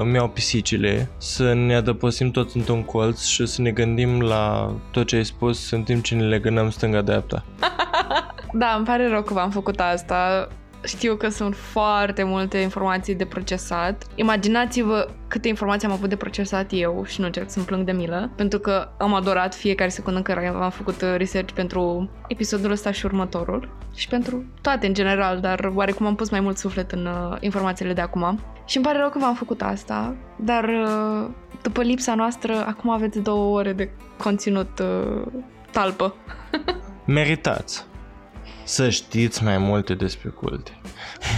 îmi 0.00 0.14
iau 0.14 0.28
pisicile, 0.28 1.10
să 1.18 1.52
ne 1.52 1.74
adăpostim 1.74 2.30
toți 2.30 2.56
într-un 2.56 2.82
colț 2.82 3.24
și 3.24 3.46
să 3.46 3.62
ne 3.62 3.70
gândim 3.70 4.20
la 4.20 4.74
tot 4.90 5.06
ce 5.06 5.16
ai 5.16 5.24
spus 5.24 5.70
în 5.70 5.82
timp 5.82 6.02
ce 6.02 6.14
ne 6.14 6.24
legănăm 6.24 6.70
stânga-dreapta. 6.70 7.44
da, 8.52 8.74
îmi 8.76 8.86
pare 8.86 9.08
rău 9.08 9.22
că 9.22 9.34
v-am 9.34 9.50
făcut 9.50 9.80
asta. 9.80 10.48
Știu 10.84 11.14
că 11.16 11.28
sunt 11.28 11.54
foarte 11.56 12.22
multe 12.22 12.58
informații 12.58 13.14
de 13.14 13.24
procesat. 13.24 14.06
Imaginați-vă 14.14 15.08
câte 15.28 15.48
informații 15.48 15.86
am 15.86 15.92
avut 15.92 16.08
de 16.08 16.16
procesat 16.16 16.66
eu 16.70 17.04
și 17.06 17.20
nu 17.20 17.26
încerc 17.26 17.50
să-mi 17.50 17.64
plâng 17.64 17.84
de 17.84 17.92
milă, 17.92 18.30
pentru 18.36 18.58
că 18.58 18.88
am 18.98 19.14
adorat 19.14 19.54
fiecare 19.54 19.90
secundă 19.90 20.18
în 20.18 20.24
care 20.24 20.46
am 20.46 20.70
făcut 20.70 21.02
uh, 21.02 21.14
research 21.16 21.52
pentru 21.52 22.10
episodul 22.28 22.70
ăsta 22.70 22.90
și 22.90 23.04
următorul 23.04 23.76
și 23.94 24.08
pentru 24.08 24.44
toate 24.60 24.86
în 24.86 24.94
general, 24.94 25.40
dar 25.40 25.72
oarecum 25.74 26.06
am 26.06 26.14
pus 26.14 26.30
mai 26.30 26.40
mult 26.40 26.56
suflet 26.56 26.92
în 26.92 27.06
uh, 27.06 27.36
informațiile 27.40 27.92
de 27.92 28.00
acum. 28.00 28.40
Și 28.64 28.76
îmi 28.76 28.86
pare 28.86 28.98
rău 28.98 29.08
că 29.08 29.18
v-am 29.18 29.34
făcut 29.34 29.62
asta, 29.62 30.16
dar 30.36 30.64
uh, 30.64 31.28
după 31.62 31.82
lipsa 31.82 32.14
noastră, 32.14 32.64
acum 32.66 32.90
aveți 32.90 33.18
două 33.18 33.58
ore 33.58 33.72
de 33.72 33.90
conținut 34.16 34.78
uh, 34.78 35.22
talpă. 35.70 36.14
Meritați! 37.06 37.89
Să 38.70 38.88
știți 38.88 39.44
mai 39.44 39.58
multe 39.58 39.94
despre 39.94 40.28
culte. 40.28 40.70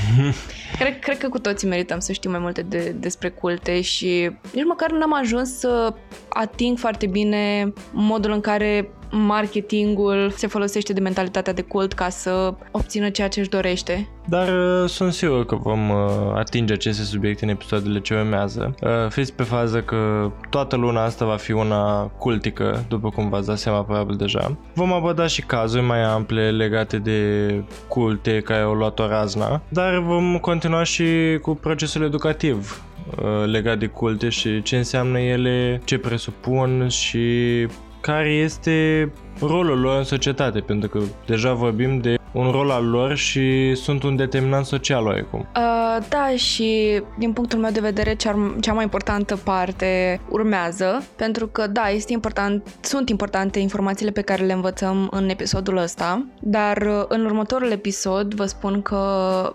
cred, 0.79 0.99
cred 0.99 1.19
că 1.19 1.29
cu 1.29 1.39
toții 1.39 1.69
merităm 1.69 1.99
să 1.99 2.13
știm 2.13 2.31
mai 2.31 2.41
multe 2.41 2.63
de, 2.63 2.95
despre 2.99 3.29
culte 3.29 3.81
și 3.81 4.31
nici 4.53 4.65
măcar 4.65 4.91
n-am 4.91 5.15
ajuns 5.15 5.59
să 5.59 5.95
ating 6.29 6.79
foarte 6.79 7.07
bine 7.07 7.73
modul 7.93 8.33
în 8.33 8.41
care 8.41 8.91
marketingul 9.13 10.33
se 10.37 10.47
folosește 10.47 10.93
de 10.93 11.01
mentalitatea 11.01 11.53
de 11.53 11.63
cult 11.63 11.93
ca 11.93 12.09
să 12.09 12.55
obțină 12.71 13.11
ceea 13.11 13.29
ce 13.29 13.41
își 13.41 13.49
dorește. 13.49 14.09
Dar 14.29 14.49
uh, 14.49 14.89
sunt 14.89 15.13
sigur 15.13 15.47
că 15.47 15.57
vom 15.57 15.91
uh, 15.91 15.97
atinge 16.35 16.73
aceste 16.73 17.03
subiecte 17.03 17.45
în 17.45 17.51
episoadele 17.51 18.01
ce 18.01 18.15
urmează. 18.15 18.75
Uh, 18.83 18.91
fiți 19.09 19.33
pe 19.33 19.43
fază 19.43 19.81
că 19.81 20.31
toată 20.51 20.77
luna 20.77 21.05
asta 21.05 21.25
va 21.25 21.37
fi 21.37 21.53
una 21.53 22.03
cultică, 22.03 22.85
după 22.89 23.09
cum 23.09 23.29
v-ați 23.29 23.47
dat 23.47 23.59
seama 23.59 23.83
probabil 23.83 24.17
deja. 24.17 24.57
Vom 24.75 24.93
aborda 24.93 25.27
și 25.27 25.43
cazuri 25.43 25.85
mai 25.85 26.03
ample 26.03 26.51
legate 26.51 26.99
de 26.99 27.51
culte 27.89 28.41
care 28.41 28.63
au 28.63 28.73
luat 28.73 28.99
o 28.99 29.07
razna, 29.07 29.63
dar 29.69 29.99
vom 29.99 30.39
continua 30.39 30.83
și 30.83 31.39
cu 31.43 31.55
procesul 31.55 32.03
educativ 32.03 32.83
uh, 33.17 33.47
legat 33.47 33.79
de 33.79 33.87
culte 33.87 34.29
și 34.29 34.63
ce 34.63 34.77
înseamnă 34.77 35.19
ele, 35.19 35.81
ce 35.85 35.99
presupun 35.99 36.89
și 36.89 37.67
care 38.03 38.31
este 38.31 39.09
rolul 39.41 39.81
lor 39.81 39.97
în 39.99 40.05
societate, 40.05 40.61
pentru 40.61 40.89
că 40.89 41.01
deja 41.27 41.53
vorbim 41.53 41.99
de 41.99 42.17
un 42.33 42.51
rol 42.51 42.71
al 42.71 42.89
lor 42.89 43.17
și 43.17 43.75
sunt 43.75 44.03
un 44.03 44.17
determinant 44.17 44.65
social 44.67 45.07
oarecum. 45.07 45.41
Uh, 45.41 46.07
da, 46.09 46.37
și 46.37 47.03
din 47.19 47.33
punctul 47.33 47.59
meu 47.59 47.71
de 47.71 47.81
vedere 47.81 48.15
cea, 48.15 48.55
cea 48.61 48.73
mai 48.73 48.83
importantă 48.83 49.37
parte 49.37 50.21
urmează, 50.29 51.05
pentru 51.17 51.47
că 51.47 51.67
da, 51.67 51.89
este 51.89 52.13
important, 52.13 52.77
sunt 52.81 53.09
importante 53.09 53.59
informațiile 53.59 54.11
pe 54.11 54.21
care 54.21 54.45
le 54.45 54.53
învățăm 54.53 55.09
în 55.11 55.29
episodul 55.29 55.77
ăsta, 55.77 56.27
dar 56.41 56.77
uh, 56.77 57.05
în 57.09 57.25
următorul 57.25 57.71
episod 57.71 58.35
vă 58.35 58.45
spun 58.45 58.83
că 58.83 59.03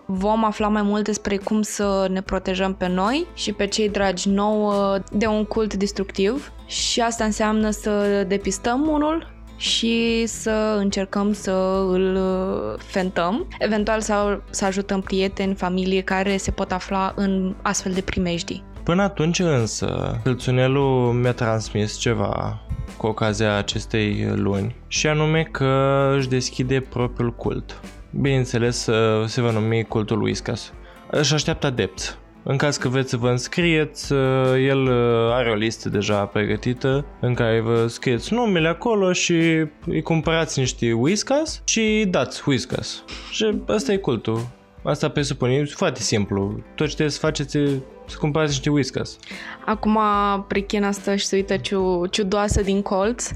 vom 0.05 0.45
afla 0.45 0.67
mai 0.67 0.81
mult 0.81 1.03
despre 1.03 1.37
cum 1.37 1.61
să 1.61 2.07
ne 2.11 2.21
protejăm 2.21 2.73
pe 2.73 2.87
noi 2.87 3.27
și 3.33 3.53
pe 3.53 3.67
cei 3.67 3.89
dragi 3.89 4.29
nouă 4.29 4.97
de 5.11 5.25
un 5.25 5.43
cult 5.43 5.73
destructiv 5.73 6.51
și 6.65 7.01
asta 7.01 7.23
înseamnă 7.23 7.69
să 7.69 8.25
depistăm 8.27 8.87
unul 8.87 9.36
și 9.57 10.25
să 10.25 10.75
încercăm 10.77 11.33
să 11.33 11.85
îl 11.89 12.15
uh, 12.15 12.79
fentăm, 12.85 13.47
eventual 13.59 14.01
să, 14.01 14.39
să 14.49 14.65
ajutăm 14.65 15.01
prieteni, 15.01 15.55
familie 15.55 16.01
care 16.01 16.37
se 16.37 16.51
pot 16.51 16.71
afla 16.71 17.13
în 17.15 17.55
astfel 17.61 17.91
de 17.91 18.01
primejdii. 18.01 18.63
Până 18.83 19.01
atunci 19.01 19.39
însă, 19.39 20.19
Hâlțunelul 20.23 21.11
mi-a 21.13 21.33
transmis 21.33 21.97
ceva 21.97 22.61
cu 22.97 23.07
ocazia 23.07 23.55
acestei 23.55 24.31
luni 24.35 24.75
și 24.87 25.07
anume 25.07 25.43
că 25.43 26.11
își 26.17 26.29
deschide 26.29 26.79
propriul 26.79 27.35
cult. 27.35 27.81
Bineînțeles, 28.11 28.85
uh, 28.85 29.25
se 29.27 29.41
va 29.41 29.51
numi 29.51 29.83
cultul 29.83 30.21
Whiskas. 30.21 30.73
Își 31.11 31.33
așteaptă 31.33 31.67
adepți 31.67 32.17
în 32.49 32.57
caz 32.57 32.77
că 32.77 32.87
vreți 32.87 33.09
să 33.09 33.17
vă 33.17 33.29
înscrieți, 33.29 34.13
uh, 34.13 34.19
el 34.67 34.81
uh, 34.81 35.33
are 35.33 35.49
o 35.49 35.53
listă 35.53 35.89
deja 35.89 36.25
pregătită 36.25 37.05
în 37.19 37.33
care 37.33 37.59
vă 37.59 37.87
scrieți 37.87 38.33
numele 38.33 38.67
acolo 38.67 39.13
și 39.13 39.65
îi 39.85 40.01
cumpărați 40.01 40.59
niște 40.59 40.93
whiskas 40.93 41.61
și 41.65 42.05
dați 42.09 42.43
whiskas. 42.45 43.03
Și 43.31 43.61
asta 43.67 43.91
e 43.91 43.97
cultul. 43.97 44.47
Asta 44.83 45.09
presupune, 45.09 45.53
e 45.53 45.63
foarte 45.65 45.99
simplu. 45.99 46.63
Tot 46.75 46.87
ce 46.87 46.93
trebuie 46.93 47.09
să 47.09 47.19
faceți 47.19 47.57
e 47.57 47.79
să 48.05 48.17
cumpărați 48.19 48.51
niște 48.51 48.69
whiskas. 48.69 49.17
Acum 49.65 49.99
prichina 50.47 50.87
asta 50.87 51.15
și 51.15 51.25
se 51.25 51.35
uită 51.35 51.57
ciu, 51.57 52.05
ciudoasă 52.05 52.61
din 52.61 52.81
colț 52.81 53.29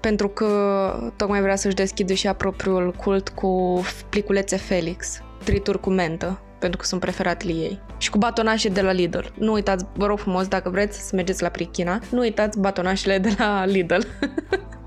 pentru 0.00 0.28
că 0.28 1.12
tocmai 1.16 1.40
vrea 1.40 1.56
să-și 1.56 1.74
deschidă 1.74 2.12
și 2.12 2.26
a 2.26 2.32
propriul 2.32 2.92
cult 2.92 3.28
cu 3.28 3.82
pliculețe 4.08 4.56
Felix, 4.56 5.22
trituri 5.44 5.80
cu 5.80 5.90
mentă 5.90 6.40
pentru 6.66 6.80
că 6.80 6.86
sunt 6.86 7.00
preferatele 7.00 7.52
ei. 7.52 7.80
Și 7.98 8.10
cu 8.10 8.18
batonașe 8.18 8.68
de 8.68 8.80
la 8.80 8.92
Lidl. 8.92 9.18
Nu 9.38 9.52
uitați, 9.52 9.84
vă 9.94 10.06
rog 10.06 10.18
frumos, 10.18 10.48
dacă 10.48 10.70
vreți 10.70 11.08
să 11.08 11.14
mergeți 11.14 11.42
la 11.42 11.48
Prichina, 11.48 12.00
nu 12.10 12.18
uitați 12.18 12.60
batonașele 12.60 13.18
de 13.18 13.34
la 13.38 13.64
Lidl. 13.64 14.00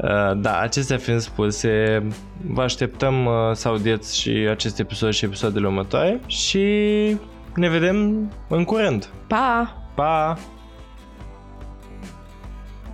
Uh, 0.03 0.41
da, 0.41 0.59
acestea 0.59 0.97
fiind 0.97 1.19
spuse, 1.19 2.03
vă 2.47 2.61
așteptăm 2.61 3.25
uh, 3.25 3.31
să 3.53 3.67
audiați 3.67 4.19
și 4.19 4.29
acest 4.29 4.79
episod 4.79 5.11
și 5.11 5.25
episoadele 5.25 5.67
următoare 5.67 6.21
și 6.25 6.65
ne 7.55 7.69
vedem 7.69 8.29
în 8.47 8.63
curând. 8.63 9.09
Pa! 9.27 9.75
Pa! 9.95 10.37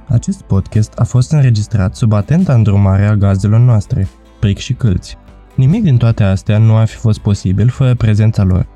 Acest 0.07 0.41
podcast 0.41 0.99
a 0.99 1.03
fost 1.03 1.32
înregistrat 1.32 1.95
sub 1.95 2.14
atenta 2.14 2.53
îndrumare 2.53 3.06
a 3.06 3.16
gazdelor 3.16 3.60
noastre, 3.60 4.07
Pric 4.40 4.57
și 4.57 4.74
Câlți. 4.74 5.18
Nimic 5.56 5.84
din 5.84 5.98
toate 5.98 6.24
astea 6.24 6.57
nu 6.57 6.78
ar 6.78 6.88
fi 6.88 6.95
fost 6.95 7.20
posibil 7.20 7.70
fără 7.70 7.95
prezența 7.95 8.44
lor. 8.44 8.68